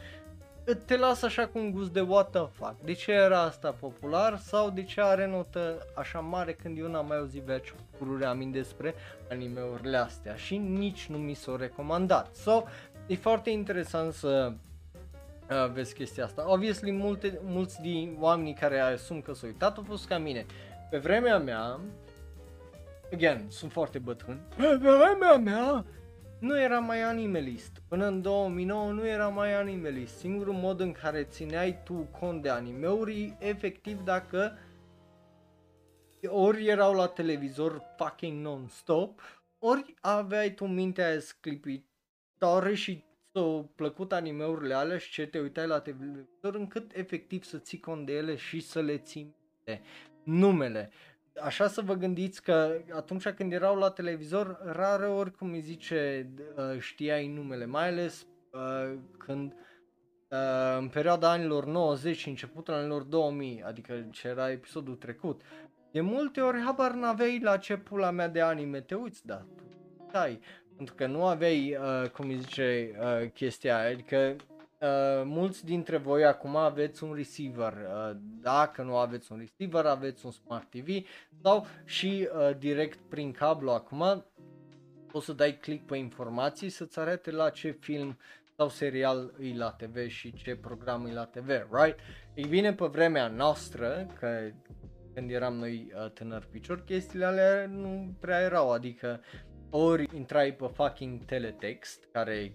te 0.86 0.96
lasă 0.96 1.26
așa 1.26 1.46
cu 1.46 1.58
un 1.58 1.70
gust 1.70 1.92
de 1.92 2.00
what 2.00 2.30
the 2.30 2.46
fuck. 2.52 2.74
De 2.84 2.92
ce 2.92 3.12
era 3.12 3.40
asta 3.40 3.70
popular 3.80 4.38
sau 4.38 4.70
de 4.70 4.82
ce 4.82 5.00
are 5.00 5.26
notă 5.26 5.86
așa 5.94 6.20
mare 6.20 6.52
când 6.52 6.78
eu 6.78 6.90
n-am 6.90 7.06
mai 7.06 7.16
auzit 7.16 7.42
veci 7.42 7.74
lucruri 7.98 8.24
amin 8.24 8.50
despre 8.50 8.94
animeurile 9.30 9.96
astea 9.96 10.34
și 10.34 10.56
nici 10.56 11.06
nu 11.06 11.16
mi 11.16 11.34
s-au 11.34 11.56
recomandat. 11.56 12.34
So, 12.34 12.62
e 13.06 13.14
foarte 13.14 13.50
interesant 13.50 14.12
să 14.12 14.52
uh, 15.50 15.70
vezi 15.72 15.94
chestia 15.94 16.24
asta. 16.24 16.52
Obviously, 16.52 16.90
multe, 16.90 17.40
mulți 17.44 17.80
din 17.80 18.16
oamenii 18.20 18.54
care 18.54 18.80
asum 18.80 19.20
că 19.20 19.32
s-au 19.32 19.48
uitat 19.48 19.76
au 19.76 19.82
fost 19.86 20.06
ca 20.06 20.18
mine. 20.18 20.46
Pe 20.90 20.98
vremea 20.98 21.38
mea, 21.38 21.80
again, 23.12 23.44
sunt 23.48 23.72
foarte 23.72 23.98
bătrân, 23.98 24.40
pe 24.56 24.76
vremea 24.76 25.36
mea, 25.36 25.84
nu 26.40 26.60
era 26.60 26.78
mai 26.78 27.02
animalist. 27.02 27.82
Până 27.88 28.06
în 28.06 28.22
2009 28.22 28.92
nu 28.92 29.06
era 29.06 29.28
mai 29.28 29.54
animalist. 29.54 30.16
Singurul 30.16 30.54
mod 30.54 30.80
în 30.80 30.92
care 30.92 31.24
țineai 31.24 31.82
tu 31.84 32.08
cont 32.20 32.42
de 32.42 32.48
animeuri, 32.48 33.36
efectiv 33.38 34.00
dacă 34.00 34.58
ori 36.26 36.66
erau 36.66 36.94
la 36.94 37.06
televizor 37.06 37.82
fucking 37.96 38.40
non-stop, 38.42 39.20
ori 39.58 39.94
aveai 40.00 40.54
tu 40.54 40.66
mintea 40.66 41.06
aia 41.06 41.20
sclipitoare 41.20 42.74
și 42.74 43.04
s-au 43.32 43.72
plăcut 43.74 44.12
animeurile 44.12 44.74
alea 44.74 44.98
și 44.98 45.10
ce 45.10 45.26
te 45.26 45.40
uitai 45.40 45.66
la 45.66 45.80
televizor 45.80 46.54
încât 46.54 46.96
efectiv 46.96 47.44
să 47.44 47.58
ții 47.58 47.80
cont 47.80 48.06
de 48.06 48.12
ele 48.12 48.36
și 48.36 48.60
să 48.60 48.80
le 48.80 48.98
ții 48.98 49.34
numele 50.22 50.90
așa 51.42 51.68
să 51.68 51.80
vă 51.80 51.94
gândiți 51.94 52.42
că 52.42 52.80
atunci 52.94 53.28
când 53.28 53.52
erau 53.52 53.76
la 53.76 53.90
televizor, 53.90 54.60
rare 54.64 55.06
ori, 55.06 55.32
cum 55.32 55.52
îi 55.52 55.60
zice, 55.60 56.30
uh, 56.56 56.78
știai 56.78 57.28
numele, 57.28 57.66
mai 57.66 57.88
ales 57.88 58.26
uh, 58.50 58.98
când 59.18 59.52
uh, 60.28 60.78
în 60.78 60.88
perioada 60.88 61.30
anilor 61.30 61.66
90 61.66 62.16
și 62.16 62.28
începutul 62.28 62.74
anilor 62.74 63.02
2000, 63.02 63.62
adică 63.62 64.06
ce 64.10 64.28
era 64.28 64.50
episodul 64.50 64.94
trecut, 64.94 65.40
de 65.92 66.00
multe 66.00 66.40
ori 66.40 66.60
habar 66.60 66.92
n-aveai 66.92 67.40
la 67.42 67.56
ce 67.56 67.76
pula 67.76 68.10
mea 68.10 68.28
de 68.28 68.40
anime 68.40 68.80
te 68.80 68.94
uiți, 68.94 69.26
da, 69.26 69.46
stai, 70.08 70.40
pentru 70.76 70.94
că 70.94 71.06
nu 71.06 71.26
aveai, 71.26 71.76
uh, 71.80 72.10
cum 72.10 72.28
îi 72.28 72.38
zice, 72.38 72.90
uh, 73.00 73.30
chestia 73.30 73.78
aia, 73.78 73.90
adică 73.92 74.36
Uh, 74.80 75.22
mulți 75.24 75.64
dintre 75.64 75.96
voi 75.96 76.24
acum 76.24 76.56
aveți 76.56 77.04
un 77.04 77.14
receiver, 77.14 77.72
uh, 77.72 78.16
dacă 78.40 78.82
nu 78.82 78.96
aveți 78.96 79.32
un 79.32 79.38
receiver, 79.38 79.84
aveți 79.84 80.24
un 80.24 80.30
Smart 80.30 80.70
TV 80.70 80.88
sau 81.42 81.66
și 81.84 82.28
uh, 82.34 82.56
direct 82.58 82.98
prin 83.08 83.32
cablu 83.32 83.70
acum 83.70 84.24
poți 85.06 85.24
să 85.24 85.32
dai 85.32 85.58
click 85.58 85.86
pe 85.86 85.96
informații 85.96 86.68
să-ți 86.68 86.98
arate 86.98 87.30
la 87.30 87.50
ce 87.50 87.70
film 87.70 88.18
sau 88.56 88.68
serial 88.68 89.34
îi 89.38 89.54
la 89.54 89.70
TV 89.70 90.08
și 90.08 90.32
ce 90.32 90.56
program 90.56 91.04
îi 91.04 91.12
la 91.12 91.24
TV, 91.24 91.48
right? 91.48 91.98
Ei 92.34 92.46
bine, 92.48 92.72
pe 92.74 92.86
vremea 92.86 93.28
noastră, 93.28 94.06
că 94.18 94.50
când 95.14 95.30
eram 95.30 95.54
noi 95.54 95.92
uh, 95.94 96.10
tânări 96.10 96.46
picior, 96.46 96.84
chestiile 96.84 97.24
alea 97.24 97.66
nu 97.66 98.16
prea 98.20 98.40
erau, 98.40 98.72
adică 98.72 99.20
ori 99.70 100.08
intrai 100.14 100.52
pe 100.52 100.66
fucking 100.74 101.24
teletext, 101.24 102.08
care 102.12 102.52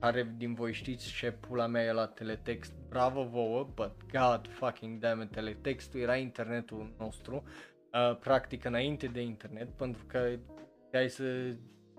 care 0.00 0.34
din 0.36 0.54
voi 0.54 0.72
știți 0.72 1.12
ce 1.12 1.32
pula 1.32 1.66
mea 1.66 1.84
e 1.84 1.92
la 1.92 2.06
teletext, 2.06 2.72
bravo 2.88 3.24
vouă, 3.24 3.68
but 3.74 3.92
god 4.12 4.48
fucking 4.48 4.98
damn 4.98 5.22
it, 5.22 5.30
teletextul 5.30 6.00
era 6.00 6.16
internetul 6.16 6.94
nostru, 6.98 7.42
uh, 7.92 8.16
practic 8.16 8.64
înainte 8.64 9.06
de 9.06 9.20
internet, 9.20 9.68
pentru 9.68 10.04
că 10.06 10.38
ai 10.92 11.08
să 11.08 11.54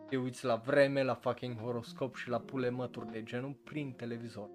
te 0.09 0.17
uiți 0.17 0.45
la 0.45 0.55
vreme, 0.55 1.03
la 1.03 1.13
fucking 1.13 1.57
horoscop 1.57 2.15
și 2.15 2.29
la 2.29 2.39
pule 2.39 2.69
mături 2.69 3.11
de 3.11 3.23
genul 3.23 3.55
prin 3.63 3.91
televizor. 3.91 4.49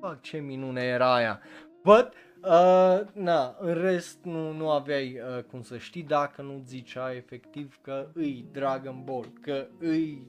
Fuck, 0.00 0.20
ce 0.20 0.38
minune 0.38 0.82
era 0.82 1.14
aia. 1.14 1.40
But, 1.82 2.12
uh, 2.42 3.00
na, 3.12 3.56
în 3.58 3.74
rest 3.74 4.24
nu, 4.24 4.52
nu 4.52 4.70
aveai 4.70 5.20
uh, 5.20 5.42
cum 5.42 5.62
să 5.62 5.78
știi 5.78 6.02
dacă 6.02 6.42
nu 6.42 6.62
zicea 6.64 7.14
efectiv 7.14 7.78
că 7.82 8.10
îi 8.14 8.48
Dragon 8.52 9.02
Ball, 9.04 9.32
că 9.40 9.66
îi 9.78 10.26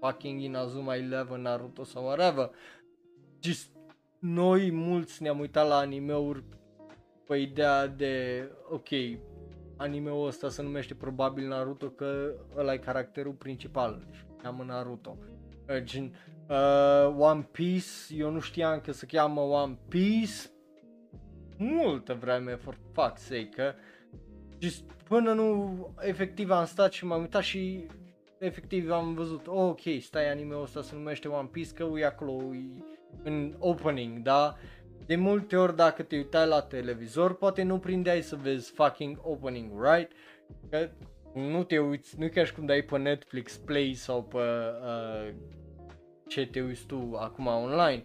fucking 0.00 0.40
Inazuma 0.40 0.96
Eleven, 0.96 1.40
Naruto 1.40 1.84
sau 1.84 2.04
whatever. 2.04 2.50
Just, 3.40 3.70
noi 4.18 4.70
mulți 4.70 5.22
ne-am 5.22 5.38
uitat 5.38 5.68
la 5.68 5.76
animeuri 5.76 6.44
pe 7.26 7.36
ideea 7.36 7.86
de, 7.86 8.44
ok, 8.70 8.88
animeul 9.76 10.26
ăsta 10.26 10.48
se 10.48 10.62
numește 10.62 10.94
probabil 10.94 11.48
Naruto 11.48 11.88
că 11.88 12.34
ăla 12.56 12.72
e 12.72 12.78
caracterul 12.78 13.32
principal, 13.32 14.02
deci 14.06 14.24
cheamă 14.42 14.64
Naruto. 14.64 15.16
Uh, 15.68 15.82
gen, 15.82 16.14
uh, 16.48 17.14
One 17.18 17.48
Piece, 17.52 17.86
eu 18.16 18.30
nu 18.30 18.40
știam 18.40 18.80
că 18.80 18.92
se 18.92 19.06
cheamă 19.06 19.40
One 19.40 19.78
Piece 19.88 20.50
multă 21.56 22.14
vreme, 22.14 22.54
for 22.54 22.74
fuck's 22.74 23.16
sake, 23.16 23.48
că 23.48 23.74
just, 24.58 24.82
până 25.08 25.32
nu 25.32 25.94
efectiv 26.00 26.50
am 26.50 26.64
stat 26.64 26.92
și 26.92 27.04
m-am 27.04 27.20
uitat 27.20 27.42
și 27.42 27.86
efectiv 28.40 28.90
am 28.90 29.14
văzut, 29.14 29.46
oh, 29.46 29.68
ok, 29.68 29.80
stai 30.00 30.30
anime-ul 30.30 30.62
ăsta 30.62 30.82
se 30.82 30.94
numește 30.94 31.28
One 31.28 31.48
Piece 31.52 31.74
că 31.74 31.86
e 31.96 32.04
acolo 32.04 32.54
e 32.54 32.84
în 33.22 33.54
opening, 33.58 34.18
da? 34.18 34.56
De 35.06 35.16
multe 35.16 35.56
ori 35.56 35.76
dacă 35.76 36.02
te 36.02 36.16
uitai 36.16 36.46
la 36.46 36.60
televizor, 36.60 37.34
poate 37.34 37.62
nu 37.62 37.78
prindeai 37.78 38.22
să 38.22 38.36
vezi 38.36 38.72
fucking 38.72 39.18
opening, 39.22 39.82
right? 39.82 40.12
Că 40.70 40.90
nu 41.34 41.64
te 41.64 41.78
uiți, 41.78 42.18
nu 42.18 42.24
e 42.24 42.28
ca 42.28 42.44
și 42.44 42.54
cum 42.54 42.66
dai 42.66 42.82
pe 42.82 42.98
Netflix 42.98 43.56
Play 43.56 43.92
sau 43.92 44.22
pe 44.22 44.38
uh, 44.38 45.34
ce 46.26 46.46
te 46.46 46.60
uiți 46.60 46.86
tu 46.86 47.16
acum 47.18 47.46
online. 47.46 48.04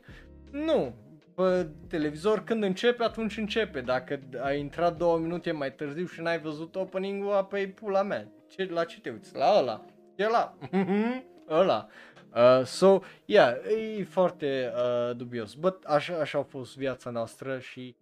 Nu, 0.51 0.95
pe 1.35 1.69
televizor 1.87 2.43
când 2.43 2.63
începe, 2.63 3.03
atunci 3.03 3.37
începe. 3.37 3.81
Dacă 3.81 4.19
ai 4.41 4.59
intrat 4.59 4.97
două 4.97 5.17
minute 5.17 5.51
mai 5.51 5.73
târziu 5.73 6.05
și 6.05 6.21
n-ai 6.21 6.39
văzut 6.39 6.75
opening-ul, 6.75 7.33
apoi 7.33 7.67
pula 7.67 8.01
mea. 8.01 8.27
Ce, 8.47 8.67
la 8.71 8.83
ce 8.83 9.01
te 9.01 9.09
uiți? 9.09 9.35
La 9.35 9.57
ăla. 9.57 9.85
E 10.15 10.25
ăla. 10.25 10.57
ăla. 11.49 11.87
Uh, 12.35 12.65
so, 12.65 12.99
yeah, 13.25 13.55
e 13.97 14.03
foarte 14.03 14.73
uh, 14.75 15.15
dubios. 15.15 15.53
But 15.53 15.83
așa, 15.83 16.19
așa 16.19 16.39
a 16.39 16.43
fost 16.43 16.77
viața 16.77 17.09
noastră 17.09 17.59
și 17.59 17.95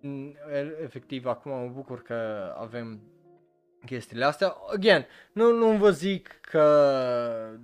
mm, 0.00 0.36
efectiv 0.82 1.26
acum 1.26 1.52
mă 1.52 1.68
bucur 1.68 2.02
că 2.02 2.52
avem 2.58 3.00
chestiile 3.84 4.24
astea. 4.24 4.56
Again, 4.72 5.06
nu, 5.32 5.52
nu 5.52 5.76
vă 5.76 5.90
zic 5.90 6.38
că 6.40 7.58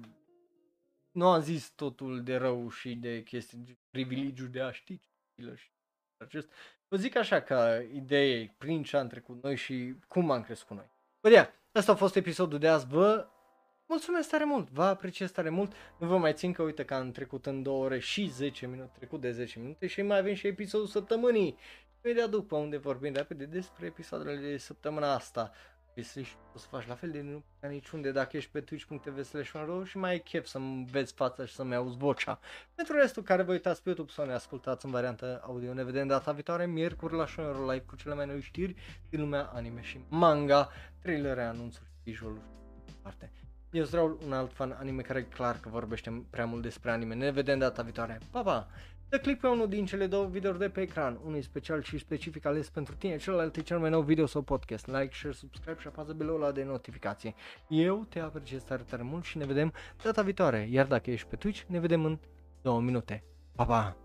nu 1.11 1.29
am 1.29 1.41
zis 1.41 1.71
totul 1.71 2.23
de 2.23 2.37
rău 2.37 2.71
și 2.71 2.95
de 2.95 3.23
chestii, 3.23 3.59
de 3.59 3.77
privilegiu 3.91 4.47
de 4.47 4.61
a 4.61 4.71
ști 4.71 5.01
și 5.57 5.71
acest. 6.17 6.53
Vă 6.89 6.97
zic 6.97 7.17
așa 7.17 7.41
că 7.41 7.83
idee 7.93 8.55
prin 8.59 8.83
ce 8.83 8.97
am 8.97 9.07
trecut 9.07 9.43
noi 9.43 9.57
și 9.57 9.95
cum 10.09 10.31
am 10.31 10.43
crescut 10.43 10.77
noi. 10.77 10.91
Bă, 11.21 11.29
yeah, 11.31 11.49
asta 11.73 11.93
a 11.93 11.95
fost 11.95 12.17
episodul 12.17 12.59
de 12.59 12.69
azi. 12.69 12.87
Vă 12.87 13.29
mulțumesc 13.93 14.29
tare 14.29 14.45
mult, 14.45 14.71
vă 14.71 14.83
apreciez 14.83 15.31
tare 15.31 15.51
mult. 15.51 15.73
Nu 15.99 16.07
vă 16.07 16.19
mai 16.19 16.33
țin 16.33 16.53
că 16.53 16.63
uite 16.63 16.85
că 16.85 16.95
am 16.95 17.11
trecut 17.11 17.47
în 17.47 17.63
2 17.63 17.75
ore 17.75 17.99
și 17.99 18.27
10 18.27 18.67
minute, 18.67 18.91
trecut 18.95 19.21
de 19.21 19.33
10 19.33 19.59
minute 19.59 19.87
și 19.87 20.03
mai 20.03 20.19
avem 20.19 20.35
și 20.35 20.47
episodul 20.47 20.87
săptămânii. 20.87 21.59
Imediat 22.05 22.31
după 22.31 22.57
unde 22.57 22.77
vorbim 22.77 23.13
repede 23.13 23.45
despre 23.45 23.87
episoadele 23.87 24.37
de 24.37 24.57
săptămâna 24.57 25.15
asta. 25.15 25.53
Obviously, 25.89 26.23
și 26.23 26.35
o 26.55 26.59
să 26.59 26.67
faci 26.71 26.87
la 26.87 26.95
fel 26.95 27.11
de 27.11 27.21
nu 27.21 27.45
ca 27.61 27.69
niciunde 27.69 28.13
dacă 28.13 28.37
ești 28.37 28.51
pe 28.51 28.61
twitch.tv 28.61 29.23
slash 29.23 29.53
și 29.85 29.97
mai 29.97 30.15
e 30.15 30.19
chef 30.19 30.47
să-mi 30.47 30.87
vezi 30.91 31.13
fața 31.13 31.45
și 31.45 31.55
să-mi 31.55 31.75
auzi 31.75 31.97
vocea. 31.97 32.41
Pentru 32.75 32.97
restul 32.97 33.23
care 33.23 33.43
vă 33.43 33.53
uitați 33.53 33.83
pe 33.83 33.89
YouTube 33.89 34.11
sau 34.11 34.27
ne 34.27 34.33
ascultați 34.33 34.85
în 34.85 34.91
variantă 34.91 35.41
audio, 35.45 35.73
ne 35.73 35.85
vedem 35.85 36.07
data 36.07 36.33
viitoare, 36.33 36.67
miercuri 36.67 37.15
la 37.15 37.27
Shonero 37.27 37.71
Live 37.71 37.85
cu 37.85 37.97
cele 37.97 38.15
mai 38.15 38.27
noi 38.27 38.41
știri 38.41 38.75
din 39.09 39.21
lumea 39.21 39.51
anime 39.55 39.83
și 39.83 40.01
manga, 40.09 40.69
trailere, 41.03 41.43
anunțuri, 41.43 41.87
visual 42.05 42.37
parte. 43.03 43.42
Eu 43.73 43.85
sunt 43.85 44.23
un 44.27 44.33
alt 44.33 44.53
fan 44.53 44.77
anime 44.79 45.03
care 45.03 45.19
e 45.19 45.35
clar 45.35 45.61
că 45.61 45.69
vorbește 45.69 46.25
prea 46.31 46.47
mult 46.47 46.63
despre 46.63 46.91
anime. 46.91 47.15
Ne 47.15 47.31
vedem 47.31 47.59
data 47.59 47.83
viitoare. 47.83 48.19
Pa, 48.31 48.43
pa! 48.43 48.69
Dă 49.09 49.19
click 49.19 49.41
pe 49.41 49.47
unul 49.47 49.69
din 49.69 49.87
cele 49.87 50.07
două 50.07 50.27
videouri 50.27 50.59
de 50.59 50.69
pe 50.69 50.81
ecran, 50.81 51.19
unul 51.25 51.43
special 51.43 51.83
și 51.83 51.99
specific 51.99 52.45
ales 52.45 52.71
pentru 52.71 52.95
tine, 52.95 53.17
celălalt 53.17 53.57
e 53.57 53.61
cel 53.61 53.79
mai 53.79 53.91
nou 53.91 54.03
video 54.03 54.27
sau 54.27 54.43
podcast. 54.43 54.87
Like, 54.87 55.11
share, 55.13 55.35
subscribe 55.35 55.81
și 55.81 55.87
apasă 55.87 56.13
belul 56.13 56.43
ăla 56.43 56.53
de 56.53 56.65
notificație. 56.65 57.35
Eu 57.69 58.07
te 58.09 58.21
apreciez 58.21 58.63
tare, 58.63 58.83
tare 58.83 59.03
mult 59.03 59.25
și 59.25 59.39
ne 59.39 59.45
vedem 59.45 59.73
data 60.03 60.23
viitoare, 60.23 60.69
iar 60.71 60.87
dacă 60.87 61.11
ești 61.11 61.27
pe 61.27 61.37
Twitch, 61.37 61.61
ne 61.67 61.81
vedem 61.81 62.05
în 62.05 62.19
două 62.63 62.81
minute. 62.81 63.25
Pa, 63.57 63.65
pa! 63.65 63.97